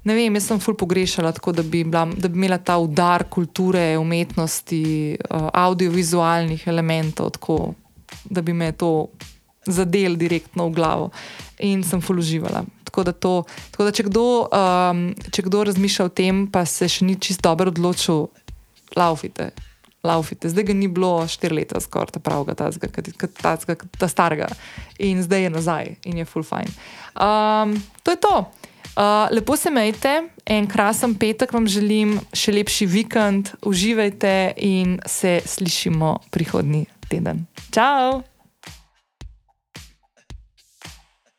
ne 0.03 0.15
vem, 0.17 0.35
jaz 0.35 0.49
sem 0.49 0.59
ful 0.59 0.75
pogrešala, 0.75 1.31
tako 1.31 1.53
da 1.55 1.63
bi, 1.63 1.85
bila, 1.87 2.03
da 2.03 2.27
bi 2.27 2.35
imela 2.35 2.57
ta 2.59 2.75
udar 2.83 3.23
kulture, 3.31 3.95
umetnosti, 3.95 5.15
uh, 5.15 5.47
audiovizualnih 5.53 6.67
elementov, 6.67 7.31
tako 7.39 7.75
da 8.27 8.43
bi 8.43 8.51
me 8.51 8.73
to 8.75 9.07
zadel 9.63 10.19
direktno 10.19 10.67
v 10.67 10.75
glavo 10.75 11.07
in 11.63 11.83
sem 11.83 12.03
ful 12.03 12.19
uživala. 12.19 12.65
Tako 12.83 13.03
da, 13.07 13.13
to, 13.15 13.33
tako 13.71 13.87
da 13.87 13.95
če, 13.95 14.07
kdo, 14.09 14.25
um, 14.51 15.07
če 15.31 15.47
kdo 15.47 15.63
razmišlja 15.71 16.09
o 16.09 16.11
tem, 16.11 16.43
pa 16.51 16.65
se 16.67 16.91
še 16.91 17.07
ni 17.07 17.15
čisto 17.15 17.47
dobro 17.47 17.71
odločil, 17.71 18.27
laufite 18.99 19.51
laufite. 20.07 20.49
Zdaj 20.49 20.69
ga 20.69 20.75
ni 20.77 20.87
bilo 20.87 21.11
štiri 21.27 21.61
leta, 21.61 21.81
skoraj 21.83 22.15
ta 22.17 22.21
pravega, 22.23 22.55
ta 23.99 24.07
starega. 24.07 24.47
In 25.03 25.21
zdaj 25.23 25.47
je 25.47 25.51
nazaj 25.53 25.91
in 26.07 26.23
je 26.23 26.25
full 26.25 26.47
fine. 26.47 26.71
Um, 27.13 27.75
to 28.03 28.15
je 28.15 28.21
to. 28.23 28.35
Uh, 28.97 29.27
lepo 29.31 29.53
se 29.57 29.69
majte, 29.69 30.23
en 30.45 30.67
krasen 30.67 31.13
petek 31.21 31.53
vam 31.53 31.67
želim, 31.69 32.15
še 32.33 32.55
lepši 32.55 32.87
vikend, 32.89 33.51
uživajte 33.61 34.55
in 34.65 34.97
se 35.05 35.37
slišimo 35.45 36.15
prihodnji 36.33 36.87
teden. 37.11 37.45
Ciao! 37.69 38.36